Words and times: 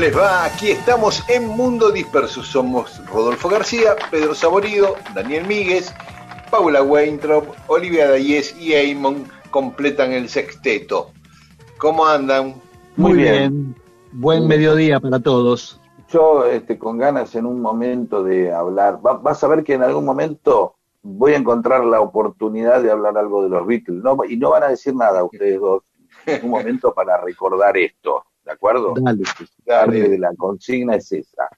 Les 0.00 0.16
va? 0.16 0.46
Aquí 0.46 0.70
estamos 0.70 1.22
en 1.28 1.46
Mundo 1.46 1.90
Disperso. 1.90 2.42
Somos 2.42 3.06
Rodolfo 3.06 3.50
García, 3.50 3.96
Pedro 4.10 4.34
Saborido, 4.34 4.94
Daniel 5.14 5.46
Míguez, 5.46 5.92
Paula 6.50 6.82
Weintraub, 6.82 7.44
Olivia 7.66 8.08
Dayes 8.08 8.58
y 8.58 8.72
Eamon 8.72 9.26
completan 9.50 10.12
el 10.12 10.30
sexteto. 10.30 11.10
¿Cómo 11.76 12.06
andan? 12.06 12.54
Muy, 12.96 13.12
bien. 13.12 13.76
Buen 14.12 14.48
mediodía 14.48 15.00
para 15.00 15.20
todos. 15.20 15.78
Yo 16.08 16.46
este, 16.46 16.78
con 16.78 16.96
ganas 16.96 17.34
en 17.34 17.44
un 17.44 17.60
momento 17.60 18.22
de 18.24 18.54
hablar. 18.54 19.00
vas 19.02 19.44
a 19.44 19.48
ver 19.48 19.62
que 19.64 19.74
en 19.74 19.82
algún 19.82 20.06
momento 20.06 20.76
voy 21.02 21.34
a 21.34 21.36
encontrar 21.36 21.84
la 21.84 22.00
oportunidad 22.00 22.82
de 22.82 22.90
hablar 22.90 23.18
algo 23.18 23.42
de 23.42 23.50
los 23.50 23.66
Beatles. 23.66 24.02
No, 24.02 24.16
y 24.26 24.38
no 24.38 24.48
van 24.48 24.62
a 24.62 24.68
decir 24.68 24.94
nada 24.94 25.22
ustedes 25.24 25.60
dos. 25.60 25.82
En 26.24 26.42
un 26.44 26.50
momento 26.52 26.94
para 26.94 27.20
recordar 27.20 27.76
esto. 27.76 28.24
¿De 28.44 28.52
acuerdo? 28.52 28.94
Dale, 29.00 29.22
dale. 29.64 30.18
La 30.18 30.34
consigna 30.36 30.96
es 30.96 31.10
esa. 31.12 31.48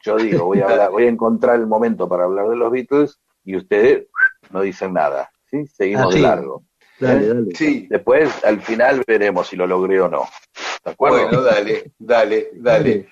Yo 0.00 0.16
digo, 0.16 0.46
voy 0.46 0.60
a, 0.60 0.88
voy 0.88 1.04
a 1.04 1.08
encontrar 1.08 1.56
el 1.56 1.66
momento 1.66 2.08
para 2.08 2.24
hablar 2.24 2.48
de 2.48 2.56
los 2.56 2.70
Beatles 2.70 3.18
y 3.44 3.56
ustedes 3.56 4.06
no 4.50 4.62
dicen 4.62 4.92
nada, 4.92 5.30
¿sí? 5.50 5.66
Seguimos 5.66 6.14
de 6.14 6.20
largo. 6.20 6.62
Dale, 7.00 7.24
¿Eh? 7.24 7.28
dale. 7.28 7.54
Sí. 7.54 7.86
Después, 7.88 8.44
al 8.44 8.60
final, 8.60 9.02
veremos 9.06 9.48
si 9.48 9.56
lo 9.56 9.66
logré 9.66 10.00
o 10.00 10.08
no. 10.08 10.28
¿De 10.84 10.90
acuerdo? 10.92 11.24
Bueno, 11.24 11.42
dale, 11.42 11.92
dale, 11.98 12.50
dale. 12.54 13.08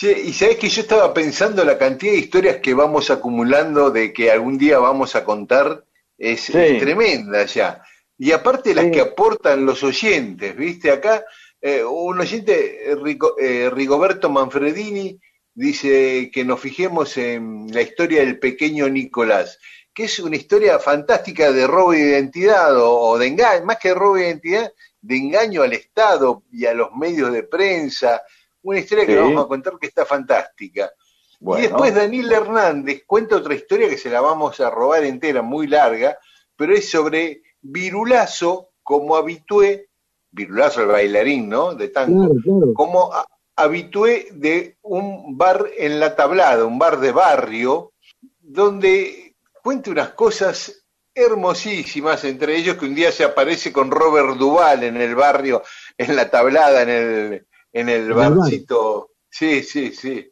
y 0.00 0.32
sabes 0.32 0.56
que 0.56 0.68
yo 0.68 0.82
estaba 0.82 1.12
pensando 1.14 1.64
la 1.64 1.78
cantidad 1.78 2.12
de 2.12 2.18
historias 2.18 2.56
que 2.56 2.74
vamos 2.74 3.10
acumulando 3.10 3.90
de 3.90 4.12
que 4.12 4.30
algún 4.30 4.58
día 4.58 4.78
vamos 4.78 5.16
a 5.16 5.24
contar 5.24 5.84
es, 6.16 6.46
tremenda 6.46 7.44
ya. 7.46 7.82
Y 8.18 8.32
aparte 8.32 8.74
las 8.74 8.86
que 8.86 9.00
aportan 9.00 9.64
los 9.64 9.82
oyentes, 9.84 10.56
¿viste? 10.56 10.90
Acá 10.90 11.24
eh, 11.60 11.82
un 11.84 12.20
oyente, 12.20 12.92
eh, 12.92 13.70
Rigoberto 13.70 14.30
Manfredini, 14.30 15.18
dice 15.54 16.30
que 16.32 16.44
nos 16.44 16.60
fijemos 16.60 17.16
en 17.16 17.66
la 17.72 17.82
historia 17.82 18.20
del 18.20 18.38
pequeño 18.38 18.88
Nicolás, 18.88 19.58
que 19.92 20.04
es 20.04 20.20
una 20.20 20.36
historia 20.36 20.78
fantástica 20.78 21.50
de 21.50 21.66
robo 21.66 21.92
de 21.92 21.98
identidad 21.98 22.76
o, 22.76 23.18
de 23.18 23.26
engaño, 23.26 23.64
más 23.64 23.78
que 23.78 23.88
de 23.88 23.94
robo 23.94 24.14
de 24.14 24.26
identidad, 24.28 24.72
de 25.00 25.16
engaño 25.16 25.62
al 25.62 25.72
Estado 25.72 26.44
y 26.52 26.66
a 26.66 26.74
los 26.74 26.92
medios 26.92 27.32
de 27.32 27.42
prensa. 27.42 28.22
Una 28.62 28.78
historia 28.78 29.06
que 29.06 29.16
vamos 29.16 29.44
a 29.44 29.48
contar 29.48 29.78
que 29.80 29.88
está 29.88 30.06
fantástica. 30.06 30.92
Y 31.40 31.62
después 31.62 31.94
Daniel 31.94 32.32
Hernández 32.32 33.02
cuenta 33.06 33.36
otra 33.36 33.54
historia 33.54 33.88
que 33.88 33.98
se 33.98 34.10
la 34.10 34.20
vamos 34.20 34.60
a 34.60 34.70
robar 34.70 35.04
entera, 35.04 35.42
muy 35.42 35.66
larga, 35.66 36.18
pero 36.54 36.74
es 36.74 36.88
sobre 36.88 37.42
Virulazo 37.60 38.70
como 38.82 39.16
habitué 39.16 39.87
Virulazo, 40.30 40.82
el 40.82 40.88
bailarín, 40.88 41.48
¿no? 41.48 41.74
De 41.74 41.88
tango. 41.88 42.34
Como 42.74 43.10
habitué 43.56 44.28
de 44.32 44.76
un 44.82 45.36
bar 45.36 45.66
en 45.76 45.98
la 45.98 46.14
tablada, 46.14 46.64
un 46.64 46.78
bar 46.78 47.00
de 47.00 47.12
barrio, 47.12 47.92
donde 48.38 49.34
cuenta 49.62 49.90
unas 49.90 50.10
cosas 50.10 50.84
hermosísimas, 51.14 52.24
entre 52.24 52.56
ellos 52.56 52.76
que 52.76 52.84
un 52.84 52.94
día 52.94 53.10
se 53.10 53.24
aparece 53.24 53.72
con 53.72 53.90
Robert 53.90 54.36
Duval 54.36 54.84
en 54.84 54.96
el 54.96 55.14
barrio, 55.14 55.62
en 55.96 56.14
la 56.14 56.30
tablada, 56.30 56.82
en 56.82 56.88
el, 56.88 57.46
en 57.72 57.88
el 57.88 58.12
barcito. 58.12 59.10
Sí, 59.28 59.62
sí, 59.62 59.92
sí. 59.92 60.30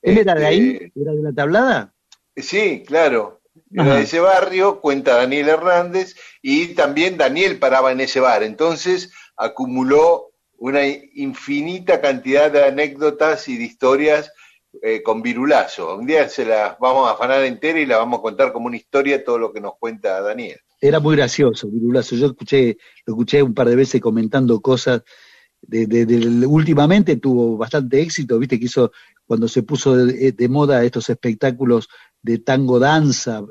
¿Él 0.00 0.18
era 0.18 0.34
de 0.34 0.46
ahí? 0.46 0.78
Este, 0.80 1.00
¿Era 1.00 1.12
de 1.12 1.22
la 1.22 1.32
tablada? 1.32 1.94
Sí, 2.36 2.84
claro. 2.86 3.40
Era 3.72 3.96
de 3.96 4.02
ese 4.02 4.20
barrio, 4.20 4.80
cuenta 4.80 5.16
Daniel 5.16 5.48
Hernández, 5.48 6.14
y 6.40 6.68
también 6.74 7.18
Daniel 7.18 7.58
paraba 7.58 7.90
en 7.90 8.00
ese 8.00 8.20
bar. 8.20 8.44
Entonces, 8.44 9.12
acumuló 9.38 10.32
una 10.58 10.86
infinita 10.86 12.00
cantidad 12.00 12.50
de 12.50 12.64
anécdotas 12.64 13.48
y 13.48 13.56
de 13.56 13.64
historias 13.64 14.32
eh, 14.82 15.02
con 15.02 15.22
Virulazo. 15.22 15.96
Un 15.96 16.06
día 16.06 16.28
se 16.28 16.44
las 16.44 16.78
vamos 16.78 17.08
a 17.08 17.12
afanar 17.12 17.44
entera 17.44 17.80
y 17.80 17.86
la 17.86 17.98
vamos 17.98 18.18
a 18.18 18.22
contar 18.22 18.52
como 18.52 18.66
una 18.66 18.76
historia 18.76 19.24
todo 19.24 19.38
lo 19.38 19.52
que 19.52 19.60
nos 19.60 19.74
cuenta 19.78 20.20
Daniel. 20.20 20.58
Era 20.80 21.00
muy 21.00 21.16
gracioso, 21.16 21.68
Virulazo. 21.68 22.16
Yo 22.16 22.26
escuché, 22.26 22.76
lo 23.06 23.14
escuché 23.14 23.42
un 23.42 23.54
par 23.54 23.68
de 23.68 23.76
veces 23.76 24.00
comentando 24.00 24.60
cosas. 24.60 25.02
De, 25.60 26.46
últimamente 26.46 27.16
tuvo 27.16 27.56
bastante 27.56 28.00
éxito, 28.00 28.38
viste 28.38 28.60
que 28.60 28.66
hizo 28.66 28.92
cuando 29.26 29.48
se 29.48 29.64
puso 29.64 29.96
de, 29.96 30.48
moda 30.48 30.84
estos 30.84 31.10
espectáculos 31.10 31.88
de 32.22 32.38
tango 32.38 32.78
danza 32.78 33.42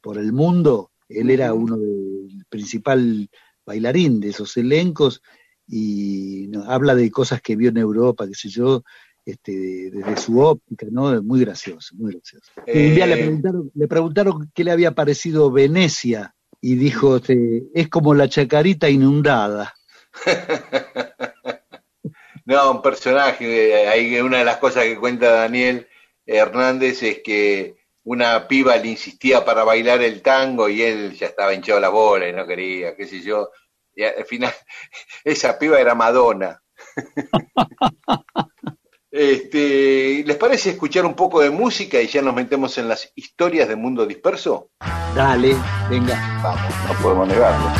por 0.00 0.16
el 0.16 0.32
mundo, 0.32 0.92
él 1.08 1.30
era 1.30 1.52
uno 1.54 1.76
del 1.76 2.46
principal 2.48 3.28
bailarín 3.66 4.20
de 4.20 4.28
esos 4.28 4.56
elencos 4.56 5.22
y 5.66 6.50
habla 6.66 6.94
de 6.94 7.10
cosas 7.10 7.40
que 7.40 7.56
vio 7.56 7.70
en 7.70 7.78
Europa, 7.78 8.26
qué 8.26 8.34
sé 8.34 8.48
yo, 8.48 8.82
este, 9.24 9.90
desde 9.90 10.16
su 10.16 10.40
óptica, 10.40 10.86
¿no? 10.90 11.20
Muy 11.22 11.40
gracioso, 11.40 11.94
muy 11.96 12.12
gracioso. 12.12 12.46
un 12.66 12.94
día 12.94 13.06
le 13.06 13.14
eh, 13.14 13.24
preguntaron, 13.24 13.70
le 13.74 13.88
preguntaron 13.88 14.50
qué 14.54 14.64
le 14.64 14.70
había 14.70 14.92
parecido 14.92 15.50
Venecia 15.50 16.34
y 16.60 16.76
dijo, 16.76 17.16
este, 17.16 17.64
es 17.74 17.88
como 17.88 18.14
la 18.14 18.28
chacarita 18.28 18.88
inundada. 18.88 19.74
no, 22.44 22.70
un 22.70 22.82
personaje, 22.82 23.88
hay 23.88 24.20
una 24.20 24.38
de 24.38 24.44
las 24.44 24.58
cosas 24.58 24.84
que 24.84 24.96
cuenta 24.96 25.30
Daniel 25.30 25.88
Hernández 26.24 27.02
es 27.02 27.20
que 27.22 27.76
una 28.04 28.46
piba 28.46 28.76
le 28.76 28.88
insistía 28.88 29.44
para 29.44 29.64
bailar 29.64 30.02
el 30.02 30.22
tango 30.22 30.68
y 30.68 30.82
él 30.82 31.16
ya 31.16 31.26
estaba 31.26 31.54
hinchado 31.54 31.80
la 31.80 31.88
bola 31.88 32.28
y 32.28 32.32
no 32.32 32.46
quería, 32.46 32.94
qué 32.94 33.06
sé 33.06 33.20
yo. 33.20 33.50
Y 33.96 34.04
al 34.04 34.26
final, 34.26 34.52
esa 35.24 35.58
piba 35.58 35.80
era 35.80 35.94
Madonna. 35.94 36.62
este, 39.10 40.22
¿Les 40.24 40.36
parece 40.36 40.70
escuchar 40.70 41.06
un 41.06 41.14
poco 41.14 41.40
de 41.40 41.50
música 41.50 42.00
y 42.00 42.06
ya 42.06 42.20
nos 42.20 42.34
metemos 42.34 42.76
en 42.76 42.88
las 42.88 43.10
historias 43.14 43.68
del 43.68 43.78
mundo 43.78 44.06
disperso? 44.06 44.70
Dale, 45.14 45.56
venga. 45.88 46.40
Vamos, 46.42 46.74
no 46.86 47.02
podemos 47.02 47.28
negarlo. 47.28 47.72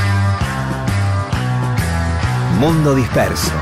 Mundo 2.58 2.94
disperso. 2.94 3.52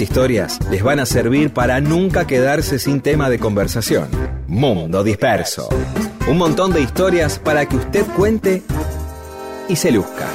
Historias 0.00 0.60
les 0.70 0.82
van 0.82 1.00
a 1.00 1.06
servir 1.06 1.52
para 1.52 1.80
nunca 1.80 2.26
quedarse 2.26 2.78
sin 2.78 3.00
tema 3.00 3.28
de 3.28 3.40
conversación. 3.40 4.08
Mundo 4.46 5.02
Disperso. 5.02 5.68
Un 6.28 6.38
montón 6.38 6.72
de 6.72 6.80
historias 6.80 7.38
para 7.38 7.66
que 7.66 7.76
usted 7.76 8.04
cuente 8.16 8.62
y 9.68 9.74
se 9.74 9.90
luzca. 9.90 10.26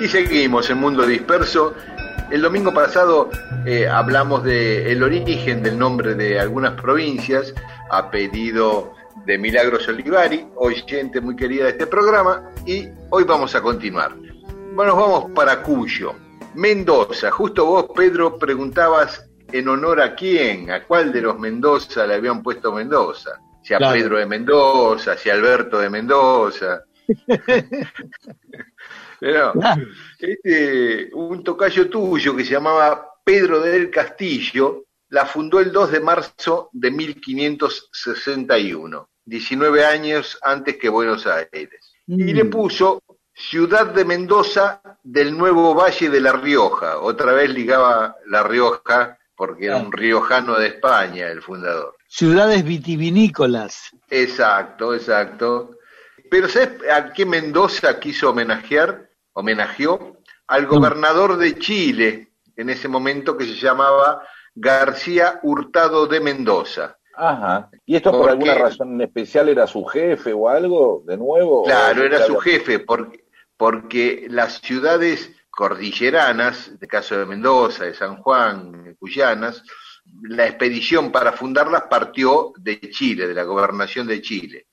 Y 0.00 0.08
seguimos 0.08 0.70
en 0.70 0.78
Mundo 0.78 1.06
Disperso. 1.06 1.74
El 2.30 2.40
domingo 2.40 2.72
pasado 2.72 3.30
eh, 3.66 3.86
hablamos 3.86 4.42
del 4.42 5.02
origen 5.02 5.62
del 5.62 5.78
nombre 5.78 6.14
de 6.14 6.40
algunas 6.40 6.80
provincias 6.80 7.52
a 7.90 8.10
pedido 8.10 8.94
de 9.26 9.38
Milagros 9.38 9.88
Olivari, 9.88 10.46
oyente 10.56 11.20
muy 11.20 11.36
querida 11.36 11.64
de 11.64 11.70
este 11.70 11.86
programa, 11.86 12.50
y 12.66 12.88
hoy 13.10 13.24
vamos 13.24 13.54
a 13.54 13.62
continuar. 13.62 14.14
Bueno, 14.74 14.96
vamos 14.96 15.30
para 15.32 15.62
Cuyo. 15.62 16.14
Mendoza, 16.54 17.30
justo 17.30 17.64
vos, 17.64 17.86
Pedro, 17.94 18.38
preguntabas 18.38 19.28
en 19.50 19.68
honor 19.68 20.00
a 20.00 20.14
quién, 20.14 20.70
a 20.70 20.84
cuál 20.84 21.12
de 21.12 21.22
los 21.22 21.38
Mendoza 21.38 22.06
le 22.06 22.14
habían 22.14 22.42
puesto 22.42 22.72
Mendoza. 22.72 23.40
Si 23.62 23.72
a 23.72 23.78
Pedro 23.78 24.18
de 24.18 24.26
Mendoza, 24.26 25.16
si 25.16 25.30
a 25.30 25.34
Alberto 25.34 25.78
de 25.78 25.88
Mendoza. 25.88 26.84
Pero, 29.20 29.54
este, 30.18 31.08
un 31.14 31.42
tocayo 31.42 31.88
tuyo 31.88 32.36
que 32.36 32.44
se 32.44 32.52
llamaba 32.52 33.08
Pedro 33.24 33.60
del 33.60 33.90
Castillo, 33.90 34.84
la 35.08 35.24
fundó 35.24 35.60
el 35.60 35.72
2 35.72 35.92
de 35.92 36.00
marzo 36.00 36.68
de 36.72 36.90
1561. 36.90 39.08
19 39.24 39.84
años 39.84 40.38
antes 40.42 40.76
que 40.76 40.88
Buenos 40.88 41.26
Aires. 41.26 41.94
Y 42.06 42.32
le 42.32 42.44
mm. 42.44 42.50
puso 42.50 43.02
Ciudad 43.34 43.86
de 43.86 44.04
Mendoza 44.04 44.80
del 45.02 45.36
Nuevo 45.36 45.74
Valle 45.74 46.08
de 46.08 46.20
La 46.20 46.32
Rioja. 46.32 46.98
Otra 46.98 47.32
vez 47.32 47.50
ligaba 47.50 48.16
La 48.26 48.42
Rioja 48.42 49.18
porque 49.36 49.66
era 49.66 49.76
un 49.76 49.90
riojano 49.90 50.56
de 50.58 50.68
España 50.68 51.26
el 51.28 51.42
fundador. 51.42 51.96
Ciudades 52.06 52.62
vitivinícolas. 52.64 53.90
Exacto, 54.08 54.94
exacto. 54.94 55.78
Pero 56.30 56.48
¿sabes 56.48 56.80
a 56.90 57.12
qué 57.12 57.26
Mendoza 57.26 57.98
quiso 57.98 58.30
homenajear? 58.30 59.10
Homenajeó 59.32 60.20
al 60.46 60.66
gobernador 60.66 61.36
de 61.36 61.58
Chile 61.58 62.28
en 62.56 62.70
ese 62.70 62.86
momento 62.86 63.36
que 63.36 63.44
se 63.44 63.54
llamaba 63.54 64.22
García 64.54 65.40
Hurtado 65.42 66.06
de 66.06 66.20
Mendoza. 66.20 66.98
Ajá. 67.16 67.70
¿Y 67.86 67.96
esto 67.96 68.12
por 68.12 68.30
alguna 68.30 68.54
razón 68.54 69.00
especial 69.00 69.48
era 69.48 69.66
su 69.66 69.84
jefe 69.84 70.32
o 70.32 70.48
algo, 70.48 71.02
de 71.06 71.16
nuevo? 71.16 71.64
Claro, 71.64 72.02
era 72.02 72.24
su 72.24 72.36
jefe, 72.36 72.80
porque, 72.80 73.24
porque 73.56 74.26
las 74.28 74.60
ciudades 74.60 75.30
cordilleranas, 75.50 76.68
en 76.68 76.78
el 76.80 76.88
caso 76.88 77.16
de 77.16 77.26
Mendoza, 77.26 77.84
de 77.84 77.94
San 77.94 78.16
Juan, 78.16 78.84
de 78.84 78.96
Cuyanas, 78.96 79.62
la 80.22 80.46
expedición 80.46 81.12
para 81.12 81.32
fundarlas 81.32 81.84
partió 81.88 82.52
de 82.58 82.80
Chile, 82.90 83.26
de 83.26 83.34
la 83.34 83.44
gobernación 83.44 84.06
de 84.06 84.20
Chile. 84.20 84.66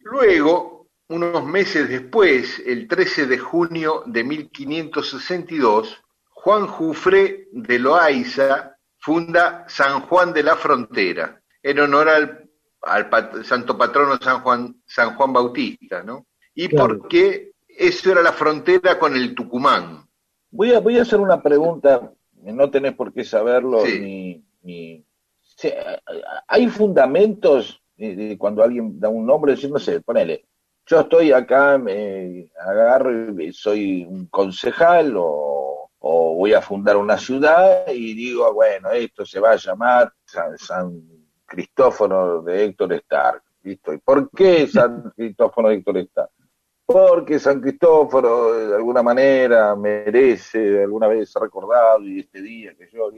Luego, 0.00 0.88
unos 1.08 1.44
meses 1.44 1.88
después, 1.88 2.62
el 2.64 2.88
13 2.88 3.26
de 3.26 3.38
junio 3.38 4.02
de 4.06 4.24
1562, 4.24 6.02
Juan 6.30 6.66
Jufré 6.66 7.48
de 7.52 7.78
Loaiza 7.78 8.76
funda 8.98 9.64
San 9.68 10.00
Juan 10.02 10.32
de 10.32 10.42
la 10.42 10.56
Frontera, 10.56 11.39
en 11.62 11.78
honor 11.80 12.08
al, 12.08 12.48
al 12.82 13.44
santo 13.44 13.76
patrono 13.76 14.18
San 14.18 14.40
Juan, 14.42 14.82
San 14.86 15.14
Juan 15.16 15.32
Bautista, 15.32 16.02
¿no? 16.02 16.26
Y 16.54 16.68
porque 16.68 17.52
eso 17.68 18.12
era 18.12 18.22
la 18.22 18.32
frontera 18.32 18.98
con 18.98 19.16
el 19.16 19.34
Tucumán. 19.34 20.06
Voy 20.50 20.72
a, 20.72 20.80
voy 20.80 20.98
a 20.98 21.02
hacer 21.02 21.20
una 21.20 21.42
pregunta, 21.42 22.12
no 22.42 22.70
tenés 22.70 22.94
por 22.94 23.12
qué 23.12 23.24
saberlo, 23.24 23.84
ni, 23.84 24.44
ni... 24.62 25.04
¿Hay 26.48 26.68
fundamentos 26.68 27.80
cuando 28.38 28.62
alguien 28.62 28.98
da 28.98 29.08
un 29.08 29.26
nombre, 29.26 29.52
decir, 29.52 29.70
no 29.70 29.78
sé, 29.78 30.00
ponele, 30.00 30.46
yo 30.86 31.00
estoy 31.00 31.32
acá, 31.32 31.78
me 31.78 32.50
agarro 32.58 33.40
y 33.40 33.52
soy 33.52 34.04
un 34.04 34.26
concejal 34.26 35.14
o, 35.16 35.90
o, 35.98 36.34
voy 36.34 36.54
a 36.54 36.62
fundar 36.62 36.96
una 36.96 37.18
ciudad 37.18 37.86
y 37.88 38.14
digo, 38.14 38.52
bueno, 38.54 38.90
esto 38.90 39.24
se 39.26 39.38
va 39.38 39.52
a 39.52 39.56
llamar 39.56 40.12
San, 40.24 40.56
San 40.58 41.19
Cristófono 41.50 42.42
de 42.42 42.64
Héctor 42.64 42.92
Stark. 42.94 43.42
¿listo? 43.64 43.92
¿Y 43.92 43.98
por 43.98 44.30
qué 44.30 44.68
San 44.68 45.10
Cristófono 45.16 45.68
de 45.68 45.74
Héctor 45.74 45.98
Stark? 45.98 46.30
Porque 46.86 47.38
San 47.38 47.60
Cristóforo 47.60 48.68
de 48.68 48.76
alguna 48.76 49.02
manera 49.02 49.74
merece 49.76 50.82
alguna 50.82 51.08
vez 51.08 51.30
ser 51.30 51.42
recordado 51.42 52.02
y 52.04 52.20
este 52.20 52.40
día 52.40 52.74
que 52.74 52.88
yo... 52.92 53.10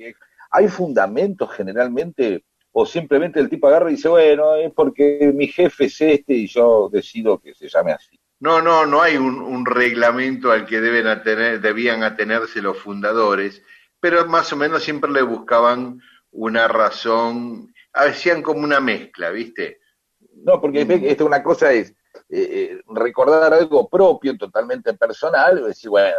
Hay 0.50 0.68
fundamentos 0.68 1.50
generalmente 1.52 2.44
o 2.72 2.86
simplemente 2.86 3.38
el 3.38 3.48
tipo 3.48 3.68
agarra 3.68 3.90
y 3.90 3.96
dice, 3.96 4.08
bueno, 4.08 4.54
es 4.56 4.72
porque 4.72 5.30
mi 5.34 5.46
jefe 5.46 5.84
es 5.84 6.00
este 6.00 6.34
y 6.34 6.46
yo 6.46 6.88
decido 6.90 7.38
que 7.38 7.54
se 7.54 7.68
llame 7.68 7.92
así. 7.92 8.18
No, 8.40 8.60
no, 8.60 8.86
no 8.86 9.00
hay 9.00 9.16
un, 9.16 9.64
reglamento 9.64 10.50
al 10.50 10.66
que 10.66 10.80
deben 10.80 11.06
atener, 11.06 11.60
debían 11.60 12.02
atenerse 12.02 12.60
los 12.60 12.76
fundadores, 12.76 13.62
pero 14.00 14.26
más 14.26 14.52
o 14.52 14.56
menos 14.56 14.82
siempre 14.82 15.12
le 15.12 15.22
buscaban 15.22 16.00
una 16.32 16.66
razón 16.66 17.71
hacían 17.92 18.42
como 18.42 18.60
una 18.60 18.80
mezcla, 18.80 19.30
¿viste? 19.30 19.80
No, 20.36 20.60
porque 20.60 20.84
mm. 20.84 21.04
esta 21.04 21.24
una 21.24 21.42
cosa 21.42 21.72
es 21.72 21.94
eh, 22.28 22.48
eh, 22.50 22.80
recordar 22.88 23.52
algo 23.52 23.88
propio, 23.88 24.36
totalmente 24.36 24.94
personal, 24.94 25.64
decir, 25.64 25.90
bueno, 25.90 26.16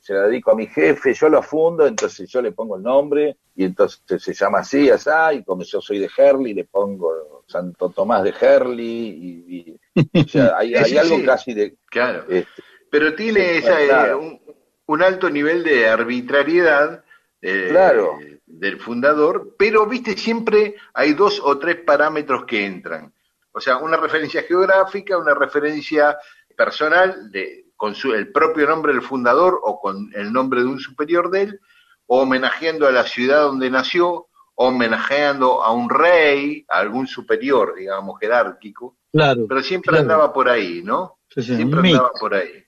se, 0.00 0.12
lo 0.12 0.22
dedico 0.22 0.50
a 0.50 0.56
mi 0.56 0.66
jefe, 0.66 1.14
yo 1.14 1.28
lo 1.28 1.42
fundo, 1.42 1.86
entonces 1.86 2.28
yo 2.28 2.42
le 2.42 2.52
pongo 2.52 2.76
el 2.76 2.82
nombre, 2.82 3.36
y 3.54 3.64
entonces 3.64 4.22
se 4.22 4.34
llama 4.34 4.60
así, 4.60 4.90
así, 4.90 5.10
y 5.34 5.44
como 5.44 5.62
yo 5.62 5.80
soy 5.80 5.98
de 6.00 6.10
Herley, 6.16 6.54
le 6.54 6.64
pongo 6.64 7.44
Santo 7.46 7.90
Tomás 7.90 8.24
de 8.24 8.34
Herley, 8.40 9.78
y, 9.94 10.20
o 10.20 10.28
sea, 10.28 10.54
hay, 10.58 10.74
algo 10.74 11.24
casi 11.24 11.54
de... 11.54 11.76
Claro, 11.90 12.24
este, 12.28 12.62
pero 12.90 13.14
tiene 13.14 13.58
esa, 13.58 14.16
un, 14.16 14.40
un, 14.86 15.02
alto 15.02 15.30
nivel 15.30 15.62
de 15.64 15.88
arbitrariedad. 15.88 17.04
Eh, 17.40 17.68
claro 17.70 18.18
del 18.62 18.78
fundador, 18.78 19.56
pero 19.58 19.86
viste, 19.86 20.16
siempre 20.16 20.76
hay 20.94 21.14
dos 21.14 21.40
o 21.42 21.58
tres 21.58 21.78
parámetros 21.84 22.44
que 22.44 22.64
entran. 22.64 23.12
O 23.50 23.60
sea, 23.60 23.78
una 23.78 23.96
referencia 23.96 24.44
geográfica, 24.44 25.18
una 25.18 25.34
referencia 25.34 26.16
personal 26.56 27.32
de, 27.32 27.66
con 27.74 27.96
su, 27.96 28.14
el 28.14 28.30
propio 28.30 28.68
nombre 28.68 28.92
del 28.92 29.02
fundador 29.02 29.58
o 29.64 29.80
con 29.80 30.12
el 30.14 30.32
nombre 30.32 30.60
de 30.60 30.68
un 30.68 30.78
superior 30.78 31.28
de 31.28 31.42
él, 31.42 31.60
o 32.06 32.22
homenajeando 32.22 32.86
a 32.86 32.92
la 32.92 33.02
ciudad 33.02 33.42
donde 33.42 33.68
nació, 33.68 34.28
homenajeando 34.54 35.64
a 35.64 35.72
un 35.72 35.90
rey, 35.90 36.64
a 36.68 36.78
algún 36.78 37.08
superior, 37.08 37.74
digamos, 37.76 38.20
jerárquico. 38.20 38.96
Claro. 39.10 39.44
Pero 39.48 39.60
siempre 39.64 39.98
andaba 39.98 40.32
por 40.32 40.48
ahí, 40.48 40.82
¿no? 40.84 41.18
siempre 41.28 41.90
andaba 41.90 42.12
por 42.12 42.34
ahí. 42.34 42.64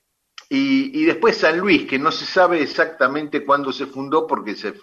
Y, 0.49 1.01
y, 1.01 1.05
después 1.05 1.37
San 1.37 1.57
Luis, 1.57 1.87
que 1.87 1.97
no 1.97 2.11
se 2.11 2.25
sabe 2.25 2.61
exactamente 2.61 3.45
cuándo 3.45 3.71
se 3.71 3.87
fundó 3.87 4.27
porque 4.27 4.55
se, 4.55 4.73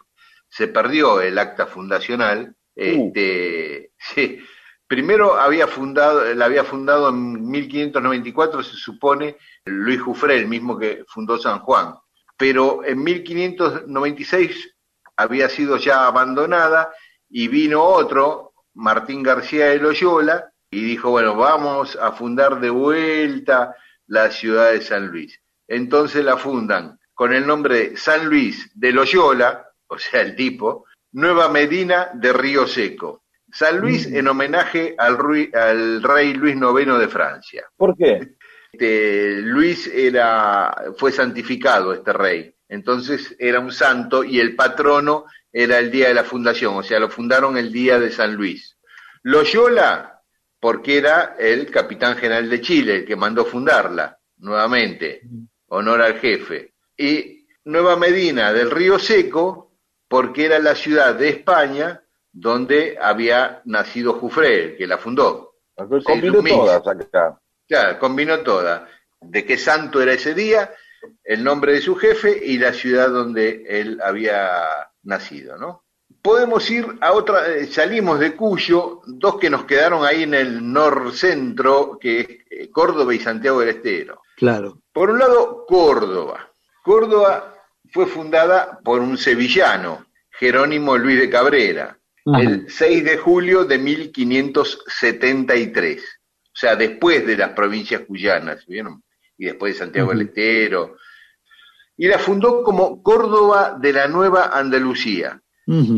se 0.53 0.69
perdió 0.69 1.21
el 1.21 1.39
acta 1.39 1.67
fundacional. 1.67 2.55
Uh. 2.77 3.11
Este, 3.15 3.91
Primero 4.87 5.41
había 5.41 5.67
fundado, 5.67 6.35
la 6.35 6.45
había 6.45 6.65
fundado 6.65 7.09
en 7.09 7.51
1594, 7.51 8.63
se 8.63 8.77
supone, 8.77 9.39
Luis 9.65 10.03
Jufré, 10.03 10.37
el 10.37 10.49
mismo 10.49 10.79
que 10.79 11.03
fundó 11.09 11.39
San 11.39 11.61
Juan. 11.61 11.95
Pero 12.37 12.85
en 12.85 13.03
1596 13.03 14.75
había 15.17 15.49
sido 15.49 15.79
ya 15.79 16.07
abandonada 16.07 16.93
y 17.31 17.49
vino 17.49 17.83
otro, 17.83 18.53
Martín 18.75 19.23
García 19.23 19.69
de 19.69 19.79
Loyola, 19.79 20.53
y 20.71 20.83
dijo, 20.83 21.09
bueno, 21.09 21.37
vamos 21.37 21.97
a 21.97 22.13
fundar 22.13 22.61
de 22.61 22.69
vuelta 22.69 23.75
la 24.09 24.31
ciudad 24.31 24.73
de 24.73 24.83
San 24.83 25.07
Luis. 25.07 25.41
Entonces 25.69 26.23
la 26.23 26.37
fundan 26.37 26.99
con 27.15 27.33
el 27.33 27.47
nombre 27.47 27.79
de 27.79 27.97
San 27.97 28.27
Luis 28.27 28.71
de 28.75 28.93
Loyola, 28.93 29.72
o 29.93 29.99
sea, 29.99 30.23
el 30.23 30.35
tipo, 30.35 30.87
Nueva 31.13 31.49
Medina 31.51 32.11
de 32.15 32.33
Río 32.33 32.67
Seco. 32.67 33.25
San 33.53 33.79
Luis 33.79 34.09
mm. 34.11 34.17
en 34.17 34.29
homenaje 34.29 34.95
al, 34.97 35.19
al, 35.53 36.03
rey 36.03 36.33
Luis 36.33 36.57
IX 36.57 36.99
de 36.99 37.09
Francia. 37.09 37.65
¿Por 37.77 37.95
qué? 37.95 38.37
Este, 38.73 39.43
Luis 39.43 39.87
era, 39.87 40.75
fue 40.97 41.13
santificado, 41.13 41.93
este 41.93 42.15
rey. 42.15 42.55
Entonces 42.69 43.37
era 43.39 43.61
un 43.61 43.71
santo 43.71 44.25
y 44.25 44.41
el 44.41 44.57
patrono 44.57 45.27
era 45.53 45.79
el 45.79 45.91
día 45.91 46.09
de 46.09 46.15
la 46.15 46.25
fundación, 46.25 46.77
o 46.77 46.83
sea, 46.83 46.99
lo 46.99 47.11
fundaron 47.11 47.59
el 47.59 47.71
día 47.71 47.99
de 47.99 48.11
San 48.11 48.35
Luis. 48.35 48.79
Loyola, 49.25 50.23
porque 50.59 50.97
era 50.97 51.37
el 51.39 51.71
capitán 51.71 52.17
general 52.17 52.49
de 52.49 52.63
Chile, 52.63 52.97
el 52.97 53.05
que 53.05 53.17
mandó 53.17 53.45
fundarla, 53.45 54.19
nuevamente, 54.39 55.21
mm. 55.23 55.45
honor 55.69 56.01
al 56.01 56.19
jefe. 56.19 56.73
Y 56.97 57.47
Nueva 57.65 57.97
Medina 57.97 58.55
del 58.55 58.71
Río 58.71 58.99
Seco, 58.99 59.72
porque 60.13 60.45
era 60.45 60.59
la 60.59 60.75
ciudad 60.75 61.15
de 61.15 61.31
España 61.31 62.03
donde 62.31 62.99
había 63.01 63.63
nacido 63.65 64.13
Jufré, 64.13 64.77
que 64.77 64.87
la 64.87 64.99
fundó. 64.99 65.55
Combinó 66.05 66.43
todas 66.43 66.87
acá. 66.87 67.41
Claro, 67.67 67.99
combinó 67.99 68.41
todas. 68.41 68.83
De 69.23 69.47
qué 69.47 69.57
santo 69.57 70.03
era 70.03 70.13
ese 70.13 70.35
día, 70.35 70.71
el 71.25 71.43
nombre 71.43 71.73
de 71.73 71.81
su 71.81 71.97
jefe 71.97 72.39
y 72.45 72.59
la 72.59 72.75
ciudad 72.75 73.09
donde 73.09 73.65
él 73.67 74.03
había 74.05 74.91
nacido, 75.03 75.57
¿no? 75.57 75.85
Podemos 76.21 76.71
ir 76.71 76.87
a 77.01 77.13
otra, 77.13 77.49
eh, 77.49 77.65
salimos 77.65 78.21
de 78.21 78.37
Cuyo, 78.37 79.01
dos 79.07 79.39
que 79.39 79.49
nos 79.49 79.65
quedaron 79.65 80.05
ahí 80.05 80.25
en 80.25 80.35
el 80.35 80.71
norcentro, 80.71 81.99
que 81.99 82.21
es 82.21 82.29
eh, 82.51 82.71
Córdoba 82.71 83.15
y 83.15 83.19
Santiago 83.19 83.61
del 83.61 83.71
Estero. 83.71 84.21
Claro. 84.37 84.83
Por 84.93 85.09
un 85.09 85.19
lado, 85.19 85.65
Córdoba. 85.67 86.51
Córdoba 86.85 87.52
fue 87.93 88.07
fundada 88.07 88.81
por 88.83 89.01
un 89.01 89.19
sevillano, 89.19 90.07
Jerónimo 90.31 90.97
Luis 90.97 91.21
de 91.21 91.31
Cabrera, 91.31 91.99
el 92.25 92.67
6 92.69 93.05
de 93.05 93.19
julio 93.19 93.65
de 93.65 93.79
1573. 93.79 96.03
O 96.03 96.55
sea, 96.55 96.77
después 96.77 97.27
de 97.27 97.37
las 97.37 97.51
provincias 97.51 98.03
cuyanas, 98.03 98.65
¿vieron? 98.67 99.03
Y 99.37 99.47
después 99.47 99.75
de 99.75 99.81
Santiago 99.81 100.11
del 100.11 100.23
Estero. 100.23 100.97
Y 101.97 102.07
la 102.09 102.19
fundó 102.19 102.63
como 102.63 103.03
Córdoba 103.03 103.77
de 103.81 103.93
la 103.93 104.09
Nueva 104.09 104.51
Andalucía, 104.53 105.43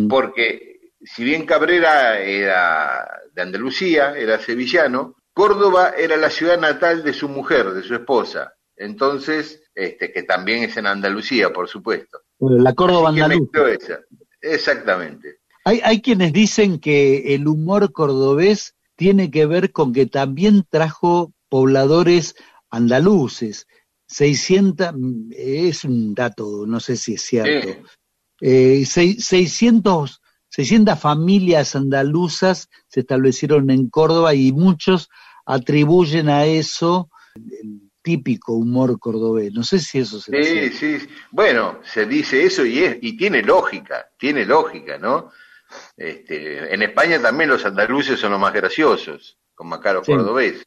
porque 0.09 0.81
si 1.03 1.25
bien 1.25 1.47
Cabrera 1.47 2.19
era 2.19 3.09
de 3.33 3.43
Andalucía, 3.43 4.15
era 4.17 4.39
sevillano, 4.39 5.17
Córdoba 5.33 5.95
era 5.97 6.17
la 6.17 6.31
ciudad 6.31 6.61
natal 6.61 7.03
de 7.03 7.13
su 7.13 7.29
mujer, 7.29 7.73
de 7.73 7.83
su 7.83 7.95
esposa. 7.95 8.55
Entonces, 8.77 9.63
este, 9.75 10.12
que 10.12 10.23
también 10.23 10.64
es 10.64 10.76
en 10.76 10.87
Andalucía, 10.87 11.52
por 11.52 11.69
supuesto. 11.69 12.19
La 12.38 12.75
Córdoba 12.75 13.09
andaluza. 13.11 14.00
Exactamente. 14.40 15.38
Hay, 15.64 15.81
hay 15.83 16.00
quienes 16.00 16.33
dicen 16.33 16.78
que 16.78 17.35
el 17.35 17.49
humor 17.49 17.93
cordobés 17.93 18.75
tiene 18.97 19.31
que 19.31 19.47
ver 19.47 19.73
con 19.73 19.93
que 19.93 20.07
también 20.07 20.64
trajo 20.69 21.33
pobladores 21.49 22.37
andaluces. 22.71 23.66
600, 24.09 24.93
es 25.31 25.85
un 25.85 26.14
dato, 26.14 26.66
no 26.66 26.78
sé 26.78 26.97
si 26.97 27.14
es 27.14 27.23
cierto. 27.23 27.83
600, 28.40 30.21
600 30.50 30.99
familias 30.99 31.75
andaluzas 31.75 32.69
se 32.88 33.00
establecieron 33.00 33.71
en 33.71 33.88
Córdoba 33.88 34.35
y 34.35 34.52
muchos 34.52 35.09
atribuyen 35.47 36.28
a 36.28 36.45
eso 36.45 37.11
el 37.35 37.84
típico 38.05 38.53
humor 38.53 38.99
cordobés. 39.01 39.53
No 39.53 39.65
sé 39.65 39.79
si 39.79 39.99
eso 39.99 40.21
se 40.21 40.43
Sí, 40.43 40.69
sí. 40.71 41.09
Bueno, 41.31 41.81
se 41.83 42.05
dice 42.05 42.45
eso 42.45 42.65
y, 42.65 42.85
es, 42.85 42.99
y 43.01 43.17
tiene 43.17 43.43
lógica, 43.43 44.11
tiene 44.19 44.45
lógica, 44.45 44.99
¿no? 44.99 45.33
Este, 45.97 46.73
en 46.73 46.83
España 46.83 47.21
también 47.21 47.49
los 47.49 47.65
andaluces 47.65 48.21
son 48.21 48.33
los 48.33 48.41
más 48.41 48.53
graciosos, 48.53 49.39
con 49.55 49.69
Macaro 49.69 50.05
sí. 50.05 50.13
cordobeses. 50.13 50.67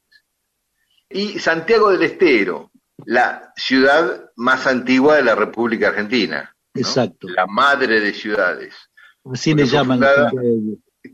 Y 1.09 1.37
Santiago 1.39 1.91
del 1.91 2.01
Estero, 2.03 2.71
la 3.05 3.53
ciudad 3.55 4.31
más 4.35 4.65
antigua 4.65 5.17
de 5.17 5.23
la 5.23 5.35
República 5.35 5.89
Argentina. 5.89 6.53
Exacto. 6.73 7.29
La 7.29 7.45
madre 7.45 8.01
de 8.01 8.13
ciudades. 8.13 8.73
Así 9.31 9.53
le 9.53 9.65
llaman. 9.65 9.99
Fundada, 9.99 10.31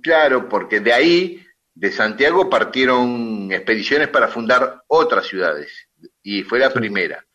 claro, 0.02 0.48
porque 0.48 0.80
de 0.80 0.94
ahí, 0.94 1.46
de 1.76 1.92
Santiago, 1.92 2.50
partieron 2.50 3.52
expediciones 3.52 4.08
para 4.08 4.30
fundar 4.30 4.84
otras 4.88 5.28
ciudades. 5.28 5.90
Y 6.24 6.44
fue 6.44 6.60
la 6.60 6.72
sí. 6.72 6.80
primera. 6.80 7.26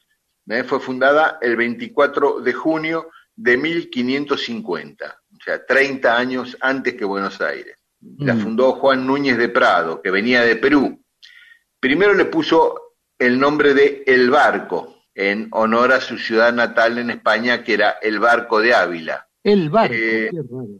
¿Eh? 0.48 0.64
Fue 0.64 0.80
fundada 0.80 1.38
el 1.40 1.56
24 1.56 2.40
de 2.40 2.52
junio 2.52 3.10
de 3.36 3.56
1550 3.56 5.18
o 5.38 5.44
sea, 5.44 5.64
30 5.64 6.16
años 6.16 6.56
antes 6.60 6.94
que 6.94 7.04
Buenos 7.04 7.40
Aires. 7.40 7.76
La 8.18 8.34
mm. 8.34 8.40
fundó 8.40 8.72
Juan 8.72 9.06
Núñez 9.06 9.38
de 9.38 9.48
Prado, 9.48 10.00
que 10.02 10.10
venía 10.10 10.42
de 10.42 10.56
Perú. 10.56 11.02
Primero 11.80 12.14
le 12.14 12.24
puso 12.26 12.96
el 13.18 13.38
nombre 13.38 13.74
de 13.74 14.02
El 14.06 14.30
Barco, 14.30 15.04
en 15.14 15.48
honor 15.52 15.92
a 15.92 16.00
su 16.00 16.16
ciudad 16.16 16.52
natal 16.52 16.98
en 16.98 17.10
España, 17.10 17.64
que 17.64 17.74
era 17.74 17.98
El 18.02 18.20
Barco 18.20 18.60
de 18.60 18.74
Ávila. 18.74 19.28
El 19.42 19.70
Barco. 19.70 19.94
Eh, 19.94 20.30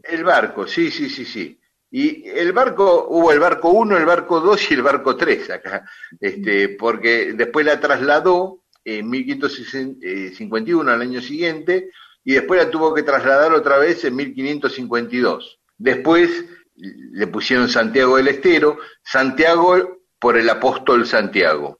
el 0.03 0.23
Barco, 0.23 0.67
sí, 0.67 0.91
sí, 0.91 1.09
sí, 1.09 1.25
sí. 1.25 1.58
Y 1.91 2.27
el 2.29 2.51
barco, 2.51 3.07
hubo 3.09 3.31
el 3.31 3.39
barco 3.39 3.69
1, 3.69 3.97
el 3.97 4.05
barco 4.05 4.39
2 4.39 4.71
y 4.71 4.73
el 4.75 4.83
barco 4.83 5.15
3 5.15 5.49
acá, 5.49 5.89
este, 6.19 6.69
porque 6.69 7.33
después 7.33 7.65
la 7.65 7.79
trasladó 7.79 8.63
en 8.85 9.09
1551 9.09 10.91
al 10.91 11.01
año 11.01 11.21
siguiente 11.21 11.89
y 12.23 12.33
después 12.33 12.63
la 12.63 12.69
tuvo 12.69 12.93
que 12.93 13.03
trasladar 13.03 13.53
otra 13.53 13.77
vez 13.79 14.03
en 14.05 14.15
1552. 14.15 15.59
Después 15.77 16.45
le 16.75 17.27
pusieron 17.27 17.67
Santiago 17.69 18.17
del 18.17 18.27
Estero, 18.27 18.77
Santiago 19.03 20.03
por 20.19 20.37
el 20.37 20.49
apóstol 20.49 21.05
Santiago, 21.07 21.79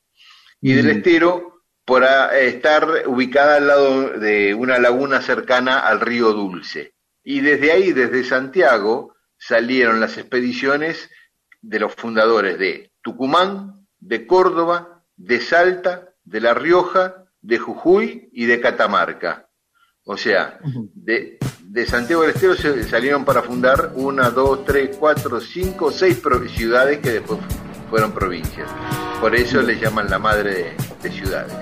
y 0.61 0.73
del 0.73 0.89
Estero 0.89 1.63
por 1.85 2.03
estar 2.03 3.07
ubicada 3.07 3.57
al 3.57 3.67
lado 3.67 4.09
de 4.19 4.53
una 4.53 4.77
laguna 4.77 5.21
cercana 5.21 5.79
al 5.79 5.99
río 5.99 6.33
Dulce. 6.33 6.93
Y 7.23 7.41
desde 7.41 7.71
ahí, 7.71 7.93
desde 7.93 8.23
Santiago, 8.23 9.15
salieron 9.39 9.99
las 9.99 10.17
expediciones 10.17 11.09
de 11.61 11.79
los 11.79 11.95
fundadores 11.95 12.59
de 12.59 12.91
Tucumán, 13.01 13.87
de 13.99 14.27
Córdoba, 14.27 15.03
de 15.15 15.41
Salta, 15.41 16.09
de 16.23 16.41
La 16.41 16.53
Rioja, 16.53 17.25
de 17.41 17.57
Jujuy 17.57 18.29
y 18.33 18.45
de 18.45 18.59
Catamarca. 18.59 19.49
O 20.03 20.17
sea, 20.17 20.59
de, 20.93 21.37
de 21.61 21.85
Santiago 21.85 22.23
del 22.23 22.31
Estero 22.31 22.55
se 22.55 22.83
salieron 22.83 23.25
para 23.25 23.43
fundar 23.43 23.91
una, 23.95 24.29
dos, 24.29 24.65
tres, 24.65 24.97
cuatro, 24.97 25.39
cinco, 25.39 25.91
seis 25.91 26.21
ciudades 26.55 26.99
que 26.99 27.11
después 27.11 27.39
fueron 27.89 28.11
provincias. 28.11 28.69
Por 29.21 29.35
eso 29.35 29.61
le 29.61 29.79
llaman 29.79 30.09
la 30.09 30.19
madre 30.19 30.53
de, 30.53 30.75
de 31.03 31.11
ciudades. 31.11 31.53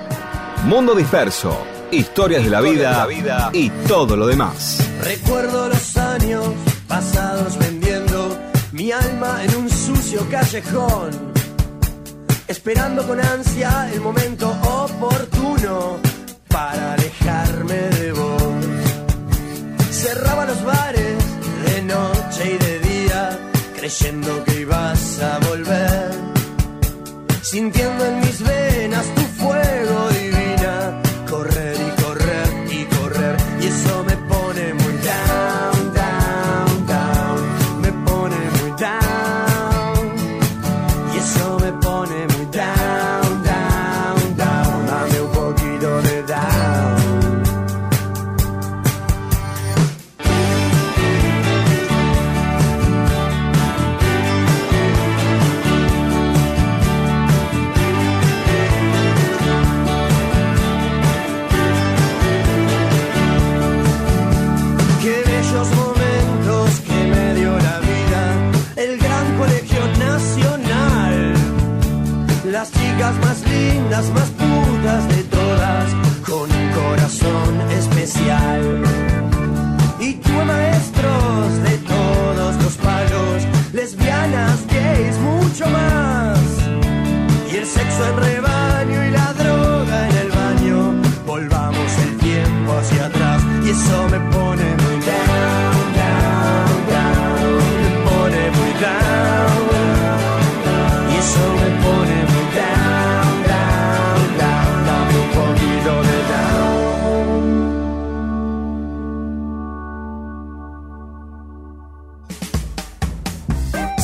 Mundo 0.65 0.95
disperso, 0.95 1.65
historias 1.91 2.43
de 2.43 2.49
la, 2.49 2.61
vida, 2.61 2.89
de 2.89 2.97
la 2.97 3.07
vida 3.07 3.49
y 3.53 3.69
todo 3.87 4.15
lo 4.15 4.27
demás. 4.27 4.79
Recuerdo 5.03 5.69
los 5.69 5.97
años 5.97 6.53
pasados 6.87 7.57
vendiendo 7.57 8.37
mi 8.71 8.91
alma 8.91 9.43
en 9.43 9.55
un 9.55 9.69
sucio 9.69 10.27
callejón, 10.29 11.11
esperando 12.47 13.05
con 13.07 13.19
ansia 13.19 13.89
el 13.93 14.01
momento 14.01 14.49
oportuno 14.63 15.97
para 16.47 16.93
alejarme 16.93 17.75
de 17.75 18.11
vos. 18.11 18.65
Cerraba 19.91 20.45
los 20.45 20.63
bares 20.63 21.17
de 21.65 21.81
noche 21.83 22.53
y 22.53 22.57
de 22.65 22.79
día, 22.79 23.39
creyendo 23.75 24.43
que 24.45 24.61
ibas 24.61 25.19
a 25.21 25.39
volver. 25.49 26.11
Sintiendo 27.41 28.05
en 28.05 28.19
mis 28.19 28.41
venas 28.41 29.05
tu 29.15 29.21
fuego 29.21 30.09
divina, 30.09 30.36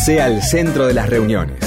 sea 0.03 0.27
el 0.27 0.41
centro 0.41 0.86
de 0.86 0.93
las 0.93 1.10
reuniones. 1.10 1.60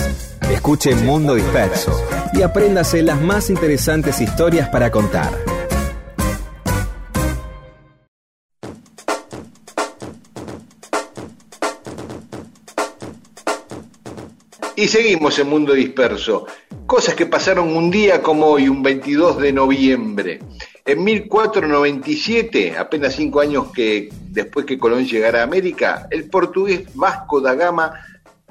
Escuche 0.52 0.95
Mundo 0.95 1.35
Disperso 1.35 1.99
y 2.35 2.43
apréndase 2.43 3.00
las 3.00 3.19
más 3.19 3.49
interesantes 3.49 4.21
historias 4.21 4.69
para 4.69 4.90
contar. 4.90 5.33
Y 14.76 14.87
seguimos 14.87 15.38
en 15.38 15.49
Mundo 15.49 15.73
Disperso. 15.73 16.47
Cosas 16.85 17.14
que 17.14 17.25
pasaron 17.25 17.75
un 17.75 17.90
día 17.90 18.23
como 18.23 18.49
hoy, 18.49 18.69
un 18.69 18.83
22 18.83 19.38
de 19.38 19.52
noviembre. 19.55 20.40
En 20.85 21.02
1497, 21.02 22.76
apenas 22.76 23.14
cinco 23.14 23.40
años 23.40 23.73
que 23.73 24.11
después 24.28 24.66
que 24.66 24.78
Colón 24.78 25.07
llegara 25.07 25.40
a 25.40 25.45
América, 25.45 26.07
el 26.11 26.28
portugués 26.28 26.83
Vasco 26.95 27.40
da 27.40 27.55
Gama 27.55 27.95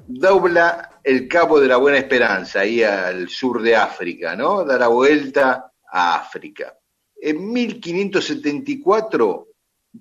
dobla 0.07 0.99
el 1.03 1.27
Cabo 1.27 1.59
de 1.59 1.67
la 1.67 1.77
Buena 1.77 1.97
Esperanza, 1.97 2.61
ahí 2.61 2.83
al 2.83 3.29
sur 3.29 3.61
de 3.61 3.75
África, 3.75 4.35
¿no? 4.35 4.63
Da 4.63 4.77
la 4.77 4.87
vuelta 4.87 5.71
a 5.91 6.15
África. 6.15 6.77
En 7.15 7.51
1574 7.51 9.47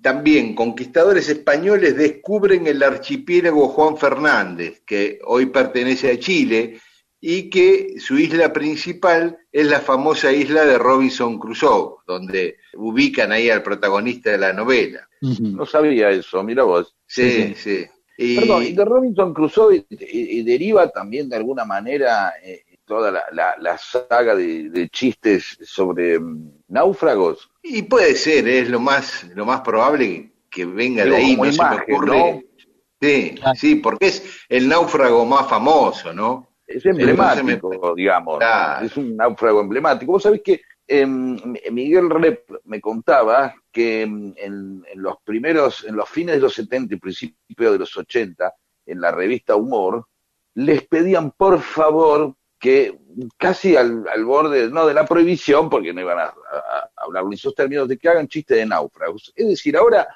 también 0.01 0.55
conquistadores 0.55 1.29
españoles 1.29 1.95
descubren 1.95 2.67
el 2.67 2.83
archipiélago 2.83 3.69
Juan 3.69 3.97
Fernández, 3.97 4.81
que 4.85 5.19
hoy 5.25 5.47
pertenece 5.47 6.11
a 6.11 6.19
Chile, 6.19 6.79
y 7.27 7.49
que 7.49 7.95
su 7.97 8.19
isla 8.19 8.53
principal 8.53 9.39
es 9.51 9.67
la 9.67 9.79
famosa 9.79 10.31
isla 10.31 10.63
de 10.65 10.77
Robinson 10.77 11.39
Crusoe, 11.39 11.95
donde 12.05 12.57
ubican 12.75 13.31
ahí 13.31 13.49
al 13.49 13.63
protagonista 13.63 14.29
de 14.31 14.37
la 14.37 14.53
novela. 14.53 15.07
No 15.21 15.65
sabía 15.65 16.11
eso, 16.11 16.43
mira 16.43 16.63
vos. 16.63 16.95
Sí, 17.07 17.55
sí. 17.55 17.85
Y... 18.17 18.39
Perdón, 18.39 18.63
y 18.63 18.73
de 18.73 18.85
Robinson 18.85 19.33
Crusoe 19.33 19.85
y, 19.89 20.43
deriva 20.43 20.89
también 20.89 21.27
de 21.27 21.35
alguna 21.35 21.65
manera 21.65 22.33
eh, 22.41 22.63
toda 22.85 23.11
la, 23.31 23.77
saga 23.77 24.35
de, 24.35 24.89
chistes 24.91 25.57
sobre 25.63 26.19
mm, 26.19 26.63
náufragos. 26.69 27.49
Y 27.61 27.83
puede 27.83 28.15
ser, 28.15 28.47
es 28.47 28.69
lo 28.69 28.79
más, 28.79 29.25
lo 29.35 29.45
más 29.45 29.61
probable 29.61 30.31
que 30.49 30.65
venga 30.65 31.03
de 31.05 31.15
ahí, 31.15 31.35
no 31.35 31.51
se 31.51 31.63
me 31.63 31.93
ocurre. 31.93 32.45
Sí, 33.01 33.35
ah. 33.43 33.53
sí, 33.55 33.75
porque 33.75 34.07
es 34.07 34.23
el 34.47 34.67
náufrago 34.67 35.25
más 35.25 35.49
famoso, 35.49 36.13
¿no? 36.13 36.47
Es 36.65 36.85
emblemático, 36.85 37.93
digamos. 37.95 38.39
Es 38.81 38.95
un 38.97 39.15
náufrago 39.15 39.61
emblemático. 39.61 40.13
Vos 40.13 40.23
sabés 40.23 40.41
que 40.41 40.61
em, 40.87 41.37
Miguel 41.71 42.09
Rep 42.09 42.49
me 42.63 42.81
contaba 42.81 43.53
que 43.75 44.03
em, 44.03 44.33
en, 44.37 44.85
los 44.95 45.17
primeros, 45.25 45.83
en 45.83 45.97
los 45.97 46.07
fines 46.07 46.35
de 46.35 46.41
los 46.41 46.53
70 46.53 46.95
y 46.95 46.97
principios 46.97 47.73
de 47.73 47.77
los 47.77 47.97
80, 47.97 48.55
en 48.85 49.01
la 49.01 49.11
revista 49.11 49.57
Humor, 49.57 50.07
les 50.53 50.87
pedían 50.87 51.31
por 51.31 51.59
favor 51.59 52.33
que 52.57 52.97
casi 53.37 53.75
al, 53.75 54.05
borde, 54.23 54.69
no 54.69 54.87
de 54.87 54.93
la 54.93 55.05
prohibición, 55.05 55.69
porque 55.69 55.91
no 55.91 55.99
iban 55.99 56.19
a, 56.19 56.33
hablar 56.95 57.25
en 57.25 57.33
esos 57.33 57.53
términos, 57.53 57.89
de 57.89 57.97
que 57.97 58.07
hagan 58.07 58.29
chistes 58.29 58.55
de 58.55 58.65
náufragos. 58.65 59.33
Es 59.35 59.45
decir, 59.45 59.75
ahora 59.75 60.07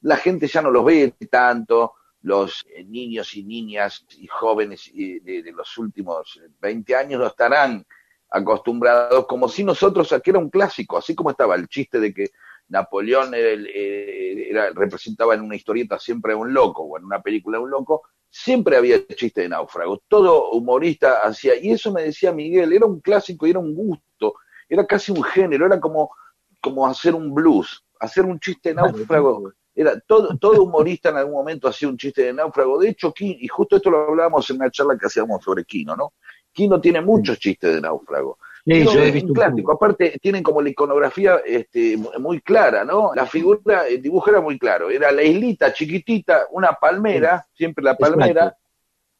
la 0.00 0.16
gente 0.16 0.48
ya 0.48 0.60
no 0.60 0.72
los 0.72 0.84
ve 0.84 1.14
tanto, 1.30 1.94
los 2.22 2.66
eh, 2.74 2.82
niños 2.82 3.32
y 3.36 3.44
niñas 3.44 4.04
y 4.10 4.26
jóvenes 4.26 4.90
de, 4.92 5.52
los 5.54 5.78
últimos 5.78 6.40
20 6.60 6.96
años 6.96 7.20
no 7.20 7.28
estarán 7.28 7.86
acostumbrados, 8.28 9.24
como 9.26 9.48
si 9.48 9.62
nosotros, 9.62 10.12
aquí 10.12 10.30
era 10.30 10.40
un 10.40 10.50
clásico, 10.50 10.98
así 10.98 11.14
como 11.14 11.30
estaba 11.30 11.54
el 11.54 11.68
chiste 11.68 12.00
de 12.00 12.12
que 12.12 12.30
Napoleón 12.68 13.32
eh, 13.34 14.48
era, 14.50 14.70
representaba 14.70 15.34
en 15.34 15.42
una 15.42 15.56
historieta 15.56 15.98
siempre 15.98 16.32
a 16.32 16.36
un 16.36 16.52
loco 16.52 16.82
o 16.82 16.98
en 16.98 17.04
una 17.04 17.22
película 17.22 17.58
a 17.58 17.60
un 17.60 17.70
loco, 17.70 18.02
siempre 18.30 18.76
había 18.76 19.06
chiste 19.06 19.42
de 19.42 19.48
náufrago, 19.48 20.02
todo 20.08 20.50
humorista 20.50 21.18
hacía, 21.18 21.56
y 21.56 21.70
eso 21.70 21.92
me 21.92 22.02
decía 22.02 22.32
Miguel, 22.32 22.72
era 22.72 22.86
un 22.86 23.00
clásico 23.00 23.46
y 23.46 23.50
era 23.50 23.58
un 23.58 23.74
gusto, 23.74 24.34
era 24.68 24.86
casi 24.86 25.12
un 25.12 25.22
género, 25.22 25.66
era 25.66 25.80
como, 25.80 26.10
como 26.60 26.86
hacer 26.86 27.14
un 27.14 27.34
blues, 27.34 27.84
hacer 28.00 28.24
un 28.24 28.38
chiste 28.38 28.70
de 28.70 28.74
náufrago. 28.76 29.52
Era 29.74 29.98
todo, 30.00 30.36
todo 30.38 30.64
humorista 30.64 31.10
en 31.10 31.18
algún 31.18 31.34
momento 31.34 31.68
hacía 31.68 31.88
un 31.88 31.96
chiste 31.96 32.22
de 32.22 32.32
náufrago. 32.32 32.80
De 32.80 32.88
hecho, 32.88 33.14
y 33.16 33.46
justo 33.46 33.76
esto 33.76 33.90
lo 33.90 34.08
hablábamos 34.08 34.50
en 34.50 34.56
una 34.56 34.72
charla 34.72 34.98
que 34.98 35.06
hacíamos 35.06 35.42
sobre 35.44 35.64
Kino, 35.64 35.94
¿no? 35.94 36.14
Kino 36.52 36.80
tiene 36.80 37.00
muchos 37.00 37.38
chistes 37.38 37.76
de 37.76 37.80
náufrago. 37.80 38.38
Sí, 38.68 38.84
yo 38.84 39.00
he 39.00 39.10
visto 39.10 39.28
un 39.28 39.34
clásico. 39.34 39.72
Aparte, 39.72 40.18
tienen 40.20 40.42
como 40.42 40.60
la 40.60 40.68
iconografía 40.68 41.40
este, 41.46 41.96
muy 41.96 42.42
clara, 42.42 42.84
¿no? 42.84 43.12
La 43.14 43.24
figura, 43.24 43.88
el 43.88 44.02
dibujo 44.02 44.28
era 44.28 44.42
muy 44.42 44.58
claro. 44.58 44.90
Era 44.90 45.10
la 45.10 45.22
islita 45.22 45.72
chiquitita, 45.72 46.48
una 46.50 46.72
palmera, 46.72 47.46
siempre 47.54 47.82
la 47.82 47.96
palmera, 47.96 48.54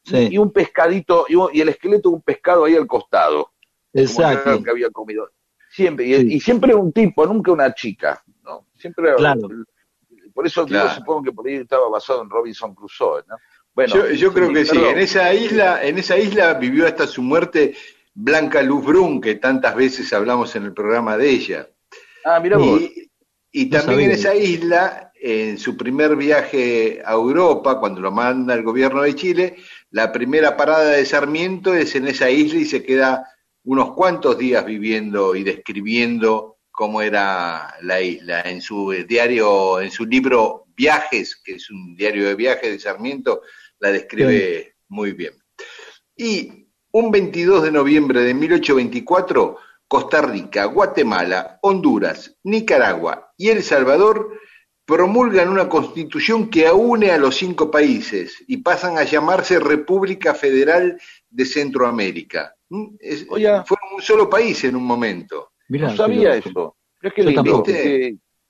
y 0.05 0.37
un 0.37 0.51
pescadito, 0.51 1.25
y, 1.27 1.61
el 1.61 1.69
esqueleto 1.69 2.09
de 2.09 2.15
un 2.15 2.21
pescado 2.21 2.65
ahí 2.65 2.75
al 2.75 2.85
costado. 2.85 3.53
Exacto. 3.91 4.61
que 4.63 4.69
había 4.69 4.91
comido. 4.91 5.27
Siempre, 5.71 6.05
y, 6.05 6.39
siempre 6.39 6.75
un 6.75 6.91
tipo, 6.91 7.25
nunca 7.25 7.51
una 7.51 7.73
chica, 7.73 8.23
¿no? 8.43 8.67
Siempre 8.77 9.15
claro. 9.15 9.49
Por 10.31 10.45
eso 10.45 10.65
yo 10.67 10.89
supongo 10.89 11.23
que 11.23 11.31
por 11.31 11.47
ahí 11.47 11.55
estaba 11.55 11.89
basado 11.89 12.21
en 12.21 12.29
Robinson 12.29 12.75
Crusoe, 12.75 13.23
¿no? 13.27 13.35
Bueno, 13.73 14.09
yo, 14.11 14.33
creo 14.33 14.51
que 14.53 14.65
sí. 14.65 14.77
En 14.77 14.97
esa 14.99 15.33
isla, 15.33 15.83
en 15.83 15.97
esa 15.97 16.17
isla 16.17 16.53
vivió 16.55 16.85
hasta 16.85 17.07
su 17.07 17.21
muerte 17.21 17.75
Blanca 18.21 18.61
Luz 18.61 18.85
Brun, 18.85 19.21
que 19.21 19.35
tantas 19.35 19.75
veces 19.75 20.11
hablamos 20.11 20.53
en 20.57 20.65
el 20.65 20.73
programa 20.73 21.15
de 21.17 21.29
ella. 21.29 21.69
Ah, 22.25 22.41
mira 22.41 22.57
vos. 22.57 22.81
Y, 23.49 23.69
también 23.69 24.01
en 24.01 24.11
esa 24.11 24.35
isla, 24.35 25.13
en 25.15 25.57
su 25.57 25.77
primer 25.77 26.17
viaje 26.17 27.01
a 27.05 27.13
Europa, 27.13 27.79
cuando 27.79 28.01
lo 28.01 28.11
manda 28.11 28.53
el 28.53 28.63
gobierno 28.63 29.03
de 29.03 29.15
Chile, 29.15 29.55
la 29.91 30.11
primera 30.11 30.57
parada 30.57 30.89
de 30.89 31.05
Sarmiento 31.05 31.73
es 31.73 31.95
en 31.95 32.09
esa 32.09 32.29
isla 32.29 32.59
y 32.59 32.65
se 32.65 32.83
queda 32.83 33.25
unos 33.63 33.93
cuantos 33.93 34.37
días 34.37 34.65
viviendo 34.65 35.33
y 35.33 35.43
describiendo 35.43 36.57
cómo 36.71 37.01
era 37.01 37.73
la 37.83 38.01
isla. 38.01 38.41
En 38.41 38.61
su 38.61 38.91
diario, 39.07 39.79
en 39.79 39.91
su 39.91 40.05
libro 40.05 40.65
Viajes, 40.75 41.37
que 41.37 41.53
es 41.53 41.69
un 41.69 41.95
diario 41.95 42.27
de 42.27 42.35
viajes 42.35 42.69
de 42.69 42.79
Sarmiento, 42.79 43.43
la 43.79 43.93
describe 43.93 44.75
muy 44.89 45.13
bien. 45.13 45.33
Y 46.17 46.58
un 46.91 47.11
22 47.11 47.63
de 47.63 47.71
noviembre 47.71 48.21
de 48.21 48.33
1824, 48.33 49.57
Costa 49.87 50.21
Rica, 50.21 50.65
Guatemala, 50.65 51.59
Honduras, 51.61 52.35
Nicaragua 52.43 53.31
y 53.37 53.49
El 53.49 53.63
Salvador 53.63 54.39
promulgan 54.85 55.49
una 55.49 55.69
constitución 55.69 56.49
que 56.49 56.67
aúne 56.67 57.11
a 57.11 57.17
los 57.17 57.35
cinco 57.35 57.69
países 57.69 58.43
y 58.47 58.57
pasan 58.57 58.97
a 58.97 59.03
llamarse 59.03 59.59
República 59.59 60.33
Federal 60.33 60.99
de 61.29 61.45
Centroamérica. 61.45 62.55
¿Mm? 62.69 62.97
fueron 63.65 63.95
un 63.95 64.01
solo 64.01 64.29
país 64.29 64.63
en 64.63 64.75
un 64.75 64.83
momento 64.83 65.49
no 65.69 65.95
sabía 65.95 66.35
eso. 66.35 66.75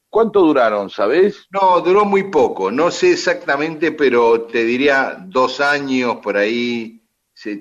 ¿Cuánto 0.09 0.41
duraron, 0.41 0.89
sabes? 0.89 1.47
No, 1.51 1.81
duró 1.81 2.03
muy 2.03 2.23
poco. 2.23 2.71
No 2.71 2.89
sé 2.89 3.11
exactamente, 3.11 3.91
pero 3.91 4.41
te 4.41 4.63
diría 4.63 5.23
dos 5.27 5.61
años 5.61 6.17
por 6.17 6.35
ahí. 6.35 6.98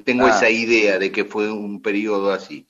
Tengo 0.04 0.26
ah. 0.26 0.30
esa 0.30 0.50
idea 0.50 0.98
de 0.98 1.12
que 1.12 1.24
fue 1.24 1.50
un 1.50 1.80
periodo 1.80 2.32
así. 2.32 2.66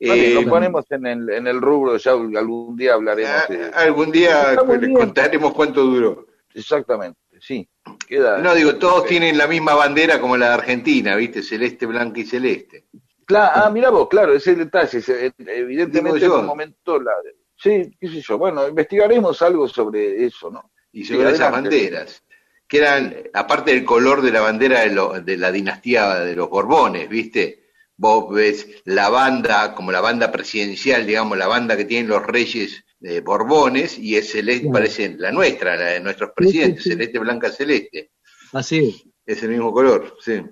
Vale, 0.00 0.34
lo 0.34 0.40
eh, 0.40 0.46
ponemos 0.46 0.84
en 0.90 1.06
el, 1.06 1.30
en 1.30 1.46
el 1.46 1.60
rubro, 1.60 1.96
ya 1.96 2.12
algún 2.12 2.76
día 2.76 2.94
hablaremos. 2.94 3.32
Ah, 3.72 3.82
algún 3.82 4.10
día 4.10 4.56
le 4.78 4.92
contaremos 4.92 5.54
cuánto 5.54 5.82
duró. 5.82 6.26
Exactamente, 6.52 7.18
sí. 7.40 7.68
no, 8.10 8.54
digo, 8.54 8.76
todos 8.76 9.06
tienen 9.06 9.36
la 9.38 9.46
misma 9.46 9.74
bandera 9.74 10.20
como 10.20 10.36
la 10.36 10.48
de 10.48 10.54
Argentina, 10.54 11.16
¿viste? 11.16 11.42
Celeste, 11.42 11.86
blanca 11.86 12.20
y 12.20 12.24
celeste. 12.24 12.86
Claro, 13.24 13.52
ah, 13.54 13.70
mira 13.70 13.90
vos, 13.90 14.08
claro, 14.08 14.34
ese 14.34 14.54
detalle. 14.54 15.00
Eh, 15.08 15.32
evidentemente 15.38 16.24
en 16.24 16.32
un 16.32 16.46
momento 16.46 17.00
la. 17.00 17.12
Sí, 17.56 17.90
qué 17.98 18.08
sé 18.08 18.20
yo. 18.20 18.36
Bueno, 18.36 18.68
investigaremos 18.68 19.40
algo 19.42 19.66
sobre 19.68 20.24
eso, 20.24 20.50
¿no? 20.50 20.70
Y 20.92 21.04
sobre 21.04 21.30
esas 21.30 21.50
banderas, 21.50 22.22
que 22.66 22.78
eran, 22.78 23.14
aparte 23.32 23.72
del 23.72 23.84
color 23.84 24.22
de 24.22 24.32
la 24.32 24.40
bandera 24.40 24.80
de, 24.80 25.22
de 25.22 25.36
la 25.36 25.52
dinastía 25.52 26.20
de 26.20 26.34
los 26.34 26.48
Borbones, 26.48 27.08
¿viste? 27.08 27.64
Vos 27.96 28.34
ves 28.34 28.66
la 28.84 29.08
banda, 29.08 29.74
como 29.74 29.92
la 29.92 30.00
banda 30.00 30.32
presidencial, 30.32 31.06
digamos, 31.06 31.38
la 31.38 31.46
banda 31.46 31.76
que 31.76 31.84
tienen 31.84 32.08
los 32.08 32.26
reyes 32.26 32.84
de 32.98 33.20
Borbones, 33.20 33.98
y 33.98 34.16
es 34.16 34.32
celeste, 34.32 34.68
parece 34.72 35.14
la 35.18 35.30
nuestra, 35.30 35.76
la 35.76 35.84
de 35.86 36.00
nuestros 36.00 36.30
presidentes, 36.34 36.84
celeste, 36.84 37.18
blanca, 37.18 37.50
celeste. 37.50 38.10
Así 38.52 38.78
es. 38.88 39.04
Es 39.26 39.42
el 39.42 39.50
mismo 39.50 39.72
color, 39.72 40.16
sí. 40.20 40.42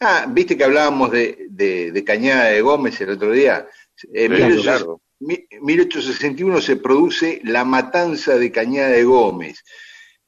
Ah, 0.00 0.26
viste 0.28 0.56
que 0.56 0.64
hablábamos 0.64 1.10
de, 1.10 1.46
de, 1.48 2.04
Cañada 2.04 2.46
de 2.46 2.60
Gómez 2.60 3.00
el 3.00 3.10
otro 3.10 3.30
día. 3.30 3.66
En 4.12 4.32
1861 5.62 6.60
se 6.60 6.76
produce 6.76 7.40
la 7.44 7.64
matanza 7.64 8.36
de 8.36 8.52
Cañada 8.52 8.90
de 8.90 9.04
Gómez, 9.04 9.64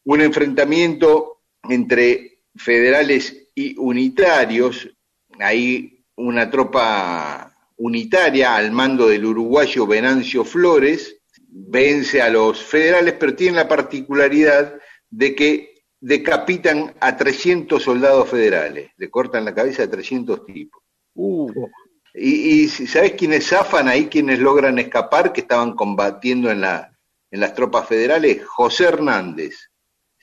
un 0.09 0.23
enfrentamiento 0.23 1.43
entre 1.69 2.41
federales 2.57 3.51
y 3.55 3.77
unitarios, 3.77 4.89
ahí 5.39 6.03
una 6.17 6.49
tropa 6.49 7.53
unitaria 7.77 8.57
al 8.57 8.73
mando 8.73 9.09
del 9.09 9.27
uruguayo 9.27 9.87
Venancio 9.87 10.47
Flores, 10.47 11.21
vence 11.47 12.23
a 12.23 12.31
los 12.31 12.63
federales, 12.63 13.17
pero 13.21 13.37
tiene 13.37 13.59
la 13.59 13.69
particularidad 13.69 14.81
de 15.11 15.35
que 15.35 15.75
decapitan 16.01 16.95
a 17.01 17.15
300 17.15 17.83
soldados 17.83 18.31
federales, 18.31 18.91
le 18.97 19.11
cortan 19.11 19.45
la 19.45 19.55
cabeza 19.55 19.83
a 19.83 19.91
300 19.91 20.47
tipos. 20.47 20.83
Uh. 21.17 21.53
Y, 22.15 22.63
y 22.63 22.69
¿sabes 22.69 23.13
quiénes 23.13 23.47
zafan 23.47 23.89
ahí, 23.89 24.07
quiénes 24.07 24.39
logran 24.39 24.79
escapar, 24.79 25.35
que 25.35 25.43
estaban 25.43 25.75
combatiendo 25.75 26.51
en, 26.51 26.63
la, 26.63 26.97
en 27.31 27.41
las 27.41 27.53
tropas 27.53 27.87
federales? 27.87 28.43
José 28.47 28.85
Hernández. 28.85 29.69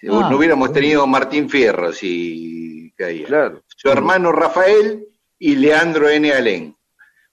Ah, 0.03 0.27
no 0.29 0.37
hubiéramos 0.37 0.71
tenido 0.73 1.07
Martín 1.07 1.49
Fierro 1.49 1.91
si 1.91 2.93
caía. 2.95 3.53
Su 3.67 3.89
hermano 3.89 4.31
Rafael 4.31 5.07
y 5.39 5.55
Leandro 5.55 6.09
N. 6.09 6.31
Alén. 6.31 6.75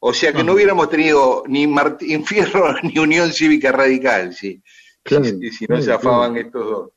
O 0.01 0.13
sea 0.13 0.33
que 0.33 0.43
no 0.43 0.55
hubiéramos 0.55 0.91
tenido 0.91 1.45
ni 1.47 1.67
Martín 1.67 2.25
Fierro 2.27 2.75
ni 2.83 2.99
Unión 2.99 3.33
Cívica 3.33 3.73
Radical, 3.73 4.35
si, 4.35 4.63
si, 5.05 5.67
no 5.69 5.81
zafaban 5.81 6.37
estos 6.37 6.65
dos. 6.65 6.91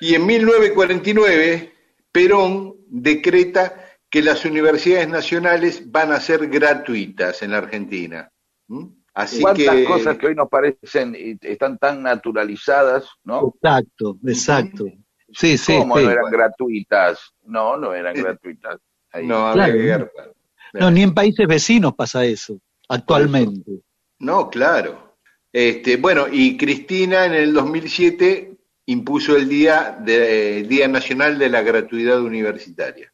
Y 0.00 0.14
en 0.14 0.24
1949, 0.26 1.72
Perón 2.12 2.76
decreta 2.86 3.84
que 4.08 4.22
las 4.22 4.44
universidades 4.44 5.08
nacionales 5.08 5.90
van 5.90 6.12
a 6.12 6.20
ser 6.20 6.48
gratuitas 6.48 7.42
en 7.42 7.50
la 7.50 7.58
Argentina. 7.58 8.30
Así 9.18 9.42
¿Cuántas 9.42 9.84
cosas 9.84 10.16
que 10.16 10.28
hoy 10.28 10.36
nos 10.36 10.48
parecen 10.48 11.12
y 11.18 11.36
están 11.44 11.76
tan 11.76 12.04
naturalizadas, 12.04 13.10
no? 13.24 13.52
Exacto, 13.52 14.16
exacto. 14.24 14.84
Sí, 15.32 15.58
sí. 15.58 15.76
¿Cómo 15.76 15.98
no 15.98 16.08
eran 16.08 16.30
gratuitas? 16.30 17.34
No, 17.42 17.76
no 17.76 17.92
eran 17.92 18.14
gratuitas. 18.14 18.78
No, 19.24 19.56
no, 19.56 20.90
ni 20.92 21.02
en 21.02 21.14
países 21.14 21.48
vecinos 21.48 21.94
pasa 21.96 22.24
eso, 22.24 22.60
actualmente. 22.88 23.80
No, 24.20 24.48
claro. 24.48 25.16
Este, 25.52 25.96
bueno, 25.96 26.26
y 26.30 26.56
Cristina 26.56 27.26
en 27.26 27.34
el 27.34 27.52
2007 27.52 28.56
impuso 28.86 29.34
el 29.34 29.48
Día, 29.48 29.98
de, 30.00 30.62
Día 30.62 30.86
Nacional 30.86 31.40
de 31.40 31.48
la 31.48 31.62
Gratuidad 31.62 32.22
Universitaria. 32.22 33.12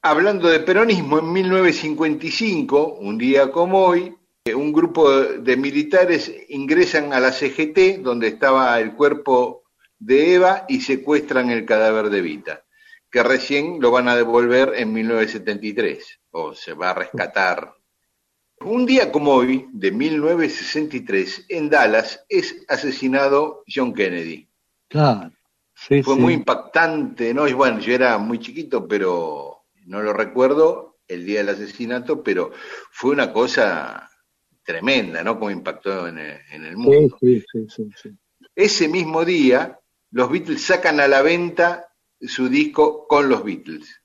Hablando 0.00 0.48
de 0.48 0.60
peronismo, 0.60 1.18
en 1.18 1.30
1955, 1.30 2.94
un 2.94 3.18
día 3.18 3.50
como 3.50 3.84
hoy, 3.84 4.14
un 4.52 4.72
grupo 4.72 5.10
de 5.10 5.56
militares 5.56 6.30
ingresan 6.48 7.12
a 7.14 7.20
la 7.20 7.32
CGT, 7.32 8.02
donde 8.02 8.28
estaba 8.28 8.78
el 8.78 8.94
cuerpo 8.94 9.64
de 9.98 10.34
Eva, 10.34 10.66
y 10.68 10.82
secuestran 10.82 11.50
el 11.50 11.64
cadáver 11.64 12.10
de 12.10 12.20
Vita, 12.20 12.64
que 13.10 13.22
recién 13.22 13.80
lo 13.80 13.90
van 13.90 14.08
a 14.08 14.16
devolver 14.16 14.72
en 14.76 14.92
1973, 14.92 16.20
o 16.32 16.54
se 16.54 16.74
va 16.74 16.90
a 16.90 16.94
rescatar. 16.94 17.74
Un 18.60 18.84
día 18.84 19.10
como 19.10 19.32
hoy, 19.32 19.66
de 19.72 19.90
1963, 19.92 21.46
en 21.48 21.70
Dallas, 21.70 22.24
es 22.28 22.64
asesinado 22.68 23.64
John 23.66 23.94
Kennedy 23.94 24.48
fue 25.74 26.16
muy 26.16 26.34
impactante, 26.34 27.34
¿no? 27.34 27.48
Y 27.48 27.52
bueno, 27.52 27.80
yo 27.80 27.94
era 27.94 28.18
muy 28.18 28.38
chiquito, 28.38 28.86
pero 28.86 29.64
no 29.86 30.02
lo 30.02 30.12
recuerdo 30.12 30.98
el 31.08 31.26
día 31.26 31.40
del 31.40 31.50
asesinato, 31.50 32.22
pero 32.22 32.52
fue 32.90 33.10
una 33.10 33.32
cosa 33.32 34.10
tremenda, 34.64 35.22
¿no? 35.22 35.38
Como 35.38 35.50
impactó 35.50 36.08
en 36.08 36.18
el, 36.18 36.76
mundo. 36.76 37.16
Ese 38.54 38.88
mismo 38.88 39.24
día, 39.24 39.78
los 40.10 40.30
Beatles 40.30 40.62
sacan 40.62 41.00
a 41.00 41.08
la 41.08 41.22
venta 41.22 41.88
su 42.20 42.48
disco 42.48 43.06
con 43.06 43.28
los 43.28 43.44
Beatles. 43.44 44.00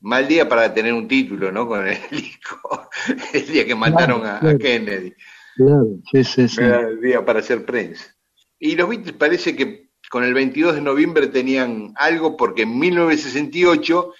Mal 0.00 0.28
día 0.28 0.48
para 0.48 0.72
tener 0.74 0.92
un 0.92 1.08
título, 1.08 1.50
¿no? 1.50 1.66
Con 1.66 1.86
el 1.86 1.98
disco. 2.10 2.90
El 3.32 3.46
día 3.46 3.64
que 3.64 3.74
mataron 3.74 4.26
a, 4.26 4.40
Kennedy. 4.58 5.14
Claro, 5.56 5.86
sí, 6.10 6.24
sí, 6.24 6.48
sí. 6.48 6.60
el 6.60 7.00
día 7.00 7.24
para 7.24 7.40
hacer 7.40 7.64
prensa. 7.64 8.14
Y 8.58 8.76
los 8.76 8.88
Beatles 8.88 9.14
parece 9.14 9.56
que 9.56 9.90
con 10.10 10.24
el 10.24 10.34
22 10.34 10.74
de 10.74 10.80
noviembre 10.80 11.28
tenían 11.28 11.92
algo 11.96 12.36
porque 12.36 12.62
en 12.62 12.78
1968, 12.78 14.12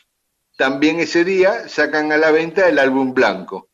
también 0.56 1.00
ese 1.00 1.24
día, 1.24 1.68
sacan 1.68 2.10
a 2.12 2.16
la 2.16 2.30
venta 2.30 2.68
el 2.68 2.78
álbum 2.78 3.12
blanco. 3.12 3.70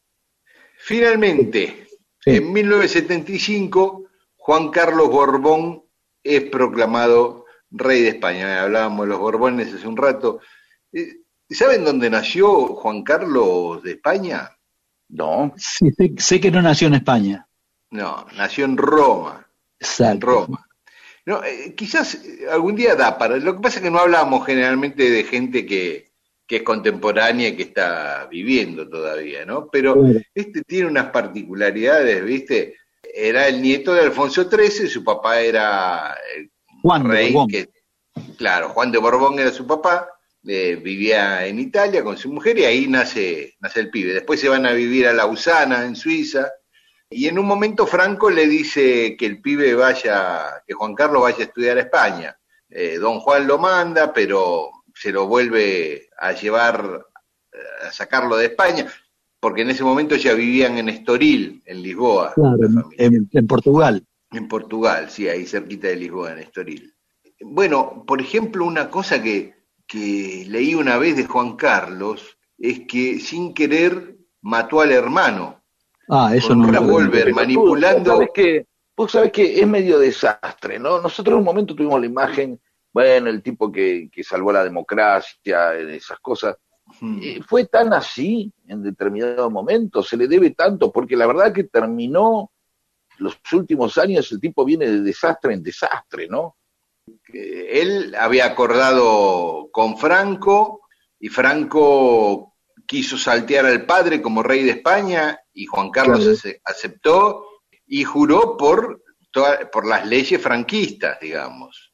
Finalmente, 0.78 1.86
en 2.24 2.52
1975, 2.52 4.04
Juan 4.37 4.70
Carlos 4.70 5.09
Borbón 5.09 5.85
es 6.22 6.42
proclamado 6.44 7.46
rey 7.70 8.02
de 8.02 8.09
España. 8.11 8.62
Hablábamos 8.62 9.06
de 9.06 9.11
los 9.11 9.18
Borbones 9.18 9.72
hace 9.72 9.87
un 9.87 9.96
rato. 9.96 10.40
Eh, 10.92 11.20
¿Saben 11.48 11.85
dónde 11.85 12.11
nació 12.11 12.74
Juan 12.74 13.02
Carlos 13.02 13.83
de 13.83 13.92
España? 13.92 14.50
No. 15.09 15.52
Sí, 15.56 15.90
sé, 16.18 16.40
que 16.40 16.50
no 16.50 16.62
nació 16.62 16.88
en 16.88 16.94
España. 16.94 17.46
No, 17.90 18.26
nació 18.37 18.64
en 18.64 18.76
Roma. 18.76 19.46
Exacto. 19.78 20.12
En 20.12 20.20
Roma. 20.20 20.66
No, 21.26 21.42
eh, 21.44 21.74
quizás 21.76 22.14
eh, 22.14 22.46
algún 22.50 22.76
día 22.76 22.94
da 22.94 23.18
para. 23.18 23.37
Lo 23.37 23.56
que 23.56 23.62
pasa 23.62 23.78
es 23.78 23.83
que 23.83 23.90
no 23.90 23.98
hablamos 23.98 24.46
generalmente 24.46 25.11
de 25.11 25.24
gente 25.24 25.66
que, 25.66 26.09
es 26.56 26.62
contemporánea 26.62 27.48
y 27.48 27.56
que 27.56 27.62
está 27.64 28.26
viviendo 28.30 28.88
todavía, 28.88 29.44
¿no? 29.44 29.68
Pero 29.70 30.04
este 30.34 30.62
tiene 30.62 30.88
unas 30.88 31.06
particularidades, 31.06 32.24
¿viste? 32.24 32.76
Era 33.02 33.48
el 33.48 33.62
nieto 33.62 33.94
de 33.94 34.02
Alfonso 34.02 34.48
XIII, 34.48 34.88
su 34.88 35.04
papá 35.04 35.40
era 35.40 36.16
el 36.36 36.50
Juan 36.82 37.08
rey, 37.08 37.34
que, 37.48 37.68
claro, 38.36 38.70
Juan 38.70 38.90
de 38.90 38.98
Borbón 38.98 39.38
era 39.38 39.50
su 39.50 39.66
papá, 39.66 40.08
eh, 40.46 40.76
vivía 40.82 41.46
en 41.46 41.58
Italia 41.58 42.02
con 42.02 42.16
su 42.16 42.32
mujer 42.32 42.58
y 42.58 42.64
ahí 42.64 42.86
nace, 42.88 43.56
nace 43.60 43.80
el 43.80 43.90
pibe. 43.90 44.14
Después 44.14 44.40
se 44.40 44.48
van 44.48 44.66
a 44.66 44.72
vivir 44.72 45.06
a 45.06 45.12
Lausana, 45.12 45.84
en 45.84 45.96
Suiza, 45.96 46.50
y 47.10 47.26
en 47.26 47.38
un 47.38 47.46
momento 47.46 47.86
Franco 47.86 48.30
le 48.30 48.46
dice 48.46 49.16
que 49.16 49.26
el 49.26 49.40
pibe 49.40 49.74
vaya, 49.74 50.62
que 50.66 50.74
Juan 50.74 50.94
Carlos 50.94 51.22
vaya 51.22 51.38
a 51.38 51.42
estudiar 51.42 51.76
a 51.76 51.82
España. 51.82 52.36
Eh, 52.68 52.98
don 52.98 53.18
Juan 53.18 53.48
lo 53.48 53.58
manda, 53.58 54.12
pero 54.12 54.70
se 55.00 55.12
lo 55.12 55.26
vuelve 55.26 56.10
a 56.18 56.32
llevar, 56.32 57.06
a 57.86 57.92
sacarlo 57.92 58.36
de 58.36 58.46
España, 58.46 58.86
porque 59.40 59.62
en 59.62 59.70
ese 59.70 59.84
momento 59.84 60.16
ya 60.16 60.34
vivían 60.34 60.76
en 60.78 60.88
Estoril, 60.88 61.62
en 61.64 61.82
Lisboa. 61.82 62.34
en, 62.98 63.46
Portugal. 63.46 64.04
En 64.32 64.48
Portugal, 64.48 65.08
sí, 65.08 65.28
ahí 65.28 65.46
cerquita 65.46 65.88
de 65.88 65.96
Lisboa, 65.96 66.32
en 66.32 66.40
Estoril. 66.40 66.94
Bueno, 67.40 68.04
por 68.06 68.20
ejemplo, 68.20 68.66
una 68.66 68.90
cosa 68.90 69.22
que, 69.22 69.54
que 69.86 70.44
leí 70.48 70.74
una 70.74 70.98
vez 70.98 71.16
de 71.16 71.24
Juan 71.24 71.56
Carlos 71.56 72.36
es 72.58 72.80
que 72.80 73.18
sin 73.20 73.54
querer 73.54 74.18
mató 74.42 74.82
al 74.82 74.92
hermano 74.92 75.60
Ah, 76.10 76.32
eso 76.34 76.54
no. 76.56 76.70
Revolver, 76.70 77.32
manipulando. 77.32 78.16
Vos 78.16 78.28
que, 78.34 78.66
vos 78.96 79.12
sabés 79.12 79.30
que 79.30 79.60
es 79.60 79.66
medio 79.66 79.98
desastre, 80.00 80.78
¿no? 80.78 81.00
Nosotros 81.00 81.34
en 81.34 81.38
un 81.38 81.44
momento 81.44 81.74
tuvimos 81.74 82.00
la 82.00 82.06
imagen, 82.06 82.60
bueno, 82.92 83.31
el 83.31 83.42
tipo 83.42 83.70
que, 83.70 84.09
que 84.11 84.24
salvó 84.24 84.53
la 84.53 84.64
democracia, 84.64 85.74
esas 85.74 86.18
cosas. 86.20 86.57
fue 87.46 87.66
tan 87.66 87.92
así 87.92 88.53
en 88.66 88.83
determinado 88.83 89.50
momento, 89.50 90.03
se 90.03 90.16
le 90.16 90.26
debe 90.26 90.50
tanto, 90.50 90.90
porque 90.90 91.16
la 91.16 91.26
verdad 91.26 91.53
que 91.53 91.64
terminó 91.64 92.50
los 93.18 93.38
últimos 93.53 93.96
años, 93.98 94.31
el 94.33 94.40
tipo 94.40 94.64
viene 94.64 94.87
de 94.87 95.03
desastre 95.03 95.55
en 95.55 95.62
desastre, 95.62 96.26
¿no? 96.29 96.57
Él 97.33 98.14
había 98.18 98.46
acordado 98.46 99.68
con 99.70 99.96
Franco 99.98 100.81
y 101.18 101.29
Franco 101.29 102.55
quiso 102.87 103.16
saltear 103.18 103.66
al 103.66 103.85
padre 103.87 104.20
como 104.20 104.42
rey 104.42 104.64
de 104.64 104.72
España 104.72 105.38
y 105.53 105.66
Juan 105.66 105.90
Carlos 105.90 106.42
aceptó 106.64 107.46
y 107.87 108.05
juró 108.05 108.57
por, 108.57 109.03
por 109.72 109.87
las 109.87 110.07
leyes 110.07 110.40
franquistas, 110.40 111.18
digamos. 111.20 111.89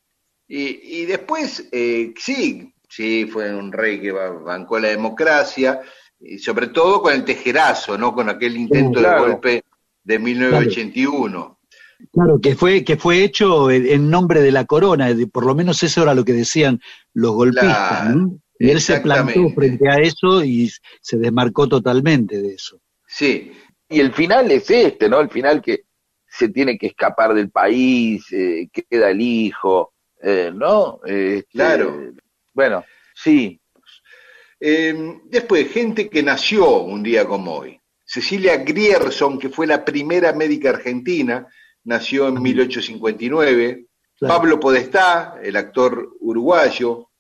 Y, 0.49 1.05
después, 1.07 1.69
eh, 1.73 2.15
sí, 2.17 2.73
sí, 2.89 3.27
fue 3.27 3.55
un 3.55 3.73
rey 3.73 4.01
que 4.01 4.13
bancó 4.13 4.79
la 4.79 4.89
democracia, 4.89 5.81
y 6.21 6.39
sobre 6.39 6.69
todo 6.69 7.03
con 7.03 7.13
el 7.13 7.25
tejerazo, 7.25 7.99
¿no? 7.99 8.15
Con 8.15 8.29
aquel 8.29 8.57
intento 8.57 9.01
de 9.01 9.19
golpe 9.19 9.65
de 10.05 10.19
1981. 10.19 11.59
Claro, 12.13 12.41
que 12.41 12.55
fue, 12.55 12.85
que 12.85 12.97
fue 12.97 13.25
hecho 13.25 13.71
en 13.71 14.11
nombre 14.11 14.41
de 14.41 14.53
la 14.53 14.67
corona, 14.67 15.09
por 15.33 15.47
lo 15.47 15.55
menos 15.55 15.83
eso 15.83 16.03
era 16.03 16.15
lo 16.15 16.25
que 16.25 16.33
decían 16.33 16.81
los 17.13 17.33
golpistas, 17.33 18.15
¿no? 18.15 18.39
Y 18.59 18.71
él 18.71 18.81
se 18.81 19.01
plantó 19.01 19.51
frente 19.51 19.89
a 19.89 19.97
eso 19.97 20.43
y 20.43 20.71
se 21.01 21.19
desmarcó 21.19 21.69
totalmente 21.69 22.41
de 22.41 22.55
eso. 22.55 22.81
Sí. 23.07 23.53
Y 23.89 24.01
el 24.01 24.13
final 24.13 24.51
es 24.51 24.71
este, 24.71 25.09
¿no? 25.09 25.21
El 25.21 25.29
final 25.29 25.61
que 25.61 25.85
se 26.29 26.49
tiene 26.49 26.79
que 26.79 26.89
escapar 26.89 27.35
del 27.35 27.51
país, 27.51 28.25
eh, 28.33 28.69
queda 28.73 29.11
el 29.11 29.21
hijo, 29.21 29.95
eh, 30.23 30.51
¿no? 30.55 31.01
Este, 31.05 31.47
claro. 31.53 32.13
Bueno, 32.53 32.85
sí. 33.15 33.61
Em, 34.59 35.21
después, 35.29 35.71
gente 35.71 36.09
que 36.09 36.23
nació 36.23 36.81
un 36.81 37.03
día 37.03 37.27
como 37.27 37.57
hoy. 37.57 37.81
Cecilia 38.05 38.57
Grierson, 38.59 39.39
que 39.39 39.51
fue 39.51 39.67
la 39.67 39.85
primera 39.85 40.33
médica 40.33 40.71
argentina, 40.71 41.47
nació 41.85 42.29
en 42.29 42.41
1859. 42.41 43.87
Pablo 44.21 44.59
Podestá, 44.59 45.39
el 45.43 45.57
actor 45.57 46.17
uruguayo, 46.21 47.11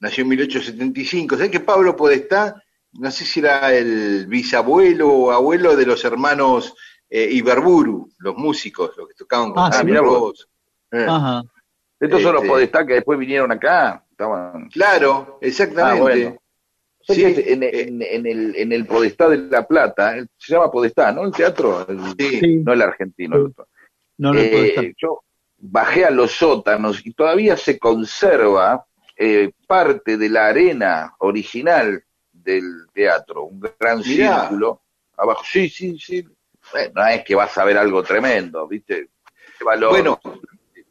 nació 0.00 0.22
en 0.22 0.28
1875. 0.28 1.36
¿Sabes 1.36 1.50
que 1.50 1.60
Pablo 1.60 1.94
Podestá, 1.94 2.62
no 2.92 3.10
sé 3.10 3.24
si 3.24 3.40
era 3.40 3.74
el 3.74 4.26
bisabuelo 4.26 5.08
o 5.08 5.30
abuelo 5.32 5.76
de 5.76 5.84
los 5.84 6.04
hermanos 6.04 6.74
eh, 7.10 7.28
Iberburu, 7.32 8.10
los 8.18 8.36
músicos, 8.36 8.92
los 8.96 9.08
que 9.08 9.14
tocaban 9.14 9.52
con 9.52 9.72
ah, 9.72 9.82
mira 9.84 10.00
vos. 10.00 10.48
Eh. 10.90 11.06
Ajá. 11.06 11.42
Estos 12.00 12.22
son 12.22 12.34
los 12.34 12.42
este, 12.42 12.52
Podestá 12.52 12.86
que 12.86 12.94
después 12.94 13.18
vinieron 13.18 13.50
acá. 13.50 14.04
Estaban... 14.10 14.68
Claro, 14.68 15.38
exactamente. 15.40 16.36
Ah, 16.36 16.42
Sí, 17.14 17.24
en, 17.24 17.62
el, 17.62 18.54
en 18.54 18.72
el 18.72 18.84
Podestá 18.84 19.30
de 19.30 19.38
La 19.38 19.66
Plata, 19.66 20.14
se 20.36 20.52
llama 20.52 20.70
Podestá, 20.70 21.10
¿no? 21.10 21.24
El 21.24 21.32
teatro, 21.32 21.86
sí. 22.18 22.56
no 22.62 22.74
el 22.74 22.82
argentino. 22.82 23.50
No, 24.18 24.34
no 24.34 24.38
eh, 24.38 24.94
yo 25.00 25.22
bajé 25.56 26.04
a 26.04 26.10
los 26.10 26.32
sótanos 26.32 27.04
y 27.06 27.14
todavía 27.14 27.56
se 27.56 27.78
conserva 27.78 28.84
eh, 29.16 29.52
parte 29.66 30.18
de 30.18 30.28
la 30.28 30.48
arena 30.48 31.14
original 31.20 32.04
del 32.30 32.86
teatro, 32.92 33.44
un 33.44 33.60
gran 33.80 34.02
círculo 34.02 34.82
abajo. 35.16 35.42
Sí, 35.46 35.70
sí, 35.70 35.98
sí. 35.98 36.26
no 36.94 37.06
es 37.06 37.24
que 37.24 37.34
vas 37.34 37.56
a 37.56 37.64
ver 37.64 37.78
algo 37.78 38.02
tremendo, 38.02 38.68
¿viste? 38.68 39.08
Bueno, 39.64 40.20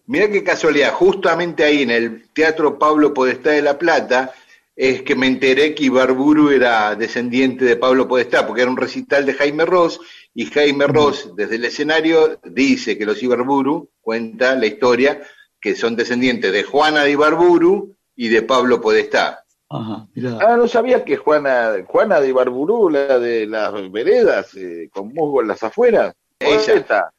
mira 0.07 0.29
qué 0.29 0.43
casualidad, 0.43 0.93
justamente 0.93 1.63
ahí 1.63 1.83
en 1.83 1.91
el 1.91 2.29
Teatro 2.33 2.79
Pablo 2.79 3.13
Podestá 3.13 3.51
de 3.51 3.61
La 3.61 3.77
Plata, 3.77 4.33
es 4.75 5.01
que 5.01 5.15
me 5.15 5.27
enteré 5.27 5.73
que 5.73 5.85
Ibarburu 5.85 6.49
era 6.51 6.95
descendiente 6.95 7.65
de 7.65 7.77
Pablo 7.77 8.07
Podestá, 8.07 8.45
porque 8.45 8.61
era 8.61 8.71
un 8.71 8.77
recital 8.77 9.25
de 9.25 9.33
Jaime 9.33 9.65
Ross, 9.65 9.99
y 10.33 10.45
Jaime 10.45 10.85
Ross 10.87 11.31
desde 11.35 11.55
el 11.55 11.65
escenario 11.65 12.39
dice 12.43 12.97
que 12.97 13.05
los 13.05 13.21
Ibarburu, 13.21 13.89
cuenta 14.01 14.55
la 14.55 14.67
historia, 14.67 15.21
que 15.59 15.75
son 15.75 15.95
descendientes 15.95 16.51
de 16.51 16.63
Juana 16.63 17.03
de 17.03 17.11
Ibarburu 17.11 17.95
y 18.15 18.29
de 18.29 18.43
Pablo 18.43 18.79
Podestá. 18.79 19.43
Ajá, 19.69 20.07
Ah, 20.39 20.55
no 20.55 20.67
sabía 20.67 21.03
que 21.03 21.17
Juana, 21.17 21.73
Juana 21.85 22.21
de 22.21 22.29
Ibarburu, 22.29 22.89
la 22.89 23.19
de 23.19 23.47
las 23.47 23.91
veredas, 23.91 24.55
eh, 24.55 24.89
con 24.93 25.13
musgo 25.13 25.41
en 25.41 25.49
las 25.49 25.61
afueras. 25.63 26.13
Ella, 26.39 27.11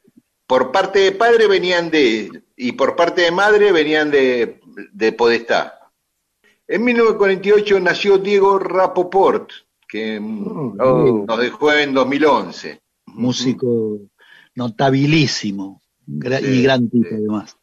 por 0.49 0.71
parte 0.71 0.97
de 0.97 1.11
padre 1.11 1.45
venían 1.45 1.91
de, 1.91 2.41
y 2.57 2.71
por 2.71 2.95
parte 2.95 3.21
de 3.21 3.29
madre 3.29 3.71
venían 3.71 4.09
de, 4.09 4.59
de 4.91 5.11
Podestá. 5.11 5.91
En 6.67 6.83
1948 6.85 7.79
nació 7.79 8.17
Diego 8.17 8.57
Rapoport, 8.57 9.51
que 9.87 10.19
mm, 10.19 10.79
oh, 10.81 11.25
nos 11.27 11.39
dejó 11.39 11.71
en 11.73 11.93
2011. 11.93 12.81
Músico 13.05 13.99
notabilísimo 14.55 15.83
y 16.07 16.63
gran 16.63 16.89
tipo 16.89 17.09
además. 17.11 17.55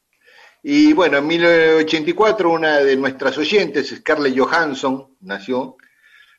Y 0.62 0.92
bueno, 0.92 1.18
en 1.18 1.26
1984 1.26 2.48
una 2.48 2.78
de 2.78 2.96
nuestras 2.96 3.36
oyentes, 3.36 3.96
Scarlett 3.96 4.38
Johansson, 4.38 5.16
nació, 5.22 5.76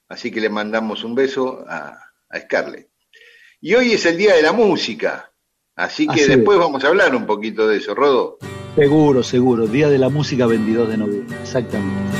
así 0.08 0.32
que 0.32 0.40
le 0.40 0.50
mandamos 0.50 1.04
un 1.04 1.14
beso 1.14 1.66
a, 1.68 2.00
Scarlett. 2.34 2.88
Y 3.60 3.74
hoy 3.76 3.92
es 3.92 4.06
el 4.06 4.16
Día 4.16 4.36
de 4.36 4.44
la 4.44 4.54
Música, 4.54 5.27
así 5.78 6.08
que 6.08 6.28
después 6.28 6.60
vamos 6.60 6.84
a 6.84 6.88
hablar 6.90 7.16
un 7.16 7.26
poquito 7.26 7.68
de 7.68 7.78
eso, 7.78 7.96
Rodo. 7.96 8.38
Seguro, 8.76 9.24
seguro, 9.24 9.66
Día 9.68 9.90
de 9.90 9.98
la 9.98 10.10
Música 10.10 10.46
22 10.46 10.90
de 10.90 10.98
noviembre, 10.98 11.38
exactamente. 11.42 12.18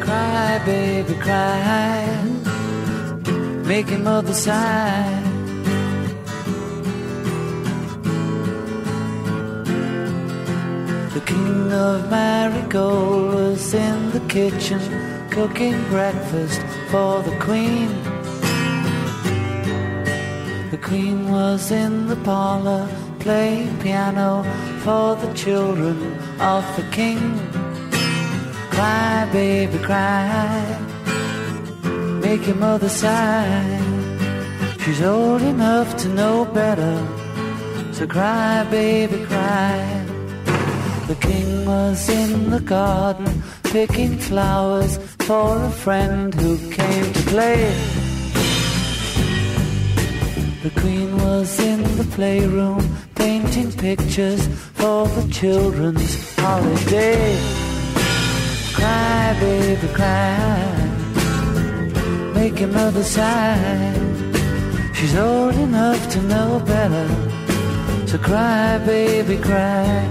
Cry, 0.00 0.58
baby, 0.64 1.14
cry. 1.20 2.24
Making 3.66 4.04
mother 4.04 4.34
sigh. 4.34 5.24
The 11.14 11.20
king 11.20 11.72
of 11.72 12.10
Marigold 12.10 13.34
was 13.34 13.74
in 13.74 14.10
the 14.10 14.20
kitchen 14.28 14.80
cooking 15.30 15.82
breakfast 15.90 16.60
for 16.90 17.22
the 17.22 17.36
queen. 17.38 18.13
The 20.74 20.80
queen 20.80 21.30
was 21.30 21.70
in 21.70 22.08
the 22.08 22.16
parlor 22.16 22.88
playing 23.20 23.78
piano 23.78 24.42
for 24.82 25.14
the 25.14 25.32
children 25.34 25.96
of 26.40 26.64
the 26.74 26.82
king. 26.90 27.20
Cry, 28.74 29.28
baby, 29.32 29.78
cry. 29.78 30.50
Make 32.20 32.48
your 32.48 32.56
mother 32.56 32.88
sigh. 32.88 33.80
She's 34.80 35.00
old 35.00 35.42
enough 35.42 35.96
to 35.98 36.08
know 36.08 36.44
better. 36.44 36.96
So 37.92 38.08
cry, 38.08 38.66
baby, 38.68 39.24
cry. 39.26 39.78
The 41.06 41.14
king 41.20 41.66
was 41.66 42.08
in 42.08 42.50
the 42.50 42.58
garden 42.58 43.44
picking 43.62 44.18
flowers 44.18 44.98
for 45.20 45.56
a 45.62 45.70
friend 45.70 46.34
who 46.34 46.58
came 46.72 47.12
to 47.12 47.22
play. 47.30 48.03
The 50.64 50.80
queen 50.80 51.14
was 51.18 51.60
in 51.60 51.82
the 51.98 52.04
playroom 52.14 52.80
painting 53.14 53.70
pictures 53.70 54.46
for 54.72 55.06
the 55.08 55.30
children's 55.30 56.34
holiday. 56.38 57.38
Cry, 58.72 59.36
baby, 59.40 59.88
cry. 59.88 60.56
Make 62.32 62.60
your 62.60 62.70
mother 62.70 63.02
sigh. 63.02 63.92
She's 64.94 65.14
old 65.16 65.54
enough 65.56 66.00
to 66.12 66.22
know 66.22 66.58
better. 66.60 67.08
So 68.06 68.16
cry, 68.16 68.78
baby, 68.86 69.36
cry. 69.36 70.08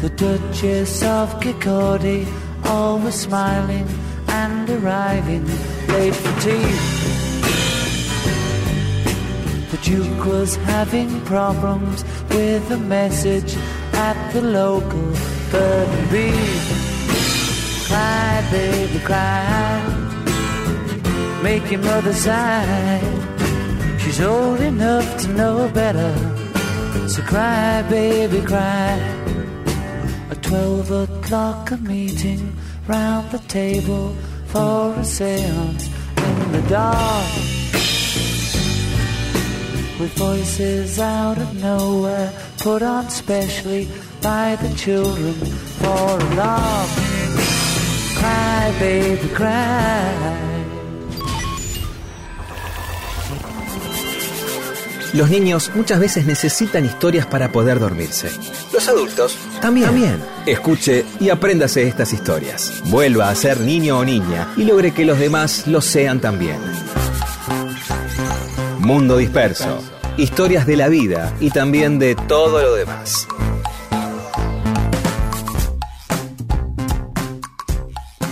The 0.00 0.10
Duchess 0.16 1.04
of 1.04 1.38
Kirkcaldy, 1.38 2.26
always 2.64 3.14
smiling 3.14 3.86
and 4.26 4.68
arriving 4.68 5.46
late 5.86 6.16
for 6.16 6.40
tea. 6.40 7.07
The 9.78 9.90
Duke 9.90 10.26
was 10.26 10.56
having 10.56 11.20
problems 11.24 12.04
with 12.30 12.70
a 12.70 12.78
message 12.78 13.56
at 13.92 14.32
the 14.32 14.42
local 14.42 15.14
and 15.54 16.10
bee. 16.10 16.32
Cry, 17.86 18.46
baby, 18.50 18.98
cry. 19.04 19.82
Make 21.42 21.70
your 21.70 21.82
mother 21.82 22.12
sigh. 22.12 23.00
She's 23.98 24.20
old 24.20 24.60
enough 24.60 25.20
to 25.22 25.28
know 25.28 25.70
better. 25.72 26.14
So 27.08 27.22
cry, 27.22 27.82
baby, 27.88 28.40
cry. 28.42 28.98
At 30.30 30.42
twelve 30.42 30.90
o'clock, 30.90 31.70
a 31.70 31.76
meeting 31.76 32.56
round 32.86 33.30
the 33.30 33.38
table 33.48 34.14
for 34.46 34.92
a 34.94 35.04
seance 35.04 35.88
in 36.16 36.52
the 36.52 36.62
dark. 36.68 37.57
With 39.98 40.16
voices 40.16 41.00
out 41.00 41.38
of 41.38 41.54
nowhere, 41.60 42.30
put 42.58 42.82
on 42.82 43.10
specially 43.10 43.88
by 44.22 44.56
the 44.62 44.72
children 44.76 45.34
for 45.80 45.88
a 45.88 46.36
laugh. 46.36 46.90
Cry, 48.16 48.72
baby, 48.78 49.28
cry. 49.34 50.48
Los 55.14 55.30
niños 55.30 55.72
muchas 55.74 55.98
veces 55.98 56.26
necesitan 56.26 56.84
historias 56.84 57.26
para 57.26 57.50
poder 57.50 57.80
dormirse. 57.80 58.30
Los 58.72 58.86
adultos 58.88 59.36
también. 59.60 59.86
también. 59.86 60.22
Escuche 60.46 61.04
y 61.18 61.30
apréndase 61.30 61.88
estas 61.88 62.12
historias. 62.12 62.82
Vuelva 62.84 63.30
a 63.30 63.34
ser 63.34 63.58
niño 63.60 63.98
o 63.98 64.04
niña 64.04 64.46
y 64.56 64.62
logre 64.62 64.92
que 64.92 65.04
los 65.04 65.18
demás 65.18 65.66
lo 65.66 65.80
sean 65.80 66.20
también. 66.20 66.58
Mundo 68.88 69.18
Disperso. 69.18 69.84
Historias 70.16 70.66
de 70.66 70.74
la 70.74 70.88
vida 70.88 71.36
y 71.40 71.50
también 71.50 71.98
de 71.98 72.14
todo 72.14 72.62
lo 72.62 72.74
demás. 72.74 73.28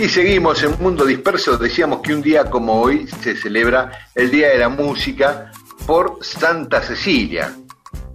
Y 0.00 0.08
seguimos 0.08 0.62
en 0.62 0.74
Mundo 0.80 1.04
Disperso. 1.04 1.58
Decíamos 1.58 2.00
que 2.00 2.14
un 2.14 2.22
día 2.22 2.48
como 2.48 2.80
hoy 2.80 3.06
se 3.06 3.36
celebra 3.36 3.92
el 4.14 4.30
Día 4.30 4.48
de 4.48 4.56
la 4.56 4.70
Música 4.70 5.52
por 5.86 6.20
Santa 6.22 6.80
Cecilia. 6.80 7.54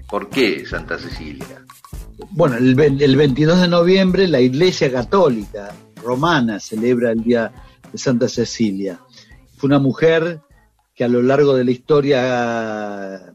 ¿Por 0.09 0.27
qué 0.27 0.65
Santa 0.65 0.97
Cecilia? 0.97 1.63
Bueno, 2.31 2.57
el, 2.57 2.73
22 2.73 3.61
de 3.61 3.67
noviembre 3.67 4.27
la 4.27 4.39
Iglesia 4.39 4.91
Católica 4.91 5.75
Romana 6.03 6.59
celebra 6.59 7.11
el 7.11 7.23
Día 7.23 7.51
de 7.93 7.99
Santa 7.99 8.27
Cecilia. 8.27 8.99
Fue 9.57 9.67
una 9.67 9.77
mujer 9.77 10.41
que 11.01 11.05
a 11.05 11.07
lo 11.07 11.23
largo 11.23 11.55
de 11.55 11.65
la 11.65 11.71
historia 11.71 13.33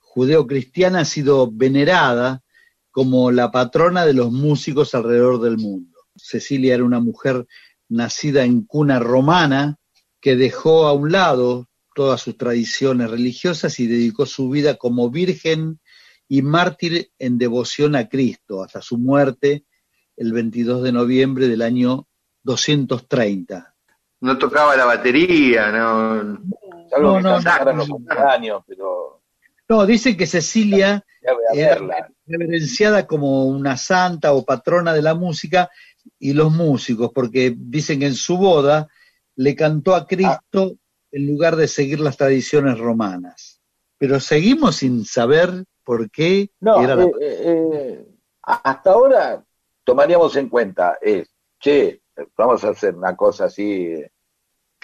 judeo-cristiana 0.00 1.02
ha 1.02 1.04
sido 1.04 1.48
venerada 1.48 2.42
como 2.90 3.30
la 3.30 3.52
patrona 3.52 4.04
de 4.04 4.14
los 4.14 4.32
músicos 4.32 4.96
alrededor 4.96 5.40
del 5.40 5.56
mundo. 5.56 5.96
Cecilia 6.16 6.74
era 6.74 6.82
una 6.82 6.98
mujer 6.98 7.46
nacida 7.88 8.44
en 8.44 8.62
cuna 8.62 8.98
romana, 8.98 9.76
que 10.20 10.34
dejó 10.34 10.88
a 10.88 10.92
un 10.92 11.12
lado 11.12 11.68
todas 11.94 12.20
sus 12.20 12.36
tradiciones 12.36 13.08
religiosas 13.08 13.78
y 13.78 13.86
dedicó 13.86 14.26
su 14.26 14.50
vida 14.50 14.74
como 14.74 15.08
virgen 15.08 15.78
y 16.26 16.42
mártir 16.42 17.12
en 17.20 17.38
devoción 17.38 17.94
a 17.94 18.08
Cristo 18.08 18.64
hasta 18.64 18.82
su 18.82 18.98
muerte 18.98 19.64
el 20.16 20.32
22 20.32 20.82
de 20.82 20.90
noviembre 20.90 21.46
del 21.46 21.62
año 21.62 22.08
230. 22.42 23.73
No 24.24 24.38
tocaba 24.38 24.74
la 24.74 24.86
batería, 24.86 25.70
no. 25.70 26.24
no, 26.24 26.40
no, 27.20 27.20
no, 27.20 28.64
pero 28.66 29.20
No, 29.68 29.84
dice 29.84 30.16
que 30.16 30.26
Cecilia 30.26 31.04
era 31.52 32.08
reverenciada 32.26 33.06
como 33.06 33.44
una 33.44 33.76
santa 33.76 34.32
o 34.32 34.42
patrona 34.42 34.94
de 34.94 35.02
la 35.02 35.14
música 35.14 35.68
y 36.18 36.32
los 36.32 36.50
músicos, 36.50 37.10
porque 37.14 37.54
dicen 37.54 38.00
que 38.00 38.06
en 38.06 38.14
su 38.14 38.38
boda 38.38 38.88
le 39.36 39.54
cantó 39.54 39.94
a 39.94 40.06
Cristo 40.06 40.78
en 41.12 41.26
lugar 41.26 41.56
de 41.56 41.68
seguir 41.68 42.00
las 42.00 42.16
tradiciones 42.16 42.78
romanas. 42.78 43.60
Pero 43.98 44.20
seguimos 44.20 44.76
sin 44.76 45.04
saber 45.04 45.66
por 45.84 46.10
qué 46.10 46.50
no, 46.60 46.82
era 46.82 46.94
eh, 47.04 47.10
eh, 47.20 48.06
hasta 48.40 48.90
ahora 48.90 49.44
tomaríamos 49.84 50.34
en 50.36 50.48
cuenta 50.48 50.96
es, 51.02 51.28
che, 51.60 52.00
vamos 52.36 52.64
a 52.64 52.70
hacer 52.70 52.94
una 52.94 53.16
cosa 53.16 53.46
así. 53.46 54.02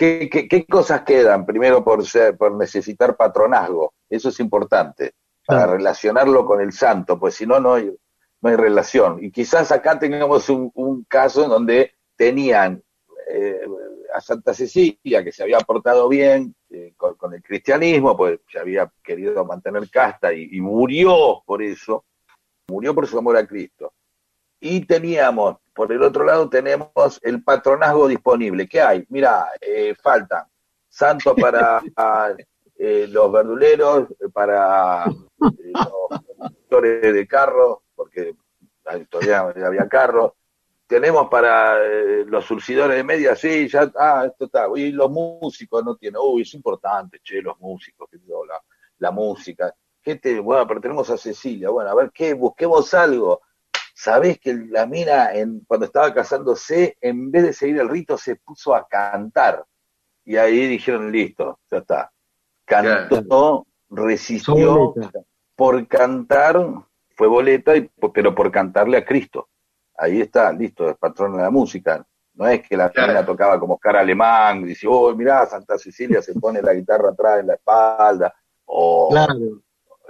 ¿Qué, 0.01 0.31
qué, 0.31 0.65
cosas 0.65 1.03
quedan? 1.03 1.45
Primero 1.45 1.85
por 1.85 2.07
ser, 2.07 2.35
por 2.35 2.57
necesitar 2.57 3.19
patronazgo, 3.19 3.93
eso 4.09 4.31
es 4.31 4.41
importante, 4.41 5.13
para 5.45 5.67
relacionarlo 5.67 6.47
con 6.47 6.63
el 6.63 6.73
santo, 6.73 7.21
pues 7.21 7.35
si 7.35 7.47
no, 7.47 7.61
no 7.61 7.75
hay, 7.75 7.95
no 8.41 8.49
hay 8.49 8.57
relación. 8.57 9.23
Y 9.23 9.31
quizás 9.31 9.71
acá 9.71 9.99
tengamos 9.99 10.49
un, 10.49 10.71
un 10.75 11.05
caso 11.05 11.45
en 11.45 11.51
donde 11.51 11.93
tenían 12.17 12.83
eh, 13.29 13.61
a 14.15 14.23
Santa 14.23 14.55
Cecilia, 14.55 15.23
que 15.23 15.33
se 15.33 15.43
había 15.43 15.59
portado 15.59 16.09
bien 16.09 16.55
eh, 16.71 16.95
con, 16.97 17.35
el 17.35 17.43
cristianismo, 17.43 18.17
pues 18.17 18.41
se 18.51 18.59
había 18.59 18.91
querido 19.05 19.45
mantener 19.45 19.91
casta 19.91 20.33
y, 20.33 20.63
murió 20.63 21.43
por 21.45 21.63
eso, 21.63 22.07
murió 22.69 22.95
por 22.95 23.07
su 23.07 23.19
amor 23.19 23.37
a 23.37 23.47
Cristo. 23.47 23.93
Y 24.61 24.85
teníamos, 24.85 25.57
por 25.75 25.91
el 25.91 26.03
otro 26.03 26.25
lado, 26.25 26.49
tenemos 26.49 27.19
el 27.23 27.43
patronazgo 27.43 28.09
disponible. 28.09 28.69
¿Qué 28.69 28.81
hay? 28.81 29.05
Mira, 29.09 29.49
eh, 29.61 29.95
faltan 30.03 30.45
santos 30.89 31.35
para 31.41 31.81
eh, 32.77 33.07
los 33.09 33.33
verduleros, 33.33 34.09
para 34.33 35.07
los 35.07 36.21
conductores 36.37 37.15
de 37.15 37.27
carros, 37.27 37.79
porque 37.95 38.35
todavía 39.09 39.41
había 39.67 39.89
carros, 39.89 40.33
tenemos 40.87 41.29
para 41.29 41.79
eh, 41.85 42.25
los 42.27 42.45
surcidores 42.45 42.97
de 42.97 43.05
media, 43.05 43.37
sí, 43.37 43.69
ya, 43.69 43.91
ah, 43.97 44.25
esto 44.27 44.47
está, 44.47 44.67
y 44.75 44.91
los 44.91 45.09
músicos 45.09 45.85
no 45.85 45.95
tienen, 45.95 46.21
uy, 46.21 46.43
es 46.43 46.53
importante, 46.55 47.21
che, 47.23 47.41
los 47.41 47.59
músicos, 47.61 48.09
la, 48.49 48.61
la 48.99 49.11
música, 49.13 49.73
¿qué 50.03 50.17
te, 50.17 50.41
bueno, 50.41 50.67
pero 50.67 50.81
tenemos 50.81 51.09
a 51.11 51.17
Cecilia, 51.17 51.71
bueno, 51.71 51.91
a 51.91 51.95
ver, 51.95 52.11
¿qué? 52.13 52.35
Busquemos 52.35 52.93
algo. 52.93 53.41
Sabés 54.03 54.39
que 54.39 54.55
la 54.55 54.87
mina, 54.87 55.33
en, 55.35 55.61
cuando 55.67 55.87
estaba 55.87 56.15
casándose, 56.15 56.97
en 57.01 57.31
vez 57.31 57.43
de 57.43 57.53
seguir 57.53 57.79
el 57.81 57.89
rito, 57.89 58.17
se 58.17 58.37
puso 58.37 58.75
a 58.75 58.87
cantar. 58.89 59.65
Y 60.25 60.37
ahí 60.37 60.67
dijeron, 60.67 61.11
listo, 61.13 61.59
ya 61.71 61.79
está. 61.79 62.13
Cantó, 62.65 63.67
resistió, 63.91 64.95
por 65.55 65.87
cantar, 65.89 66.65
fue 67.17 67.27
boleta, 67.27 67.73
pero 68.15 68.35
por 68.35 68.51
cantarle 68.51 68.97
a 68.97 69.05
Cristo 69.05 69.49
ahí 70.01 70.21
está, 70.23 70.53
listo, 70.53 70.89
es 70.89 70.97
patrón 70.97 71.37
de 71.37 71.43
la 71.43 71.51
música. 71.51 72.05
No 72.35 72.47
es 72.47 72.67
que 72.67 72.77
la 72.77 72.91
claro. 72.91 73.25
tocaba 73.27 73.61
como 73.61 73.79
cara 73.79 74.01
alemán, 74.01 74.65
dice, 74.65 74.87
oh, 74.89 75.15
mirá, 75.15 75.47
Santa 75.47 75.77
Cecilia 75.79 76.23
se 76.23 76.35
pone 76.35 76.63
la 76.63 76.73
guitarra 76.73 77.11
atrás 77.11 77.41
en 77.41 77.49
la 77.49 77.55
espalda, 77.55 78.35
o... 78.65 79.09
Claro, 79.11 79.35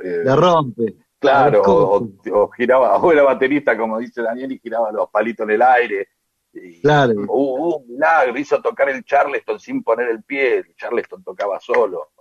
eh, 0.03 0.23
la 0.25 0.37
rompe. 0.37 0.95
Claro, 1.21 1.63
o, 1.65 2.51
giraba, 2.51 2.97
o 3.03 3.13
era 3.13 3.23
baterista, 3.23 3.77
como 3.77 3.99
dice 3.99 4.23
Daniel, 4.23 4.53
y 4.53 4.59
giraba 4.59 4.91
los 4.91 5.09
palitos 5.11 5.45
en 5.45 5.55
el 5.55 5.63
aire. 5.63 6.09
claro. 6.83 7.15
Uh, 7.29 7.77
un 7.77 7.87
milagro, 7.87 8.39
hizo 8.39 8.61
tocar 8.61 8.89
el 8.89 9.05
Charleston 9.05 9.61
sin 9.61 9.83
poner 9.83 10.09
el 10.09 10.25
pie, 10.25 10.59
el 10.59 10.75
Charleston 10.75 11.23
tocaba 11.23 11.61
solo. 11.61 12.13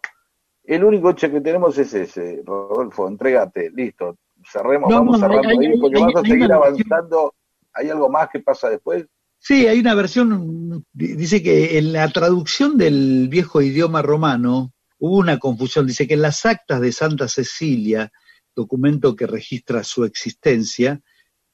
El 0.64 0.84
único 0.84 1.14
che 1.14 1.32
que 1.32 1.42
tenemos 1.42 1.78
es 1.78 1.94
ese, 1.94 2.44
Rodolfo, 2.46 3.08
entrégate, 3.08 3.72
listo, 3.72 4.18
cerremos, 4.46 4.94
vamos 4.94 5.20
cerrando 5.20 5.50
ahí, 5.50 5.80
porque 5.80 6.00
vas 6.00 6.16
a 6.16 6.22
seguir 6.22 6.52
avanzando 6.52 7.34
¿Hay 7.74 7.90
algo 7.90 8.10
más 8.10 8.30
que 8.30 8.40
pasa 8.40 8.70
después? 8.70 9.06
Sí, 9.38 9.68
hay 9.68 9.80
una 9.80 9.96
versión, 9.96 10.86
dice 10.92 11.42
que 11.42 11.78
en 11.78 11.94
la 11.94 12.10
traducción 12.10 12.78
del 12.78 13.30
viejo 13.30 13.62
idioma 13.62 14.02
romano 14.02 14.74
hubo 14.98 15.18
una 15.18 15.40
confusión, 15.40 15.88
dice 15.88 16.08
que 16.08 16.16
en 16.16 16.24
las 16.24 16.46
actas 16.46 16.82
de 16.82 16.92
Santa 16.92 17.30
Cecilia, 17.30 18.12
documento 18.60 19.15
que 19.15 19.26
registra 19.26 19.84
su 19.84 20.04
existencia, 20.04 21.02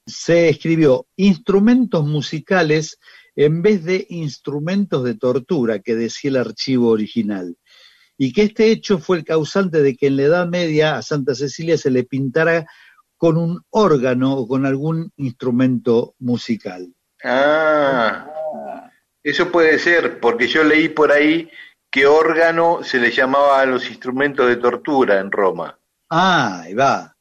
se 0.07 0.49
escribió 0.49 1.07
instrumentos 1.15 2.05
musicales 2.05 2.99
en 3.35 3.61
vez 3.61 3.83
de 3.83 4.05
instrumentos 4.09 5.03
de 5.03 5.15
tortura 5.15 5.79
que 5.79 5.95
decía 5.95 6.31
el 6.31 6.37
archivo 6.37 6.89
original, 6.89 7.55
y 8.17 8.33
que 8.33 8.43
este 8.43 8.71
hecho 8.71 8.97
fue 8.97 9.17
el 9.17 9.23
causante 9.23 9.81
de 9.81 9.95
que 9.95 10.07
en 10.07 10.17
la 10.17 10.23
Edad 10.23 10.47
Media 10.47 10.97
a 10.97 11.01
Santa 11.01 11.35
Cecilia 11.35 11.77
se 11.77 11.91
le 11.91 12.03
pintara 12.03 12.65
con 13.17 13.37
un 13.37 13.61
órgano 13.69 14.35
o 14.37 14.47
con 14.47 14.65
algún 14.65 15.11
instrumento 15.17 16.15
musical. 16.19 16.87
Ah, 17.23 18.89
eso 19.21 19.51
puede 19.51 19.77
ser, 19.79 20.19
porque 20.19 20.47
yo 20.47 20.63
leí 20.63 20.89
por 20.89 21.11
ahí 21.11 21.49
que 21.91 22.07
órgano 22.07 22.83
se 22.83 22.99
le 22.99 23.11
llamaba 23.11 23.61
a 23.61 23.65
los 23.65 23.89
instrumentos 23.89 24.47
de 24.47 24.57
tortura 24.57 25.19
en 25.19 25.31
Roma. 25.31 25.77
Ah, 26.17 26.61
ahí 26.61 26.73
va. 26.73 27.13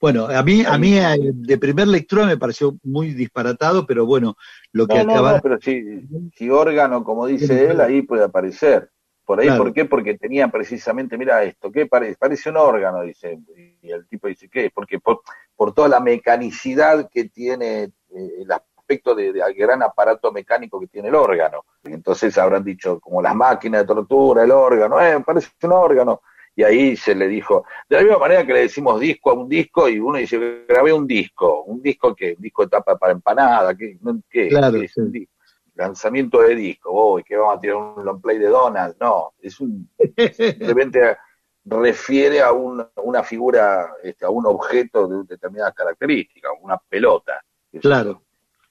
Bueno, 0.00 0.26
a 0.26 0.42
mí, 0.42 0.64
a 0.66 0.78
mí 0.78 0.98
eh, 0.98 1.16
de 1.20 1.58
primer 1.58 1.86
lectura 1.86 2.24
me 2.24 2.38
pareció 2.38 2.76
muy 2.82 3.12
disparatado, 3.12 3.86
pero 3.86 4.06
bueno, 4.06 4.36
lo 4.72 4.86
que 4.88 4.98
acaba... 4.98 5.38
pero 5.40 5.58
si 5.60 6.50
órgano, 6.50 7.04
como 7.04 7.26
dice 7.26 7.70
él, 7.70 7.80
ahí 7.80 8.00
puede 8.00 8.24
aparecer. 8.24 8.90
Por 9.26 9.38
ahí, 9.38 9.50
¿por 9.50 9.72
qué? 9.72 9.84
Porque 9.84 10.16
tenía 10.16 10.48
precisamente, 10.48 11.16
mira 11.18 11.44
esto, 11.44 11.70
¿qué 11.70 11.86
parece? 11.86 12.16
Parece 12.18 12.48
un 12.48 12.56
órgano, 12.56 13.02
dice. 13.02 13.38
Y 13.82 13.90
el 13.90 14.08
tipo 14.08 14.28
dice, 14.28 14.48
¿qué? 14.48 14.70
Porque 14.74 14.98
por, 14.98 15.20
por 15.54 15.74
toda 15.74 15.88
la 15.88 16.00
mecanicidad 16.00 17.08
que 17.10 17.26
tiene, 17.28 17.82
eh, 17.82 17.92
el 18.40 18.50
aspecto 18.50 19.14
de, 19.14 19.32
gran 19.56 19.82
aparato 19.82 20.32
mecánico 20.32 20.80
que 20.80 20.88
tiene 20.88 21.08
el 21.08 21.14
órgano. 21.14 21.64
Entonces 21.84 22.36
habrán 22.38 22.64
dicho, 22.64 22.98
como 22.98 23.20
las 23.20 23.34
máquinas 23.34 23.82
de 23.82 23.86
tortura, 23.86 24.42
el 24.42 24.50
órgano, 24.50 25.00
eh, 25.00 25.22
parece 25.24 25.50
un 25.62 25.72
órgano. 25.72 26.22
Y 26.54 26.62
ahí 26.62 26.96
se 26.96 27.14
le 27.14 27.28
dijo, 27.28 27.64
de 27.88 27.96
la 27.96 28.02
misma 28.02 28.18
manera 28.18 28.44
que 28.44 28.52
le 28.52 28.60
decimos 28.60 29.00
disco 29.00 29.30
a 29.30 29.34
un 29.34 29.48
disco 29.48 29.88
y 29.88 29.98
uno 29.98 30.18
dice, 30.18 30.64
grabé 30.68 30.92
un 30.92 31.06
disco, 31.06 31.62
un 31.64 31.80
disco 31.82 32.14
que, 32.14 32.34
un 32.36 32.42
disco 32.42 32.62
de 32.64 32.68
tapa 32.68 32.98
para 32.98 33.12
empanada, 33.12 33.74
¿qué? 33.74 33.98
¿qué? 34.28 34.48
Claro, 34.48 34.76
es 34.82 34.96
un 34.98 35.10
disco? 35.10 35.32
lanzamiento 35.74 36.42
de 36.42 36.54
disco, 36.54 36.90
oh, 36.92 37.22
que 37.24 37.36
vamos 37.36 37.56
a 37.56 37.60
tirar 37.60 37.76
un 37.76 38.04
long 38.04 38.20
play 38.20 38.38
de 38.38 38.48
Donald, 38.48 38.96
no, 39.00 39.32
es 39.40 39.58
un, 39.60 39.88
simplemente 40.36 41.16
refiere 41.64 42.40
a 42.40 42.52
una 42.52 43.22
figura, 43.22 43.94
este, 44.02 44.24
a 44.24 44.30
un 44.30 44.46
objeto 44.46 45.06
de 45.06 45.24
determinadas 45.24 45.74
características, 45.74 46.52
una 46.60 46.76
pelota. 46.76 47.42
Claro. 47.80 48.22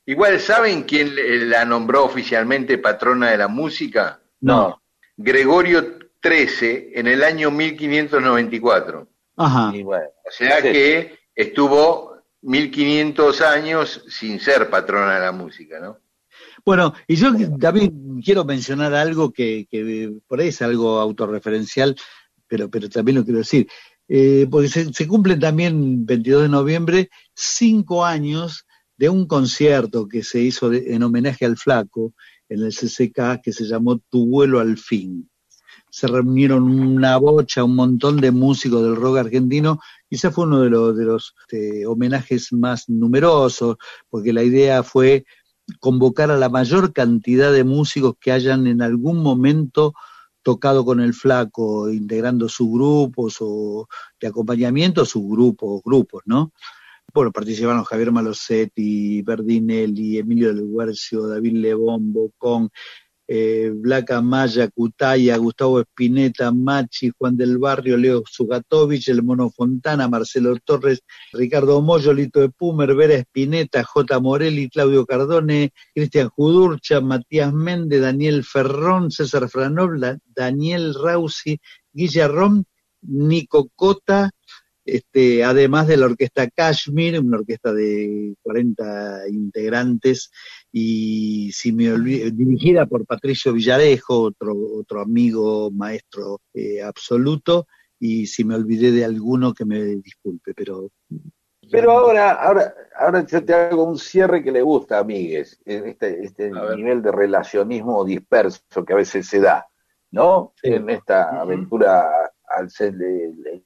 Igual, 0.06 0.40
¿saben 0.40 0.84
quién 0.84 1.50
la 1.50 1.64
nombró 1.64 2.06
oficialmente 2.06 2.78
patrona 2.78 3.32
de 3.32 3.38
la 3.38 3.48
música? 3.48 4.20
No. 4.42 4.82
Gregorio 5.16 6.00
XIII 6.22 6.92
en 6.94 7.08
el 7.08 7.24
año 7.24 7.52
1594. 7.52 9.08
Ajá. 9.38 9.72
o 9.72 10.32
sea 10.32 10.62
que 10.62 11.18
estuvo 11.34 12.18
1500 12.42 13.42
años 13.42 14.04
sin 14.08 14.40
ser 14.40 14.70
patrona 14.70 15.16
de 15.16 15.22
la 15.22 15.32
música, 15.32 15.80
¿no? 15.80 15.98
Bueno, 16.64 16.94
y 17.08 17.16
yo 17.16 17.32
también 17.60 18.22
quiero 18.24 18.46
mencionar 18.46 18.94
algo 18.94 19.32
que, 19.32 19.68
por 20.28 20.40
ahí 20.40 20.50
es 20.50 20.62
algo 20.62 21.00
autorreferencial, 21.00 21.96
pero, 22.48 22.70
pero 22.70 22.88
también 22.90 23.18
lo 23.18 23.24
quiero 23.24 23.40
decir. 23.40 23.68
Eh, 24.08 24.46
porque 24.52 24.68
se, 24.68 25.08
cumplen 25.08 25.40
también, 25.40 26.06
22 26.06 26.44
de 26.44 26.50
noviembre, 26.50 27.10
cinco 27.34 28.06
años 28.06 28.66
de 28.98 29.10
un 29.10 29.26
concierto 29.26 30.08
que 30.08 30.22
se 30.22 30.42
hizo 30.42 30.72
en 30.72 31.02
homenaje 31.02 31.46
al 31.46 31.58
Flaco 31.58 32.14
en 32.50 32.62
el 32.62 32.74
CCK 32.74 33.42
que 33.42 33.54
se 33.54 33.64
llamó 33.64 34.00
Tu 34.10 34.28
vuelo 34.28 34.60
al 34.60 34.78
fin. 34.78 35.31
Se 36.02 36.08
reunieron 36.08 36.64
una 36.64 37.16
bocha, 37.18 37.64
un 37.64 37.76
montón 37.76 38.20
de 38.20 38.32
músicos 38.32 38.82
del 38.82 38.96
rock 38.96 39.18
argentino. 39.18 39.80
Quizás 40.10 40.34
fue 40.34 40.46
uno 40.46 40.62
de 40.62 40.72
los, 40.72 40.98
de 40.98 41.06
los 41.06 41.36
este, 41.42 41.86
homenajes 41.86 42.52
más 42.54 42.90
numerosos, 42.90 43.78
porque 44.10 44.34
la 44.34 44.42
idea 44.42 44.82
fue 44.82 45.26
convocar 45.80 46.32
a 46.32 46.38
la 46.38 46.50
mayor 46.50 46.92
cantidad 46.92 47.54
de 47.54 47.64
músicos 47.64 48.16
que 48.20 48.32
hayan 48.32 48.66
en 48.66 48.82
algún 48.82 49.22
momento 49.22 49.94
tocado 50.42 50.84
con 50.86 51.02
el 51.02 51.14
flaco, 51.14 51.92
integrando 51.92 52.50
sus 52.50 52.72
grupos 52.72 53.38
o 53.40 53.88
de 54.20 54.26
acompañamiento, 54.26 55.06
sus 55.06 55.30
grupos, 55.30 55.84
grupos, 55.86 56.24
¿no? 56.26 56.52
Bueno, 57.14 57.32
participaron 57.32 57.84
Javier 57.84 58.12
Malosetti, 58.12 59.22
Berdinelli, 59.22 60.18
Emilio 60.18 60.52
del 60.52 60.68
Guercio, 60.68 61.28
David 61.28 61.58
Lebón, 61.58 62.12
Bocón, 62.12 62.72
eh, 63.28 63.72
Blaca 63.74 64.22
Maya, 64.22 64.68
Cutaya, 64.70 65.38
Gustavo 65.38 65.80
Espineta, 65.80 66.52
Machi, 66.52 67.12
Juan 67.18 67.38
del 67.38 67.58
Barrio, 67.58 67.98
Leo 67.98 68.24
Zugatovich, 68.30 69.08
El 69.10 69.24
Mono 69.24 69.50
Fontana, 69.50 70.08
Marcelo 70.08 70.58
Torres, 70.64 71.02
Ricardo 71.34 71.82
Moyo, 71.82 72.14
Lito 72.14 72.42
de 72.42 72.50
Pumer, 72.50 72.94
Vera 72.96 73.16
Espineta, 73.16 73.84
J. 73.84 74.20
Morelli, 74.20 74.70
Claudio 74.70 75.06
Cardone, 75.06 75.72
Cristian 75.94 76.30
Judurcha, 76.30 77.02
Matías 77.02 77.54
Méndez, 77.54 78.02
Daniel 78.02 78.44
Ferrón, 78.44 79.12
César 79.12 79.50
Franobla, 79.50 80.18
Daniel 80.26 80.94
Rausi, 80.94 81.60
Guillermo 81.94 82.64
Nico 83.02 83.70
Cota, 83.76 84.30
este, 84.86 85.44
además 85.44 85.88
de 85.88 85.98
la 85.98 86.08
orquesta 86.08 86.50
Kashmir, 86.50 87.20
una 87.20 87.38
orquesta 87.38 87.74
de 87.74 88.36
40 88.42 89.30
integrantes, 89.30 90.32
y 90.72 91.52
si 91.52 91.74
me 91.74 91.90
dirigida 92.32 92.86
por 92.86 93.06
Patricio 93.06 93.54
Villarejo, 93.54 94.22
otro, 94.22 94.56
otro 94.76 95.02
amigo 95.02 95.70
maestro 95.72 96.40
eh, 96.54 96.82
absoluto, 96.82 97.68
y 98.00 98.26
si 98.26 98.44
me 98.44 98.56
olvidé 98.56 98.92
de 98.92 99.06
alguno 99.06 99.54
que 99.54 99.66
me 99.66 99.80
disculpe, 99.98 100.54
pero... 100.56 100.90
Pero 101.70 101.92
ahora, 101.92 102.32
ahora, 102.32 102.74
ahora 102.98 103.26
yo 103.26 103.46
te 103.46 103.54
hago 103.54 103.84
un 103.84 103.98
cierre 103.98 104.44
que 104.44 104.52
le 104.52 104.62
gusta 104.62 105.00
a 105.00 105.06
este, 105.08 106.24
este 106.26 106.52
nivel 106.52 107.02
de 107.02 107.12
relacionismo 107.12 108.04
disperso 108.04 108.84
que 108.86 108.94
a 108.94 108.98
veces 108.98 109.28
se 109.28 109.40
da, 109.40 109.68
¿no? 110.10 110.54
En 110.64 110.90
esta 110.90 111.40
aventura 111.40 112.10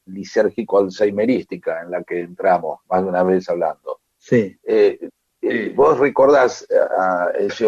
lisérgico 0.05 0.79
alzheimerística 0.79 1.81
en 1.81 1.91
la 1.91 2.03
que 2.03 2.19
entramos 2.19 2.79
más 2.89 3.01
de 3.01 3.09
una 3.09 3.23
vez 3.23 3.49
hablando. 3.49 4.01
Sí. 4.17 4.55
Eh, 4.63 5.09
eh, 5.49 5.73
vos 5.75 5.97
recordás 5.99 6.65
eh, 6.69 6.75
a 6.75 7.31
ese 7.37 7.65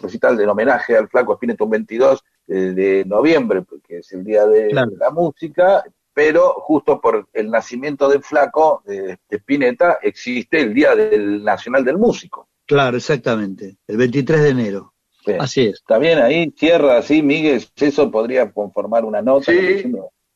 recital 0.00 0.36
del 0.36 0.48
homenaje 0.48 0.96
al 0.96 1.08
flaco 1.08 1.34
Spinetta 1.34 1.64
22 1.66 2.22
de 2.46 3.04
noviembre, 3.06 3.62
porque 3.62 3.98
es 3.98 4.12
el 4.12 4.22
día 4.22 4.46
de 4.46 4.70
la 4.70 5.10
música, 5.10 5.82
pero 6.12 6.52
justo 6.60 7.00
por 7.00 7.28
el 7.32 7.50
nacimiento 7.50 8.08
del 8.08 8.22
flaco 8.22 8.82
de, 8.84 9.18
Spinetta 9.30 9.98
existe 10.02 10.60
el 10.60 10.74
Día 10.74 10.94
del 10.94 11.42
Nacional 11.42 11.82
del 11.82 11.96
Músico. 11.96 12.48
Claro, 12.66 12.98
exactamente, 12.98 13.78
el 13.86 13.96
23 13.96 14.42
de 14.42 14.48
enero. 14.50 14.94
Así 15.38 15.68
es. 15.68 15.76
Está 15.76 15.96
bien 15.96 16.18
ahí, 16.18 16.52
cierra 16.54 16.98
así, 16.98 17.22
Miguel, 17.22 17.64
eso 17.76 18.10
podría 18.10 18.52
conformar 18.52 19.06
una 19.06 19.22
nota. 19.22 19.50
Sí, 19.50 19.90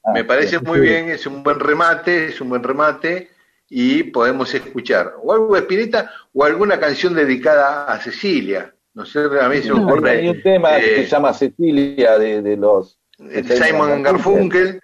Ah, 0.08 0.12
Me 0.12 0.24
parece 0.24 0.58
muy 0.60 0.80
bien, 0.80 1.10
es 1.10 1.26
un 1.26 1.42
buen 1.42 1.60
remate, 1.60 2.26
es 2.26 2.40
un 2.40 2.48
buen 2.48 2.62
remate 2.62 3.28
y 3.70 4.04
podemos 4.04 4.52
escuchar 4.54 5.14
o 5.22 5.32
algo 5.32 5.54
de 5.54 5.60
Spinetta 5.60 6.10
o 6.32 6.44
alguna 6.44 6.80
canción 6.80 7.14
dedicada 7.14 7.84
a 7.84 8.00
Cecilia. 8.00 8.74
No 8.94 9.04
sé, 9.04 9.20
a 9.40 9.48
mí 9.48 9.58
se 9.58 9.72
me 9.72 9.84
ocurre. 9.84 10.10
Hay 10.10 10.28
un 10.28 10.42
tema 10.42 10.76
que 10.76 11.04
se 11.04 11.06
llama 11.06 11.32
Cecilia 11.32 12.18
de, 12.18 12.56
los. 12.56 12.98
Simon 13.16 14.02
Garfunkel, 14.02 14.80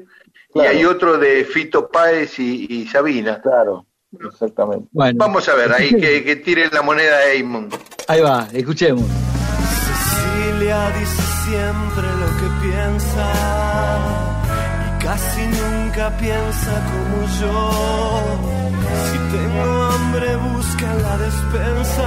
y 0.55 0.61
hay 0.61 0.85
otro 0.85 1.19
de 1.19 1.45
Fito 1.45 1.89
Páez 1.89 2.39
y, 2.39 2.87
Sabina. 2.87 3.41
Claro, 3.41 3.87
exactamente. 4.25 4.89
Vamos 4.93 5.49
a 5.49 5.55
ver, 5.55 5.73
ahí 5.73 5.91
que, 5.91 6.23
que 6.23 6.37
tire 6.37 6.69
la 6.73 6.83
moneda 6.83 7.19
de 7.21 7.39
Eamon. 7.39 7.71
Ahí 8.07 8.21
va, 8.21 8.49
escuchemos. 8.53 9.05
Cecilia 9.85 10.91
dice 10.99 11.23
siempre 11.45 12.07
lo 12.21 12.27
que 12.39 12.49
piensa 12.67 13.33
casi 15.01 15.43
nunca 15.43 15.74
piensa 15.95 16.73
como 16.91 17.19
yo. 17.41 17.71
Si 19.07 19.19
tengo 19.37 19.83
hambre 19.85 20.37
busca 20.37 20.95
la 20.95 21.19
despensa 21.19 22.07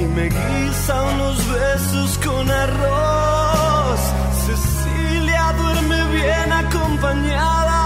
y 0.00 0.04
me 0.06 0.24
guisa 0.24 1.02
unos 1.14 1.36
besos 1.52 2.18
con 2.18 2.50
arroz. 2.50 4.00
Cecilia 4.46 5.54
duerme 5.60 6.04
bien 6.16 6.52
acompañada 6.52 7.82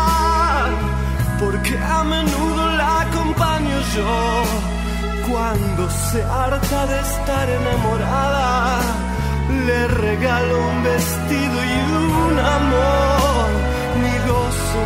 porque 1.39 1.79
a 1.79 2.03
menudo 2.05 2.71
la 2.79 3.01
acompaño 3.03 3.81
yo. 3.95 4.45
Cuando 5.31 5.91
se 5.91 6.23
harta 6.23 6.87
de 6.87 7.01
estar 7.01 7.49
enamorada, 7.49 8.81
le 9.67 9.89
regalo 9.89 10.59
un 10.71 10.83
vestido 10.83 11.65
y 11.65 11.77
un 12.05 12.39
amor 12.39 13.20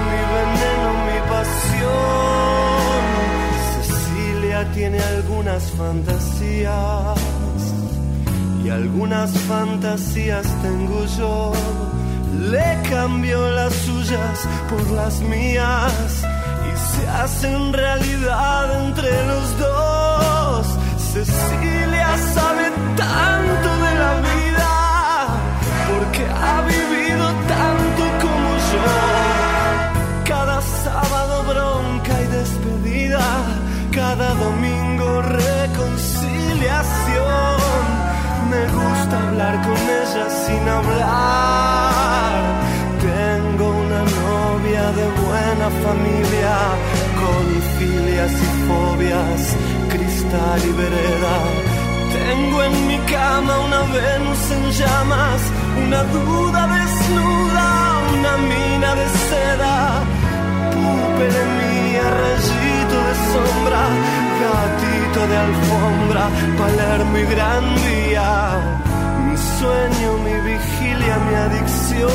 mi 0.09 0.21
veneno, 0.35 0.89
mi 1.09 1.19
pasión. 1.35 3.03
Cecilia 3.77 4.61
tiene 4.73 5.01
algunas 5.01 5.63
fantasías 5.73 7.19
y 8.65 8.71
algunas 8.71 9.31
fantasías 9.51 10.47
tengo 10.63 11.05
yo. 11.19 11.53
Le 12.51 12.81
cambio 12.91 13.51
las 13.51 13.73
suyas 13.73 14.39
por 14.71 14.91
las 14.91 15.21
mías 15.21 15.93
y 16.69 16.73
se 16.97 17.09
hacen 17.09 17.73
realidad 17.73 18.87
entre 18.87 19.11
los 19.27 19.59
dos. 19.59 20.67
Cecilia 21.13 22.17
sabe 22.35 22.71
tanto 22.97 23.69
de 23.85 23.95
la 24.03 24.15
vida 24.21 24.34
sin 40.45 40.69
hablar. 40.69 42.43
Tengo 43.01 43.67
una 43.85 44.03
novia 44.23 44.85
de 44.99 45.07
buena 45.25 45.69
familia, 45.85 46.57
con 47.21 47.45
filias 47.79 48.33
y 48.33 48.51
fobias, 48.69 49.41
cristal 49.93 50.61
y 50.71 50.73
vereda. 50.83 51.37
Tengo 52.19 52.63
en 52.63 52.87
mi 52.87 52.99
cama 52.99 53.59
una 53.67 53.81
Venus 53.95 54.51
en 54.57 54.65
llamas, 54.79 55.41
una 55.87 56.03
duda 56.05 56.61
desnuda, 56.77 57.67
una 58.15 58.37
mina 58.37 58.95
de 58.95 59.07
seda 59.29 60.05
mía, 61.59 62.03
rayito 62.21 62.97
de 63.09 63.15
sombra, 63.33 63.83
gatito 64.43 65.21
de 65.31 65.37
alfombra, 65.37 66.25
Palermo 66.59 67.19
y 67.19 67.27
gran 67.35 67.65
día, 67.87 68.74
mi 69.35 69.41
sueño, 69.59 70.19
mi 70.19 70.35
vigilia, 70.53 71.19
mi 71.19 71.35
adicción, 71.35 72.09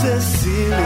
Cecilia. 0.00 0.78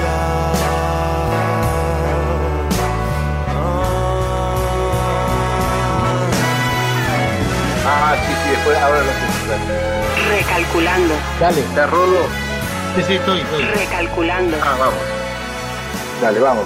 Ah, 7.85 8.15
sí, 8.17 8.33
sí, 8.43 8.51
después 8.51 8.79
ahora 8.79 9.01
lo 9.01 9.05
que 9.05 9.27
Recalculando. 10.37 11.15
Dale. 11.39 11.61
¿Está 11.61 11.87
rodo? 11.89 12.27
Sí, 12.97 13.03
sí, 13.07 13.15
estoy, 13.15 13.41
estoy. 13.41 13.65
Recalculando. 13.65 14.57
Ah, 14.63 14.77
vamos. 14.79 15.05
Dale, 16.23 16.41
vamos. 16.41 16.65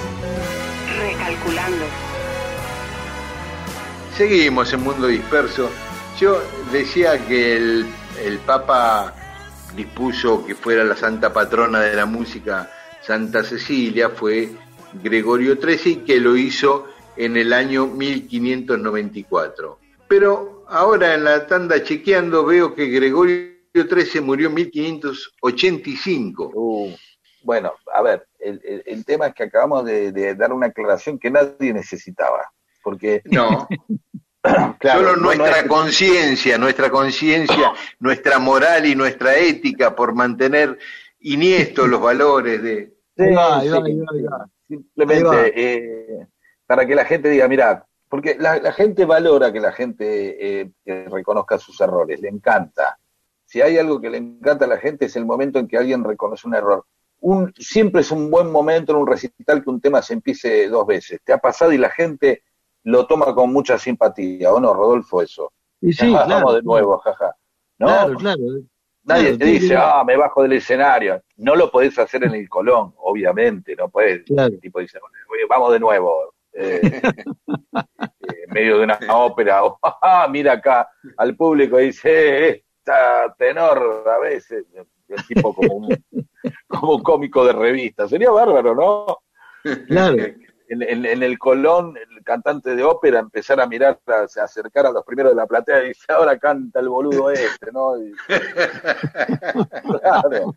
Recalculando. 1.00 1.84
Seguimos 4.16 4.72
en 4.72 4.84
Mundo 4.84 5.08
Disperso. 5.08 5.68
Yo 6.18 6.40
decía 6.72 7.26
que 7.26 7.56
el, 7.56 7.86
el 8.24 8.38
Papa 8.38 9.14
dispuso 9.76 10.46
que 10.46 10.54
fuera 10.54 10.82
la 10.82 10.96
santa 10.96 11.32
patrona 11.32 11.80
de 11.80 11.94
la 11.94 12.06
música 12.06 12.70
Santa 13.02 13.44
Cecilia, 13.44 14.08
fue 14.10 14.50
Gregorio 15.02 15.56
XIII, 15.56 16.04
que 16.04 16.18
lo 16.18 16.36
hizo 16.36 16.86
en 17.16 17.36
el 17.36 17.52
año 17.52 17.86
1594. 17.86 19.78
Pero 20.08 20.64
ahora 20.68 21.14
en 21.14 21.24
la 21.24 21.46
tanda 21.46 21.82
chequeando 21.82 22.44
veo 22.44 22.74
que 22.74 22.86
Gregorio 22.86 23.54
13 23.72 24.22
murió 24.22 24.48
en 24.48 24.54
1585. 24.54 26.50
Uh, 26.54 26.94
bueno, 27.42 27.74
a 27.94 28.02
ver, 28.02 28.26
el, 28.40 29.04
tema 29.04 29.28
es 29.28 29.34
que 29.34 29.44
acabamos 29.44 29.84
de, 29.84 30.34
dar 30.34 30.52
una 30.52 30.66
aclaración 30.66 31.18
que 31.18 31.30
nadie 31.30 31.72
necesitaba, 31.72 32.50
porque... 32.82 33.22
No. 33.26 33.68
Solo 34.82 35.16
nuestra 35.16 35.66
conciencia, 35.66 36.58
nuestra 36.58 36.90
conciencia, 36.90 37.72
nuestra 38.00 38.38
moral 38.38 38.86
y 38.86 38.94
nuestra 38.94 39.36
ética 39.36 39.94
por 39.94 40.14
mantener 40.14 40.78
iniestos 41.20 41.88
los 41.88 42.00
valores 42.00 42.62
de... 42.62 42.92
Simplemente 44.68 45.52
eh, 45.54 46.26
para 46.66 46.86
que 46.86 46.94
la 46.94 47.04
gente 47.04 47.30
diga, 47.30 47.48
mira, 47.48 47.86
porque 48.08 48.36
la, 48.38 48.72
gente 48.72 49.04
valora 49.04 49.52
que 49.52 49.60
la 49.60 49.72
gente 49.72 50.60
eh, 50.60 50.70
reconozca 51.08 51.58
sus 51.58 51.80
errores, 51.80 52.20
le 52.20 52.28
encanta 52.28 52.98
si 53.46 53.62
hay 53.62 53.78
algo 53.78 54.00
que 54.00 54.10
le 54.10 54.18
encanta 54.18 54.64
a 54.64 54.68
la 54.68 54.78
gente 54.78 55.06
es 55.06 55.16
el 55.16 55.24
momento 55.24 55.58
en 55.58 55.68
que 55.68 55.78
alguien 55.78 56.04
reconoce 56.04 56.46
un 56.46 56.54
error. 56.54 56.84
Un, 57.20 57.54
siempre 57.56 58.02
es 58.02 58.10
un 58.10 58.30
buen 58.30 58.50
momento 58.50 58.92
en 58.92 58.98
un 58.98 59.06
recital 59.06 59.62
que 59.62 59.70
un 59.70 59.80
tema 59.80 60.02
se 60.02 60.14
empiece 60.14 60.68
dos 60.68 60.86
veces. 60.86 61.20
Te 61.24 61.32
ha 61.32 61.38
pasado 61.38 61.72
y 61.72 61.78
la 61.78 61.88
gente 61.88 62.42
lo 62.86 63.04
toma 63.06 63.34
con 63.34 63.52
mucha 63.52 63.78
simpatía, 63.78 64.52
¿o 64.52 64.60
no, 64.60 64.72
Rodolfo, 64.72 65.20
eso? 65.20 65.52
Y 65.80 65.92
sí, 65.92 66.12
Vamos 66.12 66.54
de 66.54 66.62
nuevo, 66.62 66.96
jaja. 66.98 67.34
¿No? 67.78 67.86
Claro, 67.88 68.14
claro. 68.14 68.42
Nadie 69.02 69.36
te 69.36 69.44
dice, 69.44 69.76
ah, 69.76 70.04
me 70.06 70.16
bajo 70.16 70.42
del 70.42 70.52
escenario. 70.52 71.20
No 71.36 71.56
lo 71.56 71.70
podés 71.70 71.98
hacer 71.98 72.24
en 72.24 72.34
el 72.34 72.48
Colón, 72.48 72.94
obviamente, 72.98 73.74
no 73.74 73.88
podés. 73.88 74.22
El 74.30 74.60
tipo 74.60 74.78
dice, 74.78 75.00
vamos 75.48 75.72
de 75.72 75.80
nuevo. 75.80 76.32
Eh, 76.52 76.80
eh, 77.02 78.44
en 78.46 78.54
medio 78.54 78.78
de 78.78 78.84
una 78.84 78.98
ópera, 79.10 79.62
ah, 79.82 80.28
mira 80.30 80.52
acá 80.52 80.88
al 81.16 81.36
público 81.36 81.80
y 81.80 81.86
dice, 81.86 82.48
eh, 82.48 82.64
tenor 83.36 84.04
a 84.08 84.18
veces, 84.18 84.64
el 85.08 85.26
tipo 85.26 85.52
como 85.52 85.74
un, 85.74 86.04
como 86.68 86.94
un 86.94 87.02
cómico 87.02 87.44
de 87.44 87.52
revista. 87.52 88.08
Sería 88.08 88.30
bárbaro, 88.30 88.74
¿no? 88.76 89.18
Claro. 89.88 90.16
En, 90.68 90.82
en- 90.82 91.06
en 91.06 91.22
el 91.22 91.38
Colón, 91.38 91.96
el 91.96 92.24
cantante 92.24 92.74
de 92.74 92.82
ópera 92.82 93.20
empezar 93.20 93.60
a 93.60 93.66
mirar, 93.66 94.00
a, 94.06 94.26
se 94.26 94.40
acercar 94.40 94.86
a 94.86 94.90
los 94.90 95.04
primeros 95.04 95.32
de 95.32 95.36
la 95.36 95.46
platea 95.46 95.84
y 95.84 95.88
dice, 95.88 96.06
ahora 96.12 96.38
canta 96.38 96.80
el 96.80 96.88
boludo 96.88 97.30
este, 97.30 97.70
¿no? 97.72 97.96
Y- 98.02 98.12
claro. 100.00 100.54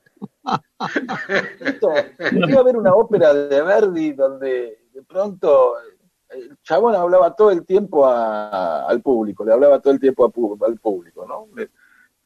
Iba 2.32 2.60
a 2.60 2.64
ver 2.64 2.78
una 2.78 2.94
ópera 2.96 3.34
de 3.34 3.62
Verdi 3.62 4.14
donde 4.14 4.80
de 4.94 5.04
pronto 5.04 5.76
el 6.30 6.58
chabón 6.64 6.96
hablaba 6.96 7.36
todo 7.36 7.52
el 7.52 7.66
tiempo 7.66 8.06
a- 8.06 8.88
al 8.88 9.02
público, 9.02 9.44
le 9.46 9.54
hablaba 9.54 9.80
todo 9.80 9.94
el 9.94 10.00
tiempo 10.00 10.26
a 10.26 10.66
al 10.66 10.78
público, 10.80 11.26
¿no? 11.28 11.48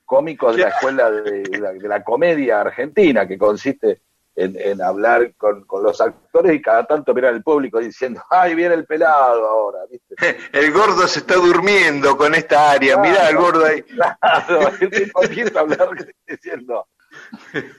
Cómicos 0.06 0.56
de 0.56 0.64
la 0.64 0.70
escuela 0.70 1.10
de, 1.12 1.44
de 1.44 1.58
la, 1.60 1.74
de 1.74 1.88
la 1.88 2.04
comedia 2.04 2.62
argentina, 2.62 3.28
que 3.28 3.38
consiste 3.38 4.02
en, 4.36 4.56
en 4.60 4.82
hablar 4.82 5.34
con, 5.36 5.64
con 5.66 5.84
los 5.84 6.02
actores 6.02 6.54
y 6.56 6.62
cada 6.62 6.86
tanto 6.86 7.14
mirar 7.14 7.34
al 7.34 7.44
público 7.44 7.80
diciendo, 7.80 8.22
¡ay, 8.30 8.56
viene 8.56 8.76
el 8.76 8.86
pelado 8.86 9.48
ahora! 9.48 9.80
¿viste? 9.90 10.16
El 10.54 10.72
gordo 10.72 11.08
se 11.08 11.20
está 11.20 11.36
durmiendo 11.36 12.18
con 12.18 12.34
esta 12.36 12.72
área. 12.72 12.98
Mirá 12.98 13.30
el 13.30 13.38
gordo 13.38 13.66
ahí. 13.66 13.84
Claro, 14.20 14.72
el 14.80 14.90
tipo 14.90 15.24
empieza 15.24 15.60
a 15.60 15.62
hablar 15.62 15.90
diciendo, 16.28 16.88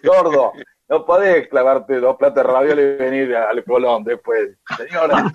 gordo, 0.02 0.52
no 0.88 1.04
podés 1.04 1.48
clavarte 1.48 2.00
dos 2.00 2.16
platos 2.16 2.36
de 2.36 2.42
ravioli 2.42 2.82
y 2.82 2.96
venir 2.96 3.36
al 3.36 3.64
Colón 3.64 4.04
después. 4.04 4.56
Señora, 4.76 5.32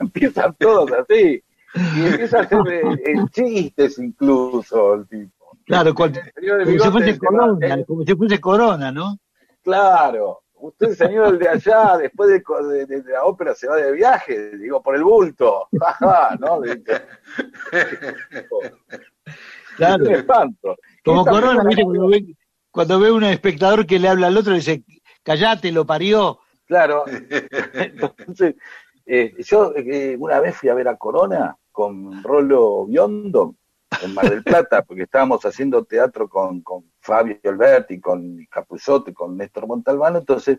empiezan 0.00 0.54
todos 0.54 0.92
así. 0.92 1.42
Y 1.74 2.06
empieza 2.06 2.38
a 2.38 2.42
hacer 2.42 2.58
eh, 2.68 3.14
chistes 3.30 3.98
incluso 3.98 4.94
el 4.94 5.08
tipo. 5.08 5.35
Claro, 5.66 5.94
cual- 5.94 6.12
El 6.16 6.32
señor 6.32 6.58
de 6.58 6.64
como 6.64 6.84
si 6.84 6.90
fuese 6.90 7.18
corona, 7.18 7.84
como 7.84 8.02
si 8.04 8.14
fuese 8.14 8.40
corona, 8.40 8.92
¿no? 8.92 9.18
Claro. 9.62 10.40
Usted, 10.58 10.94
señor 10.94 11.34
el 11.34 11.38
de 11.38 11.48
allá, 11.48 11.98
después 11.98 12.30
de, 12.30 13.02
la 13.10 13.24
ópera 13.24 13.54
se 13.54 13.68
va 13.68 13.76
de 13.76 13.92
viaje, 13.92 14.56
digo, 14.56 14.80
por 14.82 14.94
el 14.94 15.02
bulto. 15.02 15.68
Ajá, 15.80 16.36
¿no? 16.40 16.60
Claro. 19.76 20.04
Un 20.04 20.10
espanto. 20.12 20.76
Como 21.04 21.26
corona, 21.26 21.62
¿viste? 21.64 21.82
Cuando 21.82 22.08
ve, 22.08 22.36
cuando 22.70 23.00
ve 23.00 23.10
un 23.10 23.24
espectador 23.24 23.86
que 23.86 23.98
le 23.98 24.08
habla 24.08 24.28
al 24.28 24.36
otro, 24.36 24.54
dice, 24.54 24.84
callate, 25.22 25.72
lo 25.72 25.84
parió. 25.84 26.38
Claro. 26.64 27.04
Entonces, 27.74 28.54
eh, 29.04 29.34
yo 29.38 29.74
eh, 29.76 30.16
una 30.18 30.40
vez 30.40 30.56
fui 30.56 30.68
a 30.68 30.74
ver 30.74 30.88
a 30.88 30.96
Corona 30.96 31.56
con 31.70 32.22
Rolo 32.22 32.86
Biondo 32.86 33.56
en 34.02 34.14
Mar 34.14 34.28
del 34.28 34.42
Plata, 34.42 34.82
porque 34.82 35.04
estábamos 35.04 35.44
haciendo 35.44 35.84
teatro 35.84 36.28
con, 36.28 36.60
con 36.62 36.90
Fabio 37.00 37.38
Alberti, 37.44 38.00
con 38.00 38.44
Capuzotto, 38.50 39.12
con 39.14 39.36
Néstor 39.36 39.66
Montalbano, 39.66 40.18
entonces 40.18 40.58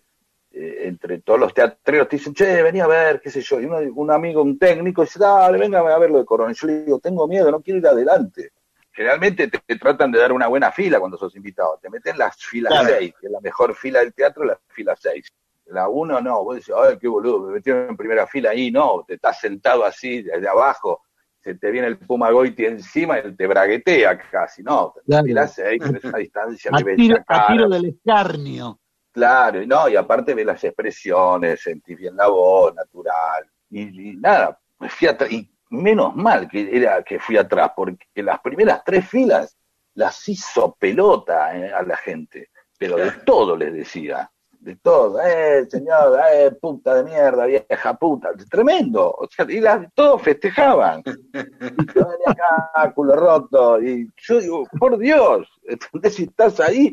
eh, 0.51 0.84
entre 0.86 1.19
todos 1.19 1.39
los 1.39 1.53
teatreros 1.53 2.07
te 2.07 2.15
dicen, 2.17 2.34
che, 2.34 2.63
vení 2.63 2.80
a 2.80 2.88
ver, 2.88 3.19
qué 3.21 3.30
sé 3.30 3.41
yo, 3.41 3.59
y 3.59 3.65
uno- 3.65 3.78
un 3.95 4.11
amigo, 4.11 4.41
un 4.41 4.57
técnico, 4.57 5.01
dice, 5.03 5.19
dale, 5.19 5.57
venga 5.57 5.80
a 5.80 5.99
ver 5.99 6.09
lo 6.09 6.19
de 6.19 6.25
Corona. 6.25 6.51
Y 6.51 6.55
yo 6.55 6.67
le 6.67 6.84
digo, 6.84 6.99
tengo 6.99 7.28
miedo, 7.28 7.51
no 7.51 7.61
quiero 7.61 7.80
ir 7.80 7.88
adelante. 7.88 8.51
Generalmente 8.91 9.47
te, 9.49 9.59
te 9.59 9.75
tratan 9.78 10.11
de 10.11 10.19
dar 10.19 10.32
una 10.32 10.47
buena 10.47 10.71
fila 10.71 10.99
cuando 10.99 11.17
sos 11.17 11.36
invitado, 11.36 11.78
te 11.80 11.89
meten 11.89 12.17
las 12.17 12.38
filas 12.38 12.71
Claro. 12.73 12.88
6, 12.97 13.13
que 13.19 13.28
es 13.28 13.32
la 13.32 13.41
mejor 13.41 13.75
fila 13.75 13.99
del 13.99 14.13
teatro, 14.13 14.43
la 14.45 14.59
fila 14.69 14.95
6. 14.99 15.32
La 15.65 15.89
1 15.89 16.21
no, 16.21 16.43
vos 16.45 16.55
decís, 16.55 16.73
ay, 16.75 16.97
qué 16.97 17.07
boludo, 17.09 17.41
me 17.45 17.53
metieron 17.53 17.89
en 17.89 17.97
primera 17.97 18.25
fila 18.25 18.51
ahí, 18.51 18.71
no, 18.71 19.03
te 19.05 19.15
estás 19.15 19.39
sentado 19.39 19.84
así, 19.86 20.23
desde 20.23 20.47
abajo, 20.47 21.03
se 21.48 21.56
te 21.56 21.72
viene 21.72 21.88
el 21.88 21.98
Puma 21.98 22.30
Goiti 22.30 22.66
encima 22.66 23.20
y 23.20 23.34
te 23.34 23.48
braguetea 23.48 24.20
casi, 24.20 24.62
no, 24.64 24.93
Claro. 25.06 25.24
fila 25.24 25.48
6, 25.48 25.82
pero 25.82 25.98
es 25.98 26.04
una 26.04 26.18
distancia 26.18 26.72
A 26.74 26.84
tiro, 26.84 27.24
a 27.26 27.70
del 27.70 27.86
escarnio. 27.86 28.80
Claro, 29.14 29.62
y 29.62 29.66
no, 29.66 29.88
y 29.88 29.95
aparte 29.95 30.34
ves 30.34 30.45
las 30.45 30.62
expresiones, 30.66 31.62
sentís 31.62 31.98
bien 31.98 32.18
la 32.18 32.28
voz, 32.28 32.76
natural. 32.76 33.50
Y, 33.70 34.10
y 34.10 34.16
nada, 34.18 34.60
me 34.78 34.89
fui 34.89 35.08
atrás, 35.08 35.32
y 35.32 35.50
menos 35.70 36.14
mal 36.18 36.50
que 36.50 36.70
era 36.76 37.02
que 37.02 37.18
fui 37.18 37.38
atrás, 37.38 37.72
porque 37.74 38.06
las 38.16 38.41
primeras 38.41 38.84
tres 38.84 39.08
filas 39.08 39.58
las 39.93 40.28
hizo 40.28 40.76
pelota 40.78 41.58
eh, 41.58 41.72
a 41.72 41.82
la 41.82 41.95
gente, 41.95 42.50
pero 42.78 42.98
de 42.98 43.12
todo 43.26 43.56
les 43.56 43.74
decía, 43.74 44.30
de 44.60 44.76
todo, 44.78 45.20
eh, 45.22 45.66
señor, 45.70 46.20
eh, 46.34 46.51
puta 46.51 46.95
de 46.95 47.03
mierda, 47.03 47.45
vieja 47.45 47.93
puta, 47.93 48.32
tremendo, 48.49 49.12
o 49.12 49.28
sea, 49.30 49.45
y 49.49 49.60
las- 49.62 49.88
todos 49.93 50.22
festejaban. 50.22 51.01
Y 51.05 51.34
yo 51.95 52.08
venía 52.08 52.28
acá, 52.28 52.93
culo 52.93 53.16
roto, 53.16 53.82
y 53.82 54.10
yo 54.18 54.39
digo, 54.39 54.64
por 54.80 54.97
Dios, 54.97 55.47
¿entendés? 55.64 56.16
Si 56.16 56.24
estás 56.24 56.60
ahí, 56.60 56.91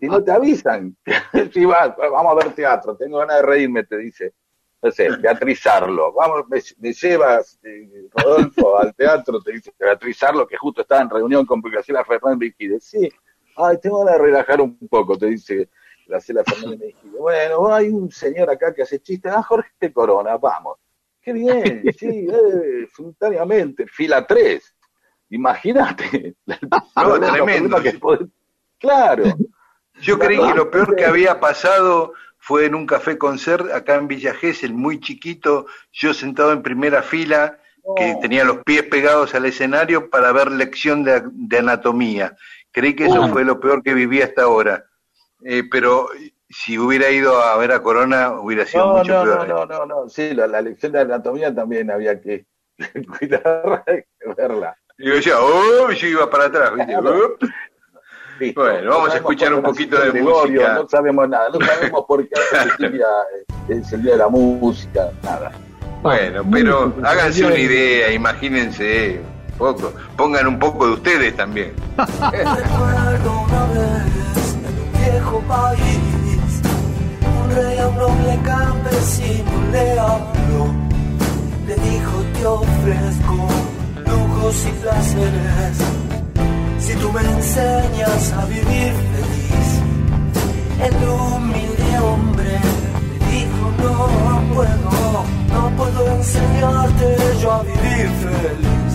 y 0.00 0.06
no 0.06 0.22
te 0.22 0.30
avisan. 0.32 0.96
si 1.52 1.64
vas, 1.64 1.96
vamos 1.96 2.32
a 2.32 2.34
ver 2.44 2.54
teatro, 2.54 2.96
tengo 2.96 3.18
ganas 3.18 3.36
de 3.36 3.42
reírme, 3.42 3.84
te 3.84 3.96
dice. 3.96 4.34
No 4.80 4.92
sé, 4.92 5.08
Beatrizarlo. 5.10 6.12
Vamos, 6.12 6.44
me, 6.48 6.60
me 6.78 6.92
llevas, 6.92 7.58
eh, 7.64 8.06
Rodolfo, 8.12 8.78
al 8.78 8.94
teatro, 8.94 9.40
te 9.40 9.50
dice 9.50 9.72
Beatrizarlo, 9.76 10.46
que 10.46 10.56
justo 10.56 10.82
estaba 10.82 11.00
en 11.02 11.10
reunión 11.10 11.44
con 11.44 11.60
Graciela 11.60 12.04
Fernández 12.04 12.52
Mejide. 12.56 12.78
Sí, 12.78 13.10
ay, 13.56 13.76
tengo 13.82 14.04
ganas 14.04 14.20
de 14.20 14.24
relajar 14.26 14.60
un 14.60 14.78
poco, 14.88 15.18
te 15.18 15.26
dice 15.26 15.68
Graciela 16.08 16.42
Fernández 16.44 16.80
Mejide. 16.80 17.18
Bueno, 17.18 17.72
hay 17.72 17.88
un 17.90 18.10
señor 18.10 18.50
acá 18.50 18.72
que 18.74 18.82
hace 18.82 18.98
chistes, 19.00 19.30
ah, 19.32 19.42
Jorge 19.42 19.92
Corona, 19.92 20.36
vamos. 20.38 20.78
Qué 21.20 21.32
bien, 21.34 21.82
sí, 21.98 22.26
eh, 22.32 22.88
simultáneamente, 22.96 23.86
fila 23.86 24.26
3. 24.26 24.74
Imagínate. 25.30 26.34
No, 26.96 27.20
tremendo. 27.20 27.80
Que 27.82 27.98
podés- 28.00 28.30
Claro. 28.78 29.24
Yo 30.00 30.18
creí 30.18 30.38
que 30.38 30.54
lo 30.54 30.70
peor 30.70 30.94
que 30.96 31.04
había 31.04 31.40
pasado 31.40 32.12
fue 32.38 32.66
en 32.66 32.74
un 32.76 32.86
café 32.86 33.18
concert 33.18 33.70
acá 33.72 33.96
en 33.96 34.06
Villa 34.06 34.32
Gesell, 34.32 34.72
muy 34.72 35.00
chiquito, 35.00 35.66
yo 35.90 36.14
sentado 36.14 36.52
en 36.52 36.62
primera 36.62 37.02
fila, 37.02 37.58
que 37.96 38.14
No. 38.14 38.20
tenía 38.20 38.44
los 38.44 38.58
pies 38.58 38.84
pegados 38.84 39.34
al 39.34 39.44
escenario 39.46 40.08
para 40.08 40.30
ver 40.30 40.52
lección 40.52 41.02
de, 41.02 41.20
de 41.24 41.58
anatomía. 41.58 42.36
Creí 42.70 42.94
que 42.94 43.06
eso 43.06 43.22
Uh. 43.24 43.28
fue 43.28 43.44
lo 43.44 43.58
peor 43.58 43.82
que 43.82 43.92
viví 43.92 44.22
hasta 44.22 44.42
ahora. 44.42 44.84
Eh, 45.44 45.62
pero 45.70 46.08
si 46.48 46.78
hubiera 46.78 47.10
ido 47.10 47.40
a 47.40 47.56
ver 47.56 47.72
a 47.72 47.82
Corona, 47.82 48.32
hubiera 48.40 48.64
sido 48.66 48.86
No, 48.86 48.98
mucho 48.98 49.12
no, 49.12 49.24
peor. 49.24 49.48
no, 49.48 49.66
no, 49.66 49.86
no, 49.86 49.86
no, 49.86 50.08
sí, 50.08 50.34
la, 50.34 50.46
la 50.46 50.60
lección 50.62 50.92
de 50.92 51.00
anatomía 51.00 51.54
también 51.54 51.90
había 51.90 52.20
que 52.20 52.46
cuidar 53.18 53.84
de 53.86 54.06
verla. 54.36 54.76
Y 54.98 55.06
yo 55.08 55.14
decía, 55.14 55.34
oh, 55.40 55.90
yo 55.92 56.06
iba 56.08 56.28
para 56.28 56.46
atrás, 56.46 56.74
¿viste? 56.74 56.92
Claro. 56.92 57.36
Listo. 58.40 58.60
Bueno, 58.60 58.90
vamos 58.90 59.08
a 59.08 59.12
No 59.12 59.16
escuchar 59.16 59.54
un 59.54 59.62
poquito 59.62 59.98
de 60.00 60.10
Gregorio, 60.12 60.60
música. 60.60 60.74
No 60.74 60.88
sabemos 60.88 61.28
nada, 61.28 61.48
no 61.50 61.64
sabemos 61.64 62.04
por 62.06 62.28
qué 62.28 62.88
día, 62.88 63.06
es 63.68 63.92
el 63.92 64.02
día 64.02 64.12
de 64.12 64.18
la 64.18 64.28
música, 64.28 65.10
nada. 65.22 65.52
Bueno, 66.02 66.44
pero 66.50 66.94
háganse 67.02 67.44
una 67.44 67.58
idea, 67.58 68.12
imagínense 68.12 69.20
un 69.52 69.58
poco, 69.58 69.92
pongan 70.16 70.46
un 70.46 70.58
poco 70.60 70.86
de 70.86 70.92
ustedes 70.92 71.36
también. 71.36 71.72
Viejo 75.10 75.40
país, 75.48 76.62
un 77.40 77.56
rey 77.56 77.78
a 77.78 77.88
un 77.88 77.96
noble 77.96 78.38
campesino 78.44 79.52
le 79.72 79.98
habló, 79.98 80.64
le 81.66 81.74
dijo 81.76 82.16
te 82.34 82.46
ofrezco 82.46 83.48
lujos 84.06 84.66
y 84.66 84.72
placeres, 84.82 85.76
si 86.78 86.94
tú 86.94 87.12
me 87.12 87.20
enseñas 87.20 88.32
a 88.32 88.44
vivir 88.46 88.92
feliz. 89.12 89.68
El 90.86 90.94
humilde 91.08 91.98
hombre 91.98 92.60
le 93.10 93.18
dijo 93.32 93.64
no 93.82 94.54
puedo, 94.54 95.24
no 95.52 95.76
puedo 95.76 96.16
enseñarte 96.16 97.16
yo 97.42 97.52
a 97.52 97.62
vivir 97.62 98.08
feliz. 98.24 98.94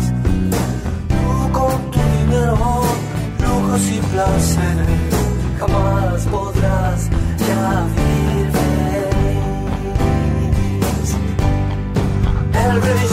Tú 1.09 1.51
con 1.51 1.91
tu 1.91 1.99
dinero, 2.17 2.81
lujos 3.43 3.81
y 3.89 3.99
placeres, 4.11 5.22
jamás 5.67 6.25
podrás 6.27 7.09
ya 7.37 7.87
vivir 7.95 8.51
feliz. 8.51 9.89
El 12.53 12.81
rey 12.81 13.07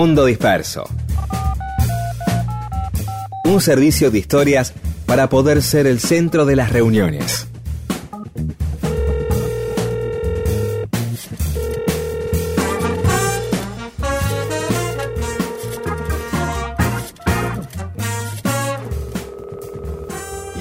Mundo 0.00 0.24
Disperso. 0.24 0.88
Un 3.44 3.60
servicio 3.60 4.10
de 4.10 4.18
historias 4.18 4.72
para 5.04 5.28
poder 5.28 5.62
ser 5.62 5.86
el 5.86 6.00
centro 6.00 6.46
de 6.46 6.56
las 6.56 6.72
reuniones. 6.72 7.46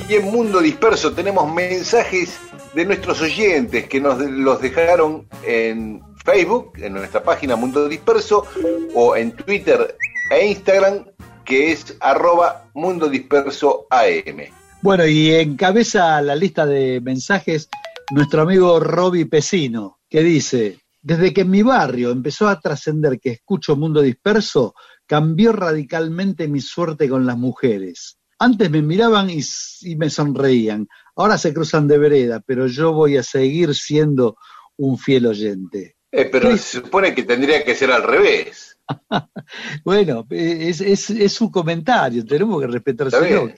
Y 0.10 0.16
en 0.16 0.26
Mundo 0.26 0.60
Disperso 0.60 1.14
tenemos 1.14 1.50
mensajes 1.54 2.38
de 2.76 2.84
nuestros 2.84 3.22
oyentes 3.22 3.88
que 3.88 4.02
nos 4.02 4.20
los 4.20 4.60
dejaron 4.62 5.30
en 5.44 6.02
Facebook, 6.26 6.74
en 6.78 6.94
nuestra 6.94 7.24
página 7.24 7.56
Mundo 7.56 7.88
Disperso, 7.88 8.46
o 9.02 9.16
en 9.16 9.32
Twitter 9.32 9.96
e 10.30 10.48
Instagram, 10.48 11.06
que 11.46 11.72
es 11.72 11.96
arroba 12.02 12.70
Mundo 12.74 13.08
Disperso 13.08 13.88
AM. 13.90 14.42
Bueno, 14.82 15.08
y 15.08 15.32
encabeza 15.32 16.22
la 16.22 16.36
lista 16.36 16.66
de 16.66 17.00
mensajes 17.00 17.70
nuestro 18.12 18.42
amigo 18.42 18.78
Roby 18.82 19.24
Pesino, 19.24 20.00
que 20.10 20.22
dice, 20.22 20.80
desde 21.02 21.34
que 21.34 21.42
en 21.42 21.50
mi 21.50 21.64
barrio 21.64 22.12
empezó 22.12 22.50
a 22.50 22.60
trascender 22.60 23.22
que 23.22 23.32
escucho 23.32 23.78
Mundo 23.78 24.02
Disperso, 24.02 24.76
cambió 25.06 25.54
radicalmente 25.54 26.50
mi 26.50 26.60
suerte 26.60 27.08
con 27.08 27.26
las 27.26 27.38
mujeres. 27.38 28.18
Antes 28.38 28.70
me 28.70 28.82
miraban 28.82 29.30
y, 29.30 29.40
y, 29.82 29.96
me 29.96 30.10
sonreían, 30.10 30.90
ahora 31.16 31.38
se 31.38 31.54
cruzan 31.54 31.88
de 31.88 31.98
vereda, 31.98 32.42
pero 32.46 32.68
yo 32.68 32.92
voy 32.92 33.16
a 33.16 33.24
seguir 33.24 33.74
siendo 33.76 34.36
un 34.76 34.98
fiel 34.98 35.28
oyente. 35.28 35.96
Eh, 36.12 36.26
pero 36.26 36.52
se 36.58 36.82
supone 36.82 37.14
que 37.14 37.24
tendría 37.24 37.64
que 37.64 37.76
ser 37.76 37.92
al 37.92 38.04
revés. 38.04 38.78
bueno, 39.84 40.26
es, 40.30 40.82
es, 40.82 41.10
es, 41.10 41.34
su 41.34 41.52
comentario, 41.52 42.26
tenemos 42.26 42.60
que 42.60 42.68
respetárselo. 42.68 43.52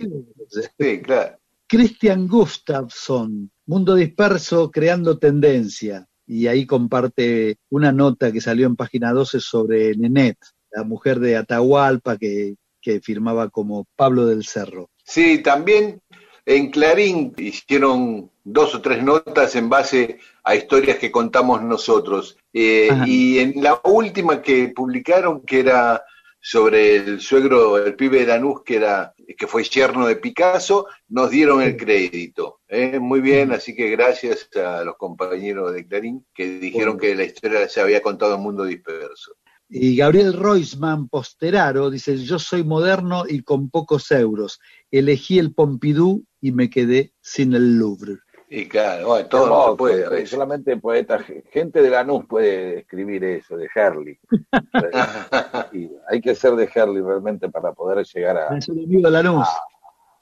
Sí, 0.78 1.02
claro. 1.02 1.38
Christian 1.68 2.28
Gustafsson, 2.28 3.50
Mundo 3.66 3.96
Disperso 3.96 4.70
creando 4.70 5.18
tendencia, 5.18 6.06
y 6.28 6.48
ahí 6.48 6.66
comparte 6.66 7.58
una 7.70 7.94
nota 7.94 8.32
que 8.32 8.42
salió 8.42 8.68
en 8.68 8.76
página 8.76 9.14
12 9.14 9.40
sobre 9.40 9.96
Nenet, 9.96 10.38
la 10.72 10.84
mujer 10.84 11.20
de 11.22 11.38
Atahualpa 11.38 12.18
que 12.18 12.56
que 12.82 13.00
firmaba 13.00 13.50
como 13.50 13.86
Pablo 13.96 14.26
del 14.26 14.44
Cerro. 14.44 14.90
Sí, 15.04 15.42
también 15.44 16.01
en 16.46 16.72
Clarín 16.72 17.34
hicieron 17.38 18.30
dos 18.44 18.76
o 18.76 18.82
tres 18.82 19.04
notas 19.04 19.56
en 19.56 19.70
base 19.70 20.20
a 20.44 20.56
historias 20.56 20.98
que 20.98 21.12
contamos 21.12 21.62
nosotros. 21.62 22.38
Eh, 22.54 22.90
y 23.06 23.40
en 23.40 23.62
la 23.62 23.80
última 23.84 24.42
que 24.42 24.70
publicaron, 24.70 25.42
que 25.42 25.60
era 25.60 26.04
sobre 26.40 26.96
el 26.96 27.22
suegro, 27.22 27.78
el 27.78 27.96
pibe 27.96 28.20
de 28.20 28.26
Lanús, 28.26 28.64
que, 28.64 28.78
era, 28.78 29.14
que 29.38 29.46
fue 29.46 29.64
yerno 29.64 30.08
de 30.08 30.16
Picasso, 30.16 30.88
nos 31.10 31.30
dieron 31.30 31.62
el 31.62 31.78
crédito. 31.78 32.62
¿eh? 32.68 32.98
Muy 33.00 33.22
bien, 33.22 33.52
así 33.52 33.76
que 33.76 33.90
gracias 33.90 34.50
a 34.56 34.84
los 34.84 34.98
compañeros 34.98 35.72
de 35.74 35.86
Clarín 35.86 36.26
que 36.34 36.60
dijeron 36.60 36.98
que 36.98 37.14
la 37.14 37.26
historia 37.26 37.70
se 37.70 37.80
había 37.80 38.02
contado 38.02 38.36
en 38.36 38.42
mundo 38.42 38.66
disperso. 38.66 39.34
Y 39.74 39.96
Gabriel 39.96 40.34
Roisman 40.34 41.08
Posteraro 41.08 41.90
dice, 41.90 42.18
yo 42.18 42.40
soy 42.40 42.62
moderno 42.62 43.24
y 43.26 43.42
con 43.42 43.70
pocos 43.70 44.12
euros. 44.12 44.60
Elegí 44.92 45.40
el 45.40 45.54
Pompidou 45.54 46.26
y 46.42 46.52
me 46.52 46.70
quedé 46.70 47.14
sin 47.22 47.54
el 47.54 47.80
Louvre. 47.80 48.18
Y 48.50 48.68
claro, 48.68 49.08
bueno, 49.08 49.30
todo 49.30 49.48
no, 49.48 49.72
se 49.72 49.78
puede. 49.78 50.26
solamente 50.28 50.76
poeta, 50.76 51.20
gente 51.54 51.82
de 51.82 51.90
Lanús 51.90 52.26
puede 52.28 52.80
escribir 52.80 53.24
eso, 53.24 53.56
de 53.56 53.70
Herley. 53.74 54.20
hay 56.10 56.20
que 56.20 56.36
ser 56.36 56.56
de 56.58 56.70
Herley 56.76 57.02
realmente 57.02 57.48
para 57.48 57.72
poder 57.72 58.06
llegar 58.06 58.38
a... 58.38 58.58
Es 58.58 58.68
un 58.68 58.80
amigo 58.80 59.04
de 59.04 59.12
Lanús. 59.12 59.48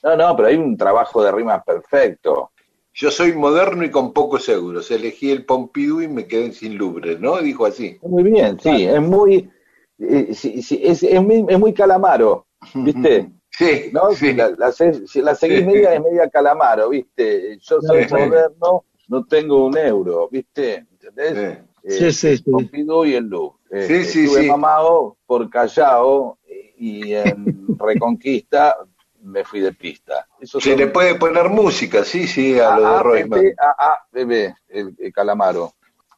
no, 0.04 0.16
no, 0.16 0.36
pero 0.36 0.50
hay 0.50 0.58
un 0.58 0.78
trabajo 0.78 1.24
de 1.24 1.32
rimas 1.32 1.64
perfecto. 1.64 2.52
Yo 3.00 3.12
soy 3.12 3.32
moderno 3.32 3.86
y 3.86 3.92
con 3.92 4.12
pocos 4.12 4.50
euros. 4.50 4.92
Elegí 4.92 5.32
el 5.32 5.46
Pompidou 5.46 6.02
y 6.02 6.10
me 6.10 6.28
quedé 6.28 6.52
sin 6.52 6.78
Louvre, 6.78 7.18
¿no? 7.18 7.38
Dijo 7.38 7.66
así. 7.66 7.98
Muy 8.02 8.24
bien, 8.24 8.60
sí, 8.60 8.84
es 8.84 9.02
muy, 9.02 9.50
eh, 10.00 10.34
sí, 10.34 10.62
sí, 10.62 10.82
es, 10.84 11.02
es, 11.04 11.22
muy, 11.24 11.46
es 11.48 11.58
muy 11.58 11.74
calamaro, 11.74 12.46
¿viste? 12.76 13.32
Sí, 13.52 13.90
¿no? 13.92 14.12
sí. 14.12 14.34
La, 14.34 14.50
la, 14.52 14.74
la 15.24 15.36
seguís 15.36 15.66
media 15.66 15.94
es 15.96 16.02
media 16.02 16.30
calamaro, 16.30 16.90
¿viste? 16.90 17.58
Yo 17.60 17.82
soy 17.82 18.04
Sí. 18.08 18.14
moderno, 18.14 18.84
no 19.08 19.26
tengo 19.26 19.66
un 19.66 19.78
euro, 19.78 20.30
¿viste? 20.30 20.86
¿Entendés? 20.92 21.60
Sí, 21.84 22.06
Eh, 22.06 22.12
sí, 22.14 22.38
sí. 22.38 22.44
Pompidou 22.44 23.06
y 23.06 23.16
el 23.16 23.26
Louvre. 23.26 23.58
Eh, 23.72 23.86
Sí, 23.88 24.04
sí, 24.06 24.24
estuve 24.26 24.42
sí. 24.44 24.48
mamado 24.50 25.18
por 25.26 25.50
Callao 25.50 26.38
y 26.78 27.14
en 27.14 27.68
Reconquista 27.80 28.78
me 29.22 29.44
fui 29.44 29.60
de 29.60 29.74
pista. 29.74 30.28
Eso 30.40 30.60
Se 30.60 30.76
le 30.76 30.88
puede 30.88 31.16
poner 31.16 31.50
música, 31.50 32.04
sí, 32.04 32.28
sí, 32.28 32.60
a 32.60 32.78
lo 32.78 33.14
de 33.14 33.56
bebé, 34.12 34.56
el, 34.68 34.96
el 34.98 35.14
calamaro. 35.14 35.74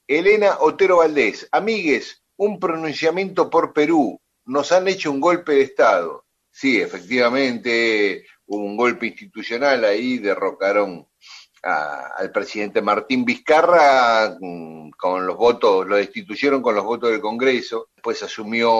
Elena 0.07 0.57
Otero 0.59 0.97
Valdés, 0.97 1.47
amigues, 1.51 2.21
un 2.37 2.59
pronunciamiento 2.59 3.49
por 3.49 3.73
Perú. 3.73 4.19
Nos 4.45 4.71
han 4.71 4.87
hecho 4.87 5.11
un 5.11 5.19
golpe 5.21 5.53
de 5.53 5.61
Estado. 5.61 6.25
Sí, 6.49 6.81
efectivamente, 6.81 8.25
hubo 8.47 8.63
un 8.65 8.75
golpe 8.75 9.07
institucional 9.07 9.85
ahí, 9.85 10.17
derrocaron 10.17 11.07
a- 11.63 12.07
al 12.17 12.31
presidente 12.31 12.81
Martín 12.81 13.23
Vizcarra 13.23 14.35
mm, 14.39 14.89
con 14.97 15.25
los 15.25 15.37
votos, 15.37 15.87
lo 15.87 15.95
destituyeron 15.95 16.61
con 16.61 16.75
los 16.75 16.83
votos 16.83 17.11
del 17.11 17.21
Congreso. 17.21 17.87
Después 17.95 18.21
asumió 18.23 18.71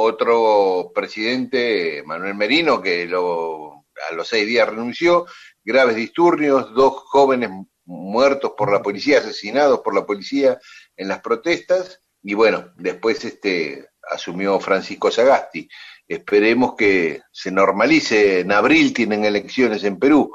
otro 0.00 0.92
presidente, 0.94 2.02
Manuel 2.06 2.36
Merino, 2.36 2.80
que 2.80 3.04
lo, 3.06 3.86
a 4.08 4.14
los 4.14 4.28
seis 4.28 4.46
días 4.46 4.68
renunció. 4.68 5.26
Graves 5.64 5.96
disturbios, 5.96 6.72
dos 6.72 6.94
jóvenes 7.06 7.50
muertos 7.84 8.52
por 8.56 8.72
la 8.72 8.80
policía, 8.80 9.18
asesinados 9.18 9.80
por 9.80 9.94
la 9.94 10.06
policía 10.06 10.58
en 10.96 11.08
las 11.08 11.20
protestas. 11.20 12.00
Y 12.22 12.34
bueno, 12.34 12.72
después 12.76 13.24
este, 13.24 13.88
asumió 14.08 14.60
Francisco 14.60 15.10
Sagasti. 15.10 15.68
Esperemos 16.06 16.74
que 16.76 17.22
se 17.32 17.50
normalice. 17.50 18.40
En 18.40 18.52
abril 18.52 18.94
tienen 18.94 19.24
elecciones 19.24 19.82
en 19.82 19.98
Perú 19.98 20.32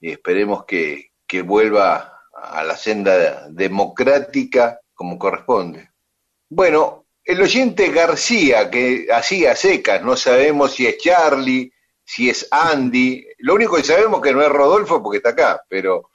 y 0.00 0.10
esperemos 0.10 0.66
que, 0.66 1.12
que 1.26 1.40
vuelva 1.40 2.20
a 2.34 2.62
la 2.62 2.76
senda 2.76 3.48
democrática 3.48 4.80
como 4.92 5.18
corresponde. 5.18 5.90
Bueno, 6.50 7.07
el 7.28 7.42
oyente 7.42 7.90
García, 7.90 8.70
que 8.70 9.06
hacía 9.12 9.54
secas, 9.54 10.02
no 10.02 10.16
sabemos 10.16 10.72
si 10.72 10.86
es 10.86 10.96
Charlie, 10.96 11.70
si 12.02 12.30
es 12.30 12.48
Andy, 12.50 13.22
lo 13.40 13.54
único 13.54 13.76
que 13.76 13.82
sabemos 13.82 14.22
que 14.22 14.32
no 14.32 14.40
es 14.40 14.48
Rodolfo 14.48 15.02
porque 15.02 15.18
está 15.18 15.30
acá, 15.30 15.62
pero 15.68 16.08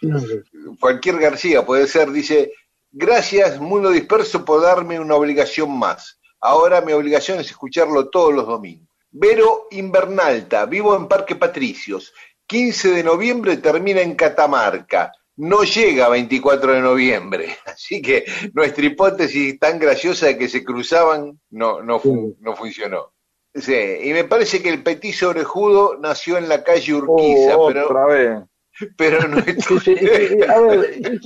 cualquier 0.80 1.20
García 1.20 1.64
puede 1.64 1.86
ser, 1.86 2.10
dice, 2.10 2.52
gracias 2.92 3.60
Mundo 3.60 3.92
Disperso 3.92 4.44
por 4.44 4.64
darme 4.64 5.00
una 5.00 5.14
obligación 5.14 5.78
más. 5.78 6.20
Ahora 6.42 6.82
mi 6.82 6.94
obligación 6.94 7.40
es 7.40 7.52
escucharlo 7.52 8.10
todos 8.10 8.34
los 8.34 8.48
domingos. 8.48 8.90
Vero 9.12 9.68
Invernalta, 9.70 10.66
vivo 10.66 10.96
en 10.96 11.08
Parque 11.08 11.36
Patricios. 11.36 12.12
15 12.48 12.90
de 12.90 13.04
noviembre 13.04 13.58
termina 13.58 14.02
en 14.02 14.16
Catamarca. 14.16 15.12
No 15.36 15.64
llega 15.64 16.10
24 16.10 16.74
de 16.74 16.82
noviembre. 16.82 17.56
Así 17.66 18.02
que 18.02 18.26
nuestra 18.54 18.86
hipótesis 18.86 19.60
tan 19.60 19.80
graciosa 19.80 20.28
de 20.28 20.38
que 20.38 20.48
se 20.48 20.64
cruzaban 20.64 21.40
no, 21.50 21.82
no, 21.82 22.02
no 22.40 22.56
funcionó. 22.56 23.14
Sí, 23.56 23.76
y 24.04 24.14
me 24.14 24.24
parece 24.24 24.64
que 24.64 24.70
el 24.70 24.82
petiso 24.82 25.30
orejudo 25.30 25.98
nació 26.00 26.38
en 26.38 26.50
la 26.50 26.64
calle 26.64 26.96
Urquiza, 26.96 27.56
Oh, 27.56 27.68
pero, 27.68 27.86
otra 27.86 28.06
vez. 28.08 28.44
pero 28.98 29.28
no 29.28 29.40
sí, 29.44 29.80
sí, 29.80 30.42
a 30.48 30.60
ver, 30.60 31.20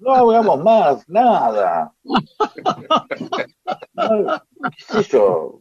no 0.00 0.12
hagamos 0.12 0.60
más, 0.64 1.08
nada. 1.08 1.94
No, 3.94 4.42
qué 4.70 5.02
sé 5.02 5.02
yo, 5.12 5.60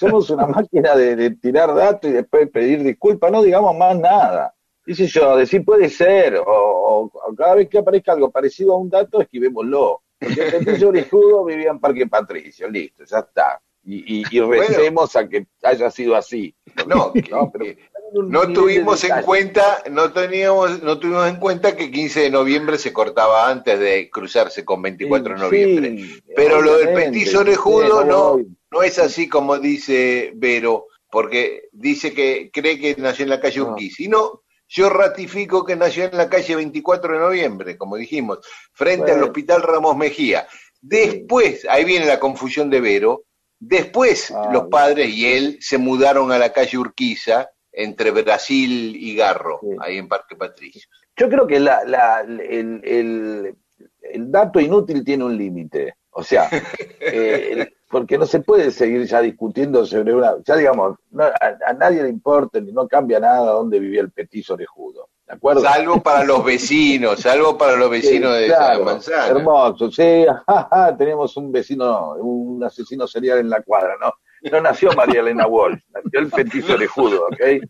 somos 0.00 0.30
una 0.30 0.46
máquina 0.46 0.96
de, 0.96 1.14
de 1.14 1.30
tirar 1.36 1.72
datos 1.72 2.10
y 2.10 2.14
después 2.14 2.50
pedir 2.50 2.82
disculpas, 2.82 3.30
no 3.30 3.42
digamos 3.42 3.76
más 3.76 3.96
nada. 3.96 4.52
Qué 4.84 4.94
sé 4.94 5.06
yo, 5.06 5.36
decir 5.36 5.64
puede 5.64 5.88
ser, 5.88 6.36
o, 6.36 6.44
o- 6.46 7.02
o 7.12 7.34
cada 7.36 7.54
vez 7.54 7.68
que 7.68 7.78
aparezca 7.78 8.12
algo 8.12 8.30
parecido 8.30 8.74
a 8.74 8.78
un 8.78 8.90
dato, 8.90 9.20
esquivémoslo. 9.20 10.02
Porque 10.18 10.40
el 10.56 10.64
petiso 10.64 10.88
orejudo 10.88 11.44
vivía 11.44 11.70
en 11.70 11.80
Parque 11.80 12.06
Patricio, 12.06 12.68
listo, 12.68 13.04
ya 13.04 13.18
está. 13.20 13.60
Y, 13.84 14.20
y, 14.20 14.24
y 14.30 14.40
recemos 14.40 15.16
a 15.16 15.28
que 15.28 15.46
haya 15.64 15.90
sido 15.90 16.14
así. 16.14 16.54
No, 16.86 17.12
que- 17.12 17.22
No, 17.30 17.50
pero- 17.50 17.74
no 18.14 18.52
tuvimos 18.52 19.02
en 19.04 19.22
cuenta, 19.22 19.82
no 19.90 20.12
teníamos, 20.12 20.82
no 20.82 20.98
tuvimos 20.98 21.26
en 21.28 21.36
cuenta 21.36 21.74
que 21.74 21.90
15 21.90 22.20
de 22.20 22.30
noviembre 22.30 22.76
se 22.76 22.92
cortaba 22.92 23.48
antes 23.48 23.80
de 23.80 24.10
cruzarse 24.10 24.64
con 24.66 24.82
24 24.82 25.34
de 25.34 25.40
noviembre. 25.40 25.96
Sí, 25.96 26.22
Pero 26.36 26.60
lo 26.60 26.76
del 26.76 26.92
petiso 26.94 27.40
orejudo 27.40 28.04
no, 28.04 28.38
no 28.70 28.82
es 28.82 28.98
así 28.98 29.28
como 29.30 29.58
dice 29.58 30.30
Vero, 30.36 30.88
porque 31.10 31.68
dice 31.72 32.12
que 32.12 32.50
cree 32.52 32.78
que 32.78 32.94
nació 32.98 33.22
en 33.24 33.30
la 33.30 33.40
calle 33.40 33.60
No. 33.60 33.70
Urquiza. 33.70 34.02
Y 34.02 34.08
no, 34.08 34.41
yo 34.74 34.88
ratifico 34.88 35.64
que 35.64 35.76
nació 35.76 36.04
en 36.04 36.16
la 36.16 36.28
calle 36.30 36.56
24 36.56 37.12
de 37.14 37.18
noviembre, 37.20 37.76
como 37.76 37.96
dijimos, 37.96 38.38
frente 38.72 39.12
al. 39.12 39.22
Hospital 39.24 39.62
Ramos 39.62 39.96
Mejía. 39.96 40.46
Después, 40.80 41.66
ahí 41.68 41.84
viene 41.84 42.06
la 42.06 42.18
confusión 42.18 42.70
de 42.70 42.80
Vero, 42.80 43.24
Después 43.64 44.32
Ah, 44.32 44.50
los 44.52 44.64
padres 44.68 45.08
y 45.10 45.24
él 45.32 45.58
se 45.60 45.78
mudaron 45.78 46.32
a 46.32 46.38
la 46.38 46.52
calle 46.52 46.78
Urquiza, 46.78 47.48
entre 47.70 48.10
Brasil 48.10 48.96
y 48.96 49.14
Garro, 49.14 49.60
Sí. 49.62 49.68
ahí 49.80 49.98
en 49.98 50.08
Parque 50.08 50.34
Patricio. 50.34 50.82
Yo 51.16 51.28
creo 51.28 51.46
que 51.46 51.60
la, 51.60 51.84
la- 51.84 52.22
el, 52.22 52.80
el- 52.82 53.54
el 54.02 54.30
dato 54.32 54.58
inútil 54.58 55.04
tiene 55.04 55.22
un 55.24 55.38
límite. 55.38 55.94
O 56.10 56.24
sea, 56.24 56.48
eh, 57.00 57.68
porque 57.92 58.16
no 58.16 58.24
se 58.24 58.40
puede 58.40 58.70
seguir 58.70 59.04
ya 59.06 59.20
discutiendo 59.20 59.84
sobre 59.84 60.14
una. 60.14 60.34
Ya 60.46 60.56
digamos, 60.56 60.96
no- 61.10 61.24
a, 61.24 61.56
a 61.66 61.72
nadie 61.74 62.02
le 62.02 62.08
importa 62.08 62.58
ni 62.58 62.72
no 62.72 62.88
cambia 62.88 63.20
nada 63.20 63.52
dónde 63.52 63.78
vivía 63.78 64.00
el 64.00 64.10
petiso 64.10 64.54
orejudo. 64.54 65.10
¿De 65.26 65.34
acuerdo? 65.34 65.60
Salvo 65.60 66.02
para 66.02 66.24
los 66.24 66.42
vecinos, 66.52 67.20
salvo 67.20 67.58
para 67.58 67.76
los 67.76 67.90
vecinos 67.90 68.34
Sí, 68.34 68.40
de 68.44 68.46
claro, 68.48 68.74
esa 68.76 68.84
manzana. 68.84 69.26
Hermoso, 69.26 69.90
sí, 69.90 70.24
ajá, 70.46 70.96
tenemos 70.96 71.36
un 71.36 71.52
vecino, 71.52 72.14
un 72.14 72.64
asesino 72.64 73.06
serial 73.06 73.38
en 73.40 73.50
la 73.50 73.60
cuadra, 73.62 73.94
¿no? 74.00 74.10
No 74.50 74.60
nació 74.62 74.90
María 74.92 75.20
Elena 75.20 75.46
Wolf, 75.46 75.78
nació 75.94 76.18
el 76.20 76.30
petiso 76.30 76.72
orejudo, 76.74 77.26
¿ok? 77.26 77.62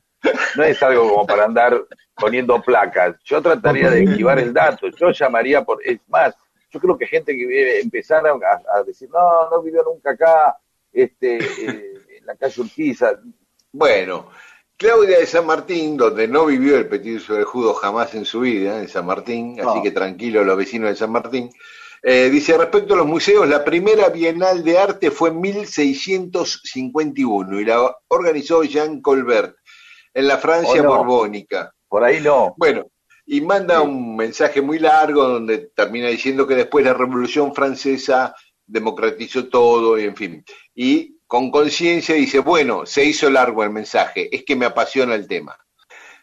No 0.56 0.62
es 0.62 0.80
algo 0.84 1.08
como 1.08 1.26
para 1.26 1.46
andar 1.46 1.82
poniendo 2.14 2.62
placas. 2.62 3.16
Yo 3.24 3.42
trataría 3.42 3.90
de 3.90 4.04
esquivar 4.04 4.38
el 4.38 4.52
dato, 4.54 4.86
yo 4.96 5.10
llamaría 5.10 5.64
por, 5.64 5.78
es 5.84 5.98
más, 6.06 6.32
yo 6.72 6.80
creo 6.80 6.96
que 6.98 7.06
gente 7.06 7.32
que 7.36 7.46
vive, 7.46 7.80
empezara 7.80 8.30
a, 8.30 8.62
a 8.78 8.82
decir, 8.82 9.08
no, 9.10 9.50
no 9.50 9.62
vivió 9.62 9.82
nunca 9.84 10.10
acá, 10.12 10.56
este, 10.92 11.36
eh, 11.38 11.92
en 12.18 12.26
la 12.26 12.34
calle 12.36 12.60
Urquiza, 12.62 13.18
Bueno, 13.72 14.28
Claudia 14.76 15.18
de 15.18 15.26
San 15.26 15.46
Martín, 15.46 15.96
donde 15.96 16.26
no 16.28 16.46
vivió 16.46 16.76
el 16.76 16.88
petiso 16.88 17.34
orejudo 17.34 17.74
jamás 17.74 18.14
en 18.14 18.24
su 18.24 18.40
vida, 18.40 18.78
en 18.80 18.88
San 18.88 19.06
Martín, 19.06 19.58
así 19.60 19.76
No. 19.78 19.82
que 19.82 19.90
tranquilo 19.92 20.42
los 20.44 20.56
vecinos 20.56 20.90
de 20.90 20.96
San 20.96 21.12
Martín. 21.12 21.50
Eh, 22.02 22.28
dice, 22.30 22.56
respecto 22.58 22.94
a 22.94 22.96
los 22.96 23.06
museos, 23.06 23.46
la 23.48 23.64
primera 23.64 24.08
Bienal 24.08 24.64
de 24.64 24.78
Arte 24.78 25.10
fue 25.12 25.28
en 25.28 25.40
1651 25.40 27.60
y 27.60 27.64
la 27.64 27.94
organizó 28.08 28.64
Jean 28.64 29.00
Colbert 29.00 29.54
en 30.14 30.26
la 30.26 30.38
Francia 30.38 30.80
Oh, 30.80 30.84
no. 30.84 30.96
borbónica. 30.96 31.72
por 31.88 32.02
ahí 32.04 32.20
no. 32.20 32.54
Bueno, 32.56 32.86
y 33.32 33.40
manda 33.40 33.80
un 33.80 34.14
mensaje 34.14 34.60
muy 34.60 34.78
largo 34.78 35.26
donde 35.26 35.70
termina 35.74 36.08
diciendo 36.08 36.46
que 36.46 36.54
después 36.54 36.84
la 36.84 36.92
Revolución 36.92 37.54
Francesa 37.54 38.34
democratizó 38.66 39.48
todo, 39.48 39.98
y 39.98 40.04
en 40.04 40.14
fin. 40.14 40.44
Y 40.74 41.16
con 41.26 41.50
conciencia 41.50 42.14
dice, 42.14 42.40
bueno, 42.40 42.84
se 42.84 43.06
hizo 43.06 43.30
largo 43.30 43.64
el 43.64 43.70
mensaje, 43.70 44.28
es 44.36 44.44
que 44.44 44.54
me 44.54 44.66
apasiona 44.66 45.14
el 45.14 45.26
tema. 45.26 45.56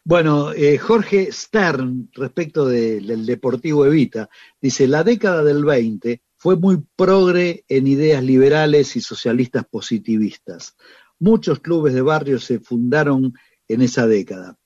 Bueno, 0.03 0.51
eh, 0.53 0.77
Jorge 0.77 1.31
Stern, 1.31 2.11
respecto 2.13 2.67
de- 2.67 2.99
del 3.01 3.25
Deportivo 3.25 3.87
Evita, 3.87 4.29
dice, 4.61 4.87
la 4.87 5.03
década 5.03 5.43
del 5.43 5.65
20 5.65 6.21
fue 6.35 6.57
muy 6.57 6.77
progre 6.95 7.65
en 7.67 7.87
ideas 7.87 8.23
liberales 8.23 8.95
y 8.95 9.01
socialistas 9.01 9.65
positivistas. 9.65 10.75
Muchos 11.17 11.59
clubes 11.59 11.95
de 11.95 12.03
barrio 12.03 12.37
se 12.37 12.59
fundaron 12.59 13.33
en 13.67 13.81
esa 13.81 14.05
década. 14.05 14.58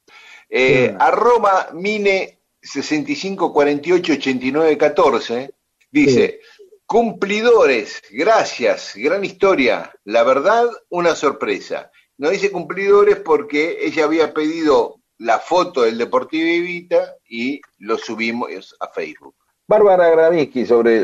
Eh, 0.56 0.90
Sí. 0.92 0.96
arroba 1.00 1.70
mine 1.74 2.38
65488914 2.62 5.52
dice, 5.92 6.42
cumplidores, 6.86 8.04
gracias, 8.12 8.94
gran 8.96 9.26
historia, 9.26 9.92
la 10.04 10.22
verdad, 10.24 10.68
una 10.90 11.16
sorpresa. 11.16 11.90
No 12.18 12.30
dice 12.30 12.52
cumplidores 12.52 13.16
porque 13.18 13.80
ella 13.82 14.04
había 14.06 14.32
pedido 14.32 15.00
la 15.18 15.40
foto 15.40 15.82
del 15.82 15.98
Deportivo 15.98 16.48
Evita 16.48 17.16
y 17.28 17.60
lo 17.80 17.98
subimos 17.98 18.76
a 18.80 18.90
Facebook. 18.90 19.34
Bárbara 19.68 20.08
Gravinsky 20.10 20.68
sobre 20.68 20.98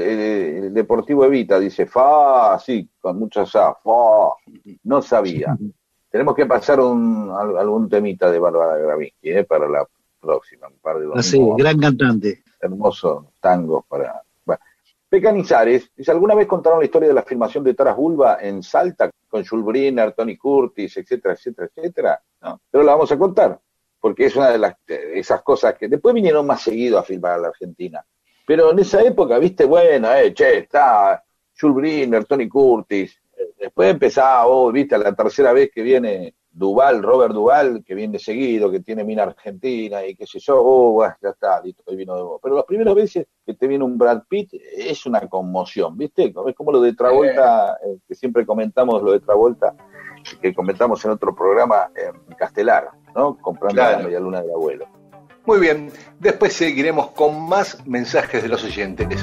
el 0.68 0.72
Deportivo 0.74 1.26
Evita 1.26 1.60
dice, 1.60 1.88
fa, 1.88 2.60
sí, 2.60 2.88
con 3.00 3.18
muchas 3.18 3.56
A, 3.56 3.74
fa, 3.74 4.30
no 4.84 5.02
sabía. 5.02 5.58
Tenemos 6.10 6.36
que 6.36 6.46
pasar 6.46 6.80
un, 6.80 7.32
al- 7.38 7.58
algún 7.58 7.88
temita 7.90 8.32
de 8.32 8.40
Bárbara 8.40 8.78
Gravinsky 8.78 9.30
eh, 9.32 9.44
para 9.44 9.68
la 9.70 9.88
próxima, 10.20 10.68
un 10.68 10.80
par 10.80 11.00
de 11.00 11.08
Así, 11.16 11.38
domingos. 11.38 11.58
gran 11.58 11.80
cantante. 11.80 12.44
hermosos 12.60 13.26
tangos 13.40 13.86
para... 13.88 14.22
Bueno. 14.46 14.62
Pecanizares, 15.08 15.92
dice, 15.96 16.12
¿alguna 16.12 16.36
vez 16.36 16.46
contaron 16.48 16.80
la 16.80 16.86
historia 16.86 17.08
de 17.10 17.14
la 17.16 17.24
filmación 17.24 17.64
de 17.64 17.74
Taras 17.74 17.96
Bulba 17.96 18.38
en 18.42 18.62
Salta 18.62 19.10
con 19.28 19.46
Jules 19.46 19.66
Briner, 19.66 20.14
Tony 20.14 20.38
Curtis, 20.38 20.98
etcétera, 20.98 21.34
etcétera, 21.34 21.70
etcétera? 21.74 22.22
No, 22.42 22.62
pero 22.70 22.84
la 22.84 22.94
vamos 22.94 23.12
a 23.12 23.18
contar, 23.18 23.60
porque 24.00 24.26
es 24.26 24.36
una 24.36 24.50
de 24.52 24.58
las 24.60 24.76
de 24.86 25.20
esas 25.20 25.42
cosas 25.42 25.76
que 25.76 25.88
después 25.88 26.14
vinieron 26.14 26.46
más 26.46 26.62
seguido 26.62 27.00
a 27.00 27.04
filmar 27.04 27.34
a 27.34 27.38
la 27.40 27.48
Argentina. 27.50 28.06
Pero 28.46 28.72
en 28.72 28.80
esa 28.80 29.02
época, 29.02 29.38
viste, 29.40 29.66
bueno, 29.66 30.14
eh, 30.14 30.34
che, 30.34 30.60
está 30.60 31.24
Jules 31.60 31.76
Briner, 31.76 32.26
Tony 32.26 32.48
Curtis. 32.48 33.19
Después 33.60 33.92
empezaba, 33.92 34.48
oh, 34.48 34.72
viste, 34.72 34.98
la 34.98 35.14
tercera 35.14 35.52
vez 35.52 35.70
que 35.74 35.82
viene 35.82 36.34
Duval, 36.52 37.04
Robert 37.04 37.34
Duval, 37.34 37.84
que 37.86 37.94
viene 37.94 38.18
seguido, 38.18 38.72
que 38.72 38.80
tiene 38.80 39.04
mina 39.04 39.24
argentina 39.24 40.06
y 40.06 40.16
qué 40.16 40.26
sé 40.26 40.40
yo, 40.40 40.62
oh, 40.62 40.92
bueno, 40.94 41.16
ya 41.22 41.30
está, 41.30 41.62
listo, 41.62 41.84
ahí 41.88 41.96
vino 41.96 42.16
de 42.16 42.24
vos. 42.24 42.40
Pero 42.42 42.56
las 42.56 42.66
primeras 42.66 42.96
veces 42.96 43.28
que 43.46 43.54
te 43.54 43.68
viene 43.68 43.84
un 43.84 43.98
Brad 43.98 44.24
Pitt 44.28 44.54
es 44.54 45.06
una 45.06 45.22
conmoción, 45.28 45.98
¿viste? 45.98 46.34
Es 46.48 46.56
como 46.56 46.72
lo 46.72 46.82
de 46.82 46.94
Travolta, 46.94 47.78
eh, 47.86 47.98
que 48.08 48.16
siempre 48.16 48.46
comentamos 48.46 49.04
lo 49.04 49.12
de 49.12 49.20
Travolta, 49.20 49.76
que 50.42 50.54
comentamos 50.54 51.04
en 51.06 51.12
otro 51.12 51.36
programa 51.36 51.92
en 51.96 52.36
Castelar, 52.36 52.90
¿no? 53.16 53.38
Comprando 53.38 53.76
Claro. 53.82 53.98
la 54.00 54.04
media 54.06 54.20
luna 54.20 54.42
del 54.42 54.52
abuelo. 54.52 54.86
Muy 55.46 55.60
bien, 55.60 55.92
después 56.20 56.54
seguiremos 56.54 57.12
con 57.12 57.48
más 57.48 57.86
mensajes 57.88 58.42
de 58.44 58.50
los 58.50 58.64
oyentes. 58.64 59.20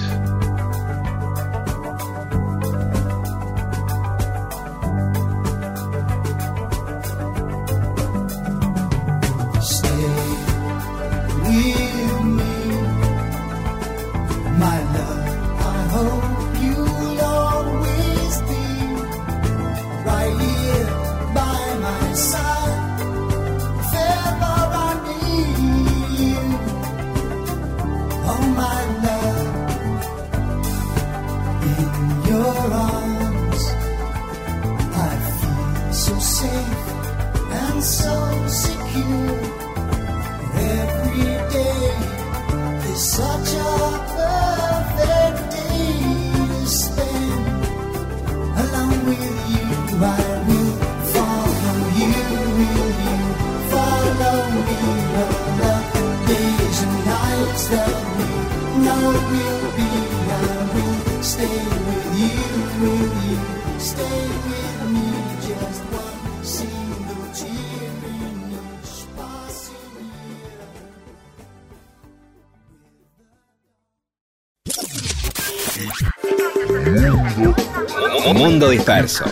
Disperso. 78.87 79.24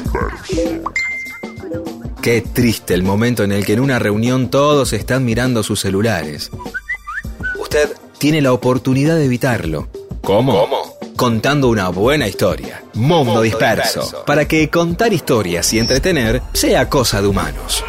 Qué 2.21 2.41
triste 2.41 2.95
el 2.95 3.05
momento 3.05 3.45
en 3.45 3.53
el 3.53 3.65
que 3.65 3.75
en 3.75 3.81
una 3.81 4.01
reunión 4.01 4.51
todos 4.51 4.93
están 4.93 5.25
mirando 5.25 5.63
sus 5.63 5.81
celulares. 5.81 6.51
Usted 7.61 7.95
tiene 8.19 8.41
la 8.41 8.53
oportunidad 8.53 9.17
de 9.17 9.27
evitarlo. 9.27 9.89
¿Cómo? 10.23 10.67
Contando 11.15 11.69
una 11.69 11.91
buena 11.91 12.27
historia. 12.27 12.83
Mundo, 12.95 13.43
disperso, 13.43 14.01
disperso. 14.01 14.25
Para 14.25 14.49
que 14.49 14.69
contar 14.71 15.13
historias 15.13 15.73
y 15.73 15.79
entretener 15.79 16.43
sea 16.53 16.89
cosa 16.89 17.23
de 17.23 17.29
humanos. 17.29 17.85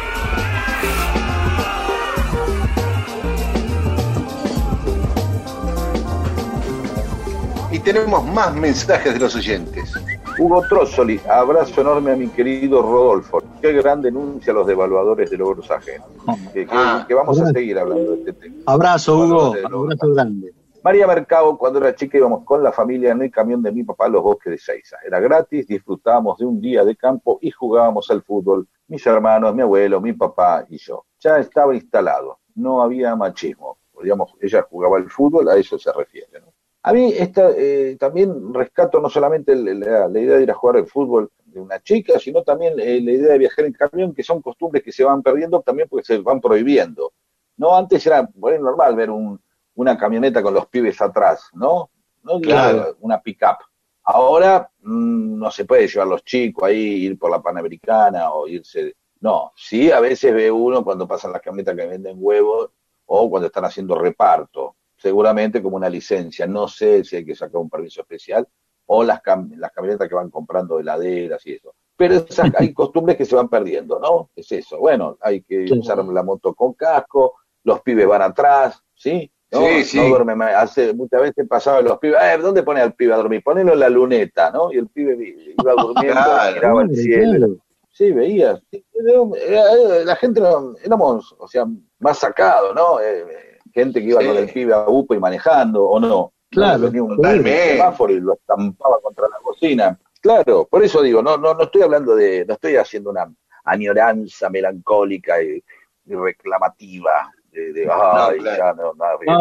Y 7.72 7.78
tenemos 7.80 8.24
más 8.24 8.54
mensajes 8.54 9.14
de 9.14 9.18
los 9.18 9.34
oyentes. 9.34 9.92
Hugo 10.38 10.62
Trozzoli, 10.68 11.18
abrazo 11.30 11.80
enorme 11.80 12.12
a 12.12 12.16
mi 12.16 12.28
querido 12.28 12.82
Rodolfo. 12.82 13.40
Qué 13.60 13.72
gran 13.72 14.02
denuncia 14.02 14.52
a 14.52 14.56
los 14.56 14.66
devaluadores 14.66 15.30
de 15.30 15.38
logros 15.38 15.70
ajenos. 15.70 16.06
Que, 16.52 16.66
que- 16.66 16.74
Ah. 16.74 17.04
que 17.08 17.14
vamos 17.14 17.40
a 17.40 17.50
seguir 17.52 17.78
hablando 17.78 18.12
de 18.12 18.18
este 18.18 18.32
tema. 18.34 18.56
Abrazo, 18.66 19.18
Hugo. 19.18 19.54
Abrazo 19.64 20.12
grande. 20.12 20.52
María 20.84 21.06
Mercado, 21.06 21.56
cuando 21.56 21.78
era 21.80 21.94
chica, 21.94 22.18
íbamos 22.18 22.44
con 22.44 22.62
la 22.62 22.70
familia 22.70 23.12
en 23.12 23.22
el 23.22 23.30
camión 23.30 23.62
de 23.62 23.72
mi 23.72 23.82
papá 23.82 24.06
a 24.06 24.08
los 24.08 24.22
bosques 24.22 24.52
de 24.52 24.58
Seiza. 24.58 24.98
Era 25.04 25.18
gratis, 25.20 25.66
disfrutábamos 25.66 26.38
de 26.38 26.44
un 26.44 26.60
día 26.60 26.84
de 26.84 26.94
campo 26.94 27.38
y 27.40 27.50
jugábamos 27.50 28.08
al 28.10 28.22
fútbol. 28.22 28.68
Mis 28.88 29.04
hermanos, 29.06 29.54
mi 29.54 29.62
abuelo, 29.62 30.00
mi 30.00 30.12
papá 30.12 30.64
y 30.68 30.76
yo. 30.76 31.06
Ya 31.18 31.38
estaba 31.38 31.74
instalado, 31.74 32.38
no 32.54 32.82
había 32.82 33.16
machismo. 33.16 33.78
Digamos, 34.00 34.34
ella 34.40 34.64
jugaba 34.70 34.98
al 34.98 35.08
fútbol, 35.10 35.48
a 35.48 35.56
eso 35.56 35.76
se 35.78 35.90
refiere. 35.92 36.28
¿no? 36.40 36.52
A 36.86 36.92
mí 36.92 37.12
esta, 37.18 37.50
eh, 37.50 37.96
también 37.98 38.54
rescato 38.54 39.00
no 39.00 39.10
solamente 39.10 39.56
la, 39.56 40.08
idea 40.08 40.36
de 40.36 40.42
ir 40.44 40.50
a 40.52 40.54
jugar 40.54 40.76
al 40.76 40.86
fútbol 40.86 41.32
de 41.44 41.58
una 41.58 41.82
chica, 41.82 42.16
sino 42.20 42.44
también 42.44 42.74
eh, 42.78 43.00
la 43.00 43.10
idea 43.10 43.32
de 43.32 43.38
viajar 43.38 43.64
en 43.64 43.72
camión, 43.72 44.14
que 44.14 44.22
son 44.22 44.40
costumbres 44.40 44.84
que 44.84 44.92
se 44.92 45.02
van 45.02 45.20
perdiendo 45.20 45.60
también 45.62 45.88
porque 45.88 46.04
se 46.04 46.18
van 46.18 46.40
prohibiendo. 46.40 47.12
No, 47.56 47.74
antes 47.76 48.06
era 48.06 48.30
bueno, 48.34 48.66
normal 48.66 48.94
ver 48.94 49.10
un, 49.10 49.40
una 49.74 49.98
camioneta 49.98 50.40
con 50.44 50.54
los 50.54 50.68
pibes 50.68 51.02
atrás, 51.02 51.50
¿no? 51.54 51.90
No 52.22 52.40
claro. 52.40 52.96
una 53.00 53.20
pick-up. 53.20 53.56
Ahora 54.04 54.70
mm, 54.82 55.40
no 55.40 55.50
se 55.50 55.64
puede 55.64 55.88
llevar 55.88 56.06
los 56.06 56.24
chicos 56.24 56.68
ahí, 56.68 56.78
ir 56.78 57.18
por 57.18 57.32
la 57.32 57.42
Panamericana 57.42 58.30
o 58.30 58.46
irse. 58.46 58.94
No, 59.18 59.50
sí, 59.56 59.90
a 59.90 59.98
veces 59.98 60.32
ve 60.32 60.52
uno 60.52 60.84
cuando 60.84 61.08
pasan 61.08 61.32
las 61.32 61.42
camionetas 61.42 61.74
que 61.74 61.86
venden 61.86 62.18
huevos 62.20 62.70
o 63.06 63.28
cuando 63.28 63.48
están 63.48 63.64
haciendo 63.64 63.98
reparto. 63.98 64.76
Seguramente 64.96 65.62
como 65.62 65.76
una 65.76 65.88
licencia. 65.88 66.46
No 66.46 66.68
sé 66.68 67.04
si 67.04 67.16
hay 67.16 67.24
que 67.24 67.34
sacar 67.34 67.60
un 67.60 67.70
permiso 67.70 68.00
especial 68.00 68.46
o 68.86 69.02
las, 69.04 69.20
las 69.56 69.72
camionetas 69.72 70.08
que 70.08 70.14
van 70.14 70.30
comprando 70.30 70.78
heladeras 70.78 71.44
y 71.46 71.54
eso. 71.54 71.74
Pero 71.96 72.24
hay 72.58 72.72
costumbres 72.72 73.16
que 73.16 73.24
se 73.24 73.36
van 73.36 73.48
perdiendo, 73.48 73.98
¿no? 73.98 74.30
Es 74.34 74.50
eso. 74.52 74.78
Bueno, 74.78 75.18
hay 75.20 75.42
que 75.42 75.64
usar 75.72 76.04
la 76.04 76.22
moto 76.22 76.54
con 76.54 76.74
casco, 76.74 77.34
los 77.64 77.80
pibes 77.82 78.06
van 78.06 78.22
atrás, 78.22 78.80
¿sí? 78.94 79.30
No, 79.50 79.60
sí, 79.60 79.84
sí. 79.84 79.98
no 79.98 80.08
duerme 80.08 80.44
Hace, 80.44 80.92
muchas 80.92 81.20
veces 81.20 81.46
pasaba 81.48 81.80
los 81.80 81.98
pibes, 81.98 82.20
eh, 82.20 82.36
¿dónde 82.38 82.64
pone 82.64 82.80
al 82.80 82.94
pibe 82.94 83.14
a 83.14 83.16
dormir? 83.16 83.42
Ponelo 83.44 83.74
en 83.74 83.80
la 83.80 83.88
luneta, 83.88 84.50
¿no? 84.50 84.72
Y 84.72 84.78
el 84.78 84.88
pibe 84.88 85.16
iba 85.56 85.72
durmiendo, 85.82 86.20
miraba 86.54 86.82
el 86.82 86.96
cielo. 86.96 87.56
Sí, 87.90 88.12
veías. 88.12 88.60
La 90.04 90.16
gente 90.16 90.42
éramos, 90.84 91.34
o 91.38 91.48
sea, 91.48 91.66
más 91.98 92.18
sacados, 92.18 92.74
¿no? 92.74 92.98
Gente 93.76 94.00
que 94.00 94.08
iba 94.08 94.24
con 94.24 94.38
el 94.38 94.48
pibe 94.48 94.72
a 94.72 94.86
UPA 94.88 95.16
y 95.16 95.18
manejando, 95.18 95.84
¿o 95.84 96.00
no? 96.00 96.32
Claro. 96.50 96.84
Venía 96.84 97.02
un 97.02 97.20
semáforo 97.22 98.10
y 98.10 98.20
lo 98.20 98.32
estampaba 98.32 98.98
contra 99.02 99.28
la 99.28 99.36
cocina. 99.42 99.98
Claro, 100.22 100.66
por 100.66 100.82
eso 100.82 101.02
digo, 101.02 101.20
no, 101.20 101.36
no, 101.36 101.52
no 101.52 101.64
estoy 101.64 101.82
hablando 101.82 102.16
de, 102.16 102.46
no 102.46 102.54
estoy 102.54 102.76
haciendo 102.76 103.10
una 103.10 103.30
añoranza 103.64 104.48
melancólica 104.48 105.42
y 105.42 105.62
reclamativa 106.06 107.30
de, 107.50 107.86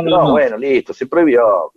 no, 0.03 0.31
bueno, 0.31 0.57
listo, 0.57 0.93
se 0.93 1.07
prohibió. 1.07 1.71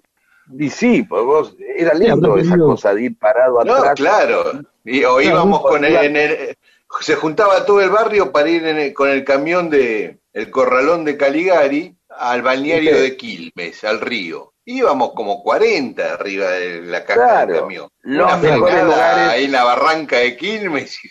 Y 0.58 0.68
sí, 0.68 1.04
pues 1.04 1.22
vos, 1.24 1.56
era 1.76 1.94
lindo 1.94 2.36
esa 2.38 2.58
cosa 2.58 2.92
de 2.92 3.02
ir 3.02 3.18
parado 3.18 3.60
atrás. 3.60 3.84
No, 3.84 3.94
claro. 3.94 4.44
Y, 4.84 5.04
o 5.04 5.20
íbamos 5.20 5.60
con 5.60 5.84
el, 5.84 6.56
se 7.00 7.14
juntaba 7.14 7.64
todo 7.64 7.80
el 7.80 7.90
barrio 7.90 8.32
para 8.32 8.48
ir 8.48 8.92
con 8.94 9.10
el 9.10 9.24
camión 9.24 9.70
de 9.70 10.17
el 10.38 10.52
corralón 10.52 11.04
de 11.04 11.16
Caligari 11.16 11.96
al 12.10 12.42
balneario 12.42 13.00
de 13.00 13.16
Quilmes, 13.16 13.82
al 13.82 14.00
río. 14.00 14.54
Íbamos 14.64 15.12
como 15.12 15.42
40 15.42 16.12
arriba 16.14 16.50
de 16.50 16.82
la 16.82 17.04
caja 17.04 17.44
del 17.44 17.60
camión. 17.60 17.88
Los 18.02 18.40
mejores 18.40 18.84
lugares. 18.84 19.28
Ahí 19.30 19.44
en 19.46 19.52
la 19.52 19.64
barranca 19.64 20.18
de 20.18 20.36
Quilmes, 20.36 20.96
y 21.04 21.08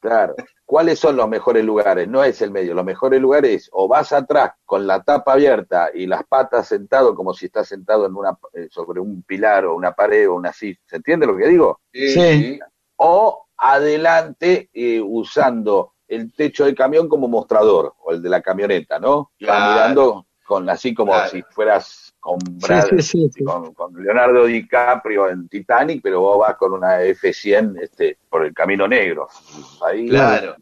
Claro. 0.00 0.34
¿Cuáles 0.64 0.98
son 0.98 1.16
los 1.16 1.28
mejores 1.28 1.62
lugares? 1.62 2.08
No 2.08 2.24
es 2.24 2.40
el 2.40 2.50
medio, 2.50 2.72
los 2.72 2.86
mejores 2.86 3.20
lugares 3.20 3.68
o 3.70 3.86
vas 3.86 4.12
atrás 4.12 4.52
con 4.64 4.86
la 4.86 5.02
tapa 5.02 5.34
abierta 5.34 5.90
y 5.92 6.06
las 6.06 6.24
patas 6.24 6.68
sentado 6.68 7.14
como 7.14 7.34
si 7.34 7.46
estás 7.46 7.68
sentado 7.68 8.06
en 8.06 8.14
una 8.14 8.38
eh, 8.54 8.68
sobre 8.70 8.98
un 8.98 9.24
pilar 9.24 9.66
o 9.66 9.74
una 9.74 9.92
pared 9.92 10.26
o 10.26 10.34
una 10.34 10.54
silla. 10.54 10.78
¿Se 10.86 10.96
entiende 10.96 11.26
lo 11.26 11.36
que 11.36 11.48
digo? 11.48 11.80
Sí. 11.92 12.58
O 12.96 13.46
adelante 13.58 14.70
eh, 14.72 15.02
usando 15.04 15.92
el 16.08 16.32
techo 16.32 16.64
del 16.64 16.74
camión 16.74 17.08
como 17.08 17.28
mostrador 17.28 17.94
o 18.02 18.12
el 18.12 18.22
de 18.22 18.28
la 18.28 18.40
camioneta, 18.40 18.98
¿no? 18.98 19.32
mirando 19.38 20.26
con 20.48 20.68
así 20.70 20.94
como 20.94 21.12
si 21.26 21.42
fueras 21.50 22.14
con, 22.18 22.40
con, 23.74 24.02
Leonardo 24.02 24.46
DiCaprio 24.46 25.28
en 25.28 25.48
Titanic, 25.48 26.00
pero 26.02 26.20
vos 26.20 26.38
vas 26.40 26.56
con 26.56 26.72
una 26.72 27.02
F100 27.02 27.82
este, 27.82 28.16
por 28.28 28.44
el 28.44 28.54
camino 28.54 28.88
negro. 28.88 29.28
Ahí 29.86 30.10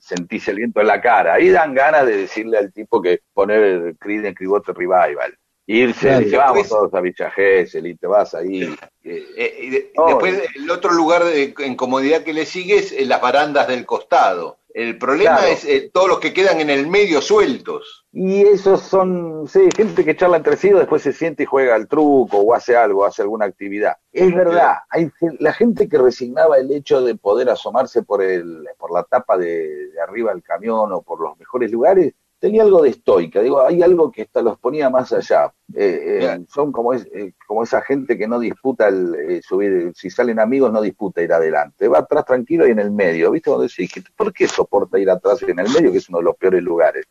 sentís 0.01 0.49
el 0.49 0.57
viento 0.57 0.81
en 0.81 0.89
la 0.89 1.01
cara. 1.01 1.35
Ahí 1.35 1.51
dan 1.51 1.73
ganas 1.73 2.05
de 2.05 2.17
decirle 2.17 2.59
al 2.59 2.73
tipo 2.73 3.01
que 3.01 3.21
poner 3.33 3.63
el 3.63 3.97
Creed 3.97 4.25
en 4.25 4.35
Cribote 4.35 4.73
Revival. 4.73 5.39
Irse, 5.69 6.19
dice, 6.21 6.37
vamos 6.37 6.69
todos 6.69 6.95
a 6.95 7.01
Villa 7.01 7.33
y 7.37 7.95
te 7.95 8.07
vas 8.07 8.35
ahí. 8.35 8.77
Eh, 9.03 9.59
y 9.63 9.71
después 9.71 10.43
el 10.55 10.71
otro 10.71 10.93
lugar 10.93 11.25
de 11.25 11.55
incomodidad 11.65 12.23
que 12.23 12.33
le 12.33 12.47
sigue 12.47 12.77
es 12.79 13.07
las 13.07 13.21
barandas 13.21 13.67
del 13.67 13.85
costado. 13.87 14.59
El 14.77 14.99
problema 14.99 15.49
es 15.49 15.65
eh, 15.65 15.91
todos 15.91 16.07
los 16.07 16.21
que 16.21 16.35
quedan 16.35 16.61
en 16.61 16.69
el 16.69 16.87
medio 16.87 17.23
sueltos. 17.23 18.05
Y 18.13 18.43
esos 18.43 18.83
son, 18.83 19.49
sí, 19.49 19.71
gente 19.75 20.05
que 20.05 20.15
charla 20.15 20.37
entre 20.37 20.59
sí, 20.59 20.69
después 20.69 21.01
se 21.01 21.15
siente 21.15 21.45
y 21.45 21.47
juega 21.47 21.75
al 21.75 21.89
truco 21.89 22.37
o 22.37 22.53
hace 22.53 22.77
algo, 22.77 23.07
hace 23.07 23.23
alguna 23.23 23.47
actividad. 23.47 23.95
Es 24.13 24.35
verdad, 24.35 24.75
hay 24.91 25.11
la 25.39 25.55
gente 25.55 25.89
que 25.89 25.97
resignaba 25.97 26.59
el 26.59 26.71
hecho 26.71 27.01
de 27.01 27.15
poder 27.15 27.49
asomarse 27.49 28.03
por, 28.03 28.23
el, 28.23 28.69
por 28.77 28.93
la 28.93 29.03
tapa 29.05 29.39
de, 29.39 29.89
de 29.93 30.01
arriba 30.03 30.35
del 30.35 30.43
camión 30.43 30.93
o 30.93 31.01
por 31.01 31.23
los 31.23 31.39
mejores 31.39 31.73
lugares, 31.73 32.13
tenía 32.39 32.63
algo 32.63 32.83
de 32.83 32.91
estoica, 32.91 33.41
digo, 33.41 33.65
hay 33.65 33.83
algo 33.83 34.11
que 34.13 34.23
hasta 34.23 34.43
los 34.43 34.59
ponía 34.59 34.91
más 34.91 35.13
allá. 35.13 35.53
Eh, 35.75 36.21
eh, 36.23 36.45
son 36.49 36.71
como, 36.71 36.93
es, 36.93 37.07
eh, 37.13 37.33
como 37.47 37.63
esa 37.63 37.81
gente 37.83 38.17
que 38.17 38.29
no 38.29 38.39
disputa 38.39 38.89
el 38.89 39.43
subir, 39.43 39.93
si 39.95 40.11
salen 40.11 40.39
amigos 40.39 40.73
no 40.73 40.81
disputa 40.81 41.23
ir 41.23 41.33
adelante, 41.33 41.89
va 41.89 41.99
atrás 41.99 42.25
tranquilo 42.25 42.67
y 42.67 42.71
en 42.71 42.79
el 42.79 42.91
medio, 42.91 43.31
¿viste? 43.31 43.51
Cuando 43.51 43.67
decís, 43.67 43.91
¿por 44.17 44.33
qué 44.33 44.47
soporta 44.47 44.99
ir 44.99 45.11
atrás 45.11 45.43
y 45.47 45.51
en 45.51 45.59
el 45.59 45.71
medio, 45.71 45.91
que 45.91 45.99
es 45.99 46.09
uno 46.09 46.19
de 46.19 46.25
los 46.25 46.37
peores 46.37 46.63
lugares? 46.63 47.07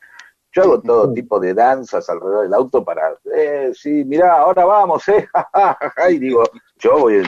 Yo 0.56 0.64
hago 0.64 0.82
todo 0.82 1.12
tipo 1.12 1.38
de 1.38 1.54
danzas 1.54 2.10
alrededor 2.10 2.44
del 2.44 2.54
auto 2.54 2.82
para, 2.82 3.14
eh, 3.36 3.72
sí, 3.74 4.06
mirá, 4.06 4.38
ahora 4.38 4.64
vamos, 4.64 5.06
eh, 5.10 5.28
y 6.12 6.18
digo, 6.18 6.44
yo 6.78 6.98
voy, 6.98 7.22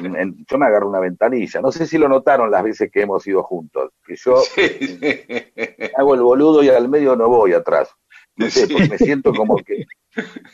yo 0.50 0.58
me 0.58 0.66
agarro 0.66 0.88
una 0.88 1.02
ventanilla. 1.02 1.60
No 1.60 1.70
sé 1.70 1.86
si 1.86 1.98
lo 1.98 2.08
notaron 2.08 2.50
las 2.50 2.64
veces 2.64 2.90
que 2.90 3.02
hemos 3.02 3.28
ido 3.28 3.44
juntos, 3.44 3.92
que 4.06 4.16
yo 4.16 4.36
hago 5.98 6.14
el 6.16 6.22
boludo 6.22 6.64
y 6.64 6.70
al 6.70 6.88
medio 6.88 7.18
no 7.18 7.28
voy 7.28 7.52
atrás. 7.52 7.90
No 8.38 8.50
sé, 8.50 8.66
porque 8.66 8.88
me 8.88 8.98
siento 8.98 9.34
como 9.34 9.58
que 9.58 9.86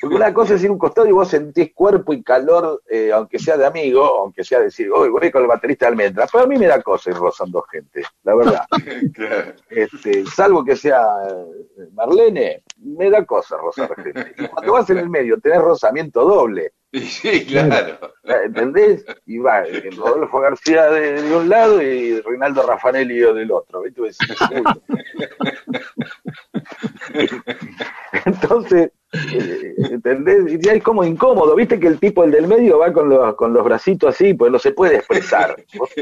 porque 0.02 0.16
una 0.16 0.34
cosa 0.34 0.56
es 0.56 0.64
ir 0.64 0.70
a 0.70 0.74
un 0.74 0.78
costado 0.78 1.08
y 1.08 1.12
vos 1.12 1.30
sentís 1.30 1.74
cuerpo 1.74 2.14
y 2.14 2.24
calor, 2.24 2.82
eh, 2.90 3.12
aunque 3.12 3.40
sea 3.40 3.58
de 3.58 3.66
amigo, 3.66 4.04
aunque 4.04 4.44
sea 4.44 4.60
decir, 4.60 4.90
hoy 4.92 5.10
voy 5.10 5.32
con 5.32 5.42
el 5.42 5.48
baterista 5.48 5.86
de 5.86 5.92
almendra, 5.92 6.28
pero 6.32 6.44
a 6.44 6.48
mí 6.48 6.58
me 6.58 6.68
da 6.68 6.82
cosa 6.82 7.12
ir 7.12 7.18
rozando 7.18 7.62
gente, 7.64 8.04
la 8.24 8.36
verdad. 8.36 8.66
este, 9.70 10.26
salvo 10.26 10.64
que 10.64 10.76
sea 10.76 11.02
eh, 11.30 11.88
Marlene, 11.94 12.64
me 12.78 13.10
da 13.10 13.26
cosa 13.26 13.58
rozar 13.58 13.96
gente. 13.96 14.34
Y 14.38 14.48
cuando 14.48 14.74
vas 14.74 14.90
en 14.90 15.00
el 15.00 15.10
medio 15.10 15.40
tenés 15.40 15.62
rozamiento 15.62 16.24
doble. 16.24 16.74
Sí, 16.92 17.46
claro. 17.48 17.98
¿Entendés? 18.24 19.04
Y 19.26 19.40
va 19.40 19.64
Rodolfo 19.98 20.40
García 20.40 20.92
de, 20.92 21.36
un 21.36 21.50
lado 21.50 21.82
y 21.82 22.22
Reinaldo 22.22 22.68
Raffanelli 22.68 23.18
del 23.18 23.52
otro. 23.52 23.82
Entonces, 28.26 28.92
eh, 29.14 29.76
¿Entendés? 29.92 30.60
Y 30.64 30.70
es 30.70 30.84
como 30.84 31.04
incómodo, 31.04 31.56
viste 31.56 31.80
que 31.80 31.88
el 31.88 32.00
tipo, 32.00 32.24
el 32.24 32.32
del 32.32 32.48
medio, 32.48 32.80
va 32.80 32.92
con 32.92 33.10
los, 33.10 33.36
con 33.36 33.54
los 33.54 33.64
bracitos 33.64 34.16
así, 34.16 34.34
pues 34.34 34.52
no 34.52 34.58
se 34.58 34.72
puede 34.72 34.96
expresar. 34.96 35.56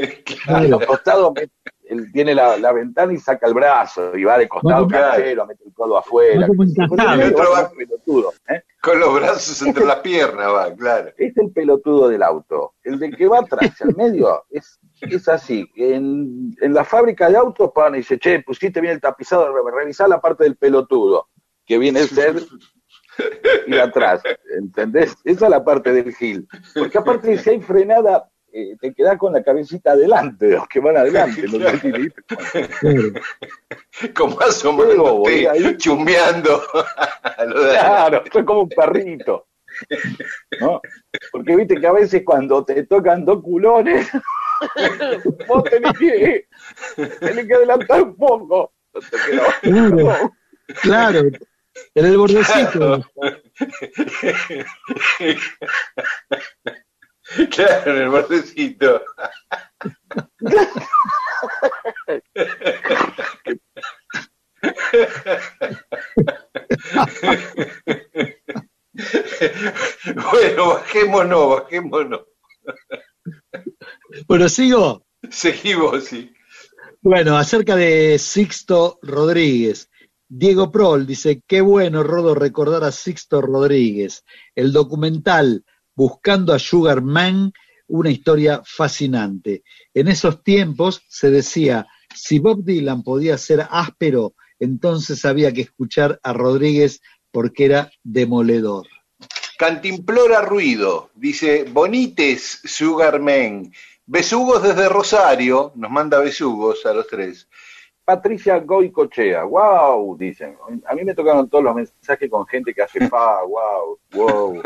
A 0.46 0.62
los 0.62 0.84
costados 0.86 1.34
él 1.84 2.10
tiene 2.10 2.34
la, 2.34 2.56
la, 2.56 2.72
ventana 2.72 3.12
y 3.12 3.18
saca 3.18 3.46
el 3.46 3.54
brazo 3.54 4.16
y 4.16 4.24
va 4.24 4.38
de 4.38 4.48
costado 4.48 4.88
casero, 4.88 5.46
mete 5.46 5.64
el 5.66 5.74
codo 5.74 5.98
afuera. 5.98 6.46
¿eh? 8.48 8.62
Con 8.80 8.98
los 8.98 9.14
brazos 9.14 9.60
entre 9.62 9.84
las 9.84 9.96
piernas 9.96 10.48
va, 10.48 10.74
claro. 10.74 11.10
Es 11.18 11.36
el 11.36 11.52
pelotudo 11.52 12.08
del 12.08 12.22
auto. 12.22 12.74
El 12.82 12.98
de 12.98 13.10
que 13.10 13.26
va 13.26 13.40
atrás, 13.40 13.80
al 13.82 13.94
medio, 13.94 14.44
es, 14.50 14.80
es 15.02 15.28
así. 15.28 15.70
En, 15.76 16.54
en 16.60 16.72
la 16.72 16.84
fábrica 16.84 17.28
de 17.28 17.36
autos, 17.36 17.72
pan 17.74 17.94
y 17.94 17.98
dice, 17.98 18.18
che, 18.18 18.42
pusiste 18.42 18.80
bien 18.80 18.94
el 18.94 19.00
tapizado, 19.00 19.52
revisá 19.70 20.08
la 20.08 20.20
parte 20.20 20.44
del 20.44 20.56
pelotudo, 20.56 21.28
que 21.66 21.78
viene 21.78 22.00
a 22.00 22.06
ser 22.06 22.36
ir 23.66 23.80
atrás, 23.80 24.22
¿entendés? 24.58 25.14
Esa 25.24 25.44
es 25.46 25.50
la 25.50 25.64
parte 25.64 25.92
del 25.92 26.14
gil. 26.14 26.46
Porque 26.74 26.98
aparte 26.98 27.38
si 27.38 27.50
hay 27.50 27.60
frenada, 27.60 28.28
eh, 28.52 28.76
te 28.80 28.92
quedas 28.92 29.16
con 29.16 29.32
la 29.32 29.42
cabecita 29.42 29.92
adelante, 29.92 30.50
los 30.50 30.68
que 30.68 30.80
van 30.80 30.96
adelante. 30.96 31.44
como 34.14 34.40
asomando, 34.40 35.22
chumbeando. 35.78 36.62
claro, 37.36 38.22
estoy 38.24 38.44
como 38.44 38.62
un 38.62 38.68
perrito. 38.68 39.46
¿no? 40.60 40.80
Porque 41.30 41.56
viste 41.56 41.80
que 41.80 41.86
a 41.86 41.92
veces 41.92 42.22
cuando 42.24 42.64
te 42.64 42.84
tocan 42.84 43.24
dos 43.24 43.42
culones, 43.42 44.08
vos 45.48 45.64
tenés 45.64 45.92
que, 45.98 46.46
tenés 47.20 47.46
que 47.46 47.54
adelantar 47.54 48.02
un 48.02 48.16
poco. 48.16 48.72
claro, 50.82 51.22
En 51.94 52.06
el 52.06 52.16
bordecito. 52.18 53.04
Claro, 57.50 57.96
en 57.96 58.02
el 58.02 58.08
bordecito. 58.10 59.02
bueno, 70.30 70.68
bajémonos, 70.74 71.48
bajémonos. 71.62 72.22
Bueno, 74.26 74.48
sigo. 74.48 75.06
Seguimos, 75.30 76.04
sí. 76.04 76.32
Bueno, 77.00 77.36
acerca 77.36 77.76
de 77.76 78.18
Sixto 78.18 78.98
Rodríguez. 79.02 79.88
Diego 80.34 80.72
Prol 80.72 81.06
dice, 81.06 81.42
qué 81.46 81.60
bueno, 81.60 82.02
Rodo, 82.02 82.34
recordar 82.34 82.84
a 82.84 82.90
Sixto 82.90 83.42
Rodríguez. 83.42 84.24
El 84.54 84.72
documental 84.72 85.62
Buscando 85.94 86.54
a 86.54 86.58
Sugar 86.58 87.02
Man, 87.02 87.52
una 87.86 88.10
historia 88.10 88.62
fascinante. 88.64 89.62
En 89.92 90.08
esos 90.08 90.42
tiempos 90.42 91.02
se 91.06 91.30
decía, 91.30 91.86
si 92.14 92.38
Bob 92.38 92.64
Dylan 92.64 93.02
podía 93.02 93.36
ser 93.36 93.66
áspero, 93.70 94.32
entonces 94.58 95.22
había 95.26 95.52
que 95.52 95.60
escuchar 95.60 96.18
a 96.22 96.32
Rodríguez 96.32 97.02
porque 97.30 97.66
era 97.66 97.92
demoledor. 98.02 98.86
Cantimplora 99.58 100.40
Ruido, 100.40 101.10
dice, 101.14 101.64
bonites 101.70 102.62
Sugar 102.64 103.20
Man. 103.20 103.70
Besugos 104.06 104.62
desde 104.62 104.88
Rosario, 104.88 105.72
nos 105.74 105.90
manda 105.90 106.20
besugos 106.20 106.86
a 106.86 106.94
los 106.94 107.06
tres. 107.06 107.48
Patricia 108.04 108.58
Goicochea, 108.58 109.44
wow, 109.44 110.16
dicen. 110.16 110.56
A 110.86 110.94
mí 110.94 111.04
me 111.04 111.14
tocaron 111.14 111.48
todos 111.48 111.64
los 111.64 111.74
mensajes 111.74 112.28
con 112.28 112.46
gente 112.46 112.74
que 112.74 112.82
hace 112.82 113.08
fa, 113.08 113.42
wow, 113.44 113.98
wow. 114.12 114.62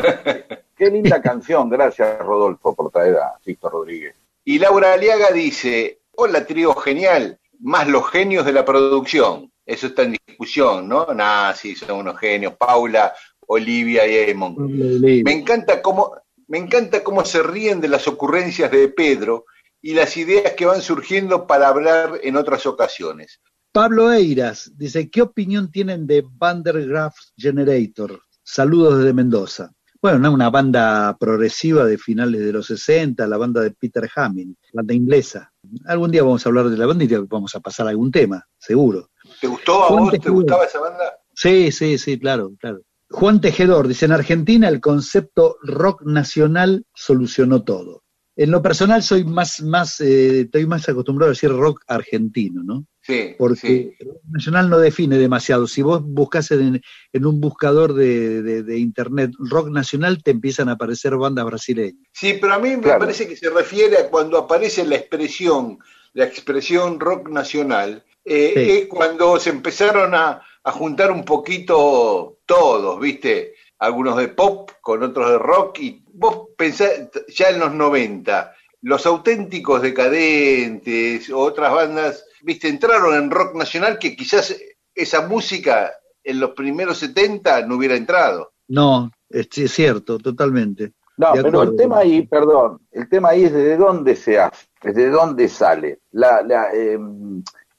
Qué 0.75 0.89
linda 0.89 1.21
canción, 1.21 1.69
gracias 1.69 2.19
Rodolfo 2.19 2.75
por 2.75 2.91
traer 2.91 3.17
a 3.17 3.37
Sisto 3.43 3.69
Rodríguez. 3.69 4.15
Y 4.43 4.59
Laura 4.59 4.93
Aliaga 4.93 5.31
dice, 5.31 5.99
hola 6.15 6.45
trío 6.45 6.73
genial, 6.75 7.39
más 7.59 7.87
los 7.87 8.09
genios 8.09 8.45
de 8.45 8.53
la 8.53 8.65
producción. 8.65 9.51
Eso 9.65 9.87
está 9.87 10.03
en 10.03 10.15
discusión, 10.25 10.87
¿no? 10.87 11.07
Nah, 11.13 11.53
sí, 11.53 11.75
son 11.75 11.99
unos 11.99 12.17
genios. 12.17 12.55
Paula, 12.55 13.13
Olivia 13.47 14.07
y 14.07 14.31
Emon. 14.31 14.55
Me 15.23 15.31
encanta 15.31 15.81
cómo, 15.81 16.13
me 16.47 16.57
encanta 16.57 17.03
cómo 17.03 17.25
se 17.25 17.43
ríen 17.43 17.81
de 17.81 17.89
las 17.89 18.07
ocurrencias 18.07 18.71
de 18.71 18.87
Pedro 18.87 19.45
y 19.87 19.93
las 19.93 20.17
ideas 20.17 20.51
que 20.57 20.65
van 20.65 20.81
surgiendo 20.81 21.47
para 21.47 21.69
hablar 21.69 22.19
en 22.21 22.35
otras 22.35 22.65
ocasiones. 22.65 23.39
Pablo 23.71 24.11
Eiras 24.11 24.69
dice, 24.75 25.09
¿qué 25.09 25.21
opinión 25.21 25.71
tienen 25.71 26.05
de 26.05 26.25
Vandergraaf 26.29 27.15
Generator? 27.37 28.19
Saludos 28.43 28.97
desde 28.97 29.13
Mendoza. 29.13 29.71
Bueno, 30.01 30.29
una 30.33 30.49
banda 30.49 31.15
progresiva 31.17 31.85
de 31.85 31.97
finales 31.97 32.41
de 32.41 32.51
los 32.51 32.65
60, 32.65 33.25
la 33.27 33.37
banda 33.37 33.61
de 33.61 33.71
Peter 33.71 34.09
Hamming, 34.13 34.57
banda 34.73 34.93
inglesa. 34.93 35.53
Algún 35.85 36.11
día 36.11 36.21
vamos 36.21 36.45
a 36.45 36.49
hablar 36.49 36.67
de 36.67 36.75
la 36.75 36.85
banda 36.85 37.05
y 37.05 37.07
vamos 37.07 37.55
a 37.55 37.61
pasar 37.61 37.87
algún 37.87 38.11
tema, 38.11 38.45
seguro. 38.57 39.11
¿Te 39.39 39.47
gustó 39.47 39.85
a 39.85 39.89
vos? 39.91 40.11
¿Te 40.11 40.29
gustaba 40.29 40.65
esa 40.65 40.81
banda? 40.81 41.17
Sí, 41.33 41.71
sí, 41.71 41.97
sí, 41.97 42.19
claro, 42.19 42.51
claro. 42.59 42.81
Juan 43.09 43.39
Tejedor 43.39 43.87
dice, 43.87 44.03
en 44.03 44.11
Argentina 44.11 44.67
el 44.67 44.81
concepto 44.81 45.55
rock 45.63 46.01
nacional 46.01 46.85
solucionó 46.93 47.63
todo. 47.63 48.03
En 48.39 48.51
lo 48.51 48.61
personal 48.61 49.01
soy 49.01 49.23
más, 49.23 49.61
más, 49.61 49.99
eh, 49.99 50.41
estoy 50.41 50.67
más 50.67 50.87
acostumbrado 50.87 51.31
a 51.31 51.33
decir 51.33 51.49
rock 51.49 51.81
argentino, 51.87 52.61
¿no? 52.63 52.85
Sí. 53.01 53.33
Porque 53.35 53.95
el 53.99 54.07
rock 54.07 54.21
nacional 54.29 54.69
no 54.69 54.77
define 54.77 55.17
demasiado. 55.17 55.65
Si 55.65 55.81
vos 55.81 56.03
buscas 56.03 56.51
en, 56.51 56.79
un 57.13 57.41
buscador 57.41 57.95
de, 57.95 58.77
internet 58.77 59.31
rock 59.39 59.69
nacional, 59.69 60.21
te 60.21 60.31
empiezan 60.31 60.69
a 60.69 60.73
aparecer 60.73 61.17
bandas 61.17 61.45
brasileñas. 61.45 62.05
Sí, 62.11 62.37
pero 62.39 62.53
a 62.53 62.59
mí 62.59 62.77
me 62.77 62.93
parece 62.99 63.27
que 63.27 63.35
se 63.35 63.49
refiere 63.49 63.97
a 63.97 64.09
cuando 64.09 64.37
aparece 64.37 64.85
la 64.85 64.97
expresión, 64.97 65.79
la 66.13 66.25
expresión 66.25 66.99
rock 66.99 67.29
nacional, 67.29 68.03
eh, 68.23 68.81
es 68.81 68.87
cuando 68.87 69.39
se 69.39 69.49
empezaron 69.49 70.13
a, 70.13 70.43
a 70.63 70.71
juntar 70.71 71.11
un 71.11 71.25
poquito 71.25 72.37
todos, 72.45 72.99
¿viste? 72.99 73.55
Algunos 73.79 74.17
de 74.17 74.29
pop 74.29 74.71
con 74.81 75.03
otros 75.03 75.29
de 75.31 75.37
rock 75.37 75.79
y 75.79 76.03
vos 76.13 76.49
pensás 76.57 77.09
ya 77.27 77.49
en 77.49 77.59
los 77.59 77.73
90, 77.73 78.53
los 78.81 79.05
auténticos 79.05 79.81
decadentes, 79.81 81.29
otras 81.29 81.73
bandas, 81.73 82.25
¿viste? 82.41 82.69
Entraron 82.69 83.15
en 83.15 83.29
rock 83.29 83.55
nacional 83.55 83.99
que 83.99 84.15
quizás 84.15 84.55
esa 84.95 85.27
música 85.27 85.93
en 86.23 86.39
los 86.39 86.51
primeros 86.51 86.97
70 86.97 87.65
no 87.67 87.75
hubiera 87.75 87.95
entrado. 87.95 88.53
No, 88.67 89.11
es, 89.29 89.47
cierto, 89.71 90.17
totalmente. 90.17 90.93
No, 91.17 91.33
pero 91.33 91.63
el 91.63 91.75
tema 91.75 91.99
ahí, 91.99 92.27
perdón, 92.27 92.79
el 92.91 93.09
tema 93.09 93.29
ahí 93.29 93.45
es 93.45 93.53
de 93.53 93.77
dónde 93.77 94.15
se 94.15 94.39
hace, 94.39 94.67
desde 94.83 95.09
dónde 95.09 95.47
sale. 95.49 95.99
La, 96.11 96.41
la, 96.43 96.69
eh, 96.73 96.99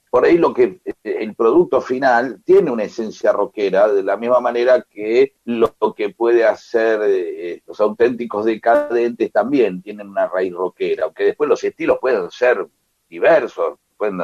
por 0.09 0.25
ahí 0.25 0.37
lo 0.37 0.53
que 0.53 0.81
eh, 0.85 0.93
el 1.03 1.35
producto 1.35 1.81
final 1.81 2.41
tiene 2.43 2.71
una 2.71 2.83
esencia 2.83 3.31
rockera, 3.31 3.87
de 3.87 4.03
la 4.03 4.17
misma 4.17 4.39
manera 4.39 4.85
que 4.89 5.35
lo 5.45 5.73
que 5.95 6.09
puede 6.09 6.45
hacer 6.45 7.01
eh, 7.03 7.61
los 7.65 7.79
auténticos 7.79 8.45
decadentes 8.45 9.31
también 9.31 9.81
tienen 9.81 10.09
una 10.09 10.27
raíz 10.27 10.53
rockera, 10.53 11.05
aunque 11.05 11.25
después 11.25 11.49
los 11.49 11.63
estilos 11.63 11.99
pueden 11.99 12.29
ser 12.31 12.65
diversos, 13.07 13.77
pueden 13.97 14.19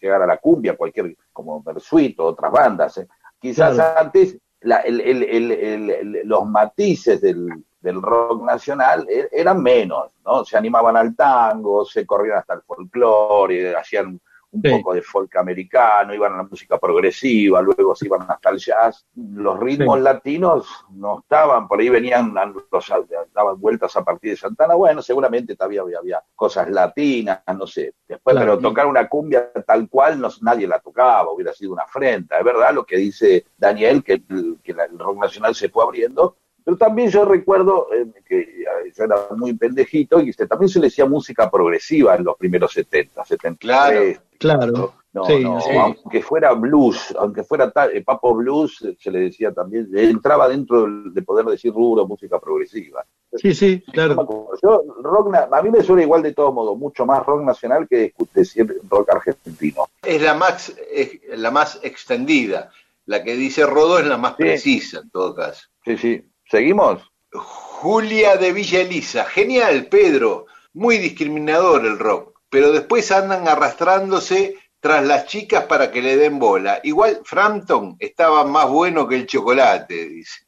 llegar 0.00 0.22
a 0.22 0.26
la 0.26 0.38
cumbia, 0.38 0.76
cualquier, 0.76 1.16
como 1.32 1.62
Bersuit 1.62 2.18
o 2.18 2.24
otras 2.24 2.50
bandas. 2.50 2.98
¿eh? 2.98 3.08
Quizás 3.38 3.78
antes 3.78 4.38
los 4.60 6.46
matices 6.46 7.20
del, 7.20 7.48
del 7.80 8.02
rock 8.02 8.42
nacional 8.42 9.06
eran 9.30 9.62
menos, 9.62 10.10
¿no? 10.24 10.44
Se 10.44 10.56
animaban 10.56 10.96
al 10.96 11.14
tango, 11.14 11.84
se 11.84 12.04
corrían 12.04 12.38
hasta 12.38 12.54
el 12.54 12.62
folclore, 12.62 13.76
hacían 13.76 14.20
un 14.50 14.62
poco 14.62 14.94
de 14.94 15.02
folk 15.02 15.36
americano, 15.36 16.14
iban 16.14 16.32
a 16.32 16.38
la 16.38 16.42
música 16.44 16.78
progresiva, 16.78 17.60
luego 17.60 17.94
se 17.94 18.06
iban 18.06 18.22
hasta 18.28 18.50
el 18.50 18.58
jazz. 18.58 19.06
Los 19.14 19.58
ritmos 19.60 20.00
latinos 20.00 20.66
no 20.90 21.20
estaban, 21.20 21.68
por 21.68 21.80
ahí 21.80 21.88
venían, 21.88 22.34
los, 22.72 22.92
daban 23.34 23.60
vueltas 23.60 23.96
a 23.96 24.04
partir 24.04 24.30
de 24.30 24.36
Santana. 24.36 24.74
Bueno, 24.74 25.02
seguramente 25.02 25.54
todavía 25.54 25.82
había, 25.98 26.22
cosas 26.34 26.70
latinas, 26.70 27.42
no 27.56 27.66
sé. 27.66 27.94
Después, 28.06 28.36
pero 28.38 28.58
tocar 28.58 28.86
una 28.86 29.08
cumbia 29.08 29.50
tal 29.66 29.88
cual 29.88 30.20
no, 30.20 30.28
nadie 30.40 30.66
la 30.66 30.80
tocaba, 30.80 31.30
hubiera 31.30 31.52
sido 31.52 31.72
una 31.72 31.82
afrenta. 31.82 32.38
Es 32.38 32.44
verdad 32.44 32.72
lo 32.72 32.84
que 32.84 32.96
dice 32.96 33.46
Daniel, 33.56 34.02
que, 34.02 34.22
que 34.62 34.72
el 34.72 34.98
rock 34.98 35.18
nacional 35.18 35.54
se 35.54 35.68
fue 35.68 35.84
abriendo, 35.84 36.36
pero 36.68 36.76
también 36.76 37.08
yo 37.08 37.24
recuerdo 37.24 37.86
eh, 37.94 38.12
que 38.26 38.40
eh, 38.40 38.92
yo 38.94 39.04
era 39.04 39.16
muy 39.34 39.54
pendejito 39.54 40.20
y 40.20 40.34
también 40.34 40.68
se 40.68 40.78
le 40.78 40.88
decía 40.88 41.06
música 41.06 41.50
progresiva 41.50 42.14
en 42.14 42.24
los 42.24 42.36
primeros 42.36 42.74
70, 42.74 43.24
73. 43.24 44.20
Claro, 44.38 44.66
claro. 44.66 44.94
No, 45.14 45.26
no, 45.40 45.58
aunque 45.80 46.20
fuera 46.20 46.52
blues, 46.52 47.16
aunque 47.18 47.42
fuera 47.42 47.70
tal, 47.70 47.96
eh, 47.96 48.04
Papo 48.04 48.34
Blues, 48.34 48.86
se 49.00 49.10
le 49.10 49.20
decía 49.20 49.50
también, 49.54 49.88
entraba 49.94 50.46
dentro 50.46 50.86
de 51.10 51.22
poder 51.22 51.46
decir 51.46 51.72
rubro 51.72 52.06
música 52.06 52.38
progresiva. 52.38 53.02
Sí, 53.32 53.54
sí, 53.54 53.82
claro. 53.90 54.28
Yo, 54.62 54.82
rock, 55.02 55.34
a 55.50 55.62
mí 55.62 55.70
me 55.70 55.82
suena 55.82 56.02
igual 56.02 56.22
de 56.22 56.34
todo 56.34 56.52
modo, 56.52 56.76
mucho 56.76 57.06
más 57.06 57.24
rock 57.24 57.44
nacional 57.44 57.88
que 57.88 58.12
decir 58.34 58.78
rock 58.90 59.08
argentino. 59.14 59.84
Es 60.02 60.20
la 60.20 60.34
más, 60.34 60.76
es 60.92 61.18
la 61.30 61.50
más 61.50 61.80
extendida. 61.82 62.70
La 63.06 63.24
que 63.24 63.36
dice 63.36 63.64
Rodo 63.64 63.98
es 63.98 64.06
la 64.06 64.18
más 64.18 64.34
precisa 64.34 64.98
en 64.98 65.08
todo 65.08 65.34
caso. 65.34 65.66
Sí, 65.82 65.96
sí. 65.96 66.22
¿Seguimos? 66.50 67.02
Julia 67.32 68.36
de 68.36 68.52
Villa 68.52 68.80
Elisa. 68.80 69.24
Genial, 69.24 69.86
Pedro. 69.86 70.46
Muy 70.72 70.98
discriminador 70.98 71.84
el 71.84 71.98
rock. 71.98 72.40
Pero 72.48 72.72
después 72.72 73.12
andan 73.12 73.46
arrastrándose 73.46 74.56
tras 74.80 75.04
las 75.04 75.26
chicas 75.26 75.64
para 75.64 75.90
que 75.90 76.00
le 76.00 76.16
den 76.16 76.38
bola. 76.38 76.80
Igual 76.82 77.20
Frampton 77.24 77.96
estaba 77.98 78.44
más 78.44 78.68
bueno 78.68 79.06
que 79.06 79.16
el 79.16 79.26
chocolate, 79.26 80.08
dice. 80.08 80.46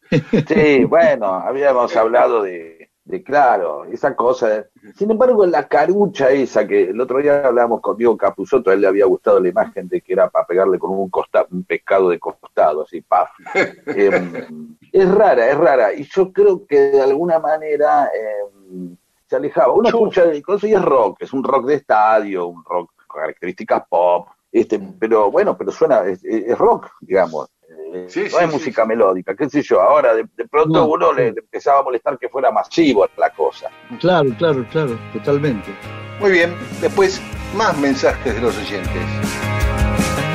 Sí, 0.49 0.85
bueno, 0.85 1.35
habíamos 1.35 1.95
hablado 1.97 2.43
de, 2.43 2.89
de 3.11 3.23
claro, 3.23 3.85
esa 3.87 4.15
cosa. 4.15 4.67
Sin 4.97 5.11
embargo, 5.11 5.45
la 5.45 5.67
carucha 5.67 6.31
esa 6.31 6.67
que 6.67 6.91
el 6.91 7.01
otro 7.01 7.19
día 7.19 7.47
hablábamos 7.47 7.81
con 7.81 7.97
Diego 7.97 8.17
Capuzotto, 8.17 8.71
a 8.71 8.75
él 8.75 8.81
le 8.81 8.87
había 8.87 9.05
gustado 9.07 9.41
la 9.41 9.49
imagen 9.49 9.89
de 9.89 10.01
que 10.01 10.13
era 10.13 10.31
para 10.31 10.47
pegarle 10.47 10.79
con 10.79 10.91
un, 10.91 11.11
costa, 11.11 11.45
un 11.51 11.65
pescado 11.65 12.11
de 12.11 12.19
costado, 12.21 12.83
así, 12.83 13.01
paf. 13.01 13.31
Em, 13.87 14.77
es 14.93 15.11
rara, 15.13 15.51
es 15.51 15.59
rara. 15.59 15.93
Y 15.93 16.05
yo 16.05 16.33
creo 16.33 16.65
que 16.67 16.79
de 16.79 17.03
alguna 17.03 17.39
manera 17.41 18.09
em, 18.15 18.97
se 19.27 19.37
alejaba. 19.37 19.73
Uno 19.73 19.89
escucha 19.89 20.25
de 20.25 20.41
cosas 20.43 20.71
y 20.71 20.75
es 20.75 20.83
rock, 20.83 21.23
es 21.23 21.33
un 21.33 21.43
rock 21.43 21.67
de 21.67 21.75
estadio, 21.75 22.47
un 22.47 22.65
rock 22.65 22.93
con 23.07 23.21
características 23.21 23.83
pop. 23.89 24.29
Este, 24.53 24.81
pero 24.99 25.31
bueno, 25.31 25.57
pero 25.57 25.71
suena, 25.71 26.03
es 26.07 26.59
rock, 26.59 26.91
digamos 27.01 27.51
eh, 27.71 28.07
sí, 28.09 28.23
no 28.25 28.29
sí, 28.29 28.37
es 28.41 28.53
música 28.53 28.85
melódica, 28.85 29.35
qué 29.35 29.49
sé 29.49 29.62
yo. 29.62 29.81
Ahora, 29.81 30.14
de, 30.14 30.27
pronto 30.49 30.81
no, 30.81 30.87
uno 30.87 31.12
le, 31.12 31.29
empezaba 31.29 31.81
a 31.81 31.83
molestar 31.83 32.18
que 32.18 32.29
fuera 32.29 32.51
masivo 32.51 33.09
la 33.16 33.31
cosa. 33.31 33.71
Claro, 34.01 34.31
claro, 34.39 34.66
claro, 34.71 34.99
totalmente. 35.12 35.71
Muy 36.18 36.33
bien, 36.33 36.55
después 36.81 37.21
más 37.55 37.77
mensajes 37.79 38.35
de 38.35 38.41
los 38.41 38.57
oyentes. 38.59 39.03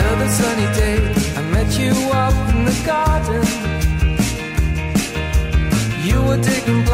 Another 0.08 0.30
you 6.06 6.22
were 6.22 6.38
taking 6.38 6.86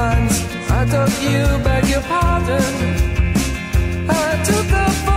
I 0.74 0.86
took 0.86 1.22
you 1.22 1.64
back 1.64 1.88
your 1.90 2.02
pardon. 2.02 2.64
I 4.10 4.44
took 4.44 4.72
a 4.72 5.11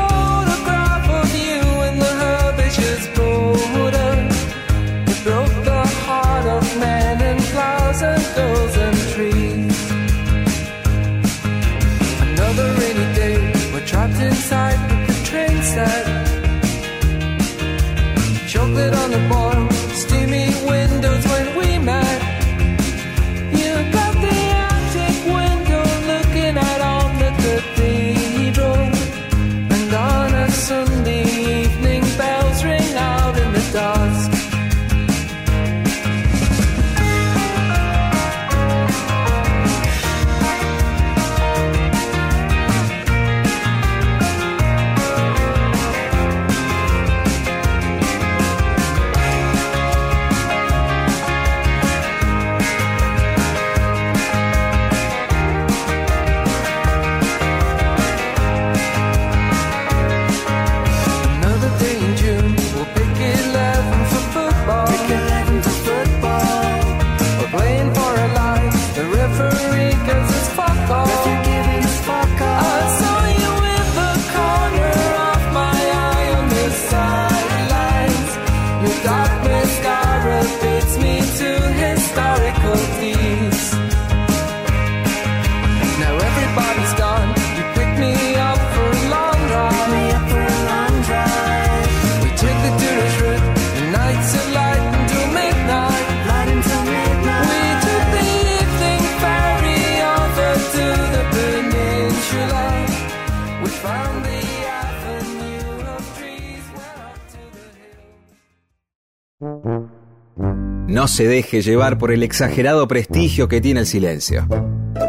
No 111.05 111.09
se 111.09 111.29
deje 111.29 111.61
llevar 111.61 111.99
por 111.99 112.13
el 112.13 112.23
exagerado 112.23 112.89
prestigio 112.89 113.47
que 113.47 113.61
tiene 113.61 113.81
el 113.81 113.87
silencio. 113.87 114.47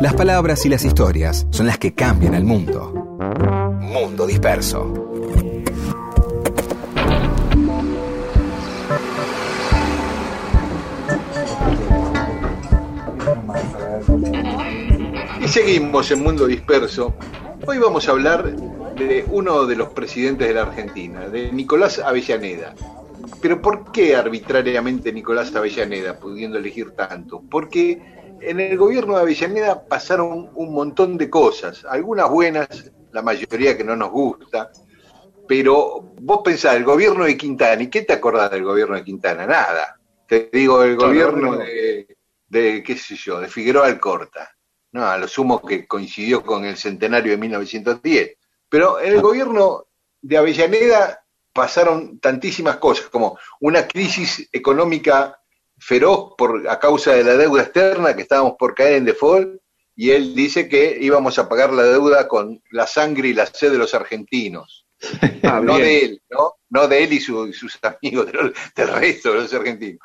Las 0.01 0.13
palabras 0.13 0.65
y 0.65 0.69
las 0.69 0.83
historias 0.83 1.47
son 1.51 1.67
las 1.67 1.77
que 1.77 1.93
cambian 1.93 2.33
el 2.33 2.43
mundo. 2.43 3.17
Mundo 3.79 4.27
disperso. 4.27 4.93
Y 15.39 15.47
seguimos 15.47 16.11
en 16.11 16.21
Mundo 16.21 16.45
Disperso. 16.45 17.15
Hoy 17.65 17.77
vamos 17.77 18.09
a 18.09 18.11
hablar 18.11 18.53
de 18.53 19.25
uno 19.29 19.65
de 19.65 19.77
los 19.77 19.87
presidentes 19.91 20.45
de 20.45 20.55
la 20.55 20.63
Argentina, 20.63 21.29
de 21.29 21.53
Nicolás 21.53 21.99
Avellaneda. 21.99 22.75
Pero 23.41 23.61
¿por 23.61 23.91
qué 23.91 24.15
arbitrariamente 24.15 25.11
Nicolás 25.11 25.55
Avellaneda, 25.55 26.19
pudiendo 26.19 26.57
elegir 26.57 26.91
tanto? 26.91 27.43
Porque 27.49 28.01
en 28.41 28.59
el 28.59 28.77
gobierno 28.77 29.15
de 29.15 29.21
Avellaneda 29.21 29.87
pasaron 29.87 30.49
un 30.53 30.73
montón 30.73 31.17
de 31.17 31.29
cosas, 31.29 31.85
algunas 31.85 32.29
buenas, 32.29 32.91
la 33.11 33.21
mayoría 33.21 33.77
que 33.77 33.83
no 33.83 33.95
nos 33.95 34.11
gusta, 34.11 34.71
pero 35.47 36.13
vos 36.21 36.41
pensás, 36.43 36.75
el 36.75 36.83
gobierno 36.83 37.25
de 37.25 37.37
Quintana, 37.37 37.81
¿y 37.81 37.89
qué 37.89 38.01
te 38.01 38.13
acordás 38.13 38.51
del 38.51 38.63
gobierno 38.63 38.95
de 38.95 39.03
Quintana? 39.03 39.45
Nada. 39.45 39.99
Te 40.27 40.49
digo, 40.51 40.83
el 40.83 40.95
gobierno 40.95 41.57
de, 41.57 42.17
de, 42.47 42.83
qué 42.83 42.97
sé 42.97 43.15
yo, 43.15 43.39
de 43.39 43.47
Figueroa 43.47 43.85
Alcorta. 43.85 44.51
No, 44.91 45.05
a 45.05 45.17
lo 45.17 45.27
sumo 45.27 45.61
que 45.61 45.85
coincidió 45.85 46.41
con 46.41 46.65
el 46.65 46.77
centenario 46.77 47.33
de 47.33 47.37
1910. 47.37 48.37
Pero 48.69 48.99
en 48.99 49.13
el 49.13 49.21
gobierno 49.21 49.85
de 50.21 50.37
Avellaneda 50.37 51.24
pasaron 51.55 52.19
tantísimas 52.19 52.77
cosas, 52.77 53.05
como 53.07 53.39
una 53.61 53.87
crisis 53.87 54.47
económica 54.51 55.39
feroz 55.77 56.33
por, 56.37 56.67
a 56.69 56.77
causa 56.79 57.13
de 57.13 57.23
la 57.23 57.35
deuda 57.37 57.63
externa, 57.63 58.13
que 58.15 58.23
estábamos 58.23 58.55
por 58.59 58.75
caer 58.75 58.95
en 58.97 59.05
default, 59.05 59.61
y 59.95 60.11
él 60.11 60.35
dice 60.35 60.67
que 60.67 60.97
íbamos 60.99 61.39
a 61.39 61.47
pagar 61.47 61.71
la 61.71 61.83
deuda 61.83 62.27
con 62.27 62.61
la 62.71 62.85
sangre 62.85 63.29
y 63.29 63.33
la 63.33 63.45
sed 63.45 63.71
de 63.71 63.77
los 63.77 63.93
argentinos. 63.93 64.85
Ah, 65.43 65.61
no 65.61 65.77
de 65.77 65.99
él, 66.05 66.21
¿no? 66.31 66.55
No 66.69 66.87
de 66.87 67.03
él 67.03 67.13
y, 67.13 67.19
su- 67.19 67.47
y 67.47 67.53
sus 67.53 67.77
amigos, 67.83 68.25
del, 68.31 68.53
del 68.75 68.87
resto 68.87 69.31
de 69.33 69.41
los 69.41 69.53
argentinos. 69.53 70.01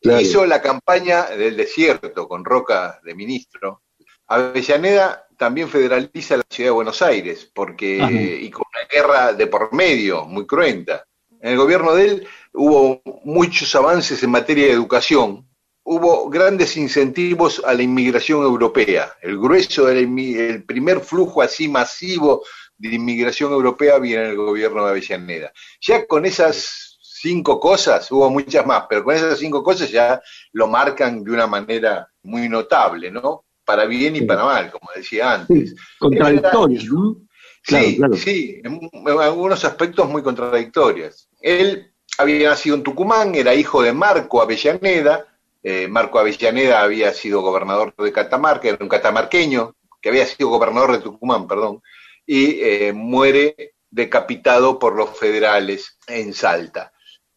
Claro. 0.00 0.20
Hizo 0.20 0.44
la 0.44 0.60
campaña 0.60 1.26
del 1.26 1.56
desierto 1.56 2.26
con 2.26 2.44
Roca 2.44 3.00
de 3.04 3.14
ministro. 3.14 3.82
Avellaneda 4.26 5.26
también 5.38 5.68
federaliza 5.68 6.36
la 6.36 6.42
ciudad 6.50 6.68
de 6.68 6.74
Buenos 6.74 7.00
Aires, 7.02 7.50
porque 7.54 8.02
Ajá. 8.02 8.10
y 8.12 8.50
guerra 8.90 9.32
de 9.32 9.46
por 9.46 9.72
medio, 9.72 10.24
muy 10.24 10.46
cruenta. 10.46 11.04
En 11.40 11.52
el 11.52 11.58
gobierno 11.58 11.94
de 11.94 12.04
él 12.04 12.28
hubo 12.52 13.02
muchos 13.24 13.74
avances 13.74 14.22
en 14.22 14.30
materia 14.30 14.66
de 14.66 14.72
educación, 14.72 15.46
hubo 15.84 16.30
grandes 16.30 16.76
incentivos 16.76 17.62
a 17.64 17.74
la 17.74 17.82
inmigración 17.82 18.42
europea. 18.42 19.12
El 19.20 19.38
grueso 19.38 19.86
del 19.86 20.18
el 20.18 20.64
primer 20.64 21.00
flujo 21.00 21.42
así 21.42 21.68
masivo 21.68 22.44
de 22.76 22.94
inmigración 22.94 23.52
europea 23.52 23.98
viene 23.98 24.24
en 24.24 24.30
el 24.30 24.36
gobierno 24.36 24.84
de 24.84 24.90
Avellaneda. 24.90 25.52
Ya 25.80 26.06
con 26.06 26.24
esas 26.26 26.98
cinco 27.00 27.60
cosas, 27.60 28.10
hubo 28.10 28.28
muchas 28.30 28.66
más, 28.66 28.84
pero 28.88 29.04
con 29.04 29.14
esas 29.14 29.38
cinco 29.38 29.62
cosas 29.62 29.90
ya 29.90 30.20
lo 30.52 30.66
marcan 30.66 31.22
de 31.22 31.30
una 31.30 31.46
manera 31.46 32.08
muy 32.22 32.48
notable, 32.48 33.10
¿no? 33.10 33.44
Para 33.64 33.84
bien 33.86 34.16
y 34.16 34.22
para 34.22 34.44
mal, 34.44 34.70
como 34.72 34.88
decía 34.94 35.34
antes. 35.34 35.70
Sí, 35.70 35.76
contradictorios, 35.98 36.84
¿no? 36.86 37.16
Claro, 37.64 37.86
sí, 37.86 37.96
claro. 37.96 38.14
sí, 38.14 38.60
en, 38.64 38.90
en 38.92 39.20
algunos 39.20 39.64
aspectos 39.64 40.08
muy 40.08 40.22
contradictorios. 40.22 41.28
Él 41.40 41.92
había 42.18 42.50
nacido 42.50 42.76
en 42.76 42.82
Tucumán, 42.82 43.34
era 43.34 43.54
hijo 43.54 43.82
de 43.82 43.92
Marco 43.92 44.42
Avellaneda. 44.42 45.26
eh, 45.62 45.86
Marco 45.88 46.18
Avellaneda 46.18 46.82
había 46.82 47.12
sido 47.14 47.40
gobernador 47.40 47.94
de 47.96 48.12
Catamarca, 48.12 48.68
era 48.68 48.78
un 48.80 48.88
catamarqueño, 48.88 49.74
que 50.00 50.08
había 50.08 50.26
sido 50.26 50.48
gobernador 50.48 50.92
de 50.92 50.98
Tucumán, 50.98 51.46
perdón, 51.46 51.80
y 52.26 52.58
eh, 52.60 52.92
muere 52.92 53.74
decapitado 53.90 54.78
por 54.78 54.96
los 54.96 55.16
federales 55.16 55.98
en 56.08 56.34
Salta. 56.34 56.92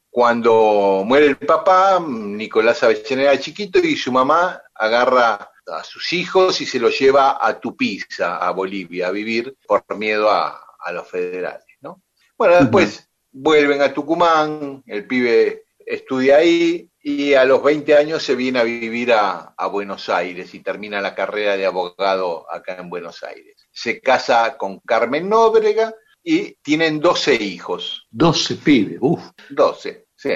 Cuando 0.10 1.04
muere 1.06 1.28
el 1.28 1.38
papá, 1.38 2.00
Nicolás 2.06 2.82
Avellaneda 2.84 3.38
chiquito 3.40 3.78
y 3.80 3.96
su 3.96 4.12
mamá 4.12 4.62
agarra 4.74 5.52
a 5.68 5.84
sus 5.84 6.14
hijos 6.14 6.62
y 6.62 6.66
se 6.66 6.80
los 6.80 6.98
lleva 6.98 7.38
a 7.46 7.60
Tupiza, 7.60 8.38
a 8.38 8.52
Bolivia, 8.52 9.08
a 9.08 9.12
vivir 9.12 9.56
por 9.68 9.84
miedo 9.98 10.30
a, 10.30 10.62
a 10.80 10.92
los 10.92 11.08
federales, 11.08 11.66
¿no? 11.82 12.04
Bueno, 12.38 12.58
después 12.60 13.10
vuelven 13.32 13.82
a 13.82 13.94
Tucumán, 13.94 14.84
el 14.86 15.08
pibe 15.08 15.66
estudia 15.86 16.38
ahí 16.38 16.90
y 17.02 17.34
a 17.34 17.46
los 17.46 17.64
20 17.64 17.96
años 17.96 18.24
se 18.24 18.36
viene 18.36 18.60
a 18.60 18.64
vivir 18.64 19.14
a, 19.14 19.54
a 19.56 19.68
Buenos 19.68 20.10
Aires 20.10 20.54
y 20.54 20.62
termina 20.62 21.02
la 21.02 21.14
carrera 21.14 21.56
de 21.56 21.66
abogado 21.66 22.52
acá 22.52 22.78
en 22.80 22.90
Buenos 22.90 23.24
Aires. 23.24 23.68
Se 23.72 24.02
casa 24.02 24.58
con 24.58 24.80
Carmen 24.80 25.30
Nóbrega 25.30 25.94
y 26.24 26.54
tienen 26.56 27.00
12 27.00 27.36
hijos. 27.36 28.08
12 28.10 28.56
pibes, 28.56 28.98
uff. 29.02 29.24
12, 29.50 30.08
sí. 30.16 30.32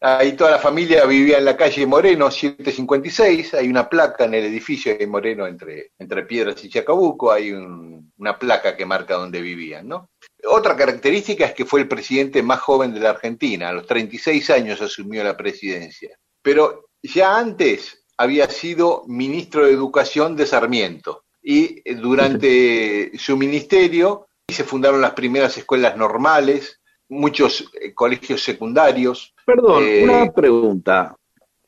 Ahí 0.00 0.32
toda 0.32 0.50
la 0.52 0.58
familia 0.58 1.04
vivía 1.06 1.38
en 1.38 1.44
la 1.46 1.56
calle 1.56 1.86
Moreno, 1.86 2.30
756. 2.30 3.54
Hay 3.54 3.68
una 3.68 3.88
placa 3.88 4.24
en 4.24 4.34
el 4.34 4.44
edificio 4.44 4.96
de 4.96 5.06
Moreno 5.06 5.46
entre, 5.46 5.92
entre 5.98 6.22
Piedras 6.24 6.62
y 6.64 6.68
Chacabuco. 6.68 7.32
Hay 7.32 7.52
un- 7.52 8.12
una 8.18 8.38
placa 8.38 8.76
que 8.76 8.84
marca 8.86 9.14
dónde 9.14 9.40
vivían, 9.40 9.88
¿no? 9.88 10.10
Otra 10.44 10.76
característica 10.76 11.46
es 11.46 11.54
que 11.54 11.64
fue 11.64 11.80
el 11.80 11.88
presidente 11.88 12.42
más 12.42 12.60
joven 12.60 12.92
de 12.94 13.00
la 13.00 13.10
Argentina. 13.10 13.70
A 13.70 13.72
los 13.72 13.86
36 13.86 14.50
años 14.50 14.80
asumió 14.82 15.24
la 15.24 15.36
presidencia. 15.36 16.16
Pero 16.42 16.88
ya 17.02 17.38
antes 17.38 18.04
había 18.18 18.48
sido 18.48 19.04
ministro 19.06 19.66
de 19.66 19.72
Educación 19.72 20.36
de 20.36 20.46
Sarmiento 20.46 21.24
y 21.42 21.82
eh, 21.84 21.94
durante 21.94 23.12
su 23.18 23.36
ministerio 23.36 24.28
se 24.48 24.64
fundaron 24.64 25.00
las 25.00 25.12
primeras 25.12 25.56
escuelas 25.58 25.96
normales, 25.96 26.80
muchos 27.08 27.70
eh, 27.80 27.92
colegios 27.94 28.42
secundarios. 28.42 29.34
Perdón, 29.44 29.82
Eh, 29.84 30.00
una 30.04 30.32
pregunta. 30.32 31.16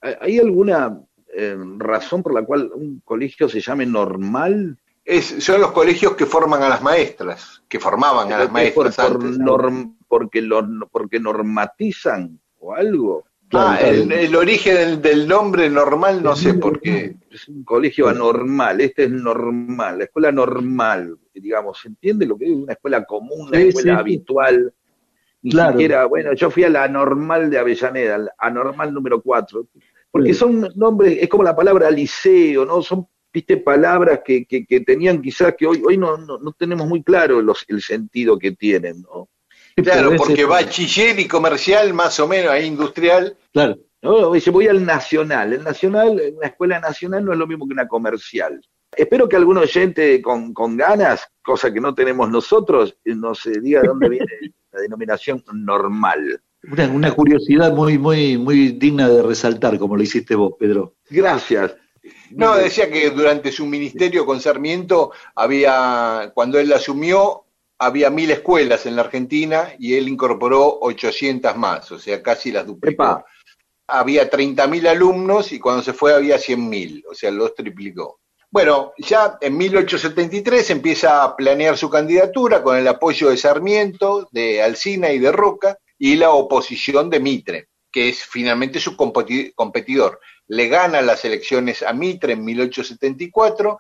¿Hay 0.01 0.39
alguna 0.39 1.01
eh, 1.35 1.57
razón 1.77 2.23
por 2.23 2.35
la 2.35 2.43
cual 2.45 2.71
un 2.75 3.01
colegio 3.05 3.49
se 3.49 3.61
llame 3.61 3.85
normal? 3.87 4.79
Es, 5.05 5.25
son 5.43 5.61
los 5.61 5.73
colegios 5.73 6.15
que 6.15 6.27
forman 6.27 6.63
a 6.63 6.69
las 6.69 6.83
maestras, 6.83 7.63
que 7.69 7.81
formaban 7.81 8.29
a 8.33 8.39
las 8.39 8.41
¿Es 8.41 8.47
por, 8.47 8.53
maestras 8.53 8.97
por 8.97 9.07
antes. 9.25 9.39
norm- 9.39 9.97
porque, 10.07 10.43
lo- 10.43 10.67
porque 10.91 11.19
normatizan 11.19 12.39
o 12.61 12.75
algo? 12.75 13.25
Ah, 13.55 13.79
el, 13.81 14.13
el 14.13 14.37
origen 14.37 14.75
del, 14.75 15.01
del 15.03 15.27
nombre 15.27 15.71
normal 15.71 16.23
no 16.23 16.37
sé 16.37 16.53
por 16.55 16.81
qué. 16.83 17.17
Es 17.31 17.49
un 17.49 17.65
colegio 17.65 18.07
anormal, 18.09 18.79
este 18.83 19.05
es 19.05 19.11
normal, 19.11 19.97
la 19.99 20.05
escuela 20.05 20.31
normal, 20.31 21.17
digamos, 21.33 21.79
¿se 21.81 21.89
entiende 21.89 22.27
lo 22.27 22.37
que 22.37 22.45
es 22.45 22.51
una 22.53 22.75
escuela 22.75 23.05
común, 23.07 23.49
una 23.49 23.59
Sí, 23.59 23.69
escuela 23.69 23.95
sí. 23.95 24.01
habitual? 24.01 24.75
Ni 25.43 25.53
Claro. 25.53 25.73
siquiera, 25.73 26.05
bueno, 26.07 26.33
yo 26.35 26.51
fui 26.51 26.65
a 26.65 26.69
la 26.69 26.85
anormal 26.85 27.49
de 27.51 27.59
Avellaneda, 27.59 28.19
la 28.19 28.33
anormal 28.39 28.93
número 28.93 29.21
4, 29.23 29.67
porque 30.11 30.33
Sí. 30.33 30.41
son 30.41 30.69
nombres, 30.75 31.19
es 31.21 31.29
como 31.29 31.45
la 31.45 31.55
palabra 31.55 31.91
liceo, 31.91 32.65
¿no? 32.65 32.83
Son, 32.83 33.07
viste, 33.33 33.57
palabras 33.59 34.21
que, 34.25 34.45
que, 34.47 34.67
que 34.67 34.81
tenían 34.81 35.23
quizás 35.23 35.55
que 35.57 35.67
hoy, 35.67 35.83
hoy 35.87 35.97
no, 35.97 36.17
no, 36.17 36.39
no 36.39 36.53
tenemos 36.53 36.89
muy 36.89 37.03
claro 37.05 37.41
los, 37.41 37.65
el 37.69 37.83
sentido 37.83 38.39
que 38.39 38.53
tienen, 38.53 39.03
¿no? 39.03 39.29
Claro, 39.77 40.11
porque 40.17 40.45
bachiller 40.45 41.21
y 41.21 41.29
comercial 41.29 41.95
más 41.95 42.19
o 42.19 42.27
menos, 42.27 42.51
ahí 42.51 42.67
industrial, 42.67 43.37
Claro, 43.53 43.77
¿no? 44.03 44.33
Dice, 44.33 44.51
voy 44.51 44.67
al 44.67 44.85
nacional. 44.85 45.53
El 45.53 45.63
nacional, 45.63 46.21
una 46.37 46.47
escuela 46.49 46.81
nacional 46.81 47.25
no 47.25 47.33
es 47.33 47.39
lo 47.39 47.47
mismo 47.47 47.67
que 47.69 47.75
una 47.75 47.87
comercial. 47.87 48.61
Espero 48.97 49.29
que 49.29 49.37
algún 49.37 49.59
oyente 49.59 50.21
con, 50.21 50.53
con 50.53 50.77
ganas, 50.77 51.29
cosa 51.43 51.73
que 51.73 51.81
no 51.81 51.95
tenemos 51.95 52.29
nosotros, 52.29 52.97
eh, 53.05 53.15
nos 53.15 53.45
diga 53.63 53.83
de 53.83 53.89
dónde 53.89 54.09
viene 54.09 54.27
la 54.73 54.81
denominación 54.81 55.43
normal. 55.53 56.41
una, 56.71 56.89
una 56.89 57.13
curiosidad 57.13 57.73
muy, 57.73 57.99
muy, 57.99 58.39
muy 58.39 58.73
digna 58.73 59.09
de 59.09 59.23
resaltar, 59.23 59.79
como 59.79 59.97
lo 59.97 60.03
hiciste 60.03 60.35
vos, 60.35 60.55
Pedro. 60.59 60.95
Gracias. 61.11 61.75
No, 62.31 62.57
decía 62.57 62.91
que 62.91 63.11
durante 63.11 63.53
su 63.53 63.67
ministerio 63.67 64.25
con 64.25 64.41
Sarmiento 64.41 65.13
había, 65.35 66.31
cuando 66.35 66.59
él 66.59 66.73
asumió, 66.73 67.45
había 67.79 68.11
mil 68.11 68.31
escuelas 68.31 68.87
en 68.87 68.97
la 68.97 69.03
Argentina 69.03 69.73
y 69.79 69.95
él 69.95 70.09
incorporó 70.09 70.79
800 70.81 71.57
más, 71.57 71.91
o 71.93 71.99
sea, 71.99 72.23
casi 72.23 72.51
las 72.51 72.67
duplicó. 72.67 73.05
Epa. 73.05 73.25
Había 73.91 74.31
30.000 74.31 74.89
alumnos 74.89 75.53
y 75.53 75.59
cuando 75.59 75.83
se 75.83 75.95
fue 75.95 76.13
había 76.13 76.37
100.000, 76.37 77.05
o 77.11 77.15
sea, 77.15 77.31
los 77.31 77.55
triplicó. 77.55 78.21
Bueno, 78.51 78.95
ya 78.97 79.37
en 79.43 79.59
1873 79.59 80.71
empieza 80.71 81.23
a 81.23 81.37
planear 81.37 81.77
su 81.77 81.91
candidatura 81.91 82.63
con 82.63 82.79
el 82.79 82.89
apoyo 82.89 83.29
de 83.29 83.37
Sarmiento, 83.37 84.27
de 84.33 84.63
Alsina 84.63 85.11
y 85.11 85.19
de 85.19 85.31
Roca 85.33 85.79
y 85.99 86.17
la 86.17 86.31
oposición 86.31 87.11
de 87.11 87.21
Mitre, 87.21 87.69
que 87.93 88.09
es 88.09 88.25
finalmente 88.25 88.81
su 88.81 88.97
competi- 88.97 89.53
competidor. 89.55 90.21
Le 90.47 90.69
gana 90.69 91.03
las 91.03 91.27
elecciones 91.27 91.83
a 91.83 91.93
Mitre 91.93 92.33
en 92.33 92.45
1874. 92.45 93.79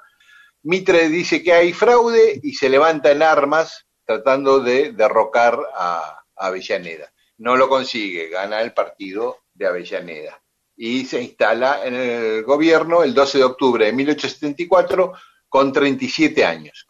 Mitre 0.64 1.08
dice 1.08 1.42
que 1.42 1.54
hay 1.54 1.72
fraude 1.72 2.38
y 2.42 2.52
se 2.52 2.68
levanta 2.68 3.10
en 3.10 3.22
armas 3.22 3.86
tratando 4.04 4.60
de 4.60 4.92
derrocar 4.92 5.58
a 5.74 6.20
Avellaneda. 6.36 7.10
No 7.38 7.56
lo 7.56 7.70
consigue, 7.70 8.28
gana 8.28 8.60
el 8.60 8.74
partido 8.74 9.38
de 9.54 9.66
Avellaneda 9.66 10.42
y 10.78 11.04
se 11.04 11.20
instala 11.20 11.84
en 11.84 11.94
el 11.94 12.44
gobierno 12.44 13.02
el 13.02 13.12
12 13.12 13.38
de 13.38 13.44
octubre 13.44 13.84
de 13.84 13.92
1874 13.92 15.12
con 15.48 15.72
37 15.72 16.44
años. 16.44 16.86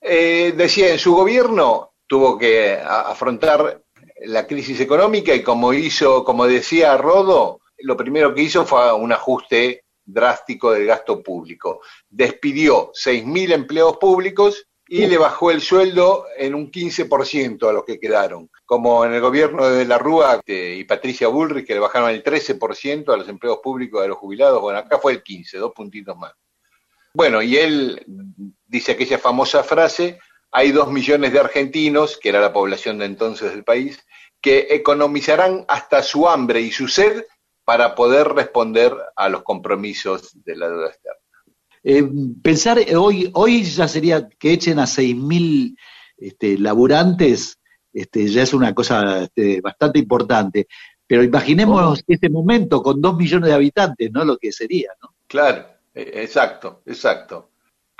Eh, 0.00 0.54
decía, 0.56 0.92
en 0.92 0.98
su 0.98 1.12
gobierno 1.12 1.94
tuvo 2.06 2.38
que 2.38 2.78
afrontar 2.80 3.82
la 4.20 4.46
crisis 4.46 4.80
económica 4.80 5.34
y 5.34 5.42
como 5.42 5.74
hizo, 5.74 6.22
como 6.24 6.46
decía 6.46 6.96
Rodo, 6.96 7.60
lo 7.78 7.96
primero 7.96 8.32
que 8.32 8.42
hizo 8.42 8.64
fue 8.64 8.92
un 8.92 9.12
ajuste 9.12 9.84
drástico 10.04 10.70
del 10.70 10.86
gasto 10.86 11.20
público. 11.20 11.80
Despidió 12.08 12.92
6.000 12.92 13.52
empleos 13.52 13.96
públicos 13.96 14.68
y 14.88 15.06
le 15.06 15.18
bajó 15.18 15.50
el 15.50 15.60
sueldo 15.60 16.26
en 16.36 16.54
un 16.54 16.70
15% 16.70 17.68
a 17.68 17.72
los 17.72 17.84
que 17.84 17.98
quedaron. 17.98 18.50
Como 18.64 19.04
en 19.04 19.12
el 19.14 19.20
gobierno 19.20 19.68
de 19.68 19.84
la 19.84 19.98
Rúa 19.98 20.40
y 20.46 20.84
Patricia 20.84 21.28
Bullrich, 21.28 21.66
que 21.66 21.74
le 21.74 21.80
bajaron 21.80 22.10
el 22.10 22.22
13% 22.22 23.12
a 23.12 23.16
los 23.16 23.28
empleos 23.28 23.58
públicos 23.62 24.02
de 24.02 24.08
los 24.08 24.18
jubilados, 24.18 24.60
bueno, 24.60 24.78
acá 24.78 24.98
fue 24.98 25.12
el 25.12 25.22
15, 25.22 25.58
dos 25.58 25.72
puntitos 25.72 26.16
más. 26.16 26.32
Bueno, 27.12 27.42
y 27.42 27.56
él 27.56 28.04
dice 28.66 28.92
aquella 28.92 29.18
famosa 29.18 29.64
frase, 29.64 30.18
hay 30.52 30.70
dos 30.70 30.90
millones 30.92 31.32
de 31.32 31.40
argentinos, 31.40 32.18
que 32.18 32.28
era 32.28 32.40
la 32.40 32.52
población 32.52 32.98
de 32.98 33.06
entonces 33.06 33.50
del 33.50 33.64
país, 33.64 33.98
que 34.40 34.68
economizarán 34.70 35.64
hasta 35.66 36.02
su 36.02 36.28
hambre 36.28 36.60
y 36.60 36.70
su 36.70 36.88
sed 36.88 37.24
para 37.64 37.94
poder 37.94 38.28
responder 38.28 38.94
a 39.16 39.28
los 39.28 39.42
compromisos 39.42 40.44
de 40.44 40.56
la 40.56 40.68
deuda 40.68 40.88
externa. 40.88 41.25
Eh, 41.88 42.04
pensar 42.42 42.80
eh, 42.80 42.96
hoy, 42.96 43.30
hoy 43.34 43.62
ya 43.62 43.86
sería 43.86 44.28
que 44.28 44.50
echen 44.50 44.80
a 44.80 44.86
6.000 44.86 45.76
este, 46.16 46.58
laburantes, 46.58 47.60
este, 47.92 48.26
ya 48.26 48.42
es 48.42 48.52
una 48.52 48.74
cosa 48.74 49.22
este, 49.22 49.60
bastante 49.60 50.00
importante. 50.00 50.66
Pero 51.06 51.22
imaginemos 51.22 52.02
ese 52.08 52.28
momento 52.28 52.82
con 52.82 53.00
2 53.00 53.16
millones 53.16 53.50
de 53.50 53.54
habitantes, 53.54 54.10
¿no? 54.10 54.24
Lo 54.24 54.36
que 54.36 54.50
sería, 54.50 54.88
¿no? 55.00 55.14
Claro, 55.28 55.64
eh, 55.94 56.10
exacto, 56.16 56.82
exacto. 56.86 57.50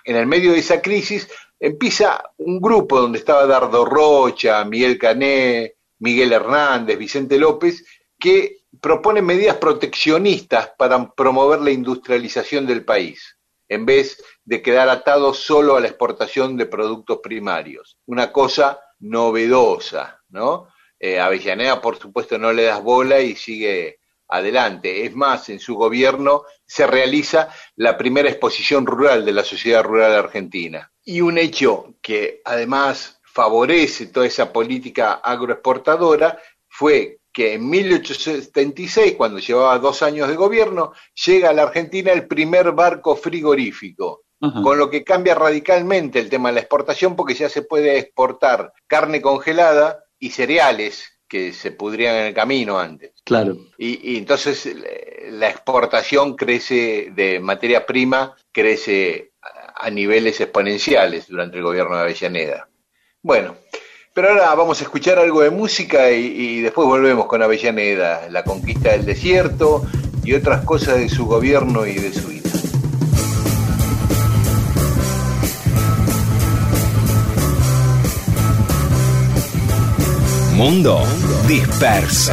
En 0.05 0.17
el 0.17 0.27
medio 0.27 0.51
de 0.51 0.59
esa 0.59 0.83
crisis 0.83 1.29
empieza 1.61 2.21
un 2.39 2.61
grupo 2.61 3.01
donde 3.01 3.19
estaba 3.19 3.47
Dardo 3.47 3.85
Rocha, 3.85 4.65
Miguel 4.65 4.99
Cané, 4.99 5.75
Miguel 6.01 6.33
Hernández, 6.33 6.99
Vicente 6.99 7.39
López, 7.39 7.85
que 8.19 8.65
propone 8.81 9.23
medidas 9.23 9.59
proteccionistas 9.59 10.73
para 10.77 11.09
promover 11.13 11.61
la 11.61 11.71
industrialización 11.71 12.67
del 12.67 12.85
país, 12.85 13.37
en 13.69 13.87
vez 13.87 14.23
de 14.45 14.63
quedar 14.63 14.89
atado 14.89 15.35
solo 15.35 15.77
a 15.77 15.81
la 15.81 15.89
exportación 15.89 16.57
de 16.57 16.67
productos 16.67 17.19
primarios. 17.23 17.99
Una 18.07 18.33
cosa 18.33 18.81
novedosa, 19.01 20.23
¿no? 20.29 20.69
Eh, 20.99 21.19
Avellaneda, 21.21 21.81
por 21.81 21.99
supuesto, 21.99 22.39
no 22.39 22.53
le 22.53 22.65
das 22.65 22.83
bola 22.83 23.21
y 23.21 23.37
sigue 23.37 24.01
adelante. 24.29 25.05
Es 25.05 25.15
más, 25.15 25.49
en 25.49 25.61
su 25.61 25.75
gobierno 25.75 26.45
se 26.65 26.87
realiza 26.87 27.49
la 27.77 27.97
primera 27.97 28.29
exposición 28.29 28.87
rural 28.87 29.25
de 29.25 29.33
la 29.33 29.45
sociedad 29.45 29.85
rural 29.85 30.13
argentina. 30.15 30.91
Y 31.05 31.21
un 31.21 31.39
hecho 31.39 31.95
que 32.03 32.41
además 32.45 33.21
favorece 33.23 34.07
toda 34.07 34.27
esa 34.27 34.53
política 34.53 35.15
agroexportadora 35.15 36.41
fue 36.69 37.21
que 37.37 37.53
en 37.53 37.69
1876, 37.69 39.13
cuando 39.13 39.39
llevaba 39.41 39.79
dos 39.79 40.03
años 40.03 40.27
de 40.27 40.37
gobierno, 40.37 40.95
llega 41.27 41.51
a 41.51 41.53
la 41.53 41.65
Argentina 41.65 42.11
el 42.11 42.27
primer 42.27 42.73
barco 42.73 43.15
frigorífico, 43.15 44.23
con 44.41 44.79
lo 44.79 44.89
que 44.89 45.05
cambia 45.05 45.35
radicalmente 45.35 46.19
el 46.19 46.31
tema 46.31 46.49
de 46.49 46.55
la 46.55 46.61
exportación 46.61 47.15
porque 47.15 47.35
ya 47.35 47.51
se 47.51 47.61
puede 47.61 47.99
exportar 47.99 48.73
carne 48.87 49.21
congelada 49.21 50.03
y 50.19 50.31
cereales 50.31 51.21
que 51.29 51.53
se 51.53 51.73
pudrían 51.73 52.15
en 52.17 52.27
el 52.29 52.35
camino 52.35 52.79
antes. 52.79 53.13
Claro. 53.23 53.59
Y, 53.77 54.15
y 54.15 54.17
entonces 54.17 54.65
eh, 54.65 55.29
la 55.33 55.51
exportación 55.51 56.37
crece 56.37 57.13
de 57.15 57.39
materia 57.39 57.85
prima, 57.85 58.35
crece 58.51 59.33
a 59.75 59.91
niveles 59.91 60.41
exponenciales 60.41 61.29
durante 61.29 61.59
el 61.59 61.65
gobierno 61.65 61.97
de 61.97 62.01
Avellaneda. 62.01 62.67
Bueno, 63.21 63.57
pero 64.17 64.31
ahora 64.31 64.55
vamos 64.55 64.81
a 64.81 64.85
escuchar 64.85 65.19
algo 65.19 65.43
de 65.43 65.51
música 65.51 66.11
y, 66.11 66.63
después 66.63 66.89
volvemos 66.89 67.27
con 67.27 67.43
Avellaneda, 67.43 68.31
la 68.31 68.45
conquista 68.45 68.93
del 68.93 69.05
desierto 69.05 69.85
y 70.25 70.33
otras 70.33 70.65
cosas 70.65 70.97
de 70.97 71.11
su 71.11 71.27
gobierno 71.27 71.85
y 71.85 71.97
de 71.97 72.15
su 72.15 72.29
vida. 72.29 72.49
Mundo 80.55 81.03
disperso. 81.47 82.33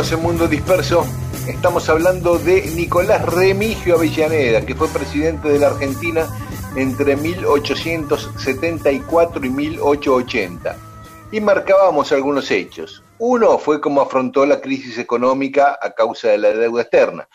En 0.00 0.22
Mundo 0.22 0.48
Disperso. 0.48 1.06
Estamos 1.46 1.90
hablando 1.90 2.38
de 2.38 2.62
Nicolás 2.74 3.22
Remigio 3.26 3.96
Avellaneda, 3.96 4.64
que 4.64 4.74
fue 4.74 4.88
presidente 4.88 5.50
de 5.50 5.58
la 5.58 5.66
Argentina 5.66 6.26
entre 6.74 7.16
1874 7.16 9.44
y 9.44 9.50
1880. 9.50 10.74
Y 11.32 11.42
marcábamos 11.42 12.12
algunos 12.12 12.50
hechos. 12.50 13.02
Uno 13.18 13.58
fue 13.58 13.78
cómo 13.78 14.00
afrontó 14.00 14.46
la 14.46 14.62
crisis 14.62 14.96
económica 14.96 15.78
a 15.80 15.90
causa 15.90 16.28
de 16.28 16.38
la 16.38 16.48
deuda 16.48 16.80
externa. 16.80 17.28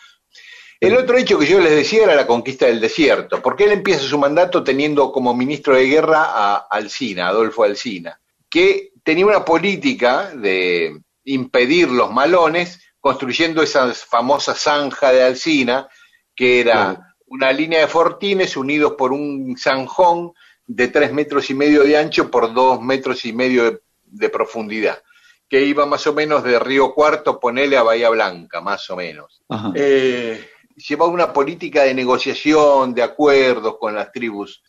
El 0.80 0.96
otro 0.96 1.16
hecho 1.18 1.38
que 1.38 1.46
yo 1.46 1.60
les 1.60 1.70
decía 1.70 2.02
era 2.02 2.16
la 2.16 2.26
conquista 2.26 2.66
del 2.66 2.80
desierto, 2.80 3.40
porque 3.40 3.62
él 3.64 3.70
empieza 3.70 4.02
su 4.02 4.18
mandato 4.18 4.64
teniendo 4.64 5.12
como 5.12 5.34
ministro 5.34 5.76
de 5.76 5.86
guerra 5.86 6.32
a 6.34 6.66
Alsina, 6.68 7.28
Adolfo 7.28 7.62
Alsina, 7.62 8.18
que 8.50 8.90
tenía 9.04 9.24
una 9.24 9.44
política 9.44 10.32
de 10.34 11.00
impedir 11.26 11.90
los 11.90 12.10
malones, 12.10 12.80
construyendo 13.00 13.62
esa 13.62 13.92
famosa 13.92 14.54
zanja 14.54 15.12
de 15.12 15.22
Alsina, 15.22 15.88
que 16.34 16.60
era 16.60 17.14
una 17.26 17.52
línea 17.52 17.80
de 17.80 17.88
fortines 17.88 18.56
unidos 18.56 18.94
por 18.96 19.12
un 19.12 19.56
zanjón 19.58 20.32
de 20.66 20.88
tres 20.88 21.12
metros 21.12 21.50
y 21.50 21.54
medio 21.54 21.82
de 21.82 21.96
ancho 21.96 22.30
por 22.30 22.52
dos 22.52 22.80
metros 22.80 23.24
y 23.24 23.32
medio 23.32 23.70
de, 23.70 23.80
de 24.04 24.28
profundidad, 24.28 25.02
que 25.48 25.62
iba 25.62 25.86
más 25.86 26.06
o 26.06 26.14
menos 26.14 26.42
de 26.42 26.58
Río 26.58 26.92
Cuarto, 26.94 27.38
ponele 27.38 27.76
a 27.76 27.82
Bahía 27.82 28.10
Blanca, 28.10 28.60
más 28.60 28.88
o 28.90 28.96
menos. 28.96 29.42
Eh, 29.74 30.48
llevaba 30.76 31.10
una 31.10 31.32
política 31.32 31.82
de 31.82 31.94
negociación, 31.94 32.94
de 32.94 33.02
acuerdos 33.02 33.76
con 33.78 33.94
las 33.94 34.10
tribus. 34.12 34.62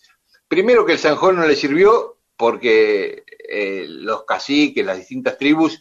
Primero 0.48 0.86
que 0.86 0.94
el 0.94 1.00
Sanjón 1.00 1.36
no 1.36 1.48
le 1.48 1.56
sirvió 1.56 2.20
porque 2.38 3.24
eh, 3.50 3.86
los 3.88 4.24
caciques, 4.24 4.86
las 4.86 4.98
distintas 4.98 5.38
tribus, 5.38 5.80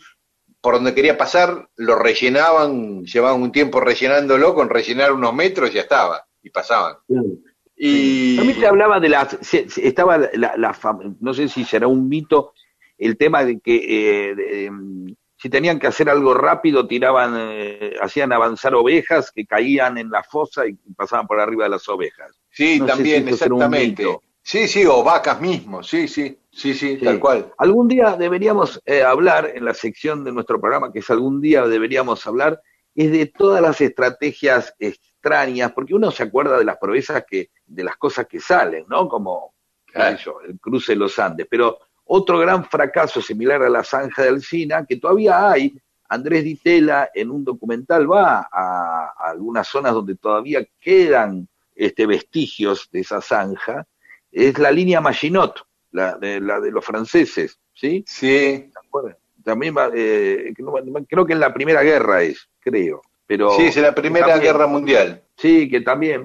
por 0.67 0.75
donde 0.75 0.97
quería 0.97 1.17
pasar, 1.17 1.69
lo 1.77 1.95
rellenaban, 1.95 3.05
llevaban 3.05 3.41
un 3.41 3.53
tiempo 3.53 3.79
rellenándolo, 3.79 4.53
con 4.53 4.69
rellenar 4.69 5.13
unos 5.13 5.33
metros 5.33 5.73
ya 5.73 5.83
estaba, 5.83 6.27
y 6.43 6.51
pasaban. 6.51 6.97
Y 7.77 8.35
También 8.35 8.59
se 8.59 8.67
hablaba 8.67 8.99
de 8.99 9.09
las, 9.09 9.39
se- 9.43 9.71
se- 9.71 9.87
estaba 9.87 10.19
la, 10.19 10.75
no 11.21 11.35
sé 11.35 11.49
si 11.49 11.63
será 11.65 11.87
un 11.87 12.09
mito, 12.09 12.53
el 12.99 13.17
tema 13.17 13.45
de 13.45 13.61
que 13.61 13.77
eh, 13.77 14.35
de, 14.35 14.65
em, 14.65 15.15
si 15.37 15.49
tenían 15.49 15.79
que 15.79 15.87
hacer 15.87 16.11
algo 16.11 16.35
rápido, 16.35 16.89
tiraban, 16.89 17.35
eh, 17.39 17.95
hacían 18.03 18.33
avanzar 18.33 18.75
ovejas 18.75 19.31
que 19.31 19.47
caían 19.47 19.99
en 19.99 20.11
la 20.11 20.25
fosa 20.25 20.67
y 20.67 20.73
pasaban 20.97 21.29
por 21.29 21.39
arriba 21.39 21.63
de 21.63 21.71
las 21.71 21.89
ovejas. 21.89 22.33
sí, 22.51 22.81
no 22.81 22.87
también, 22.87 23.29
exactamente. 23.29 24.05
Sí, 24.43 24.67
sí, 24.67 24.85
o 24.85 25.05
vacas 25.05 25.41
mismo, 25.41 25.85
sí, 25.85 26.09
sí, 26.09 26.37
sí, 26.57 26.75
sí, 26.75 26.97
Sí. 26.99 27.05
tal 27.05 27.21
cual. 27.21 27.53
Algún 27.59 27.89
día 27.89 28.17
deberíamos 28.17 28.81
eh, 28.85 29.03
hablar 29.03 29.53
en 29.55 29.65
la 29.65 29.75
sección 29.75 30.25
de 30.25 30.33
nuestro 30.33 30.61
programa, 30.61 30.93
que 30.93 31.01
es 31.01 31.11
algún 31.11 31.41
día 31.41 31.67
deberíamos 31.67 32.27
hablar, 32.27 32.61
es 32.95 33.13
de 33.13 33.27
todas 33.27 33.61
las 33.61 33.81
estrategias 33.81 34.75
extrañas, 34.79 35.73
porque 35.73 35.95
uno 35.95 36.11
se 36.11 36.23
acuerda 36.23 36.59
de 36.59 36.65
las 36.65 36.79
proezas 36.79 37.25
que, 37.29 37.51
de 37.67 37.85
las 37.85 37.97
cosas 37.97 38.27
que 38.27 38.41
salen, 38.41 38.87
¿no? 38.89 39.09
Como 39.09 39.55
Claro. 39.87 40.17
yo, 40.19 40.41
el 40.47 40.59
cruce 40.61 40.93
de 40.93 40.97
los 40.99 41.19
Andes. 41.19 41.47
Pero 41.51 41.79
otro 42.05 42.39
gran 42.39 42.65
fracaso 42.65 43.21
similar 43.23 43.63
a 43.63 43.69
la 43.69 43.83
zanja 43.85 44.23
de 44.23 44.29
Alcina, 44.29 44.85
que 44.87 44.97
todavía 44.97 45.51
hay, 45.51 45.77
Andrés 46.09 46.45
Ditela 46.45 47.11
en 47.15 47.31
un 47.31 47.45
documental 47.45 48.11
va 48.11 48.49
a, 48.51 49.13
a 49.19 49.31
algunas 49.31 49.67
zonas 49.67 49.93
donde 49.93 50.15
todavía 50.17 50.65
quedan 50.81 51.49
este, 51.75 52.07
vestigios 52.07 52.89
de 52.93 53.01
esa 53.01 53.21
zanja, 53.21 53.87
es 54.31 54.59
la 54.59 54.71
línea 54.71 55.01
Maginot, 55.01 55.67
la 55.97 56.17
de, 56.19 56.41
la 56.41 56.61
de 56.61 56.71
los 56.71 56.85
franceses, 56.85 57.59
¿sí? 57.75 58.05
Sí. 58.07 58.71
También 59.43 59.77
va, 59.77 59.91
eh, 59.95 60.53
creo 61.09 61.25
que 61.25 61.33
en 61.33 61.41
la 61.41 61.55
Primera 61.55 61.83
Guerra 61.83 62.23
es, 62.23 62.49
creo. 62.61 63.01
Pero 63.27 63.51
sí, 63.53 63.65
es 63.67 63.77
la 63.77 63.95
Primera 63.95 64.27
también- 64.27 64.53
Guerra 64.53 64.67
Mundial. 64.67 65.23
Sí, 65.37 65.69
que 65.69 65.81
también, 65.81 66.23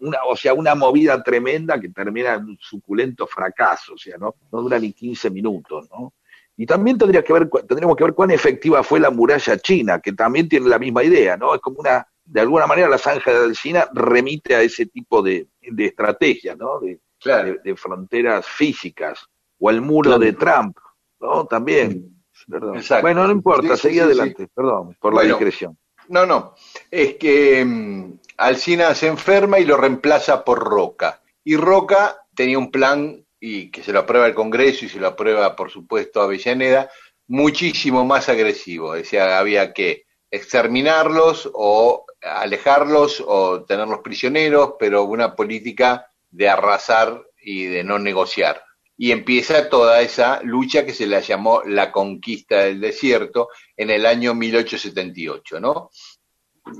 una, 0.00 0.18
o 0.28 0.36
sea, 0.36 0.52
una 0.52 0.74
movida 0.74 1.22
tremenda 1.22 1.80
que 1.80 1.88
termina 1.88 2.34
en 2.34 2.44
un 2.44 2.58
suculento 2.60 3.26
fracaso, 3.26 3.94
o 3.94 3.98
sea, 3.98 4.16
no, 4.18 4.34
no 4.52 4.60
dura 4.60 4.78
ni 4.78 4.92
15 4.92 5.30
minutos, 5.30 5.88
¿no? 5.90 6.12
Y 6.56 6.66
también 6.66 6.96
tendría 6.98 7.22
que 7.22 7.32
ver, 7.32 7.48
tendríamos 7.68 7.96
que 7.96 8.04
ver 8.04 8.14
cuán 8.14 8.30
efectiva 8.30 8.82
fue 8.82 8.98
la 8.98 9.10
muralla 9.10 9.58
china, 9.58 10.00
que 10.00 10.12
también 10.12 10.48
tiene 10.48 10.68
la 10.68 10.78
misma 10.78 11.04
idea, 11.04 11.36
¿no? 11.36 11.54
Es 11.54 11.60
como 11.60 11.80
una, 11.80 12.06
de 12.24 12.40
alguna 12.40 12.66
manera 12.66 12.88
la 12.88 12.98
zanja 12.98 13.46
de 13.46 13.52
China 13.54 13.86
remite 13.92 14.54
a 14.54 14.62
ese 14.62 14.86
tipo 14.86 15.22
de, 15.22 15.46
de 15.60 15.84
estrategia, 15.86 16.56
¿no? 16.56 16.80
De, 16.80 16.98
Claro. 17.26 17.48
de, 17.48 17.58
de 17.64 17.76
fronteras 17.76 18.46
físicas, 18.46 19.26
o 19.58 19.70
el 19.70 19.80
muro 19.80 20.10
Claro. 20.10 20.24
de 20.24 20.32
Trump, 20.32 20.76
¿no? 21.20 21.46
También. 21.46 22.12
Perdón. 22.48 22.76
Exacto. 22.76 23.02
Bueno, 23.02 23.26
no 23.26 23.32
importa, 23.32 23.76
Sí, 23.76 23.82
seguí 23.82 23.94
sí, 23.94 24.00
adelante, 24.00 24.48
perdón, 24.54 24.96
por 25.00 25.14
la 25.14 25.22
discreción. 25.22 25.76
No, 26.08 26.24
no. 26.26 26.54
Es 26.90 27.14
que 27.16 27.64
mm, 27.64 28.12
Alsina 28.36 28.94
se 28.94 29.06
enferma 29.08 29.58
y 29.58 29.64
lo 29.64 29.76
reemplaza 29.76 30.44
por 30.44 30.58
Roca. 30.62 31.20
Y 31.42 31.56
Roca 31.56 32.18
tenía 32.34 32.58
un 32.58 32.70
plan, 32.70 33.24
y 33.40 33.70
que 33.70 33.82
se 33.82 33.92
lo 33.92 34.00
aprueba 34.00 34.26
el 34.26 34.34
Congreso 34.34 34.84
y 34.84 34.88
se 34.88 35.00
lo 35.00 35.08
aprueba, 35.08 35.56
por 35.56 35.70
supuesto, 35.70 36.20
Avellaneda, 36.20 36.90
muchísimo 37.28 38.04
más 38.04 38.28
agresivo. 38.28 38.92
Decía, 38.94 39.38
había 39.38 39.72
que 39.72 40.04
exterminarlos 40.30 41.50
o 41.54 42.04
alejarlos 42.22 43.22
o 43.26 43.64
tenerlos 43.64 44.00
prisioneros, 44.00 44.74
pero 44.78 45.04
una 45.04 45.34
política 45.34 46.06
de 46.36 46.50
arrasar 46.50 47.22
y 47.42 47.64
de 47.64 47.82
no 47.82 47.98
negociar. 47.98 48.62
Y 48.98 49.10
empieza 49.10 49.70
toda 49.70 50.02
esa 50.02 50.42
lucha 50.42 50.84
que 50.84 50.92
se 50.92 51.06
la 51.06 51.20
llamó 51.20 51.62
la 51.64 51.90
conquista 51.90 52.64
del 52.64 52.80
desierto 52.80 53.48
en 53.76 53.90
el 53.90 54.04
año 54.04 54.34
1878, 54.34 55.60
¿no? 55.60 55.90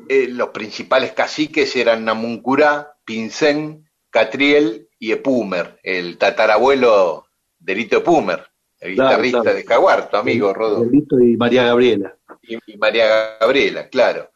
Eh, 0.09 0.29
los 0.29 0.49
principales 0.51 1.13
caciques 1.13 1.75
eran 1.77 2.05
Namuncurá, 2.05 2.97
Pincén, 3.05 3.89
Catriel 4.11 4.89
y 4.99 5.13
Epumer, 5.13 5.79
el 5.83 6.19
tatarabuelo 6.19 7.27
de 7.59 7.75
Lito 7.75 7.99
Epumer, 7.99 8.47
el 8.81 8.93
guitarrista 8.93 9.43
claro. 9.43 9.57
de 9.57 9.65
Jaguar, 9.65 10.11
tu 10.11 10.17
amigo 10.17 10.53
Rodolfo 10.53 10.85
Miguelito 10.85 11.21
y 11.21 11.37
María 11.37 11.65
Gabriela. 11.65 12.17
y, 12.43 12.57
y 12.67 12.77
María 12.77 13.37
Gabriela, 13.41 13.89
claro, 13.89 14.31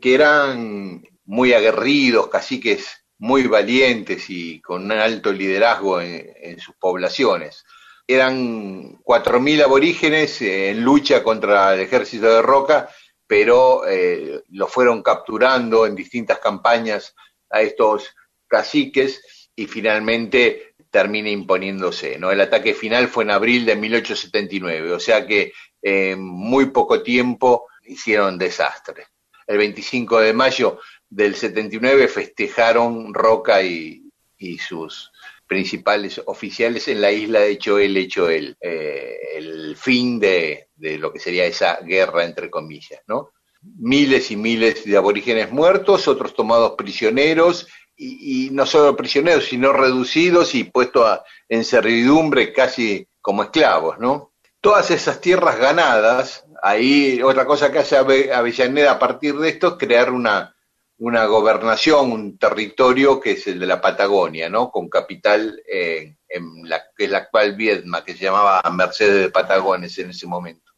que 0.00 0.14
eran 0.14 1.02
muy 1.24 1.52
aguerridos, 1.52 2.28
caciques 2.28 3.04
muy 3.18 3.46
valientes 3.46 4.30
y 4.30 4.60
con 4.60 4.84
un 4.84 4.92
alto 4.92 5.32
liderazgo 5.32 6.00
en, 6.00 6.58
sus 6.58 6.74
poblaciones. 6.76 7.64
Eran 8.06 8.98
4.000 9.02 9.64
aborígenes 9.64 10.40
eh, 10.40 10.70
en 10.70 10.82
lucha 10.82 11.22
contra 11.22 11.74
el 11.74 11.80
ejército 11.80 12.26
de 12.26 12.42
Roca, 12.42 12.88
pero 13.26 13.86
eh, 13.86 14.42
lo 14.50 14.66
fueron 14.66 15.02
capturando 15.02 15.84
en 15.84 15.94
distintas 15.94 16.38
campañas 16.38 17.14
a 17.50 17.60
estos 17.60 18.14
caciques 18.46 19.50
y 19.54 19.66
finalmente 19.66 20.74
termina 20.90 21.28
imponiéndose. 21.28 22.18
¿no? 22.18 22.30
El 22.30 22.40
ataque 22.40 22.72
final 22.72 23.08
fue 23.08 23.24
en 23.24 23.30
abril 23.30 23.66
de 23.66 23.76
1879, 23.76 24.92
o 24.92 25.00
sea 25.00 25.26
que 25.26 25.52
en 25.82 26.24
muy 26.24 26.66
poco 26.66 27.02
tiempo 27.02 27.66
hicieron 27.84 28.38
desastre. 28.38 29.06
El 29.46 29.58
25 29.58 30.20
de 30.20 30.32
mayo 30.32 30.78
del 31.10 31.34
79 31.34 32.08
festejaron 32.08 33.14
Roca 33.14 33.62
y, 33.62 34.02
y 34.38 34.58
sus 34.58 35.10
principales 35.46 36.20
oficiales 36.26 36.86
en 36.88 37.00
la 37.00 37.10
isla 37.10 37.40
de 37.40 37.58
Choel, 37.58 38.06
Choel, 38.08 38.56
eh, 38.60 39.18
el 39.34 39.76
fin 39.76 40.20
de, 40.20 40.68
de, 40.76 40.98
lo 40.98 41.12
que 41.12 41.18
sería 41.18 41.46
esa 41.46 41.78
guerra, 41.80 42.24
entre 42.24 42.50
comillas, 42.50 43.00
¿no? 43.06 43.30
Miles 43.62 44.30
y 44.30 44.36
miles 44.36 44.84
de 44.84 44.96
aborígenes 44.96 45.50
muertos, 45.50 46.06
otros 46.06 46.34
tomados 46.34 46.74
prisioneros, 46.76 47.66
y, 47.98 48.50
no 48.52 48.64
solo 48.64 48.94
prisioneros, 48.94 49.46
sino 49.46 49.72
reducidos 49.72 50.54
y 50.54 50.64
puestos 50.64 51.04
a, 51.04 51.24
en 51.48 51.64
servidumbre 51.64 52.52
casi 52.52 53.08
como 53.20 53.42
esclavos, 53.42 53.98
¿no? 53.98 54.32
Todas 54.60 54.90
esas 54.90 55.20
tierras 55.20 55.58
ganadas, 55.58 56.44
ahí 56.62 57.22
otra 57.22 57.46
cosa 57.46 57.72
que 57.72 57.78
hace 57.78 57.96
Avellaneda 57.96 58.92
a 58.92 58.98
partir 58.98 59.36
de 59.36 59.48
esto 59.48 59.68
es 59.68 59.74
crear 59.74 60.12
una, 60.12 60.54
una 60.98 61.26
gobernación, 61.26 62.12
un 62.12 62.38
territorio 62.38 63.20
que 63.20 63.32
es 63.32 63.46
el 63.46 63.60
de 63.60 63.66
la 63.66 63.80
Patagonia, 63.80 64.48
¿no? 64.48 64.70
Con 64.70 64.88
capital 64.88 65.62
eh, 65.70 66.16
en 66.28 66.68
la 66.68 66.82
que 66.96 67.04
es 67.04 67.10
la 67.10 67.18
actual 67.18 67.54
Viedma, 67.54 68.04
que 68.04 68.14
se 68.14 68.24
llamaba 68.24 68.60
Mercedes 68.72 69.22
de 69.22 69.30
Patagones 69.30 69.96
en 69.98 70.10
ese 70.10 70.26
momento. 70.26 70.72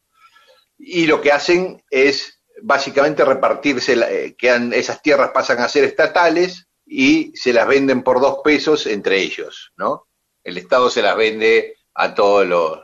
Y 0.77 1.07
lo 1.07 1.21
que 1.21 1.31
hacen 1.31 1.83
es 1.89 2.41
básicamente 2.61 3.25
repartirse, 3.25 3.93
eh, 3.93 4.35
que 4.37 4.69
esas 4.73 5.01
tierras 5.01 5.31
pasan 5.31 5.59
a 5.59 5.69
ser 5.69 5.85
estatales 5.85 6.67
y 6.85 7.31
se 7.35 7.53
las 7.53 7.67
venden 7.67 8.03
por 8.03 8.21
dos 8.21 8.39
pesos 8.43 8.85
entre 8.85 9.21
ellos, 9.21 9.73
¿no? 9.75 10.07
El 10.43 10.57
Estado 10.57 10.89
se 10.89 11.01
las 11.01 11.15
vende 11.15 11.77
a 11.95 12.13
todos 12.13 12.45
los 12.45 12.79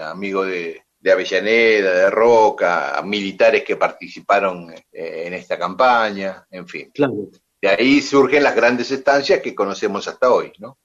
amigos 0.00 0.46
de, 0.48 0.85
de 1.06 1.12
Avellaneda, 1.12 1.94
de 1.94 2.10
Roca, 2.10 3.00
militares 3.04 3.62
que 3.62 3.76
participaron 3.76 4.72
eh, 4.72 5.22
en 5.26 5.34
esta 5.34 5.56
campaña, 5.56 6.44
en 6.50 6.66
fin. 6.66 6.90
Claro. 6.92 7.28
De 7.62 7.68
ahí 7.68 8.00
surgen 8.02 8.42
las 8.42 8.56
grandes 8.56 8.90
estancias 8.90 9.40
que 9.40 9.54
conocemos 9.54 10.08
hasta 10.08 10.32
hoy, 10.32 10.52
¿no? 10.58 10.78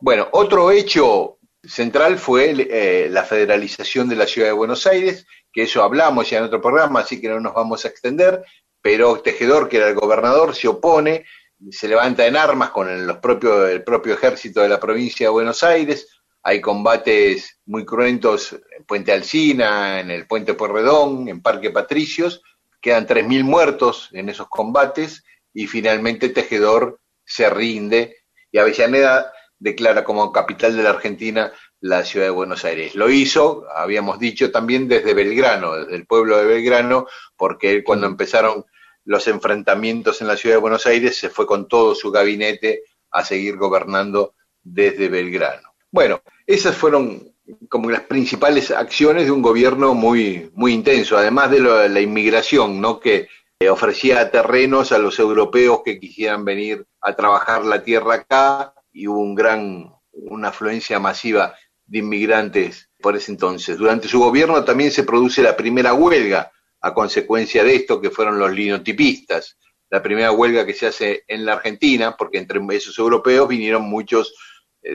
Bueno, 0.00 0.28
otro 0.32 0.70
hecho 0.70 1.36
central 1.62 2.16
fue 2.16 2.54
eh, 2.56 3.08
la 3.10 3.24
federalización 3.24 4.08
de 4.08 4.16
la 4.16 4.26
ciudad 4.26 4.48
de 4.48 4.54
Buenos 4.54 4.86
Aires, 4.86 5.26
que 5.52 5.64
eso 5.64 5.82
hablamos 5.82 6.30
ya 6.30 6.38
en 6.38 6.44
otro 6.44 6.62
programa, 6.62 7.00
así 7.00 7.20
que 7.20 7.28
no 7.28 7.38
nos 7.38 7.52
vamos 7.52 7.84
a 7.84 7.88
extender, 7.88 8.42
pero 8.80 9.20
Tejedor, 9.20 9.68
que 9.68 9.76
era 9.76 9.88
el 9.90 9.94
gobernador, 9.94 10.54
se 10.54 10.68
opone, 10.68 11.26
se 11.70 11.86
levanta 11.86 12.26
en 12.26 12.36
armas 12.36 12.70
con 12.70 12.88
el, 12.88 13.06
los 13.06 13.18
propios, 13.18 13.68
el 13.68 13.84
propio 13.84 14.14
ejército 14.14 14.62
de 14.62 14.70
la 14.70 14.80
provincia 14.80 15.26
de 15.26 15.32
Buenos 15.32 15.62
Aires, 15.62 16.15
hay 16.48 16.60
combates 16.60 17.58
muy 17.66 17.84
cruentos 17.84 18.52
en 18.52 18.84
Puente 18.84 19.10
Alsina, 19.10 19.98
en 19.98 20.12
el 20.12 20.28
Puente 20.28 20.54
Pueyrredón, 20.54 21.28
en 21.28 21.42
Parque 21.42 21.72
Patricios, 21.72 22.40
quedan 22.80 23.04
3.000 23.04 23.42
muertos 23.42 24.10
en 24.12 24.28
esos 24.28 24.46
combates 24.48 25.24
y 25.52 25.66
finalmente 25.66 26.28
Tejedor 26.28 27.00
se 27.24 27.50
rinde 27.50 28.18
y 28.52 28.58
Avellaneda 28.58 29.32
declara 29.58 30.04
como 30.04 30.30
capital 30.30 30.76
de 30.76 30.84
la 30.84 30.90
Argentina 30.90 31.52
la 31.80 32.04
ciudad 32.04 32.26
de 32.26 32.30
Buenos 32.30 32.64
Aires. 32.64 32.94
Lo 32.94 33.10
hizo, 33.10 33.66
habíamos 33.74 34.20
dicho 34.20 34.52
también 34.52 34.86
desde 34.86 35.14
Belgrano, 35.14 35.74
desde 35.74 35.96
el 35.96 36.06
pueblo 36.06 36.38
de 36.38 36.46
Belgrano, 36.46 37.08
porque 37.36 37.82
cuando 37.82 38.06
empezaron 38.06 38.64
los 39.04 39.26
enfrentamientos 39.26 40.20
en 40.20 40.28
la 40.28 40.36
ciudad 40.36 40.54
de 40.54 40.60
Buenos 40.60 40.86
Aires 40.86 41.18
se 41.18 41.28
fue 41.28 41.44
con 41.44 41.66
todo 41.66 41.96
su 41.96 42.12
gabinete 42.12 42.84
a 43.10 43.24
seguir 43.24 43.56
gobernando 43.56 44.34
desde 44.62 45.08
Belgrano. 45.08 45.74
Bueno, 45.90 46.22
esas 46.46 46.76
fueron 46.76 47.32
como 47.68 47.90
las 47.90 48.02
principales 48.02 48.70
acciones 48.70 49.26
de 49.26 49.30
un 49.30 49.42
gobierno 49.42 49.94
muy, 49.94 50.50
muy 50.54 50.72
intenso, 50.72 51.16
además 51.16 51.50
de 51.50 51.60
lo, 51.60 51.86
la 51.86 52.00
inmigración, 52.00 52.80
¿no? 52.80 52.98
que 52.98 53.28
ofrecía 53.70 54.30
terrenos 54.30 54.92
a 54.92 54.98
los 54.98 55.18
europeos 55.18 55.80
que 55.84 55.98
quisieran 55.98 56.44
venir 56.44 56.86
a 57.00 57.14
trabajar 57.14 57.64
la 57.64 57.82
tierra 57.82 58.14
acá 58.14 58.74
y 58.92 59.08
hubo 59.08 59.20
un 59.20 59.34
gran, 59.34 59.92
una 60.12 60.48
afluencia 60.48 60.98
masiva 60.98 61.54
de 61.86 61.98
inmigrantes 61.98 62.90
por 63.00 63.16
ese 63.16 63.32
entonces. 63.32 63.78
Durante 63.78 64.08
su 64.08 64.18
gobierno 64.18 64.64
también 64.64 64.90
se 64.90 65.04
produce 65.04 65.42
la 65.42 65.56
primera 65.56 65.94
huelga 65.94 66.52
a 66.80 66.92
consecuencia 66.92 67.64
de 67.64 67.76
esto, 67.76 68.00
que 68.00 68.10
fueron 68.10 68.38
los 68.38 68.52
linotipistas, 68.52 69.56
la 69.88 70.02
primera 70.02 70.32
huelga 70.32 70.66
que 70.66 70.74
se 70.74 70.88
hace 70.88 71.24
en 71.28 71.44
la 71.44 71.54
Argentina, 71.54 72.16
porque 72.16 72.38
entre 72.38 72.60
esos 72.76 72.98
europeos 72.98 73.48
vinieron 73.48 73.82
muchos 73.82 74.28
eh, 74.28 74.36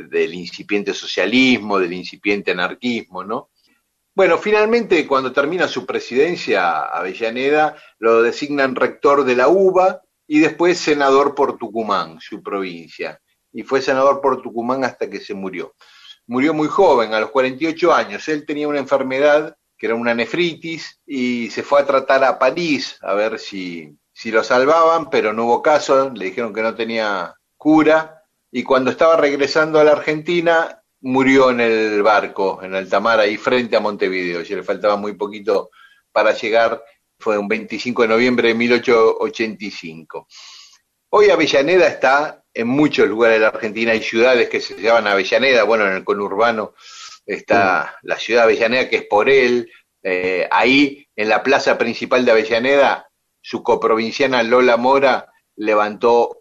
del 0.10 0.34
incipiente 0.34 0.94
socialismo, 0.94 1.80
del 1.80 1.94
incipiente 1.94 2.52
anarquismo, 2.52 3.24
¿no? 3.24 3.50
Bueno, 4.14 4.38
finalmente, 4.38 5.08
cuando 5.08 5.32
termina 5.32 5.68
su 5.68 5.86
presidencia, 5.86 6.82
Avellaneda 6.82 7.78
lo 8.00 8.22
designan 8.22 8.76
rector 8.76 9.24
de 9.24 9.36
la 9.36 9.48
UBA 9.48 10.02
y 10.28 10.40
después 10.40 10.78
senador 10.78 11.34
por 11.34 11.58
Tucumán, 11.58 12.20
su 12.20 12.44
provincia. 12.44 13.22
Y 13.54 13.64
fue 13.64 13.82
senador 13.82 14.20
por 14.22 14.42
Tucumán 14.42 14.84
hasta 14.84 15.10
que 15.10 15.20
se 15.20 15.34
murió. 15.34 15.76
Murió 16.28 16.54
muy 16.54 16.68
joven, 16.68 17.14
a 17.14 17.22
los 17.22 17.32
48 17.32 17.94
años. 17.94 18.28
Él 18.28 18.46
tenía 18.46 18.68
una 18.68 18.80
enfermedad 18.80 19.56
que 19.78 19.88
era 19.88 19.96
una 19.96 20.14
nefritis 20.14 21.00
y 21.06 21.50
se 21.50 21.64
fue 21.64 21.82
a 21.82 21.86
tratar 21.86 22.24
a 22.24 22.38
París 22.38 22.98
a 23.02 23.14
ver 23.14 23.40
si, 23.40 23.98
si 24.14 24.30
lo 24.30 24.44
salvaban, 24.44 25.10
pero 25.10 25.34
no 25.34 25.46
hubo 25.46 25.62
caso. 25.62 26.10
Le 26.12 26.26
dijeron 26.26 26.54
que 26.54 26.62
no 26.62 26.76
tenía 26.76 27.34
cura 27.58 28.21
y 28.52 28.64
cuando 28.64 28.92
estaba 28.92 29.16
regresando 29.16 29.80
a 29.80 29.84
la 29.84 29.94
Argentina 29.94 30.84
murió 31.02 31.52
en 31.52 31.62
el 31.62 32.04
barco, 32.04 32.60
en 32.62 32.76
alta 32.76 33.00
mar, 33.00 33.20
ahí 33.20 33.38
frente 33.38 33.76
a 33.76 33.80
Montevideo. 33.80 34.42
Ya 34.42 34.58
le 34.58 34.64
faltaba 34.64 34.98
muy 34.98 35.14
poquito 35.14 35.72
para 36.12 36.34
llegar, 36.34 36.84
fue 37.18 37.38
un 37.38 37.48
25 37.48 38.04
de 38.04 38.08
noviembre 38.10 38.50
de 38.50 38.56
1885. 38.56 40.28
Hoy 41.10 41.30
Avellaneda 41.30 41.88
está 41.88 42.44
en 42.54 42.68
muchos 42.68 43.08
lugares 43.08 43.38
de 43.38 43.42
la 43.42 43.48
Argentina, 43.48 43.94
hay 43.94 44.04
ciudades 44.04 44.50
que 44.50 44.60
se 44.60 44.80
llaman 44.80 45.08
Avellaneda, 45.08 45.64
bueno, 45.64 45.88
en 45.88 45.94
el 45.94 46.04
conurbano 46.04 46.74
está 47.26 47.98
la 48.02 48.18
ciudad 48.18 48.42
de 48.42 48.54
Avellaneda, 48.54 48.90
que 48.90 48.98
es 48.98 49.06
por 49.06 49.30
él, 49.30 49.72
eh, 50.04 50.48
ahí 50.52 51.08
en 51.16 51.30
la 51.30 51.42
plaza 51.44 51.78
principal 51.78 52.26
de 52.26 52.32
Avellaneda, 52.32 53.08
su 53.42 53.64
coprovinciana 53.64 54.44
Lola 54.44 54.78
Mora 54.78 55.32
levantó 55.56 56.41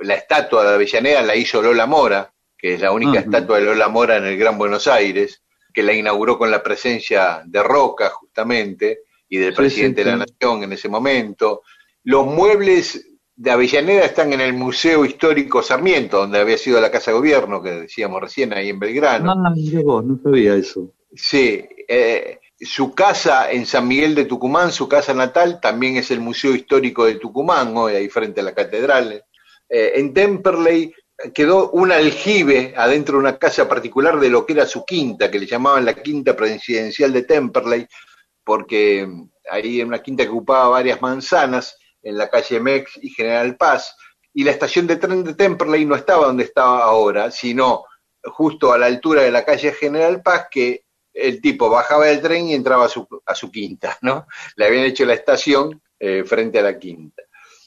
la 0.00 0.14
estatua 0.14 0.64
de 0.64 0.74
Avellaneda 0.74 1.22
la 1.22 1.36
hizo 1.36 1.62
Lola 1.62 1.86
Mora, 1.86 2.32
que 2.56 2.74
es 2.74 2.80
la 2.80 2.92
única 2.92 3.20
estatua 3.20 3.58
de 3.58 3.64
Lola 3.64 3.88
Mora 3.88 4.16
en 4.16 4.24
el 4.24 4.38
Gran 4.38 4.56
Buenos 4.58 4.86
Aires, 4.86 5.42
que 5.72 5.82
la 5.82 5.92
inauguró 5.92 6.38
con 6.38 6.50
la 6.50 6.62
presencia 6.62 7.42
de 7.44 7.62
Roca, 7.62 8.08
justamente, 8.10 9.00
y 9.28 9.38
del 9.38 9.54
presidente 9.54 10.04
de 10.04 10.10
la 10.10 10.16
Nación 10.18 10.62
en 10.62 10.72
ese 10.72 10.88
momento. 10.88 11.62
Los 12.04 12.26
muebles 12.26 13.06
de 13.34 13.50
Avellaneda 13.50 14.04
están 14.04 14.32
en 14.32 14.40
el 14.40 14.54
Museo 14.54 15.04
Histórico 15.04 15.62
Sarmiento, 15.62 16.18
donde 16.18 16.38
había 16.38 16.56
sido 16.56 16.80
la 16.80 16.90
Casa 16.90 17.10
de 17.10 17.18
Gobierno, 17.18 17.62
que 17.62 17.70
decíamos 17.72 18.22
recién, 18.22 18.54
ahí 18.54 18.70
en 18.70 18.78
Belgrano. 18.78 19.30
Ah, 19.30 19.54
vos, 19.84 20.04
no 20.04 20.18
sabía 20.22 20.54
eso. 20.54 20.90
Sí, 21.14 21.68
eh, 21.88 22.40
su 22.58 22.94
casa 22.94 23.50
en 23.50 23.66
San 23.66 23.86
Miguel 23.86 24.14
de 24.14 24.24
Tucumán, 24.24 24.72
su 24.72 24.88
casa 24.88 25.12
natal, 25.12 25.60
también 25.60 25.96
es 25.96 26.10
el 26.10 26.20
Museo 26.20 26.54
Histórico 26.54 27.04
de 27.04 27.16
Tucumán, 27.16 27.76
hoy 27.76 27.94
ahí 27.94 28.08
frente 28.08 28.40
a 28.40 28.44
la 28.44 28.54
catedral. 28.54 29.22
Eh, 29.68 29.92
en 29.96 30.14
Temperley 30.14 30.94
quedó 31.34 31.70
un 31.70 31.92
aljibe 31.92 32.74
adentro 32.76 33.14
de 33.14 33.20
una 33.20 33.38
casa 33.38 33.68
particular 33.68 34.20
de 34.20 34.30
lo 34.30 34.44
que 34.44 34.52
era 34.52 34.66
su 34.66 34.84
quinta, 34.84 35.30
que 35.30 35.38
le 35.38 35.46
llamaban 35.46 35.84
la 35.84 35.94
quinta 35.94 36.36
presidencial 36.36 37.12
de 37.12 37.22
Temperley, 37.22 37.86
porque 38.44 39.06
mm, 39.06 39.30
ahí 39.50 39.80
en 39.80 39.88
una 39.88 40.02
quinta 40.02 40.24
que 40.24 40.30
ocupaba 40.30 40.68
varias 40.68 41.00
manzanas, 41.00 41.78
en 42.02 42.16
la 42.16 42.28
calle 42.28 42.60
Mex 42.60 42.98
y 43.02 43.10
General 43.10 43.56
Paz, 43.56 43.96
y 44.32 44.44
la 44.44 44.52
estación 44.52 44.86
de 44.86 44.96
tren 44.96 45.24
de 45.24 45.34
Temperley 45.34 45.84
no 45.84 45.96
estaba 45.96 46.26
donde 46.26 46.44
estaba 46.44 46.84
ahora, 46.84 47.30
sino 47.30 47.84
justo 48.22 48.72
a 48.72 48.78
la 48.78 48.86
altura 48.86 49.22
de 49.22 49.30
la 49.30 49.44
calle 49.44 49.72
General 49.72 50.22
Paz, 50.22 50.48
que 50.50 50.84
el 51.12 51.40
tipo 51.40 51.70
bajaba 51.70 52.06
del 52.06 52.20
tren 52.20 52.46
y 52.46 52.54
entraba 52.54 52.84
a 52.84 52.88
su, 52.88 53.08
a 53.24 53.34
su 53.34 53.50
quinta, 53.50 53.96
¿no? 54.02 54.26
Le 54.56 54.66
habían 54.66 54.84
hecho 54.84 55.06
la 55.06 55.14
estación 55.14 55.82
eh, 55.98 56.24
frente 56.24 56.58
a 56.58 56.62
la 56.62 56.78
quinta. 56.78 57.22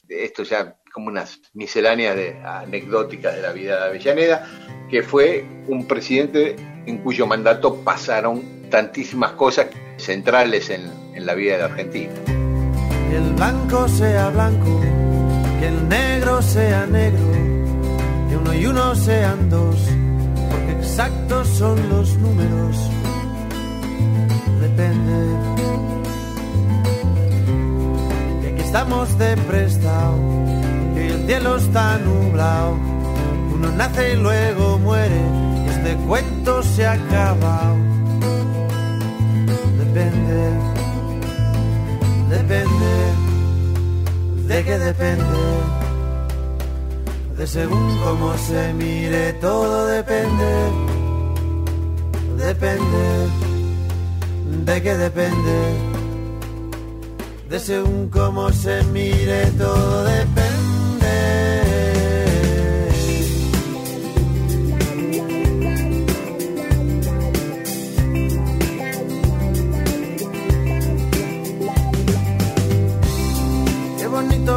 Esto 0.07 0.43
ya 0.43 0.77
como 0.93 1.07
unas 1.07 1.39
misceláneas 1.53 2.15
de, 2.15 2.39
anecdóticas 2.43 3.35
de 3.35 3.41
la 3.41 3.51
vida 3.51 3.79
de 3.79 3.85
Avellaneda, 3.85 4.47
que 4.89 5.03
fue 5.03 5.45
un 5.67 5.87
presidente 5.87 6.55
en 6.85 6.97
cuyo 6.99 7.27
mandato 7.27 7.83
pasaron 7.83 8.69
tantísimas 8.69 9.33
cosas 9.33 9.67
centrales 9.97 10.69
en, 10.69 10.91
en 11.13 11.25
la 11.25 11.33
vida 11.33 11.53
de 11.53 11.59
la 11.59 11.65
Argentina. 11.65 12.13
El 13.11 13.33
blanco 13.33 13.87
sea 13.87 14.29
blanco, 14.29 14.81
que 15.59 15.67
el 15.67 15.89
negro 15.89 16.41
sea 16.41 16.85
negro, 16.85 17.31
que 18.29 18.37
uno 18.37 18.53
y 18.53 18.65
uno 18.65 18.95
sean 18.95 19.49
dos, 19.49 19.75
porque 20.49 20.71
exactos 20.79 21.47
son 21.47 21.89
los 21.89 22.15
números. 22.17 22.77
Depende. 24.61 25.37
Y 28.43 28.53
aquí 28.53 28.61
estamos 28.61 29.17
de 29.17 29.37
prestado 29.37 30.38
el 31.07 31.25
cielo 31.25 31.57
está 31.57 31.97
nublado. 31.97 32.77
Uno 33.53 33.71
nace 33.71 34.13
y 34.13 34.15
luego 34.15 34.77
muere, 34.79 35.21
y 35.65 35.69
este 35.69 35.95
cuento 36.07 36.63
se 36.63 36.85
ha 36.85 36.93
acabado. 36.93 37.75
Depende, 39.77 40.51
depende, 42.29 42.93
de 44.47 44.63
qué 44.63 44.79
depende. 44.79 45.39
De 47.37 47.47
según 47.47 47.97
cómo 48.03 48.37
se 48.37 48.73
mire, 48.73 49.33
todo 49.33 49.87
depende. 49.87 50.71
Depende, 52.37 53.27
de 54.65 54.81
qué 54.81 54.97
depende. 54.97 55.59
De 57.49 57.59
según 57.59 58.09
cómo 58.09 58.51
se 58.51 58.83
mire, 58.91 59.45
todo 59.57 60.03
depende. 60.03 60.78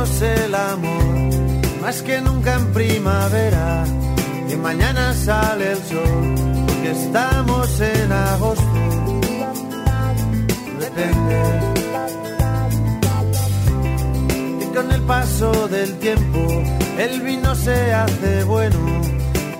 El 0.01 0.55
amor, 0.55 1.05
más 1.83 2.01
que 2.03 2.19
nunca 2.23 2.55
en 2.55 2.73
primavera, 2.73 3.85
que 4.49 4.57
mañana 4.57 5.13
sale 5.13 5.73
el 5.73 5.79
sol, 5.79 6.35
porque 6.67 6.91
estamos 6.93 7.81
en 7.81 8.11
agosto. 8.11 8.81
Depende. 10.81 11.37
Y 14.63 14.75
con 14.75 14.93
el 14.93 15.03
paso 15.03 15.69
del 15.69 15.99
tiempo, 15.99 16.41
el 16.99 17.21
vino 17.21 17.55
se 17.55 17.93
hace 17.93 18.45
bueno, 18.45 18.79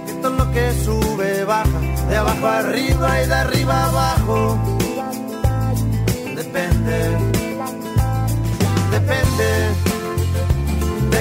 que 0.07 0.13
todo 0.23 0.33
lo 0.33 0.51
que 0.51 0.73
sube 0.83 1.45
baja, 1.45 1.81
de 2.09 2.17
abajo 2.17 2.47
arriba 2.47 3.23
y 3.23 3.27
de 3.27 3.35
arriba 3.35 3.85
abajo. 3.85 4.59
Depende. 6.35 6.99
Depende 8.93 9.82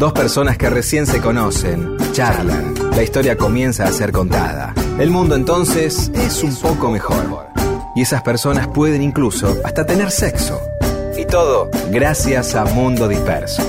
Dos 0.00 0.14
personas 0.14 0.56
que 0.56 0.70
recién 0.70 1.04
se 1.04 1.20
conocen, 1.20 1.98
charlan, 2.12 2.72
la 2.92 3.02
historia 3.02 3.36
comienza 3.36 3.84
a 3.84 3.92
ser 3.92 4.12
contada. 4.12 4.72
El 4.98 5.10
mundo 5.10 5.34
entonces 5.34 6.10
es 6.14 6.42
un 6.42 6.56
poco 6.56 6.90
mejor. 6.90 7.48
Y 7.94 8.00
esas 8.00 8.22
personas 8.22 8.66
pueden 8.68 9.02
incluso 9.02 9.54
hasta 9.62 9.84
tener 9.84 10.10
sexo. 10.10 10.58
Y 11.18 11.26
todo 11.26 11.68
gracias 11.90 12.54
a 12.54 12.64
Mundo 12.64 13.08
Disperso. 13.08 13.62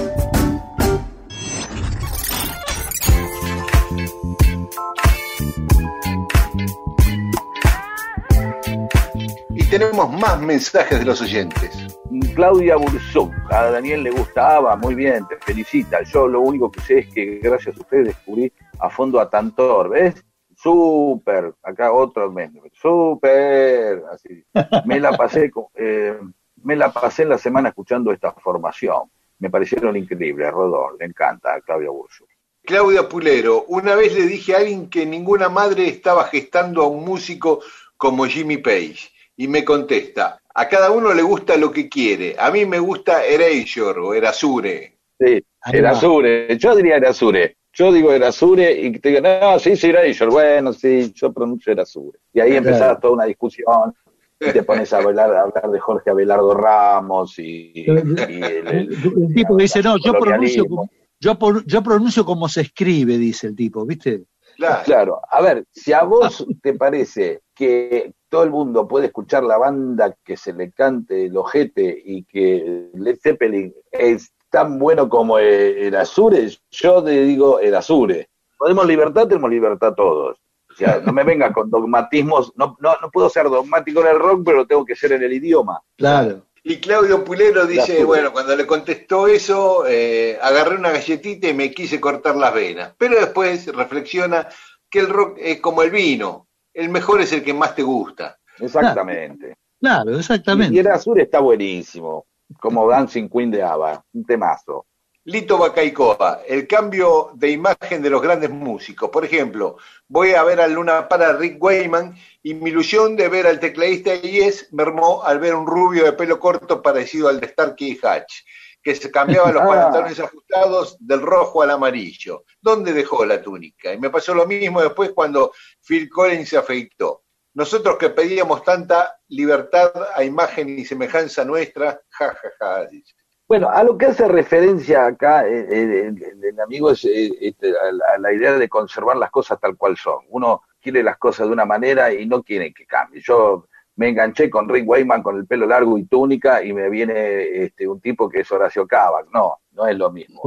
Y 9.49 9.64
tenemos 9.66 10.10
más 10.14 10.40
mensajes 10.40 10.98
de 10.98 11.03
los 11.03 11.20
oyentes. 11.20 11.90
Claudia 12.34 12.78
Burzuk, 12.78 13.34
a 13.52 13.72
Daniel 13.72 14.03
le 14.03 14.12
gustaba, 14.12 14.76
muy 14.78 14.95
bien, 14.95 15.28
te 15.28 15.38
felicita. 15.38 16.02
Yo 16.03 16.28
lo 16.28 16.40
único 16.41 16.72
que 16.72 16.80
sé 16.82 16.99
es 16.99 17.08
que 17.08 17.40
gracias 17.40 17.76
a 17.78 17.82
ustedes 17.82 18.08
descubrí 18.08 18.52
a 18.80 18.90
fondo 18.90 19.20
a 19.20 19.30
Tantor, 19.30 19.90
¿ves? 19.90 20.24
Súper, 20.56 21.53
acá 21.62 21.91
otro 21.91 22.32
mes, 22.32 22.52
súper, 22.74 24.03
así. 24.12 24.44
Me 24.86 24.99
la 24.99 25.18
pasé, 25.18 25.52
eh, 25.76 26.20
me 26.64 26.76
la 26.76 26.91
pasé 26.91 27.24
en 27.24 27.30
la 27.30 27.38
semana 27.38 27.70
escuchando 27.70 28.12
esta 28.12 28.32
formación. 28.32 29.12
Me 29.40 29.49
parecieron 29.49 29.98
increíbles, 29.98 30.52
Rodón, 30.52 30.98
le 30.99 31.06
encanta 31.06 31.53
a 31.56 31.62
Claudia 31.62 31.90
Burzuk. 31.90 32.30
Claudia 32.64 33.10
Pulero, 33.10 33.66
una 33.68 33.95
vez 33.95 34.14
le 34.14 34.26
dije 34.26 34.56
a 34.56 34.60
alguien 34.60 34.90
que 34.90 35.06
ninguna 35.06 35.49
madre 35.49 35.88
estaba 35.88 36.26
gestando 36.26 36.84
a 36.84 36.88
un 36.88 37.03
músico 37.03 37.60
como 37.98 38.26
Jimmy 38.26 38.58
Page. 38.58 39.10
Y 39.36 39.48
me 39.48 39.66
contesta, 39.66 40.40
a 40.53 40.68
cada 40.68 40.91
uno 40.91 41.14
le 41.14 41.22
gusta 41.22 41.56
lo 41.57 41.72
que 41.72 41.88
quiere. 41.90 42.36
A 42.38 42.52
mí 42.52 42.65
me 42.65 42.80
gusta 42.80 43.26
Erasure 43.26 43.99
o 43.99 44.14
Erasure. 44.14 44.98
Sí, 45.19 45.44
Erasure, 45.72 46.57
yo 46.57 46.76
diría 46.76 46.98
Erasure. 46.98 47.56
Yo 47.73 47.91
digo 47.94 48.11
Erasure 48.11 48.72
y 48.72 48.91
te 48.99 49.10
digo, 49.10 49.22
no, 49.22 49.57
sí, 49.60 49.76
sí, 49.78 49.88
Erasure. 49.90 50.30
Bueno, 50.32 50.73
sí, 50.73 51.11
yo 51.15 51.32
pronuncio 51.32 51.72
Erasure. 51.72 52.19
Y 52.34 52.40
ahí 52.41 52.49
Claro. 52.52 52.68
empezaba 52.68 52.99
toda 52.99 53.14
una 53.14 53.26
discusión 53.26 53.94
y 54.40 54.52
te 54.52 54.64
pones 54.64 54.91
a 54.91 54.98
hablar, 54.98 55.34
a 55.34 55.41
hablar 55.44 55.69
de 55.72 55.80
Jorge 55.80 56.10
Abelardo 56.10 56.53
Ramos 56.56 57.38
y, 57.40 57.72
y 57.76 57.86
el, 57.90 58.19
el- 58.19 58.68
El 58.94 59.34
tipo 59.34 59.56
que 59.56 59.64
dice, 59.64 59.82
no, 59.84 59.95
yo 60.03 60.14
pronuncio, 60.14 60.65
como, 60.65 60.90
yo, 61.19 61.38
por- 61.40 61.65
yo 61.65 61.82
pronuncio 61.84 62.26
como 62.26 62.49
se 62.49 62.61
escribe, 62.61 63.18
dice 63.18 63.48
el 63.48 63.56
tipo, 63.56 63.86
¿viste? 63.86 64.23
Claro. 64.61 64.83
Claro, 64.85 65.21
a 65.27 65.41
ver, 65.41 65.65
si 65.71 65.91
a 65.91 66.03
vos 66.03 66.45
te 66.61 66.75
parece 66.75 67.41
que 67.55 68.13
todo 68.29 68.43
el 68.43 68.51
mundo 68.51 68.88
puede 68.88 69.07
escuchar 69.07 69.43
la 69.43 69.57
banda 69.57 70.15
que 70.23 70.38
se 70.38 70.53
le 70.53 70.71
cante 70.71 71.25
el 71.25 71.35
ojete 71.35 71.99
y 72.05 72.23
que 72.25 72.91
Led 72.93 73.17
Zeppelin 73.19 73.73
es 73.91 74.31
tan 74.51 74.77
bueno 74.77 75.09
como 75.09 75.39
eh, 75.39 75.88
Erasure, 75.88 76.47
yo 76.69 77.03
te 77.03 77.23
digo 77.23 77.59
Erasure. 77.59 78.29
Podemos 78.55 78.85
libertad, 78.85 79.27
tenemos 79.27 79.49
libertad 79.49 79.95
todos. 79.95 80.38
O 80.69 80.73
sea, 80.75 80.99
no 80.99 81.11
me 81.11 81.23
vengas 81.23 81.53
con 81.53 81.71
dogmatismos, 81.71 82.53
no, 82.55 82.77
no, 82.79 82.95
no 83.01 83.09
puedo 83.09 83.29
ser 83.29 83.49
dogmático 83.49 84.01
en 84.01 84.07
el 84.09 84.19
rock, 84.19 84.43
pero 84.45 84.67
tengo 84.67 84.85
que 84.85 84.95
ser 84.95 85.13
en 85.13 85.23
el 85.23 85.33
idioma. 85.33 85.81
Claro. 85.97 86.43
Y 86.63 86.79
Claudio 86.79 87.23
Pulero 87.23 87.65
dice, 87.65 88.03
bueno, 88.03 88.31
cuando 88.31 88.55
le 88.55 88.67
contestó 88.67 89.27
eso, 89.27 89.85
eh, 89.88 90.38
agarré 90.41 90.75
una 90.75 90.91
galletita 90.91 91.47
y 91.47 91.53
me 91.53 91.71
quise 91.71 91.99
cortar 91.99 92.35
las 92.35 92.53
venas. 92.53 92.93
Pero 92.97 93.19
después 93.19 93.65
reflexiona 93.73 94.47
que 94.89 94.99
el 94.99 95.09
rock 95.09 95.38
es 95.39 95.59
como 95.59 95.81
el 95.81 95.89
vino. 95.89 96.47
El 96.73 96.89
mejor 96.89 97.21
es 97.21 97.33
el 97.33 97.43
que 97.43 97.53
más 97.53 97.73
te 97.75 97.81
gusta. 97.81 98.38
Exactamente. 98.59 99.55
Claro, 99.79 100.11
Y, 100.11 100.19
exactamente. 100.19 100.75
y 100.75 100.79
Erasure 100.79 101.23
está 101.23 101.39
buenísimo, 101.39 102.27
como 102.59 102.88
Dancing 102.88 103.27
Queen 103.27 103.49
de 103.49 103.63
ABBA, 103.63 104.05
un 104.13 104.25
temazo. 104.25 104.85
Lito 105.26 105.56
Bacaicoa, 105.60 106.41
el 106.48 106.68
cambio 106.68 107.30
de 107.35 107.52
imagen 107.52 108.02
de 108.02 108.10
los 108.10 108.23
grandes 108.23 108.49
músicos. 108.49 109.11
Por 109.11 109.23
ejemplo, 109.23 109.77
voy 110.07 110.34
a 110.34 110.43
ver 110.43 110.60
al 110.60 110.73
Luna 110.73 111.07
para 111.07 111.34
Rick 111.34 111.61
Wayman 111.61 112.15
y 112.41 112.56
mi 112.56 112.72
ilusión 112.72 113.15
de 113.15 113.30
ver 113.30 113.45
al 113.45 113.60
tecladista 113.60 114.15
Yes 114.15 114.69
mermó 114.73 115.23
al 115.23 115.38
ver 115.38 115.53
un 115.53 115.68
rubio 115.68 116.06
de 116.06 116.14
pelo 116.14 116.39
corto 116.39 116.81
parecido 116.81 117.30
al 117.30 117.39
de 117.39 117.49
Starkey 117.49 117.99
Hatch, 118.02 118.34
que 118.81 118.95
se 118.95 119.11
cambiaba 119.11 119.52
los 119.52 119.61
Ah. 119.65 119.68
pantalones 119.68 120.19
ajustados 120.19 120.98
del 120.99 121.22
rojo 121.22 121.61
al 121.61 121.69
amarillo. 121.69 122.45
¿Dónde 122.60 122.91
dejó 122.91 123.23
la 123.23 123.39
túnica? 123.43 123.93
Y 123.93 123.99
me 123.99 124.10
pasó 124.10 124.34
lo 124.34 124.48
mismo 124.48 124.81
después 124.81 125.11
cuando 125.11 125.52
Phil 125.85 126.10
Collins 126.10 126.49
se 126.49 126.57
afeitó. 126.57 127.26
Nosotros 127.53 127.98
que 127.99 128.10
pedíamos 128.10 128.64
tanta 128.64 129.19
libertad 129.27 129.91
a 130.15 130.23
imagen 130.23 130.80
y 130.80 130.84
semejanza 130.84 131.45
nuestra, 131.45 132.02
ja, 132.10 132.34
ja, 132.34 132.49
ja, 132.57 132.85
dice. 132.88 133.14
Bueno, 133.52 133.69
a 133.69 133.84
lo 133.84 133.98
que 133.98 134.06
hace 134.06 134.30
referencia 134.30 135.06
acá 135.07 135.45
eh, 135.45 135.68
eh, 135.69 136.07
el, 136.07 136.41
el 136.45 136.60
amigo 136.61 136.91
es 136.91 137.03
eh, 137.03 137.30
este, 137.41 137.68
a, 137.78 137.91
la- 137.91 138.06
a 138.15 138.18
la 138.18 138.32
idea 138.32 138.53
de 138.53 138.69
conservar 138.69 139.18
las 139.18 139.30
cosas 139.30 139.60
tal 139.60 139.76
cual 139.76 139.98
son. 139.98 140.19
Uno 140.30 140.61
quiere 140.82 141.03
las 141.03 141.18
cosas 141.18 141.48
de 141.48 141.53
una 141.53 141.65
manera 141.65 142.14
y 142.14 142.26
no 142.26 142.44
quiere 142.44 142.73
que 142.73 142.86
cambie. 142.86 143.19
Yo 143.22 143.65
me 143.98 144.07
enganché 144.07 144.49
con 144.49 144.69
Rick 144.69 144.88
Wayman 144.88 145.22
con 145.22 145.36
el 145.36 145.45
pelo 145.48 145.65
largo 145.68 145.98
y 145.98 146.06
túnica 146.06 146.64
y 146.64 146.72
me 146.72 146.90
viene 146.90 147.64
este, 147.65 147.86
un 147.90 147.99
tipo 147.99 148.30
que 148.30 148.40
es 148.40 148.52
Horacio 148.53 148.88
Cavac. 148.88 149.28
No, 149.34 149.57
no 149.73 149.86
es 149.86 149.98
lo 149.98 150.11
mismo. 150.11 150.44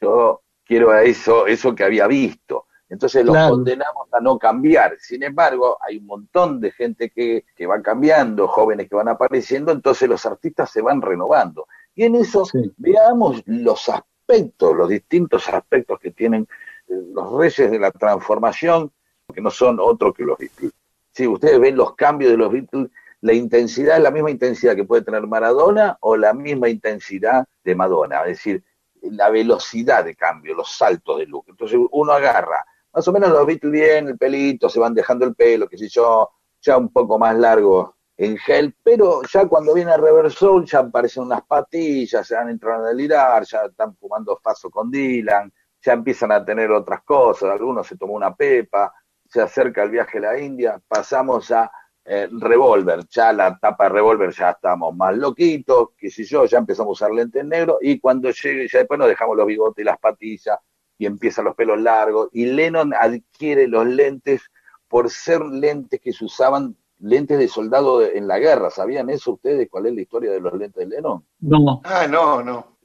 Yo 0.00 0.40
quiero 0.64 0.92
a 0.92 1.02
eso, 1.02 1.46
eso 1.46 1.74
que 1.74 1.84
había 1.84 2.06
visto. 2.06 2.64
Entonces 2.88 3.22
los 3.24 3.34
Claro. 3.34 3.50
condenamos 3.56 4.08
a 4.12 4.20
no 4.20 4.38
cambiar. 4.38 4.96
Sin 4.98 5.22
embargo, 5.24 5.76
hay 5.86 5.98
un 5.98 6.06
montón 6.06 6.58
de 6.60 6.70
gente 6.70 7.10
que, 7.10 7.44
que 7.54 7.66
va 7.66 7.82
cambiando, 7.82 8.48
jóvenes 8.48 8.88
que 8.88 8.94
van 8.96 9.08
apareciendo, 9.08 9.72
entonces 9.72 10.08
los 10.08 10.24
artistas 10.24 10.70
se 10.70 10.80
van 10.80 11.02
renovando. 11.02 11.66
Y 11.96 12.04
en 12.04 12.14
eso 12.14 12.44
Sí. 12.44 12.72
veamos 12.76 13.42
los 13.46 13.88
aspectos, 13.88 14.76
los 14.76 14.88
distintos 14.88 15.48
aspectos 15.48 15.98
que 15.98 16.12
tienen 16.12 16.46
eh, 16.88 17.02
los 17.12 17.32
reyes 17.32 17.70
de 17.70 17.78
la 17.78 17.90
transformación, 17.90 18.92
que 19.34 19.40
no 19.40 19.50
son 19.50 19.80
otros 19.80 20.14
que 20.14 20.22
los 20.24 20.38
Beatles. 20.38 20.72
Si 21.10 21.26
ustedes 21.26 21.58
ven 21.58 21.76
los 21.76 21.94
cambios 21.96 22.30
de 22.30 22.36
los 22.36 22.52
Beatles, 22.52 22.90
la 23.22 23.32
intensidad 23.32 23.96
es 23.96 24.02
la 24.02 24.10
misma 24.10 24.30
intensidad 24.30 24.76
que 24.76 24.84
puede 24.84 25.02
tener 25.02 25.26
Maradona 25.26 25.96
o 26.00 26.16
la 26.16 26.32
misma 26.34 26.68
intensidad 26.68 27.46
de 27.64 27.74
Madonna, 27.74 28.20
es 28.22 28.36
decir, 28.36 28.62
la 29.02 29.30
velocidad 29.30 30.04
de 30.04 30.14
cambio, 30.14 30.54
los 30.54 30.70
saltos 30.76 31.18
de 31.18 31.26
look. 31.26 31.46
Entonces 31.48 31.80
uno 31.90 32.12
agarra, 32.12 32.64
más 32.92 33.08
o 33.08 33.12
menos 33.12 33.30
los 33.30 33.46
Beatles 33.46 33.72
bien, 33.72 34.08
el 34.08 34.18
pelito, 34.18 34.68
se 34.68 34.78
van 34.78 34.94
dejando 34.94 35.24
el 35.24 35.34
pelo, 35.34 35.66
qué 35.68 35.78
sé 35.78 35.88
yo, 35.88 36.28
ya 36.60 36.76
un 36.76 36.90
poco 36.92 37.18
más 37.18 37.36
largo 37.36 37.95
en 38.16 38.38
gel, 38.38 38.74
pero 38.82 39.22
ya 39.30 39.46
cuando 39.46 39.74
viene 39.74 39.92
Soul 40.30 40.64
ya 40.64 40.80
aparecen 40.80 41.24
unas 41.24 41.42
patillas, 41.42 42.26
se 42.26 42.36
han 42.36 42.48
entrado 42.48 42.84
a 42.84 42.88
delirar, 42.88 43.44
ya 43.44 43.62
están 43.66 43.94
fumando 43.96 44.38
faso 44.42 44.70
con 44.70 44.90
Dylan, 44.90 45.52
ya 45.82 45.92
empiezan 45.92 46.32
a 46.32 46.44
tener 46.44 46.70
otras 46.72 47.02
cosas, 47.02 47.50
algunos 47.50 47.86
se 47.86 47.96
tomó 47.96 48.14
una 48.14 48.34
pepa, 48.34 48.92
se 49.28 49.42
acerca 49.42 49.82
el 49.82 49.90
viaje 49.90 50.18
a 50.18 50.22
la 50.22 50.38
India, 50.38 50.80
pasamos 50.88 51.50
a 51.50 51.70
eh, 52.04 52.28
Revolver, 52.30 53.06
ya 53.08 53.32
la 53.32 53.58
tapa 53.58 53.84
de 53.84 53.90
Revolver 53.90 54.32
ya 54.32 54.50
estamos 54.50 54.96
más 54.96 55.16
loquitos, 55.16 55.90
qué 55.98 56.10
sé 56.10 56.24
yo, 56.24 56.46
ya 56.46 56.58
empezamos 56.58 56.90
a 56.90 57.04
usar 57.04 57.14
lentes 57.14 57.44
negros 57.44 57.78
y 57.82 58.00
cuando 58.00 58.30
llegue, 58.30 58.66
ya 58.68 58.78
después 58.78 58.98
nos 58.98 59.08
dejamos 59.08 59.36
los 59.36 59.46
bigotes 59.46 59.82
y 59.82 59.84
las 59.84 59.98
patillas 59.98 60.58
y 60.98 61.04
empiezan 61.04 61.44
los 61.44 61.54
pelos 61.54 61.78
largos 61.80 62.30
y 62.32 62.46
Lennon 62.46 62.94
adquiere 62.94 63.68
los 63.68 63.86
lentes 63.86 64.42
por 64.88 65.10
ser 65.10 65.42
lentes 65.42 66.00
que 66.00 66.12
se 66.12 66.24
usaban 66.24 66.76
lentes 66.98 67.38
de 67.38 67.48
soldado 67.48 68.02
en 68.04 68.26
la 68.26 68.38
guerra. 68.38 68.70
¿Sabían 68.70 69.10
eso 69.10 69.32
ustedes? 69.32 69.68
¿Cuál 69.70 69.86
es 69.86 69.94
la 69.94 70.00
historia 70.00 70.30
de 70.32 70.40
los 70.40 70.52
lentes 70.54 70.88
de 70.88 70.96
Lennon? 70.96 71.24
No, 71.40 71.80
Ah, 71.84 72.06
no, 72.08 72.42
no. 72.42 72.76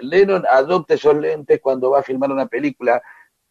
Lennon 0.00 0.44
adopta 0.50 0.94
esos 0.94 1.16
lentes 1.16 1.60
cuando 1.60 1.90
va 1.90 2.00
a 2.00 2.02
filmar 2.02 2.30
una 2.30 2.46
película 2.46 3.02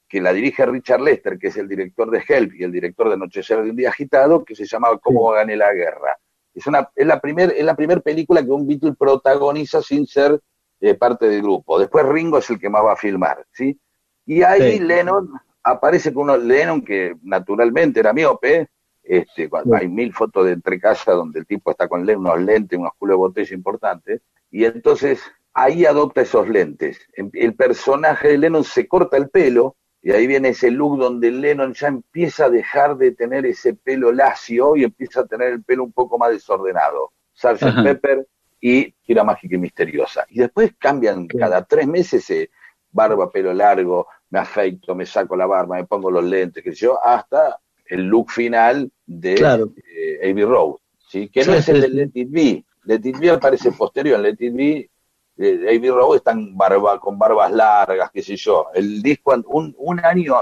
que 0.07 0.21
la 0.21 0.31
dirige 0.33 0.65
Richard 0.65 1.01
Lester, 1.01 1.39
que 1.39 1.47
es 1.47 1.57
el 1.57 1.67
director 1.67 2.11
de 2.11 2.23
Help 2.27 2.53
y 2.53 2.63
el 2.63 2.71
director 2.71 3.07
de 3.07 3.15
Anochecer 3.15 3.63
de 3.63 3.71
un 3.71 3.75
día 3.75 3.89
agitado, 3.89 4.43
que 4.45 4.53
se 4.55 4.65
llama 4.65 4.89
Cómo 5.01 5.31
gané 5.31 5.55
la 5.55 5.73
guerra. 5.73 6.17
Es, 6.53 6.67
una, 6.67 6.87
es 6.95 7.07
la 7.07 7.19
primera 7.19 7.51
es 7.51 7.65
la 7.65 7.75
primer 7.75 8.03
película 8.03 8.43
que 8.43 8.51
un 8.51 8.67
Beatle 8.67 8.93
protagoniza 8.93 9.81
sin 9.81 10.05
ser 10.05 10.39
eh, 10.81 10.93
parte 10.93 11.27
del 11.27 11.41
grupo. 11.41 11.79
Después 11.79 12.05
Ringo 12.05 12.37
es 12.37 12.49
el 12.51 12.59
que 12.59 12.69
más 12.69 12.83
va 12.85 12.93
a 12.93 12.97
filmar, 12.97 13.43
¿sí? 13.51 13.79
Y 14.25 14.43
ahí 14.43 14.73
Sí. 14.73 14.79
Lennon 14.83 15.31
aparece 15.63 16.13
con 16.13 16.23
uno, 16.23 16.37
Lennon 16.37 16.83
que 16.83 17.15
naturalmente 17.23 17.99
era 18.01 18.13
miope, 18.13 18.69
este, 19.03 19.49
hay 19.73 19.87
mil 19.87 20.13
fotos 20.13 20.45
de 20.45 20.53
entre 20.53 20.79
casa 20.79 21.11
donde 21.11 21.39
el 21.39 21.45
tipo 21.45 21.71
está 21.71 21.87
con 21.87 22.09
unos 22.09 22.41
lentes, 22.41 22.79
unos 22.79 22.93
culos 22.97 23.13
de 23.13 23.17
botella 23.17 23.55
importantes, 23.55 24.21
y 24.49 24.65
entonces 24.65 25.21
ahí 25.53 25.85
adopta 25.85 26.21
esos 26.21 26.47
lentes. 26.47 26.99
Em- 27.13 27.31
El 27.33 27.55
personaje 27.55 28.29
de 28.29 28.37
Lennon 28.37 28.63
se 28.63 28.87
corta 28.87 29.17
el 29.17 29.29
pelo, 29.29 29.75
y 30.01 30.11
ahí 30.11 30.27
viene 30.27 30.49
ese 30.49 30.69
look 30.69 30.97
donde 30.97 31.31
Lennon 31.31 31.73
ya 31.73 31.87
empieza 31.87 32.45
a 32.45 32.49
dejar 32.49 32.97
de 32.97 33.11
tener 33.11 33.45
ese 33.45 33.73
pelo 33.73 34.11
lacio 34.11 34.75
y 34.75 34.83
empieza 34.83 35.21
a 35.21 35.25
tener 35.25 35.49
el 35.49 35.63
pelo 35.63 35.85
un 35.85 35.93
poco 35.93 36.17
más 36.17 36.31
desordenado. 36.31 37.13
Sgt. 37.33 37.83
Pepper 37.83 38.27
y 38.59 38.93
Gira 39.01 39.23
Mágica 39.23 39.55
y 39.55 39.59
Misteriosa. 39.59 40.25
Y 40.29 40.39
después 40.39 40.73
cambian 40.77 41.27
cada 41.27 41.63
tres 41.63 41.87
meses, 41.87 42.29
eh, 42.31 42.49
barba, 42.91 43.31
pelo 43.31 43.53
largo, 43.53 44.07
me 44.29 44.39
afeito, 44.39 44.93
me 44.93 45.05
saco 45.05 45.35
la 45.37 45.45
barba, 45.45 45.77
me 45.77 45.85
pongo 45.85 46.11
los 46.11 46.23
lentes, 46.23 46.63
que 46.63 46.73
yo, 46.73 47.03
hasta 47.03 47.59
el 47.85 48.03
look 48.05 48.31
final 48.31 48.91
de 49.05 49.35
Claro. 49.35 49.73
eh, 49.95 50.29
Abbey 50.31 50.43
Road, 50.45 50.75
¿sí? 51.09 51.29
que 51.29 51.41
no 51.45 51.53
Sí, 51.53 51.59
es 51.59 51.69
el 51.69 51.75
sí, 51.75 51.81
de. 51.81 51.89
Let 51.89 52.11
It 52.13 52.27
Be. 52.31 52.65
Let 52.85 53.01
It 53.03 53.17
Be 53.19 53.29
aparece 53.29 53.71
posterior, 53.71 54.19
Let 54.19 54.35
It 54.39 54.53
Be, 54.53 54.89
eh, 55.37 55.65
Abbey 55.77 55.89
Road 55.89 56.17
están 56.17 56.55
barba, 56.57 56.99
con 56.99 57.17
barbas 57.17 57.51
largas, 57.51 58.09
qué 58.11 58.21
sé 58.21 58.35
yo. 58.35 58.67
El 58.73 59.01
disco, 59.01 59.33
un, 59.47 59.73
un 59.77 59.99
año 59.99 60.35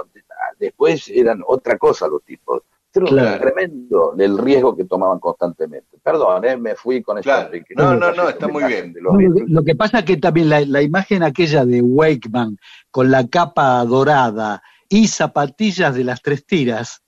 después 0.60 1.08
eran 1.10 1.42
otra 1.46 1.78
cosa 1.78 2.08
los 2.08 2.24
tipos. 2.24 2.62
Era 2.94 3.06
Claro. 3.06 3.40
tremendo 3.46 4.14
el 4.20 4.38
riesgo 4.38 4.76
que 4.76 4.84
tomaban 4.84 5.18
constantemente. 5.20 5.98
Perdón, 6.04 6.44
eh, 6.44 6.58
me 6.58 6.76
fui 6.76 7.02
con 7.02 7.22
Claro. 7.22 7.50
No, 7.78 7.96
no, 7.96 8.12
no, 8.12 8.28
está 8.28 8.50
muy 8.50 8.66
bien. 8.66 8.94
los 9.00 9.14
No, 9.14 9.20
lo 9.48 9.64
que 9.64 9.76
pasa 9.76 10.00
es 10.00 10.06
que 10.06 10.18
también 10.18 10.50
la, 10.50 10.60
la 10.66 10.82
imagen 10.82 11.24
aquella 11.24 11.64
de 11.64 11.82
Wakeman 11.82 12.58
con 12.92 13.10
la 13.10 13.26
capa 13.28 13.84
dorada 13.86 14.62
y 14.90 15.08
zapatillas 15.08 15.96
de 15.96 16.04
las 16.04 16.22
tres 16.22 16.46
tiras, 16.46 17.02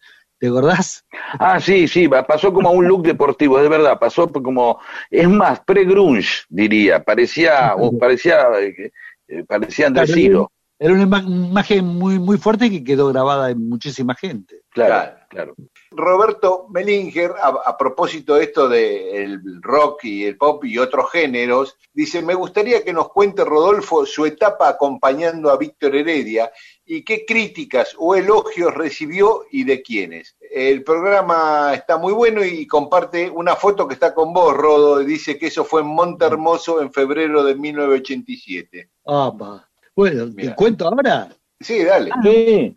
¿te 0.44 0.49
acordás? 0.49 1.06
Ah, 1.40 1.57
sí, 1.57 1.88
sí, 1.88 2.10
pasó 2.10 2.52
como 2.52 2.68
a 2.68 2.72
un 2.74 2.86
look 2.86 3.03
deportivo, 3.03 3.61
es 3.61 3.70
verdad, 3.70 3.98
pasó 3.98 4.28
como, 4.28 4.78
es 5.10 5.30
más, 5.30 5.61
pre-grunge, 5.61 6.44
diría, 6.49 7.02
parecía, 7.02 7.76
o 7.78 7.98
parecía, 7.98 8.48
eh, 8.60 8.91
eh, 9.30 9.45
parecía 9.48 9.90
Ciro. 10.06 10.52
Era 10.84 10.93
una 10.95 11.03
ima- 11.03 11.23
imagen 11.23 11.85
muy, 11.85 12.19
muy 12.19 12.38
fuerte 12.38 12.69
que 12.69 12.84
quedó 12.84 13.07
grabada 13.07 13.49
en 13.51 13.69
muchísima 13.69 14.15
gente. 14.15 14.64
Claro, 14.69 15.15
claro. 15.30 15.55
Roberto 15.91 16.65
Melinger, 16.72 17.31
a, 17.41 17.69
a 17.69 17.77
propósito 17.77 18.35
de 18.35 18.43
esto 18.43 18.68
del 18.68 19.39
rock 19.61 20.03
y 20.03 20.26
el 20.26 20.35
pop 20.35 20.65
y 20.65 20.77
otros 20.77 21.10
géneros, 21.10 21.77
dice, 21.93 22.22
me 22.22 22.34
gustaría 22.34 22.84
que 22.84 22.91
nos 22.91 23.07
cuente 23.10 23.45
Rodolfo 23.45 24.05
su 24.05 24.26
etapa 24.26 24.68
acompañando 24.68 25.51
a 25.51 25.57
Víctor 25.57 25.95
Heredia 25.95 26.51
y 26.85 27.03
qué 27.05 27.23
críticas 27.26 27.95
o 27.97 28.15
elogios 28.15 28.73
recibió 28.73 29.45
y 29.51 29.64
de 29.64 29.81
quiénes. 29.81 30.35
El 30.51 30.84
programa 30.84 31.72
está 31.76 31.97
muy 31.97 32.11
bueno 32.11 32.43
y 32.43 32.68
comparte 32.68 33.30
una 33.30 33.55
foto 33.55 33.88
que 33.88 33.93
está 33.93 34.14
con 34.14 34.34
vos, 34.34 34.53
Rodo, 34.53 35.01
y 35.01 35.05
dice 35.05 35.38
que 35.38 35.47
eso 35.47 35.64
fue 35.64 35.80
en 35.80 35.88
Monte 35.88 36.26
Hermoso 36.26 36.81
en 36.81 36.91
febrero 36.91 37.41
de 37.45 37.55
1987. 37.55 38.89
Apa. 39.05 39.69
Bueno, 39.95 40.34
¿te 40.34 40.56
cuento 40.56 40.88
ahora? 40.88 41.30
Sí, 41.60 41.84
dale. 41.84 42.11
Sí, 42.24 42.76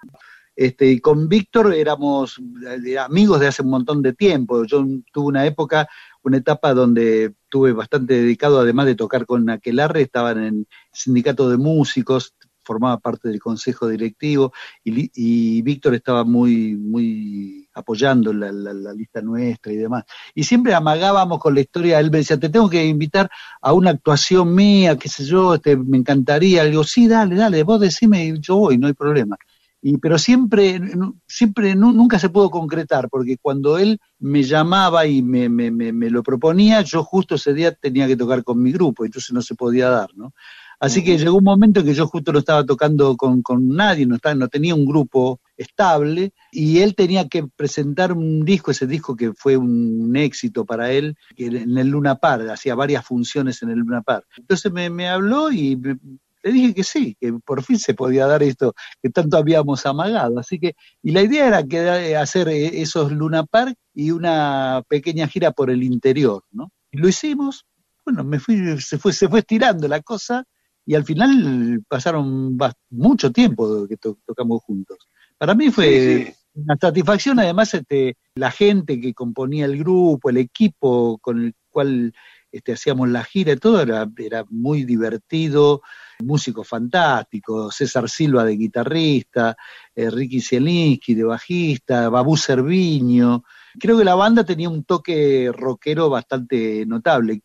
Este, 0.54 0.86
y 0.90 1.00
con 1.00 1.28
Víctor 1.28 1.74
éramos 1.74 2.40
eh, 2.86 2.98
amigos 2.98 3.40
de 3.40 3.46
hace 3.46 3.62
un 3.62 3.70
montón 3.70 4.02
de 4.02 4.12
tiempo. 4.12 4.64
Yo 4.64 4.84
tuve 5.12 5.26
una 5.26 5.46
época, 5.46 5.88
una 6.22 6.38
etapa 6.38 6.72
donde 6.74 7.34
estuve 7.44 7.72
bastante 7.72 8.14
dedicado, 8.14 8.60
además 8.60 8.86
de 8.86 8.94
tocar 8.94 9.26
con 9.26 9.48
Aquelarre, 9.50 10.02
estaba 10.02 10.32
en 10.32 10.66
sindicato 10.92 11.48
de 11.50 11.56
músicos, 11.56 12.34
formaba 12.62 12.98
parte 12.98 13.28
del 13.28 13.40
consejo 13.40 13.88
directivo, 13.88 14.52
y, 14.82 15.10
y 15.14 15.62
Víctor 15.62 15.94
estaba 15.94 16.24
muy, 16.24 16.74
muy 16.74 17.65
apoyando 17.76 18.32
la, 18.32 18.50
la- 18.52 18.72
la 18.72 18.92
lista 18.92 19.20
nuestra 19.22 19.72
y 19.72 19.76
demás. 19.76 20.04
Y 20.34 20.44
siempre 20.44 20.74
amagábamos 20.74 21.38
con 21.38 21.54
la 21.54 21.60
historia, 21.60 22.00
él 22.00 22.10
me 22.10 22.18
decía, 22.18 22.38
te 22.40 22.48
tengo 22.48 22.68
que 22.70 22.84
invitar 22.84 23.30
a 23.60 23.72
una 23.72 23.90
actuación 23.90 24.54
mía, 24.54 24.96
qué 24.98 25.08
sé 25.08 25.24
yo, 25.24 25.54
este, 25.54 25.76
me 25.76 25.98
encantaría. 25.98 26.64
Le 26.64 26.70
digo, 26.70 26.84
sí, 26.84 27.06
dale, 27.08 27.36
dale, 27.36 27.62
vos 27.62 27.80
decime 27.80 28.24
y 28.26 28.40
yo 28.40 28.56
voy, 28.56 28.78
no 28.78 28.86
hay 28.86 28.94
problema. 28.94 29.36
Y, 29.82 29.98
pero 29.98 30.18
siempre, 30.18 30.80
siempre 31.28 31.74
nu- 31.76 31.92
nunca 31.92 32.18
se 32.18 32.30
pudo 32.30 32.50
concretar, 32.50 33.08
porque 33.10 33.36
cuando 33.40 33.78
él 33.78 34.00
me 34.18 34.42
llamaba 34.42 35.06
y 35.06 35.22
me, 35.22 35.48
me, 35.48 35.70
me, 35.70 35.92
me 35.92 36.10
lo 36.10 36.22
proponía, 36.22 36.80
yo 36.80 37.04
justo 37.04 37.34
ese 37.36 37.52
día 37.54 37.72
tenía 37.72 38.06
que 38.06 38.16
tocar 38.16 38.42
con 38.42 38.60
mi 38.62 38.72
grupo, 38.72 39.04
entonces 39.04 39.32
no 39.32 39.42
se 39.42 39.54
podía 39.54 39.88
dar, 39.90 40.08
¿no? 40.16 40.32
Así 40.80 41.02
que 41.04 41.16
llegó 41.18 41.36
un 41.38 41.44
momento 41.44 41.80
en 41.80 41.86
que 41.86 41.94
yo 41.94 42.06
justo 42.06 42.32
no 42.32 42.38
estaba 42.40 42.64
tocando 42.64 43.16
con, 43.16 43.42
con 43.42 43.68
nadie, 43.68 44.06
no, 44.06 44.16
estaba, 44.16 44.34
no 44.34 44.48
tenía 44.48 44.74
un 44.74 44.84
grupo 44.86 45.40
estable, 45.56 46.32
y 46.52 46.80
él 46.80 46.94
tenía 46.94 47.28
que 47.28 47.46
presentar 47.56 48.12
un 48.12 48.44
disco, 48.44 48.70
ese 48.70 48.86
disco 48.86 49.16
que 49.16 49.32
fue 49.34 49.56
un 49.56 50.14
éxito 50.16 50.64
para 50.64 50.92
él, 50.92 51.16
en 51.36 51.76
el 51.78 51.88
Luna 51.88 52.16
Par, 52.16 52.48
hacía 52.50 52.74
varias 52.74 53.04
funciones 53.06 53.62
en 53.62 53.70
el 53.70 53.78
Luna 53.78 54.02
Par. 54.02 54.24
Entonces 54.36 54.70
me, 54.72 54.90
me 54.90 55.08
habló 55.08 55.50
y 55.50 55.76
me- 55.76 55.98
le 56.42 56.52
dije 56.52 56.74
que 56.74 56.84
sí, 56.84 57.16
que 57.20 57.32
por 57.44 57.62
fin 57.64 57.78
se 57.78 57.94
podía 57.94 58.26
dar 58.26 58.42
esto 58.42 58.72
que 59.02 59.10
tanto 59.10 59.36
habíamos 59.36 59.84
amagado. 59.84 60.38
Así 60.38 60.60
que, 60.60 60.76
y 61.02 61.10
la 61.12 61.22
idea 61.22 61.48
era 61.48 61.64
que, 61.64 61.78
eh, 61.78 62.16
hacer 62.16 62.48
eh, 62.48 62.80
esos 62.82 63.10
Luna 63.10 63.44
Park 63.44 63.74
y 63.94 64.12
una 64.12 64.82
pequeña 64.88 65.26
gira 65.26 65.50
por 65.50 65.70
el 65.70 65.82
interior, 65.82 66.44
¿no? 66.52 66.70
Y 66.92 66.98
lo 66.98 67.08
hicimos, 67.08 67.66
bueno, 68.04 68.22
me 68.22 68.38
fui, 68.38 68.80
se 68.80 68.98
fue, 68.98 69.12
se 69.12 69.28
fue 69.28 69.40
estirando 69.40 69.88
la 69.88 70.00
cosa 70.02 70.44
y 70.84 70.94
al 70.94 71.04
final 71.04 71.82
pasaron 71.88 72.56
mucho 72.90 73.32
tiempo 73.32 73.86
que 73.88 73.96
to- 73.96 74.18
tocamos 74.24 74.62
juntos. 74.62 74.98
Para 75.38 75.54
mí 75.54 75.70
fue 75.70 75.84
Sí, 75.86 76.24
sí. 76.24 76.34
una 76.54 76.76
satisfacción, 76.80 77.38
además, 77.38 77.74
este, 77.74 78.16
la 78.34 78.50
gente 78.50 79.00
que 79.00 79.14
componía 79.14 79.66
el 79.66 79.78
grupo, 79.78 80.30
el 80.30 80.38
equipo 80.38 81.18
con 81.18 81.44
el 81.44 81.54
cual 81.70 82.14
este, 82.50 82.72
hacíamos 82.72 83.08
la 83.10 83.22
gira 83.22 83.52
y 83.52 83.56
todo, 83.56 83.82
era, 83.82 84.08
era 84.16 84.44
muy 84.48 84.84
divertido, 84.84 85.82
músicos 86.20 86.66
fantásticos, 86.66 87.74
César 87.76 88.08
Silva 88.08 88.44
de 88.44 88.56
guitarrista, 88.56 89.56
eh, 89.94 90.10
Ricky 90.10 90.40
Zielinski 90.40 91.14
de 91.14 91.24
bajista, 91.24 92.08
Babú 92.08 92.36
Cerviño. 92.36 93.44
Creo 93.78 93.98
que 93.98 94.04
la 94.04 94.14
banda 94.14 94.42
tenía 94.44 94.70
un 94.70 94.84
toque 94.84 95.50
rockero 95.52 96.08
bastante 96.08 96.86
notable. 96.86 97.42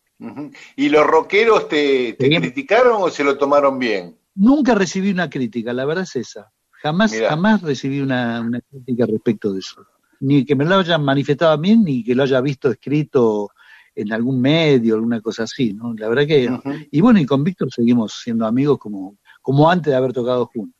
¿Y 0.77 0.87
los 0.89 1.05
rockeros 1.05 1.67
te, 1.67 2.13
te 2.13 2.29
criticaron 2.29 3.01
o 3.01 3.09
se 3.09 3.23
lo 3.23 3.37
tomaron 3.37 3.79
bien? 3.79 4.15
Nunca 4.35 4.75
recibí 4.75 5.11
una 5.11 5.29
crítica, 5.29 5.73
la 5.73 5.83
verdad 5.83 6.03
es 6.03 6.15
esa. 6.15 6.51
Jamás, 6.81 7.13
jamás 7.13 7.61
recibí 7.61 8.01
una, 8.01 8.41
una 8.41 8.61
crítica 8.61 9.05
respecto 9.05 9.53
de 9.53 9.59
eso. 9.59 9.85
Ni 10.19 10.45
que 10.45 10.55
me 10.55 10.65
lo 10.65 10.75
hayan 10.75 11.03
manifestado 11.03 11.51
a 11.51 11.57
mí, 11.57 11.77
ni 11.77 12.03
que 12.03 12.15
lo 12.15 12.23
haya 12.23 12.41
visto 12.41 12.69
escrito 12.69 13.49
en 13.95 14.13
algún 14.13 14.39
medio, 14.39 14.95
alguna 14.95 15.21
cosa 15.21 15.43
así, 15.43 15.73
¿no? 15.73 15.93
La 15.95 16.09
verdad 16.09 16.25
que... 16.25 16.49
Y 16.91 17.01
bueno, 17.01 17.19
y 17.19 17.25
con 17.25 17.43
Víctor 17.43 17.71
seguimos 17.71 18.21
siendo 18.23 18.45
amigos 18.45 18.77
como, 18.77 19.17
como 19.41 19.69
antes 19.69 19.91
de 19.91 19.97
haber 19.97 20.13
tocado 20.13 20.47
juntos. 20.47 20.79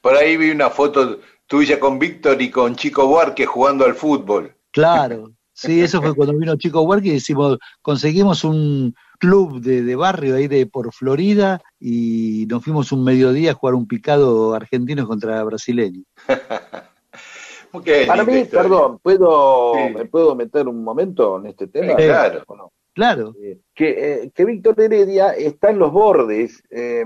Por 0.00 0.16
ahí 0.16 0.36
vi 0.36 0.50
una 0.50 0.70
foto 0.70 1.20
tuya 1.46 1.78
con 1.78 1.98
Víctor 1.98 2.40
y 2.40 2.50
con 2.50 2.74
Chico 2.76 3.06
Buarque 3.06 3.46
jugando 3.46 3.84
al 3.84 3.94
fútbol. 3.94 4.56
Claro, 4.70 5.32
sí, 5.52 5.80
eso 5.80 6.00
fue 6.00 6.14
cuando 6.14 6.36
vino 6.36 6.56
Chico 6.56 6.82
Huarque 6.82 7.08
y 7.08 7.12
decimos, 7.12 7.58
conseguimos 7.82 8.42
un 8.44 8.94
club 9.18 9.60
de, 9.60 9.82
de 9.82 9.96
barrio 9.96 10.36
ahí 10.36 10.48
de 10.48 10.66
por 10.66 10.92
Florida 10.92 11.60
y 11.80 12.46
nos 12.48 12.62
fuimos 12.64 12.92
un 12.92 13.04
mediodía 13.04 13.52
a 13.52 13.54
jugar 13.54 13.74
un 13.74 13.86
picado 13.86 14.54
argentino 14.54 15.06
contra 15.06 15.42
brasileño. 15.44 16.02
Para 18.06 18.24
mí, 18.24 18.34
historia. 18.34 18.62
perdón, 18.62 18.98
¿puedo, 19.02 19.72
Sí. 19.74 19.94
¿me 19.94 20.04
puedo 20.04 20.34
meter 20.36 20.68
un 20.68 20.84
momento 20.84 21.38
en 21.40 21.46
este 21.46 21.66
tema? 21.66 21.88
Sí, 21.98 22.04
claro. 22.04 22.44
Claro, 22.94 23.34
Eh, 23.42 23.58
que, 23.74 23.88
eh, 24.22 24.30
que 24.32 24.44
Víctor 24.44 24.80
Heredia 24.80 25.32
está 25.32 25.70
en 25.70 25.80
los 25.80 25.90
bordes, 25.90 26.62
eh, 26.70 27.04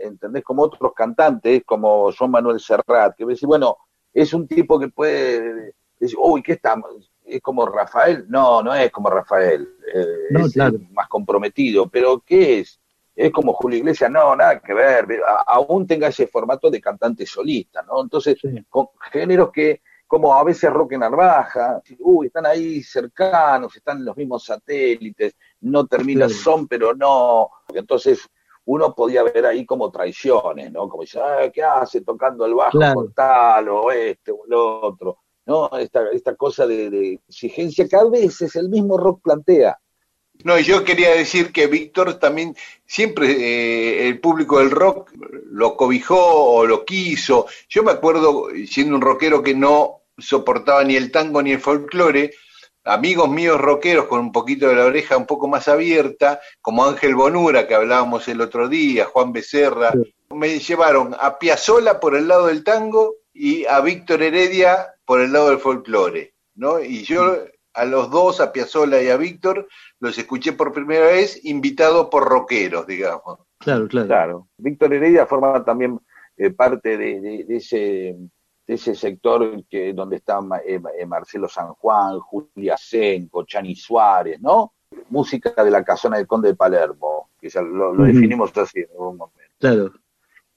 ¿entendés? 0.00 0.42
Como 0.42 0.62
otros 0.62 0.92
cantantes, 0.92 1.62
como 1.64 2.10
Joan 2.12 2.32
Manuel 2.32 2.58
Serrat, 2.58 3.14
que 3.16 3.24
decís, 3.24 3.44
bueno, 3.44 3.76
es 4.12 4.34
un 4.34 4.48
tipo 4.48 4.80
que 4.80 4.88
puede 4.88 5.72
decir, 6.00 6.18
uy, 6.20 6.42
¿qué 6.42 6.54
estamos? 6.54 7.09
¿Es 7.30 7.40
como 7.42 7.64
Rafael? 7.66 8.26
No, 8.28 8.62
no 8.62 8.74
es 8.74 8.90
como 8.90 9.08
Rafael, 9.10 9.68
eh, 9.94 10.06
No, 10.30 10.46
es 10.46 10.52
claro. 10.52 10.78
más 10.92 11.08
comprometido, 11.08 11.88
pero 11.88 12.20
¿qué 12.26 12.60
es? 12.60 12.80
¿Es 13.14 13.30
como 13.32 13.52
Julio 13.52 13.78
Iglesias? 13.78 14.10
No, 14.10 14.34
nada 14.34 14.60
que 14.60 14.72
ver, 14.74 15.06
a- 15.26 15.44
aún 15.46 15.86
tenga 15.86 16.08
ese 16.08 16.26
formato 16.26 16.70
de 16.70 16.80
cantante 16.80 17.26
solista, 17.26 17.82
¿no? 17.82 18.02
Entonces, 18.02 18.38
Sí. 18.40 18.48
con 18.68 18.88
géneros 19.12 19.50
que, 19.52 19.82
como 20.06 20.34
a 20.34 20.42
veces 20.42 20.72
Roque 20.72 20.98
Narvaja, 20.98 21.80
uy, 22.00 22.26
están 22.28 22.46
ahí 22.46 22.82
cercanos, 22.82 23.76
están 23.76 23.98
en 23.98 24.06
los 24.06 24.16
mismos 24.16 24.44
satélites, 24.44 25.36
no 25.60 25.86
termina 25.86 26.26
Claro. 26.26 26.34
son, 26.42 26.66
pero 26.68 26.94
no. 26.94 27.50
Entonces, 27.74 28.26
uno 28.64 28.94
podía 28.94 29.22
ver 29.22 29.46
ahí 29.46 29.64
como 29.66 29.90
traiciones, 29.90 30.70
¿no? 30.72 30.88
Como 30.88 31.02
dice, 31.02 31.20
"Ah, 31.20 31.50
¿qué 31.52 31.62
hace 31.62 32.00
tocando 32.02 32.44
el 32.46 32.54
bajo 32.54 32.78
Claro. 32.78 32.94
con 32.94 33.12
tal 33.12 33.68
o 33.68 33.90
este 33.90 34.30
o 34.32 34.44
el 34.46 34.54
otro? 34.54 35.18
¿No? 35.50 35.68
Esta, 35.76 36.08
esta 36.12 36.36
cosa 36.36 36.64
de, 36.64 36.90
de 36.90 37.18
exigencia 37.28 37.88
que 37.88 37.96
a 37.96 38.04
veces 38.04 38.54
el 38.54 38.68
mismo 38.68 38.96
rock 38.96 39.20
plantea. 39.24 39.76
No, 40.44 40.56
y 40.56 40.62
yo 40.62 40.84
quería 40.84 41.10
decir 41.10 41.50
que 41.50 41.66
Víctor 41.66 42.20
también, 42.20 42.54
siempre 42.86 43.26
eh, 43.32 44.06
el 44.06 44.20
público 44.20 44.60
del 44.60 44.70
rock 44.70 45.10
lo 45.50 45.76
cobijó 45.76 46.18
o 46.18 46.66
lo 46.66 46.84
quiso. 46.84 47.46
Yo 47.68 47.82
me 47.82 47.90
acuerdo, 47.90 48.46
siendo 48.64 48.94
un 48.94 49.02
rockero 49.02 49.42
que 49.42 49.54
no 49.54 50.02
soportaba 50.16 50.84
ni 50.84 50.94
el 50.94 51.10
tango 51.10 51.42
ni 51.42 51.50
el 51.50 51.60
folclore, 51.60 52.32
amigos 52.84 53.28
míos 53.28 53.60
rockeros 53.60 54.06
con 54.06 54.20
un 54.20 54.30
poquito 54.30 54.68
de 54.68 54.76
la 54.76 54.84
oreja 54.84 55.16
un 55.16 55.26
poco 55.26 55.48
más 55.48 55.66
abierta, 55.66 56.40
como 56.62 56.86
Ángel 56.86 57.16
Bonura, 57.16 57.66
que 57.66 57.74
hablábamos 57.74 58.28
el 58.28 58.40
otro 58.40 58.68
día, 58.68 59.04
Juan 59.06 59.32
Becerra, 59.32 59.92
me 60.32 60.60
llevaron 60.60 61.16
a 61.18 61.40
Piazzola 61.40 61.98
por 61.98 62.14
el 62.14 62.28
lado 62.28 62.46
del 62.46 62.62
tango 62.62 63.16
y 63.40 63.64
a 63.66 63.80
Víctor 63.80 64.22
Heredia 64.22 64.94
por 65.04 65.20
el 65.20 65.32
lado 65.32 65.48
del 65.50 65.58
folclore, 65.58 66.34
¿no? 66.54 66.80
Y 66.80 67.02
yo 67.04 67.36
a 67.72 67.84
los 67.84 68.10
dos, 68.10 68.40
a 68.40 68.52
Piazzolla 68.52 69.00
y 69.02 69.08
a 69.08 69.16
Víctor, 69.16 69.66
los 70.00 70.18
escuché 70.18 70.52
por 70.52 70.72
primera 70.72 71.06
vez 71.06 71.44
invitados 71.44 72.08
por 72.10 72.24
rockeros, 72.28 72.86
digamos. 72.86 73.38
Claro, 73.58 73.86
claro. 73.88 74.06
Claro. 74.08 74.48
Víctor 74.58 74.92
Heredia 74.94 75.26
forma 75.26 75.64
también 75.64 75.98
eh, 76.36 76.50
parte 76.50 76.96
de, 76.98 77.20
de- 77.20 77.44
de 77.44 77.56
ese 77.56 78.16
de 78.66 78.74
ese 78.74 78.94
sector 78.94 79.64
que 79.68 79.92
donde 79.92 80.16
está 80.16 80.40
Ma- 80.40 80.58
eh, 80.64 80.80
eh, 80.98 81.04
Marcelo 81.06 81.48
San 81.48 81.74
Juan, 81.74 82.20
Julia 82.20 82.76
Senco, 82.76 83.44
Chani 83.44 83.74
Suárez, 83.74 84.40
¿no? 84.40 84.74
Música 85.08 85.64
de 85.64 85.70
la 85.70 85.82
casona 85.82 86.18
del 86.18 86.26
Conde 86.28 86.50
de 86.50 86.54
Palermo, 86.56 87.30
que 87.40 87.48
ya 87.48 87.62
lo, 87.62 87.92
lo 87.94 88.02
Ujú. 88.04 88.12
definimos 88.12 88.56
así 88.56 88.80
en 88.80 88.90
algún 88.92 89.16
momento. 89.16 89.52
Claro. 89.58 89.92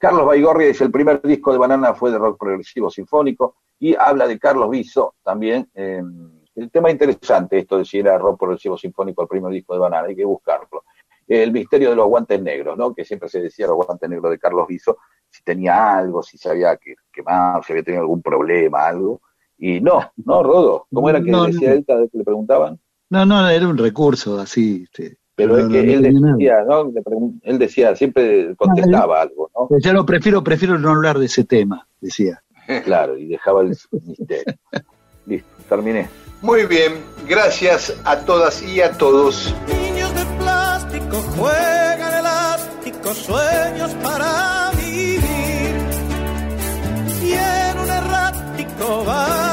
Carlos 0.04 0.26
Baigorria 0.26 0.68
dice, 0.68 0.84
el 0.84 0.92
primer 0.92 1.22
disco 1.22 1.54
de 1.54 1.58
Banana 1.58 1.94
fue 1.94 2.12
de 2.12 2.18
rock 2.18 2.38
progresivo 2.38 2.90
sinfónico 2.90 3.56
y 3.80 3.96
habla 3.96 4.28
de 4.28 4.38
Carlos 4.38 4.70
Viso 4.70 5.16
también. 5.24 5.70
eh, 5.74 6.04
el 6.56 6.70
tema 6.70 6.92
interesante 6.92 7.58
esto 7.60 7.78
de 7.78 7.86
si 7.86 8.00
era 8.00 8.18
rock 8.18 8.38
progresivo 8.38 8.78
sinfónico 8.78 9.22
el 9.22 9.30
primer 9.30 9.54
disco 9.54 9.74
de 9.74 9.80
Banana, 9.80 10.08
hay 10.10 10.16
que 10.18 10.26
buscarlo. 10.26 10.84
El 11.26 11.54
misterio 11.54 11.90
de 11.92 11.96
los 11.96 12.08
guantes 12.10 12.42
negros, 12.42 12.78
¿no? 12.78 12.94
Que 12.94 13.06
siempre 13.06 13.30
se 13.30 13.40
decía 13.40 13.66
los 13.66 13.78
guantes 13.78 14.10
negros 14.10 14.30
de 14.30 14.40
Carlos 14.40 14.68
Viso, 14.68 14.98
si 15.30 15.42
tenía 15.42 15.96
algo, 15.98 16.22
si 16.22 16.38
se 16.38 16.50
había 16.50 16.76
que- 16.76 16.96
quemado, 17.10 17.64
si 17.64 17.72
había 17.72 17.84
tenido 17.86 18.02
algún 18.02 18.22
problema, 18.22 18.86
algo. 18.86 19.22
Y 19.58 19.80
no, 19.80 20.12
no, 20.18 20.44
Rodo, 20.44 20.86
¿cómo 20.94 21.10
era 21.10 21.24
que 21.24 21.32
No, 21.32 21.46
decía 21.46 21.70
no. 21.70 21.76
él 21.76 21.86
cada 21.88 22.02
vez 22.02 22.12
que 22.12 22.18
le 22.18 22.24
preguntaban? 22.26 22.78
No, 23.10 23.26
no, 23.26 23.50
era 23.50 23.66
un 23.70 23.78
recurso 23.78 24.38
así. 24.38 24.84
este, 24.84 25.18
Pero 25.36 25.54
no, 25.54 25.60
es 25.60 25.68
que 25.68 25.84
no 25.84 26.08
él 26.08 26.22
nada. 26.22 26.34
decía, 26.34 26.56
¿no? 26.68 26.92
Él 27.42 27.60
decía, 27.60 27.96
siempre 27.96 28.56
contestaba 28.56 29.22
algo, 29.22 29.50
¿no? 29.56 29.78
Ya 29.80 29.94
lo 29.94 30.06
prefiero, 30.06 30.44
prefiero 30.44 30.78
no 30.78 30.90
hablar 30.92 31.18
de 31.18 31.26
ese 31.26 31.44
tema, 31.44 31.88
decía. 32.02 32.42
Claro, 32.84 33.18
y 33.18 33.28
dejaba 33.28 33.62
el 33.62 33.70
misterio. 33.70 34.44
Listo, 35.26 35.50
terminé. 35.70 36.08
Muy 36.42 36.66
bien, 36.66 36.94
gracias 37.28 38.00
a 38.04 38.20
todas 38.20 38.62
y 38.64 38.82
a 38.82 38.92
todos. 38.92 39.56
Niños 39.68 40.14
de 40.14 40.26
plástico 40.38 41.18
juegan 41.38 42.20
elásticos 42.20 43.18
sueños 43.18 43.94
para 44.04 44.72
vivir. 44.76 45.76
Y 47.24 47.32
en 47.32 47.80
un 47.80 47.90
errático 47.90 49.06
vagabundeo 49.06 49.53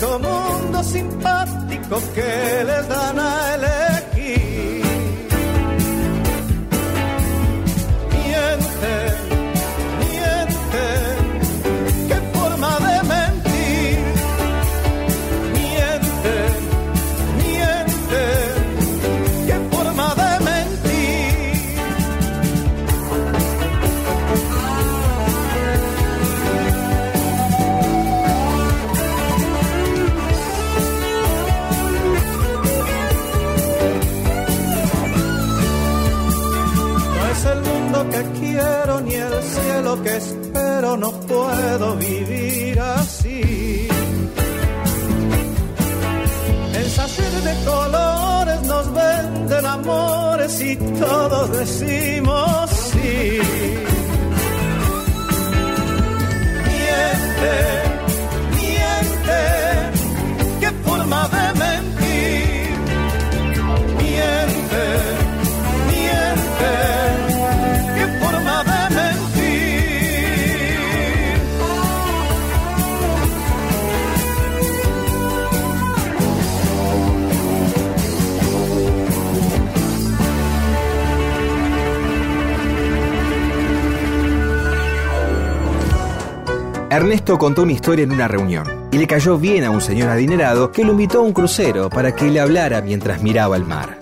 estático 0.00 0.18
mundo 0.18 0.82
simpático 0.82 2.00
que 2.14 2.64
les 2.64 2.88
dan 2.88 3.18
a 3.18 3.54
elegir. 3.54 4.09
Quiero 38.60 39.00
ni 39.00 39.14
el 39.14 39.42
cielo 39.42 40.02
que 40.02 40.16
espero, 40.16 40.96
no 40.96 41.10
puedo 41.12 41.96
vivir 41.96 42.78
así. 42.80 43.88
En 46.74 46.90
sachet 46.96 47.34
de 47.48 47.54
colores 47.64 48.62
nos 48.62 48.94
venden 48.94 49.66
amores 49.66 50.60
y 50.60 50.76
todos 50.76 51.50
decimos 51.58 52.70
sí. 52.92 53.40
Miente, 56.68 57.56
miente, 58.56 59.40
qué 60.60 60.70
forma 60.84 61.28
de 61.28 61.49
Ernesto 86.92 87.38
contó 87.38 87.62
una 87.62 87.70
historia 87.70 88.02
en 88.02 88.10
una 88.10 88.26
reunión 88.26 88.88
y 88.90 88.98
le 88.98 89.06
cayó 89.06 89.38
bien 89.38 89.62
a 89.62 89.70
un 89.70 89.80
señor 89.80 90.08
adinerado 90.08 90.72
que 90.72 90.82
lo 90.82 90.90
invitó 90.90 91.20
a 91.20 91.22
un 91.22 91.32
crucero 91.32 91.88
para 91.88 92.16
que 92.16 92.24
le 92.24 92.40
hablara 92.40 92.80
mientras 92.80 93.22
miraba 93.22 93.56
el 93.56 93.64
mar. 93.64 94.00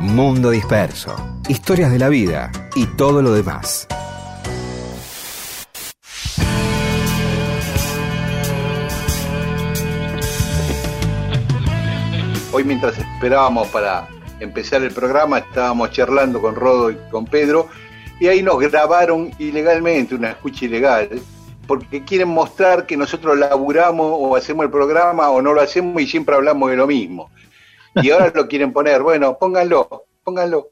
Mundo 0.00 0.50
disperso, 0.50 1.14
historias 1.48 1.92
de 1.92 2.00
la 2.00 2.08
vida 2.08 2.50
y 2.74 2.86
todo 2.86 3.22
lo 3.22 3.32
demás. 3.32 3.86
Hoy 12.50 12.64
mientras 12.64 12.98
esperábamos 12.98 13.68
para 13.68 14.08
empezar 14.40 14.82
el 14.82 14.90
programa, 14.90 15.38
estábamos 15.38 15.92
charlando 15.92 16.40
con 16.40 16.56
Rodo 16.56 16.90
y 16.90 16.96
con 17.12 17.26
Pedro, 17.26 17.68
y 18.18 18.26
ahí 18.26 18.42
nos 18.42 18.58
grabaron 18.58 19.30
ilegalmente, 19.38 20.16
una 20.16 20.30
escucha 20.30 20.64
ilegal, 20.64 21.08
porque 21.66 22.04
quieren 22.04 22.28
mostrar 22.28 22.86
que 22.86 22.96
nosotros 22.96 23.36
laburamos 23.38 24.06
o 24.10 24.36
hacemos 24.36 24.64
el 24.64 24.70
programa 24.70 25.30
o 25.30 25.40
no 25.42 25.52
lo 25.52 25.60
hacemos 25.60 26.00
y 26.02 26.06
siempre 26.06 26.34
hablamos 26.34 26.70
de 26.70 26.76
lo 26.76 26.86
mismo. 26.86 27.30
Y 27.96 28.10
ahora 28.10 28.32
lo 28.34 28.48
quieren 28.48 28.72
poner, 28.72 29.02
bueno, 29.02 29.38
pónganlo, 29.38 30.06
pónganlo. 30.22 30.68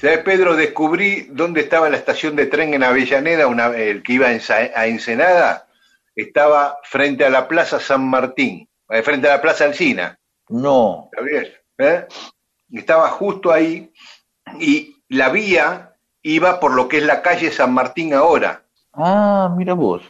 ¿Sabes, 0.00 0.18
Pedro? 0.18 0.54
Descubrí 0.56 1.28
dónde 1.30 1.62
estaba 1.62 1.88
la 1.88 1.96
estación 1.96 2.36
de 2.36 2.46
tren 2.46 2.74
en 2.74 2.82
Avellaneda, 2.84 3.46
una, 3.46 3.68
el 3.76 4.02
que 4.02 4.12
iba 4.14 4.26
a 4.28 4.32
Ensa- 4.32 4.72
a 4.74 4.86
Ensenada, 4.86 5.66
estaba 6.14 6.78
frente 6.84 7.24
a 7.24 7.30
la 7.30 7.48
Plaza 7.48 7.80
San 7.80 8.06
Martín, 8.06 8.68
eh, 8.90 9.02
frente 9.02 9.28
a 9.28 9.36
la 9.36 9.42
Plaza 9.42 9.64
Alcina. 9.64 10.18
No, 10.48 11.08
Gabriel, 11.12 11.54
¿eh? 11.78 12.06
Estaba 12.72 13.08
justo 13.10 13.52
ahí 13.52 13.90
y 14.60 14.96
la 15.08 15.30
vía 15.30 15.94
iba 16.22 16.60
por 16.60 16.72
lo 16.74 16.88
que 16.88 16.98
es 16.98 17.02
la 17.04 17.22
calle 17.22 17.50
San 17.50 17.72
Martín 17.72 18.12
ahora. 18.12 18.64
Ah, 18.96 19.52
mira 19.56 19.74
vos. 19.74 20.02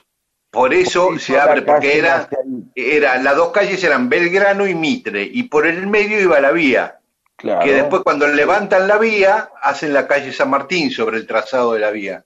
Por 0.51 0.73
eso 0.73 1.09
Por 1.09 1.21
se 1.21 1.39
abre, 1.39 1.63
porque 1.63 1.99
era, 1.99 2.29
era, 2.75 3.19
las 3.19 3.37
dos 3.37 3.51
calles 3.51 3.83
eran 3.85 4.09
Belgrano 4.09 4.67
y 4.67 4.75
Mitre, 4.75 5.23
y 5.31 5.45
por 5.45 5.67
el 5.67 5.87
medio 5.87 6.21
iba 6.21 6.41
la 6.41 6.53
vía, 6.53 7.01
Claro. 7.37 7.63
que 7.65 7.75
después 7.75 8.03
cuando 8.03 8.27
levantan 8.27 8.89
la 8.89 8.97
vía, 8.97 9.51
hacen 9.61 9.93
la 9.93 10.07
calle 10.07 10.33
San 10.33 10.49
Martín 10.49 10.91
sobre 10.91 11.19
el 11.19 11.27
trazado 11.27 11.75
de 11.75 11.81
la 11.81 11.91
vía. 11.91 12.25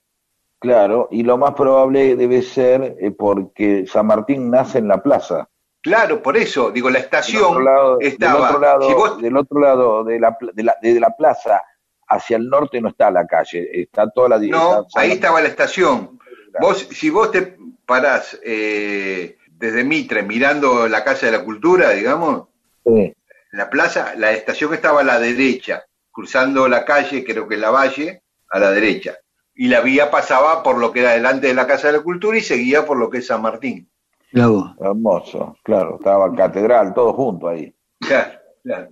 Claro, 0.59 1.09
y 1.11 1.23
lo 1.23 1.37
más 1.37 1.55
probable 1.55 2.15
debe 2.15 2.41
ser 2.43 2.95
eh, 3.01 3.11
porque 3.11 3.85
San 3.91 4.05
Martín 4.07 4.49
nace 4.51 4.77
en 4.77 4.87
la 4.87 5.01
plaza. 5.03 5.49
Claro, 5.81 6.21
por 6.21 6.37
eso, 6.37 6.69
digo, 6.71 6.89
la 6.89 6.99
Del 6.99 7.03
estación 7.05 7.65
lado, 7.65 7.97
estaba, 7.99 8.33
del 8.35 8.43
otro 8.55 8.59
lado, 8.61 8.87
si 8.87 8.93
vos- 8.93 9.21
del 9.21 9.35
otro 9.37 9.59
lado 9.59 10.03
de 10.03 10.19
la, 10.19 10.37
de, 10.53 10.63
la, 10.63 10.75
de 10.81 10.99
la 10.99 11.09
plaza 11.17 11.61
hacia 12.07 12.37
el 12.37 12.47
norte 12.47 12.79
no 12.79 12.89
está 12.89 13.09
la 13.09 13.25
calle, 13.25 13.67
está 13.81 14.07
toda 14.11 14.29
la 14.29 14.37
No, 14.37 14.81
está- 14.83 14.99
ahí 15.01 15.13
estaba 15.13 15.41
la 15.41 15.47
estación. 15.47 16.19
Claro. 16.51 16.67
Vos, 16.67 16.87
si 16.91 17.09
vos 17.09 17.31
te 17.31 17.57
parás 17.85 18.39
eh, 18.43 19.37
desde 19.47 19.83
Mitre 19.83 20.23
mirando 20.23 20.87
la 20.87 21.03
Casa 21.03 21.25
de 21.27 21.31
la 21.33 21.43
Cultura, 21.43 21.91
digamos, 21.91 22.47
Sí, 22.85 23.13
la 23.51 23.69
plaza, 23.69 24.13
la 24.17 24.31
estación 24.31 24.73
estaba 24.73 25.01
a 25.01 25.03
la 25.03 25.19
derecha, 25.19 25.83
cruzando 26.11 26.67
la 26.67 26.83
calle, 26.83 27.23
creo 27.23 27.47
que 27.47 27.57
la 27.57 27.69
Valle, 27.69 28.23
a 28.49 28.59
la 28.59 28.71
derecha. 28.71 29.15
Y 29.53 29.67
la 29.67 29.81
vía 29.81 30.09
pasaba 30.09 30.63
por 30.63 30.77
lo 30.79 30.91
que 30.91 31.01
era 31.01 31.11
delante 31.11 31.47
de 31.47 31.53
la 31.53 31.67
Casa 31.67 31.87
de 31.87 31.97
la 31.97 32.03
Cultura 32.03 32.37
y 32.37 32.41
seguía 32.41 32.85
por 32.85 32.97
lo 32.97 33.09
que 33.09 33.19
es 33.19 33.27
San 33.27 33.41
Martín. 33.41 33.87
Vos. 34.33 34.71
hermoso, 34.79 35.57
claro, 35.63 35.97
estaba 35.99 36.33
catedral, 36.33 36.93
todo 36.93 37.13
junto 37.13 37.49
ahí. 37.49 37.73
Claro, 37.99 38.39
claro. 38.63 38.89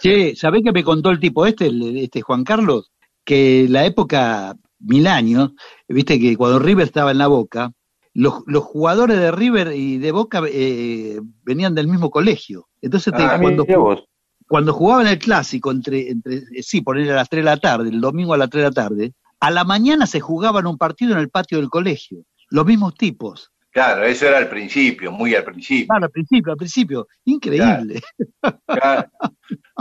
Che, 0.00 0.34
¿sabés 0.34 0.62
que 0.64 0.72
me 0.72 0.82
contó 0.84 1.10
el 1.10 1.20
tipo 1.20 1.46
este, 1.46 1.66
el- 1.66 1.96
este 1.98 2.20
Juan 2.22 2.42
Carlos? 2.44 2.90
Que 3.24 3.66
la 3.68 3.84
época, 3.86 4.54
mil 4.80 5.06
años, 5.06 5.52
viste 5.94 6.18
que 6.20 6.36
cuando 6.36 6.58
River 6.58 6.86
estaba 6.86 7.10
en 7.10 7.18
la 7.18 7.26
Boca, 7.26 7.72
los, 8.14 8.42
los 8.46 8.64
jugadores 8.64 9.18
de 9.18 9.30
River 9.30 9.72
y 9.74 9.98
de 9.98 10.12
Boca 10.12 10.42
eh, 10.50 11.20
venían 11.44 11.74
del 11.74 11.88
mismo 11.88 12.10
colegio. 12.10 12.68
Entonces, 12.80 13.12
te- 13.14 13.22
Ah, 13.22 13.38
cuando, 13.40 13.64
vos. 13.78 14.04
cuando 14.48 14.72
jugaban 14.72 15.06
el 15.06 15.18
clásico, 15.18 15.70
entre, 15.70 16.10
entre 16.10 16.36
eh, 16.36 16.62
sí, 16.62 16.80
poner 16.80 17.10
a 17.12 17.16
las 17.16 17.28
3 17.28 17.44
de 17.44 17.50
la 17.50 17.56
tarde, 17.56 17.88
el 17.90 18.00
domingo 18.00 18.34
a 18.34 18.38
las 18.38 18.50
3 18.50 18.62
de 18.64 18.68
la 18.68 18.74
tarde, 18.74 19.12
A 19.42 19.50
la 19.50 19.64
mañana 19.64 20.06
se 20.06 20.20
jugaban 20.20 20.66
un 20.66 20.76
partido 20.76 21.12
en 21.12 21.18
el 21.18 21.30
patio 21.30 21.58
del 21.58 21.70
colegio, 21.70 22.24
los 22.50 22.66
mismos 22.66 22.94
tipos. 22.94 23.50
Claro, 23.72 24.04
eso 24.04 24.26
era 24.26 24.38
al 24.38 24.48
principio, 24.48 25.12
muy 25.12 25.34
al 25.34 25.44
principio. 25.44 25.86
Claro, 25.88 26.06
al 26.06 26.10
principio, 26.10 26.52
al 26.52 26.58
principio. 26.58 27.08
Increíble. 27.24 28.00
Claro. 28.66 29.08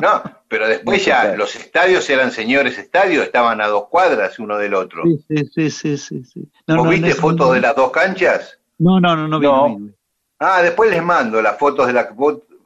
No, 0.02 0.24
pero 0.48 0.68
después 0.68 1.03
ya 1.06 1.36
los 1.36 1.56
estadios 1.56 2.07
eran 2.10 2.32
señores 2.32 2.78
estadios, 2.78 3.24
estaban 3.26 3.61
a 3.61 3.68
dos 3.68 3.88
cuadras 3.90 4.38
uno 4.38 4.57
del 4.57 4.76
otro. 4.76 5.03
Sí, 5.06 5.18
sí, 5.28 5.45
sí, 5.53 5.70
sí, 5.72 5.98
sí, 5.98 6.24
sí. 6.24 6.52
No, 6.68 6.78
¿Vos 6.78 6.86
no, 6.86 6.91
viste 6.91 7.16
fotos 7.16 7.53
de 7.53 7.61
las 7.61 7.76
dos 7.76 7.91
canchas? 7.91 8.60
No, 8.78 8.99
no, 8.99 9.16
no, 9.16 9.28
no, 9.28 9.40
vi, 9.40 9.48
vi. 9.86 9.91
Ah, 10.40 10.61
después 10.61 10.90
les 10.91 11.03
mando 11.03 11.41
las 11.41 11.57
fotos 11.57 11.88
de 11.88 11.94
la, 11.94 12.10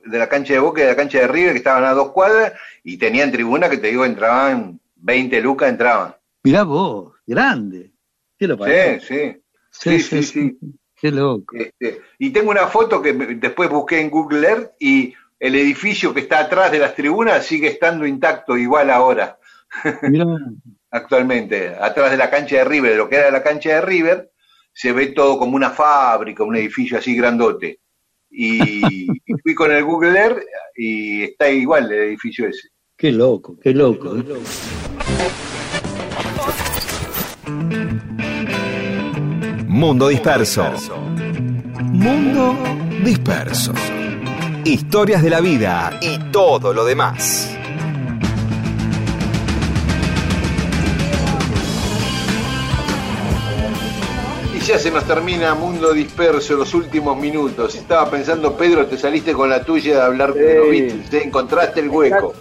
de 0.05 0.19
la 0.19 0.27
cancha 0.29 0.53
de 0.53 0.59
Boca 0.59 0.81
y 0.81 0.83
de 0.83 0.89
la 0.91 0.95
cancha 0.95 1.19
de 1.19 1.27
River 1.27 1.53
que 1.53 1.57
estaban 1.59 1.85
a 1.85 1.93
dos 1.93 2.11
cuadras 2.11 2.53
y 2.83 2.97
tenían 2.97 3.31
tribuna 3.31 3.69
que 3.69 3.77
te 3.77 3.87
digo 3.87 4.05
entraban 4.05 4.79
20 4.97 5.41
lucas, 5.41 5.69
entraban. 5.69 6.15
Mirá 6.43 6.63
vos, 6.63 7.13
grande. 7.25 7.91
¿Qué 8.37 8.47
lo 8.47 8.55
Sí, 8.55 8.59
parece? 8.59 8.99
sí. 8.99 9.39
Sí, 9.71 9.99
sí, 10.01 10.23
sí. 10.23 10.57
Qué 11.03 11.11
loco. 11.11 11.53
Este, 11.57 11.99
y 12.17 12.29
tengo 12.29 12.49
una 12.49 12.67
foto 12.67 13.01
que 13.01 13.11
después 13.11 13.69
busqué 13.69 13.99
en 13.99 14.09
Google 14.09 14.47
Earth 14.47 14.71
y 14.79 15.13
el 15.37 15.55
edificio 15.55 16.13
que 16.13 16.21
está 16.21 16.39
atrás 16.39 16.71
de 16.71 16.79
las 16.79 16.95
tribunas 16.95 17.45
sigue 17.45 17.67
estando 17.67 18.07
intacto 18.07 18.55
igual 18.55 18.89
ahora, 18.89 19.37
Mirá, 20.03 20.25
actualmente. 20.91 21.75
Atrás 21.77 22.09
de 22.09 22.15
la 22.15 22.29
cancha 22.29 22.55
de 22.55 22.63
River, 22.63 22.91
de 22.91 22.97
lo 22.97 23.09
que 23.09 23.17
era 23.17 23.31
la 23.31 23.43
cancha 23.43 23.71
de 23.71 23.81
River, 23.81 24.31
se 24.71 24.93
ve 24.93 25.07
todo 25.07 25.37
como 25.37 25.57
una 25.57 25.71
fábrica, 25.71 26.45
un 26.45 26.55
edificio 26.55 26.97
así 26.97 27.17
grandote. 27.17 27.81
Y, 28.29 29.11
y 29.25 29.33
fui 29.43 29.53
con 29.53 29.73
el 29.73 29.83
Google 29.83 30.17
Earth 30.17 30.41
y 30.73 31.23
está 31.23 31.49
igual 31.49 31.91
el 31.91 31.99
edificio 31.99 32.47
ese. 32.47 32.69
qué 32.95 33.11
loco, 33.11 33.59
qué 33.61 33.73
loco. 33.73 34.15
¿eh? 34.15 34.23
Mundo 39.85 40.07
disperso. 40.07 40.63
Mundo 41.91 42.55
disperso. 43.03 43.73
Historias 44.63 45.21
de 45.21 45.29
la 45.29 45.41
vida 45.41 45.99
y 46.01 46.17
todo 46.31 46.73
lo 46.73 46.85
demás. 46.85 47.53
Y 54.55 54.59
ya 54.61 54.79
se 54.79 54.89
nos 54.89 55.03
termina 55.03 55.53
Mundo 55.53 55.91
Disperso, 55.91 56.55
los 56.55 56.73
últimos 56.73 57.17
minutos. 57.17 57.75
Estaba 57.75 58.09
pensando, 58.09 58.55
Pedro, 58.55 58.85
te 58.85 58.97
saliste 58.97 59.33
con 59.33 59.49
la 59.49 59.65
tuya 59.65 59.95
de 59.97 60.01
hablar 60.01 60.33
de 60.33 60.59
los. 60.59 60.69
Beatles, 60.69 61.09
te 61.09 61.23
encontraste 61.25 61.81
el 61.81 61.89
hueco. 61.89 62.33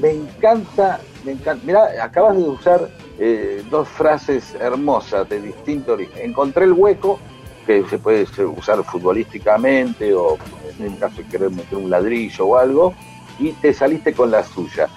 Me 0.00 0.10
encanta, 0.10 0.98
me 1.24 1.32
encanta. 1.32 1.64
Mirá, 1.64 2.02
acabas 2.02 2.36
de 2.36 2.42
usar 2.42 2.90
eh, 3.20 3.62
dos 3.70 3.86
frases 3.88 4.54
hermosas 4.54 5.28
de 5.28 5.40
distinto 5.40 5.92
origen. 5.92 6.30
Encontré 6.30 6.64
el 6.64 6.72
hueco, 6.72 7.20
que 7.66 7.84
se 7.88 7.98
puede 7.98 8.26
usar 8.46 8.82
futbolísticamente 8.82 10.14
o 10.14 10.38
en 10.78 10.86
el 10.86 10.98
caso 10.98 11.18
de 11.18 11.28
querer 11.28 11.50
meter 11.50 11.76
un 11.78 11.90
ladrillo 11.90 12.46
o 12.46 12.56
algo, 12.56 12.94
y 13.38 13.52
te 13.52 13.72
saliste 13.72 14.14
con 14.14 14.30
la 14.30 14.42
suya. 14.42 14.88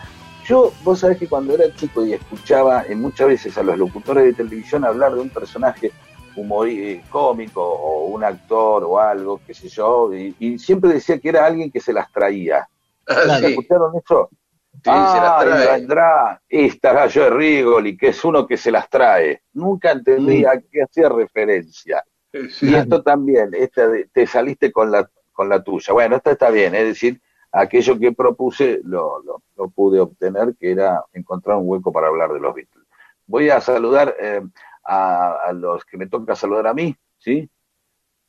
Yo, 0.45 0.74
vos 0.84 1.00
sabés 1.00 1.18
que 1.18 1.28
cuando 1.28 1.54
era 1.54 1.74
chico 1.76 2.06
y 2.06 2.14
escuchaba 2.14 2.84
eh, 2.84 2.95
muchas 2.95 3.28
veces 3.28 3.58
a 3.58 3.64
los 3.64 3.78
locutores 3.78 4.24
de 4.24 4.34
televisión 4.34 4.84
hablar 4.84 5.14
de 5.14 5.22
un 5.22 5.30
personaje 5.30 5.91
humorí- 6.36 6.80
eh, 6.80 7.04
cómico 7.10 7.62
o 7.62 8.08
un 8.08 8.24
actor 8.24 8.84
o 8.84 9.00
algo, 9.00 9.40
qué 9.45 9.54
sé 9.54 9.70
yo, 9.70 10.14
y, 10.14 10.36
y 10.40 10.58
siempre 10.58 10.94
decía 10.94 11.20
que 11.20 11.30
era 11.30 11.45
alguien 11.45 11.72
que 11.72 11.80
se 11.80 11.94
las 11.94 12.12
traía. 12.12 12.68
Ah, 13.08 13.38
sí. 13.40 13.45
¿Escucharon 13.48 13.94
eso? 13.95 14.30
Sí, 14.74 14.80
se 14.84 14.90
las 14.91 15.06
ah, 15.06 15.40
trae. 15.41 15.64
y 15.64 15.80
vendrá 15.80 16.41
esta 16.50 16.94
gallo 16.94 17.24
de 17.24 17.30
Rigoli, 17.30 17.95
que 17.95 18.08
es 18.10 18.26
uno 18.26 18.45
que 18.45 18.58
se 18.58 18.72
las 18.72 18.90
trae. 18.90 19.44
Nunca 19.54 19.91
entendí 19.91 20.45
a 20.45 20.60
qué 20.60 20.84
hacía 20.84 21.10
referencia. 21.10 22.04
Sí. 22.50 22.72
Y 22.72 22.76
esto 22.76 23.04
también, 23.04 23.52
esta 23.54 23.88
de, 23.88 24.08
te 24.08 24.26
saliste 24.26 24.72
con 24.72 24.91
la, 24.91 25.10
con 25.32 25.48
la 25.48 25.64
tuya. 25.64 25.94
Bueno, 25.94 26.16
esta 26.16 26.32
está 26.32 26.50
bien, 26.50 26.74
es 26.74 26.86
decir, 26.86 27.22
aquello 27.52 28.00
que 28.00 28.12
propuse 28.12 28.82
lo, 28.84 29.22
lo, 29.24 29.44
lo 29.56 29.70
pude 29.70 30.00
obtener, 30.00 30.56
que 30.60 30.72
era 30.72 31.04
encontrar 31.14 31.58
un 31.58 31.70
hueco 31.70 31.91
para 31.91 32.08
hablar 32.08 32.34
de 32.34 32.40
los 32.40 32.56
Beatles. 32.56 32.86
Voy 33.28 33.50
a 33.50 33.62
saludar 33.62 34.16
eh, 34.20 34.41
a, 34.84 35.34
a 35.45 35.54
los 35.54 35.86
que 35.86 35.98
me 35.98 36.08
toca 36.08 36.36
saludar 36.36 36.68
a 36.68 36.74
mí, 36.74 36.95
¿sí? 37.20 37.50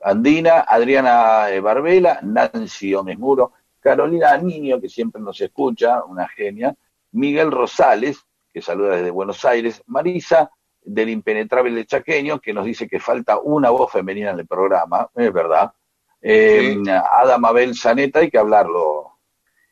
Andina, 0.01 0.61
Adriana 0.61 1.51
eh, 1.51 1.61
Barbela, 1.61 2.21
Nancy 2.23 2.93
Gómez 2.93 3.19
Muro, 3.19 3.53
Carolina 3.85 4.39
Niño, 4.39 4.81
que 4.81 4.89
siempre 4.89 5.21
nos 5.21 5.39
escucha, 5.43 6.03
una 6.05 6.27
genia, 6.27 6.75
Miguel 7.13 7.53
Rosales, 7.53 8.25
que 8.51 8.63
saluda 8.63 8.97
desde 8.97 9.11
Buenos 9.11 9.45
Aires, 9.45 9.83
Marisa 9.87 10.51
del 10.83 11.11
Impenetrable 11.11 11.85
Chaqueño, 11.85 12.41
que 12.41 12.55
nos 12.55 12.65
dice 12.65 12.89
que 12.89 12.99
falta 12.99 13.39
una 13.39 13.69
voz 13.69 13.93
femenina 13.93 14.31
en 14.31 14.39
el 14.39 14.47
programa, 14.47 15.11
es 15.15 15.31
verdad. 15.31 15.71
Eh, 16.23 16.83
Ada 16.89 17.37
Mabel 17.37 17.77
Zaneta, 17.77 18.21
hay 18.21 18.31
que 18.31 18.39
hablarlo. 18.39 19.19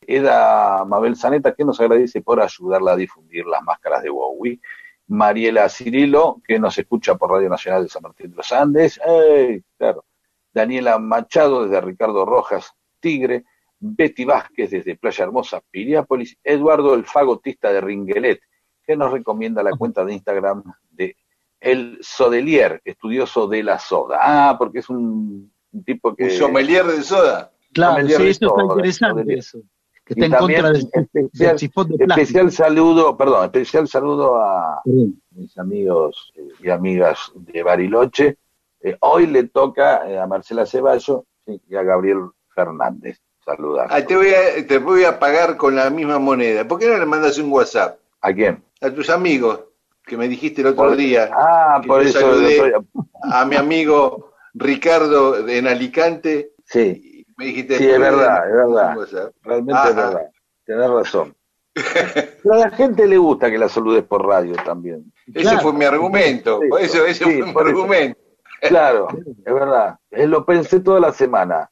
Eda 0.05 0.85
Mabel 0.85 1.15
Zaneta, 1.15 1.55
que 1.55 1.65
nos 1.65 1.79
agradece 1.79 2.21
por 2.21 2.39
ayudarla 2.39 2.91
a 2.91 2.95
difundir 2.95 3.47
las 3.47 3.63
máscaras 3.63 4.03
de 4.03 4.11
Bowie. 4.11 4.59
Mariela 5.07 5.67
Cirilo, 5.69 6.39
que 6.45 6.59
nos 6.59 6.77
escucha 6.77 7.15
por 7.15 7.31
Radio 7.31 7.49
Nacional 7.49 7.81
de 7.81 7.89
San 7.89 8.03
Martín 8.03 8.29
de 8.29 8.37
los 8.37 8.51
Andes. 8.51 9.01
¡Ey! 9.03 9.63
claro. 9.75 10.05
Daniela 10.53 10.99
Machado 10.99 11.63
desde 11.63 11.81
Ricardo 11.81 12.25
Rojas, 12.25 12.75
Tigre. 12.99 13.45
Betty 13.83 14.23
Vázquez 14.23 14.71
desde 14.71 14.95
Playa 14.95 15.25
Hermosa, 15.25 15.61
Piriápolis. 15.69 16.37
Eduardo 16.43 16.93
el 16.93 17.05
Fagotista 17.05 17.71
de 17.71 17.81
Ringuelet, 17.81 18.39
que 18.85 18.95
nos 18.95 19.11
recomienda 19.11 19.61
la 19.61 19.71
cuenta 19.71 20.05
de 20.05 20.13
Instagram 20.13 20.63
de 20.89 21.17
El 21.59 21.97
Sodelier, 22.01 22.81
estudioso 22.85 23.47
de 23.47 23.61
la 23.61 23.79
soda. 23.79 24.19
Ah, 24.21 24.55
porque 24.57 24.79
es 24.79 24.89
un, 24.89 25.51
tipo 25.85 26.15
que... 26.15 26.25
Un 26.25 26.31
sommelier 26.31 26.85
de 26.85 27.03
soda. 27.03 27.51
Claro, 27.73 27.95
Sommelier 27.95 28.17
sí, 28.17 28.23
de 28.23 28.29
eso 28.29 28.45
está 28.45 28.55
todo, 28.55 28.77
interesante 28.77 29.33
eso. 29.33 29.59
Que 30.05 30.13
Y 30.15 30.21
está 30.21 30.25
en 30.25 30.31
también 30.31 30.61
contra 30.61 30.79
del, 30.79 30.89
especial, 30.93 31.87
del 31.87 31.97
de 31.97 32.05
plástico. 32.05 32.21
especial 32.21 32.51
saludo, 32.51 33.17
perdón, 33.17 33.45
especial 33.45 33.87
saludo 33.87 34.35
a 34.35 34.81
mis 34.85 35.57
amigos 35.57 36.31
eh, 36.35 36.47
y 36.61 36.69
amigas 36.69 37.31
de 37.35 37.63
Bariloche. 37.63 38.37
Eh, 38.81 38.97
hoy 39.01 39.27
le 39.27 39.43
toca 39.45 40.09
eh, 40.09 40.19
a 40.19 40.27
Marcela 40.27 40.65
Ceballo 40.65 41.25
y 41.45 41.75
a 41.75 41.83
Gabriel 41.83 42.29
Fernández. 42.53 43.21
Saludar. 43.45 43.87
Ah, 43.89 44.01
te, 44.05 44.15
voy 44.15 44.29
a, 44.29 44.65
te 44.65 44.77
voy 44.77 45.03
a 45.03 45.19
pagar 45.19 45.57
con 45.57 45.75
la 45.75 45.89
misma 45.89 46.17
moneda. 46.19 46.65
¿Por 46.67 46.79
qué 46.79 46.87
no 46.87 46.97
le 46.97 47.05
mandas 47.05 47.37
un 47.37 47.51
WhatsApp 47.51 47.97
¿A 48.21 48.31
quién? 48.33 48.63
a 48.81 48.89
tus 48.89 49.09
amigos 49.09 49.59
que 50.05 50.15
me 50.17 50.27
dijiste 50.29 50.61
el 50.61 50.67
otro 50.67 50.85
Por- 50.89 50.95
día? 50.95 51.29
Ah, 51.33 51.81
por 51.85 52.01
eso. 52.01 52.19
saludé. 52.19 52.57
soy- 52.57 52.73
A 53.31 53.45
mi 53.45 53.55
amigo 53.57 54.31
Ricardo 54.53 55.47
en 55.47 55.67
Alicante. 55.67 56.51
sí, 56.65 57.01
y 57.03 57.25
Me 57.37 57.45
dijiste, 57.45 57.77
Sí, 57.79 57.85
es 57.85 57.89
"¿Por 57.89 57.97
qué 57.97 58.03
verdad, 58.11 58.47
es 58.47 58.55
verdad. 58.55 58.89
un 58.91 58.97
WhatsApp?". 58.97 59.33
realmente 59.43 59.73
Ah, 59.83 59.89
es 59.89 59.95
verdad. 59.95 60.21
Tenés 60.65 60.89
razón. 60.89 61.35
Pero 62.43 62.53
a 62.53 62.57
la 62.57 62.69
gente 62.69 63.07
le 63.07 63.17
gusta 63.17 63.49
que 63.49 63.57
la 63.57 63.67
saludes 63.67 64.03
por 64.03 64.25
radio 64.25 64.53
también. 64.63 65.11
Ese 65.27 65.41
Claro. 65.41 65.59
fue 65.61 65.73
mi 65.73 65.83
argumento. 65.85 66.59
Sí, 66.61 66.67
eso, 66.85 67.05
ese 67.05 67.13
sí, 67.15 67.23
fue 67.23 67.33
mi 67.43 67.49
eso. 67.49 67.59
argumento. 67.59 68.19
Claro, 68.61 69.07
es 69.45 69.53
verdad. 69.53 69.97
Lo 70.11 70.45
pensé 70.45 70.79
toda 70.79 70.99
la 71.01 71.11
semana. 71.11 71.69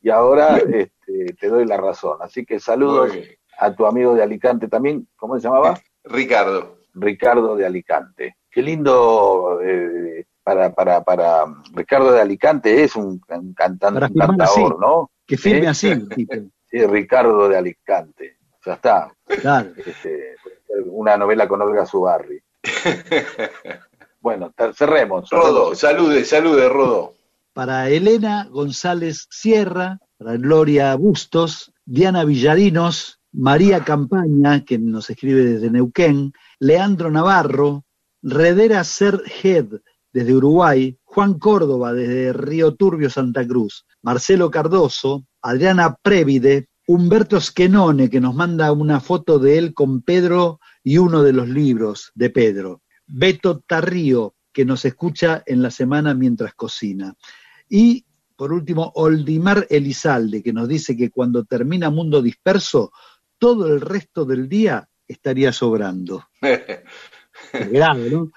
Y 0.00 0.10
ahora 0.10 0.58
este, 0.58 1.34
te 1.38 1.48
doy 1.48 1.66
la 1.66 1.76
razón. 1.76 2.18
Así 2.20 2.44
que 2.44 2.60
saludos 2.60 3.12
a 3.58 3.74
tu 3.74 3.86
amigo 3.86 4.14
de 4.14 4.22
Alicante 4.22 4.68
también. 4.68 5.08
¿Cómo 5.16 5.36
se 5.36 5.42
llamaba? 5.48 5.80
Ricardo. 6.04 6.78
Ricardo 6.94 7.56
de 7.56 7.66
Alicante. 7.66 8.36
Qué 8.50 8.62
lindo 8.62 9.60
eh, 9.62 10.26
para, 10.42 10.72
para, 10.72 11.04
para 11.04 11.44
Ricardo 11.74 12.12
de 12.12 12.20
Alicante 12.20 12.82
es 12.82 12.96
un, 12.96 13.20
un 13.28 13.54
cantante, 13.54 14.04
un 14.06 14.14
cantador, 14.14 14.42
así. 14.42 14.62
¿no? 14.80 15.10
Que 15.26 15.36
firme 15.36 15.66
¿Eh? 15.66 15.68
así. 15.68 15.92
Sí, 16.70 16.84
Ricardo 16.84 17.48
de 17.48 17.56
Alicante. 17.56 18.36
Ya 18.66 18.74
está. 18.74 19.10
Claro. 19.24 19.70
Este, 19.74 20.36
una 20.84 21.16
novela 21.16 21.48
con 21.48 21.62
Olga 21.62 21.86
Zubarri. 21.86 22.42
Bueno, 24.20 24.52
cerremos. 24.74 25.30
Rodo, 25.30 25.74
salude, 25.76 26.24
salude, 26.24 26.68
Rodo. 26.68 27.14
Para 27.58 27.90
Elena 27.90 28.46
González 28.48 29.26
Sierra, 29.30 29.98
para 30.16 30.36
Gloria 30.36 30.94
Bustos, 30.94 31.72
Diana 31.84 32.22
Villarinos, 32.22 33.18
María 33.32 33.82
Campaña, 33.82 34.64
que 34.64 34.78
nos 34.78 35.10
escribe 35.10 35.44
desde 35.44 35.68
Neuquén, 35.68 36.32
Leandro 36.60 37.10
Navarro, 37.10 37.84
Redera 38.22 38.84
Serged 38.84 39.80
desde 40.12 40.36
Uruguay, 40.36 40.96
Juan 41.02 41.34
Córdoba 41.40 41.92
desde 41.92 42.32
Río 42.32 42.76
Turbio, 42.76 43.10
Santa 43.10 43.44
Cruz, 43.44 43.86
Marcelo 44.02 44.52
Cardoso, 44.52 45.26
Adriana 45.42 45.96
Prévide, 46.00 46.68
Humberto 46.86 47.40
Schenone, 47.40 48.08
que 48.08 48.20
nos 48.20 48.36
manda 48.36 48.70
una 48.70 49.00
foto 49.00 49.40
de 49.40 49.58
él 49.58 49.74
con 49.74 50.02
Pedro 50.02 50.60
y 50.84 50.98
uno 50.98 51.24
de 51.24 51.32
los 51.32 51.48
libros 51.48 52.12
de 52.14 52.30
Pedro, 52.30 52.82
Beto 53.08 53.58
Tarrío, 53.66 54.36
que 54.52 54.64
nos 54.64 54.84
escucha 54.84 55.42
en 55.44 55.60
la 55.60 55.72
semana 55.72 56.14
mientras 56.14 56.54
cocina. 56.54 57.16
Y 57.68 58.04
por 58.38 58.52
último, 58.52 58.92
Oldimar 58.94 59.66
Elizalde, 59.68 60.44
que 60.44 60.52
nos 60.52 60.68
dice 60.68 60.96
que 60.96 61.10
cuando 61.10 61.44
termina 61.44 61.90
Mundo 61.90 62.22
Disperso, 62.22 62.92
todo 63.36 63.66
el 63.66 63.80
resto 63.80 64.24
del 64.24 64.48
día 64.48 64.88
estaría 65.08 65.52
sobrando. 65.52 66.28
Grave, 67.52 68.10
¿no? 68.10 68.30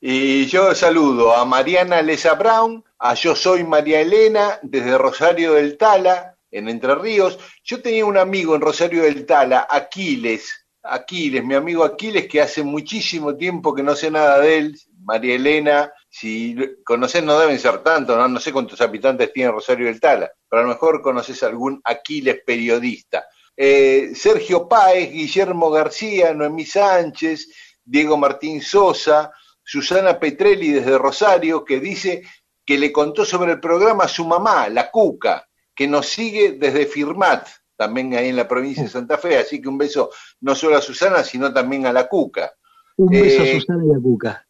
Y 0.00 0.46
yo 0.46 0.72
saludo 0.74 1.34
a 1.34 1.44
Mariana 1.44 2.00
Lesa 2.00 2.34
Brown, 2.34 2.84
a 3.00 3.14
Yo 3.14 3.34
Soy 3.34 3.64
María 3.64 4.00
Elena, 4.00 4.58
desde 4.62 4.96
Rosario 4.96 5.54
del 5.54 5.76
Tala, 5.76 6.36
en 6.50 6.68
Entre 6.68 6.94
Ríos. 6.94 7.36
Yo 7.64 7.82
tenía 7.82 8.06
un 8.06 8.18
amigo 8.18 8.54
en 8.54 8.60
Rosario 8.60 9.02
del 9.02 9.26
Tala, 9.26 9.66
Aquiles, 9.68 10.64
Aquiles, 10.82 11.44
mi 11.44 11.54
amigo 11.54 11.84
Aquiles, 11.84 12.28
que 12.28 12.40
hace 12.40 12.62
muchísimo 12.62 13.36
tiempo 13.36 13.74
que 13.74 13.82
no 13.82 13.96
sé 13.96 14.12
nada 14.12 14.38
de 14.38 14.58
él. 14.58 14.80
María 15.02 15.34
Elena, 15.34 15.92
si 16.12 16.56
conoces 16.84 17.22
no 17.22 17.38
deben 17.38 17.58
ser 17.58 17.78
tantos, 17.84 18.16
¿no? 18.16 18.26
no 18.26 18.40
sé 18.40 18.52
cuántos 18.52 18.80
habitantes 18.80 19.32
tiene 19.32 19.52
Rosario 19.52 19.86
del 19.86 20.00
Tala, 20.00 20.30
pero 20.48 20.60
a 20.60 20.64
lo 20.64 20.70
mejor 20.70 21.00
conoces 21.00 21.42
algún 21.44 21.80
Aquiles 21.84 22.42
periodista. 22.44 23.26
Eh, 23.56 24.10
Sergio 24.14 24.68
Páez, 24.68 25.12
Guillermo 25.12 25.70
García, 25.70 26.34
Noemí 26.34 26.64
Sánchez, 26.64 27.48
Diego 27.84 28.16
Martín 28.16 28.60
Sosa, 28.60 29.30
Susana 29.62 30.18
Petrelli 30.18 30.72
desde 30.72 30.98
Rosario, 30.98 31.64
que 31.64 31.78
dice 31.78 32.22
que 32.66 32.76
le 32.76 32.90
contó 32.90 33.24
sobre 33.24 33.52
el 33.52 33.60
programa 33.60 34.04
a 34.04 34.08
su 34.08 34.26
mamá, 34.26 34.68
la 34.68 34.90
Cuca, 34.90 35.46
que 35.74 35.86
nos 35.86 36.06
sigue 36.06 36.52
desde 36.52 36.86
Firmat, 36.86 37.46
también 37.76 38.14
ahí 38.14 38.28
en 38.30 38.36
la 38.36 38.48
provincia 38.48 38.82
de 38.82 38.90
Santa 38.90 39.16
Fe, 39.16 39.38
así 39.38 39.62
que 39.62 39.68
un 39.68 39.78
beso 39.78 40.10
no 40.40 40.56
solo 40.56 40.76
a 40.76 40.82
Susana, 40.82 41.22
sino 41.22 41.52
también 41.52 41.86
a 41.86 41.92
la 41.92 42.08
Cuca. 42.08 42.52
Un 42.96 43.10
beso 43.10 43.42
Eh, 43.42 43.56
a 43.56 43.60
Susana 43.60 43.84
y 43.86 43.94
a 43.96 44.02
Cuca. 44.02 44.46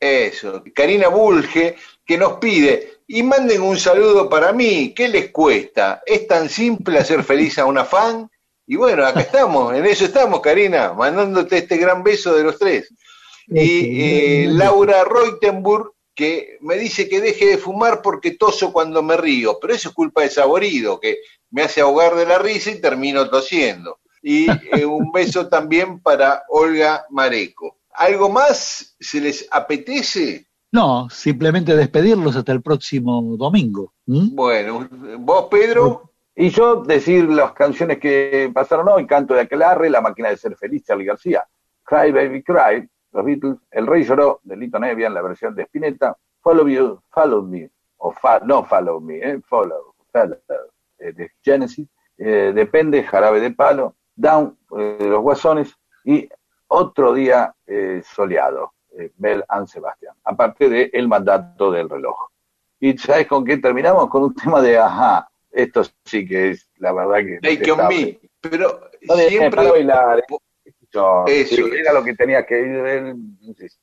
Eso, 0.00 0.62
Karina 0.74 1.08
Bulge, 1.08 1.76
que 2.04 2.16
nos 2.16 2.34
pide, 2.34 2.98
y 3.06 3.22
manden 3.22 3.62
un 3.62 3.78
saludo 3.78 4.28
para 4.28 4.52
mí, 4.52 4.92
¿qué 4.94 5.08
les 5.08 5.30
cuesta? 5.30 6.02
¿Es 6.06 6.26
tan 6.26 6.48
simple 6.48 6.98
hacer 6.98 7.24
feliz 7.24 7.58
a 7.58 7.64
una 7.64 7.84
fan? 7.84 8.30
Y 8.66 8.76
bueno, 8.76 9.04
acá 9.04 9.20
estamos, 9.20 9.74
en 9.74 9.86
eso 9.86 10.04
estamos, 10.04 10.40
Karina, 10.40 10.92
mandándote 10.92 11.58
este 11.58 11.78
gran 11.78 12.02
beso 12.02 12.36
de 12.36 12.44
los 12.44 12.58
tres. 12.58 12.92
Y 13.48 14.02
eh, 14.02 14.46
Laura 14.50 15.04
Reutenburg, 15.04 15.94
que 16.14 16.58
me 16.60 16.76
dice 16.76 17.08
que 17.08 17.20
deje 17.20 17.46
de 17.46 17.58
fumar 17.58 18.02
porque 18.02 18.32
toso 18.32 18.72
cuando 18.72 19.02
me 19.02 19.16
río, 19.16 19.58
pero 19.58 19.72
eso 19.72 19.88
es 19.88 19.94
culpa 19.94 20.20
de 20.20 20.30
Saborido, 20.30 21.00
que 21.00 21.18
me 21.50 21.62
hace 21.62 21.80
ahogar 21.80 22.14
de 22.14 22.26
la 22.26 22.38
risa 22.38 22.70
y 22.70 22.80
termino 22.80 23.30
tosiendo. 23.30 24.00
Y 24.22 24.48
eh, 24.50 24.84
un 24.84 25.10
beso 25.12 25.48
también 25.48 26.00
para 26.00 26.42
Olga 26.50 27.06
Mareco. 27.08 27.77
¿Algo 27.98 28.28
más 28.30 28.96
se 29.00 29.20
les 29.20 29.46
apetece? 29.50 30.46
No, 30.72 31.08
simplemente 31.10 31.74
despedirlos 31.74 32.36
hasta 32.36 32.52
el 32.52 32.62
próximo 32.62 33.36
domingo. 33.36 33.92
Bueno, 34.06 34.88
vos, 35.18 35.46
Pedro, 35.50 36.10
Y 36.34 36.50
yo 36.50 36.82
decir 36.82 37.28
las 37.28 37.52
canciones 37.52 37.98
que 37.98 38.50
pasaron 38.54 38.88
hoy, 38.88 39.06
Canto 39.06 39.34
de 39.34 39.40
Aquelarre, 39.40 39.90
La 39.90 40.00
máquina 40.00 40.28
de 40.30 40.36
ser 40.36 40.56
feliz, 40.56 40.84
Charlie 40.86 41.04
García, 41.06 41.44
Cry 41.84 42.12
Baby 42.12 42.42
Cry, 42.44 42.88
los 43.12 43.24
Beatles, 43.24 43.56
El 43.72 43.86
Rey 43.88 44.04
lloró, 44.04 44.38
de 44.44 44.56
Lito 44.56 44.78
Nevian, 44.78 45.14
la 45.14 45.22
versión 45.22 45.54
de 45.56 45.62
Spinetta, 45.64 46.16
Follow 46.40 46.68
You, 46.68 47.00
Follow 47.10 47.42
Me, 47.42 47.68
o 47.96 48.12
fa- 48.12 48.38
no 48.44 48.64
Follow 48.64 49.00
Me, 49.00 49.16
eh, 49.18 49.40
Follow, 49.48 49.94
follow 50.12 50.38
eh, 51.00 51.12
de 51.12 51.30
Genesis, 51.42 51.88
eh, 52.18 52.52
Depende, 52.54 53.02
Jarabe 53.02 53.40
de 53.40 53.50
Palo, 53.50 53.96
Down, 54.14 54.56
eh, 54.78 54.96
los 55.00 55.20
Guasones, 55.22 55.74
y 56.04 56.28
Otro 56.68 57.12
Día 57.14 57.54
eh, 57.66 58.02
Soleado, 58.04 58.72
eh, 58.98 59.10
Bell 59.16 59.44
and 59.48 59.66
Sebastian, 59.66 60.14
aparte 60.24 60.68
de 60.68 60.90
El 60.92 61.08
Mandato 61.08 61.70
del 61.70 61.88
Reloj. 61.88 62.16
¿Y 62.80 62.96
sabes 62.96 63.26
con 63.26 63.44
qué 63.44 63.56
terminamos? 63.56 64.08
Con 64.08 64.22
un 64.24 64.34
tema 64.34 64.60
de 64.62 64.78
ajá. 64.78 65.28
Esto 65.50 65.82
sí 66.04 66.26
que 66.26 66.50
es 66.50 66.68
la 66.76 66.92
verdad 66.92 67.16
que. 67.18 67.40
Take 67.40 67.72
on 67.72 67.88
me. 67.88 68.18
Pero 68.40 68.80
No 69.02 69.14
siempre. 69.16 69.70
bailar. 69.70 70.18
eh. 70.20 70.24
Eso 71.26 71.26
sí, 71.46 71.62
era 71.76 71.92
lo 71.92 72.02
que 72.02 72.14
tenía 72.14 72.46
que 72.46 72.60
ir. 72.60 72.66
él, 72.66 73.16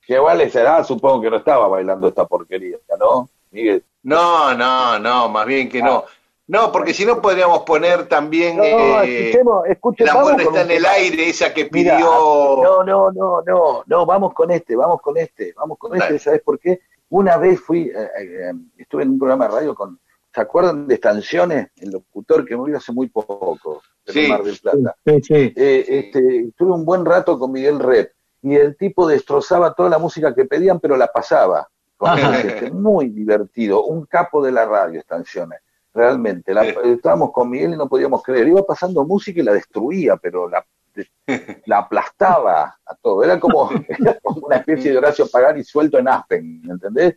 Que 0.06 0.16
esa 0.42 0.60
edad 0.60 0.84
supongo 0.84 1.22
que 1.22 1.30
no 1.30 1.36
estaba 1.36 1.68
bailando 1.68 2.08
esta 2.08 2.26
porquería, 2.26 2.78
¿no? 2.98 3.28
Miguel. 3.50 3.84
No, 4.02 4.54
no, 4.54 4.98
no, 4.98 5.28
más 5.28 5.46
bien 5.46 5.68
que 5.68 5.82
no. 5.82 6.04
No, 6.48 6.70
porque 6.70 6.94
si 6.94 7.04
no 7.04 7.20
podríamos 7.20 7.60
poner 7.60 8.06
también 8.08 8.56
No, 8.56 8.62
eh, 8.62 9.28
escuchemos, 9.30 9.66
escuchemos. 9.66 10.10
El 10.12 10.16
amor 10.16 10.32
vamos 10.32 10.44
con 10.44 10.54
está 10.56 10.62
en 10.62 10.70
el 10.76 10.82
tema. 10.82 10.94
aire, 10.94 11.28
esa 11.28 11.52
que 11.54 11.68
Mira, 11.72 11.96
pidió. 11.96 12.06
no, 12.08 12.84
no, 12.84 13.10
no, 13.10 13.42
no, 13.44 13.82
no, 13.84 14.06
vamos 14.06 14.32
con 14.32 14.50
este, 14.52 14.76
vamos 14.76 15.00
con 15.00 15.16
este, 15.16 15.52
vamos 15.56 15.76
con 15.78 15.96
este, 15.96 16.18
¿sabes 16.20 16.42
por 16.42 16.58
qué? 16.60 16.80
Una 17.08 17.36
vez 17.36 17.60
fui, 17.60 17.82
eh, 17.88 18.08
eh, 18.20 18.52
estuve 18.78 19.02
en 19.02 19.10
un 19.10 19.18
programa 19.18 19.46
de 19.48 19.54
radio 19.54 19.74
con, 19.74 19.98
¿se 20.32 20.40
acuerdan 20.40 20.86
de 20.86 20.94
Estaciones? 20.94 21.68
El 21.76 21.90
locutor 21.90 22.44
que 22.44 22.56
murió 22.56 22.76
hace 22.76 22.92
muy 22.92 23.08
poco, 23.08 23.82
de 24.06 24.12
Sí. 24.12 24.28
Mar 24.28 24.42
del 24.44 24.56
Plata. 24.58 24.96
Sí, 25.04 25.22
sí. 25.22 25.52
Eh, 25.56 25.84
este, 25.88 26.40
estuve 26.48 26.72
un 26.72 26.84
buen 26.84 27.04
rato 27.04 27.38
con 27.38 27.50
Miguel 27.52 27.80
Rep 27.80 28.12
y 28.42 28.54
el 28.54 28.76
tipo 28.76 29.06
destrozaba 29.08 29.74
toda 29.74 29.88
la 29.90 29.98
música 29.98 30.32
que 30.34 30.44
pedían, 30.44 30.78
pero 30.78 30.96
la 30.96 31.08
pasaba. 31.08 31.68
Con 31.96 32.18
este, 32.18 32.70
muy 32.70 33.08
divertido, 33.08 33.84
un 33.84 34.04
capo 34.06 34.44
de 34.44 34.52
la 34.52 34.66
radio, 34.66 35.00
Estaciones. 35.00 35.60
Realmente, 35.96 36.52
la- 36.52 36.62
Sí. 36.64 36.74
estábamos 36.84 37.32
con 37.32 37.48
Miguel 37.48 37.72
y 37.72 37.76
no 37.76 37.88
podíamos 37.88 38.22
creer. 38.22 38.46
Iba 38.48 38.62
pasando 38.66 39.02
música 39.04 39.40
y 39.40 39.44
la 39.44 39.54
destruía, 39.54 40.16
pero 40.18 40.46
la, 40.48 40.62
la 41.66 41.78
aplastaba 41.78 42.78
a 42.84 42.94
todo. 42.96 43.24
Era 43.24 43.40
como, 43.40 43.70
era 43.88 44.18
como 44.22 44.46
una 44.46 44.56
especie 44.56 44.92
de 44.92 44.98
Horacio 44.98 45.26
Pagani 45.30 45.64
suelto 45.64 45.98
en 45.98 46.08
Aspen, 46.08 46.60
¿me 46.62 46.74
¿entendés? 46.74 47.16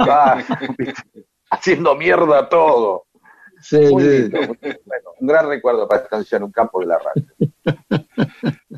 Ah, 0.00 0.42
haciendo 1.50 1.94
mierda 1.94 2.48
todo. 2.48 3.04
sí, 3.62 3.78
Muy 3.90 4.02
sí. 4.02 4.08
lindo, 4.22 4.38
muy 4.38 4.58
lindo. 4.60 4.80
Bueno, 4.84 5.10
un 5.20 5.26
gran 5.28 5.48
recuerdo 5.48 5.86
para 5.86 6.02
esta 6.02 6.10
canción, 6.16 6.42
un 6.42 6.50
campo 6.52 6.80
de 6.80 6.86
la 6.86 6.98
radio. 6.98 7.24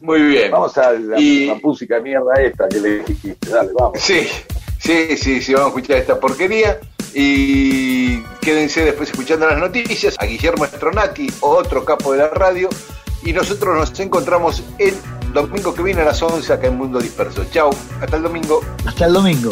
Muy 0.03 0.23
bien. 0.23 0.51
Vamos 0.51 0.77
a 0.79 0.93
la, 0.93 1.19
Y- 1.19 1.47
la 1.47 1.55
música 1.62 1.99
mierda 2.01 2.35
esta 2.43 2.69
que 2.69 2.79
le 2.81 2.99
dijiste, 3.05 3.51
dale, 3.51 3.71
vamos. 3.73 3.99
Sí, 4.01 4.27
sí, 4.79 5.17
sí, 5.17 5.41
sí, 5.41 5.53
vamos 5.55 5.69
a 5.69 5.71
escuchar 5.77 5.97
esta 5.99 6.21
porquería. 6.21 6.79
Y 7.15 8.23
quédense 8.41 8.85
después 8.85 9.11
escuchando 9.11 9.47
las 9.47 9.59
noticias 9.59 10.16
a 10.19 10.27
Guillermo 10.27 10.66
Stronati, 10.66 11.28
otro 11.41 11.85
capo 11.85 12.12
de 12.12 12.19
la 12.19 12.28
radio. 12.28 12.69
Y 13.24 13.32
nosotros 13.32 13.77
nos 13.77 14.01
encontramos 14.01 14.62
el 14.78 14.95
domingo 15.32 15.74
que 15.74 15.82
viene 15.82 16.03
a 16.03 16.07
las 16.07 16.23
11 16.23 16.53
acá 16.53 16.69
en 16.69 16.77
Mundo 16.77 17.01
Disperso. 17.01 17.45
Chau, 17.51 17.70
hasta 18.01 18.16
el 18.16 18.23
domingo. 18.23 18.61
Hasta 18.87 19.07
el 19.07 19.12
domingo. 19.12 19.51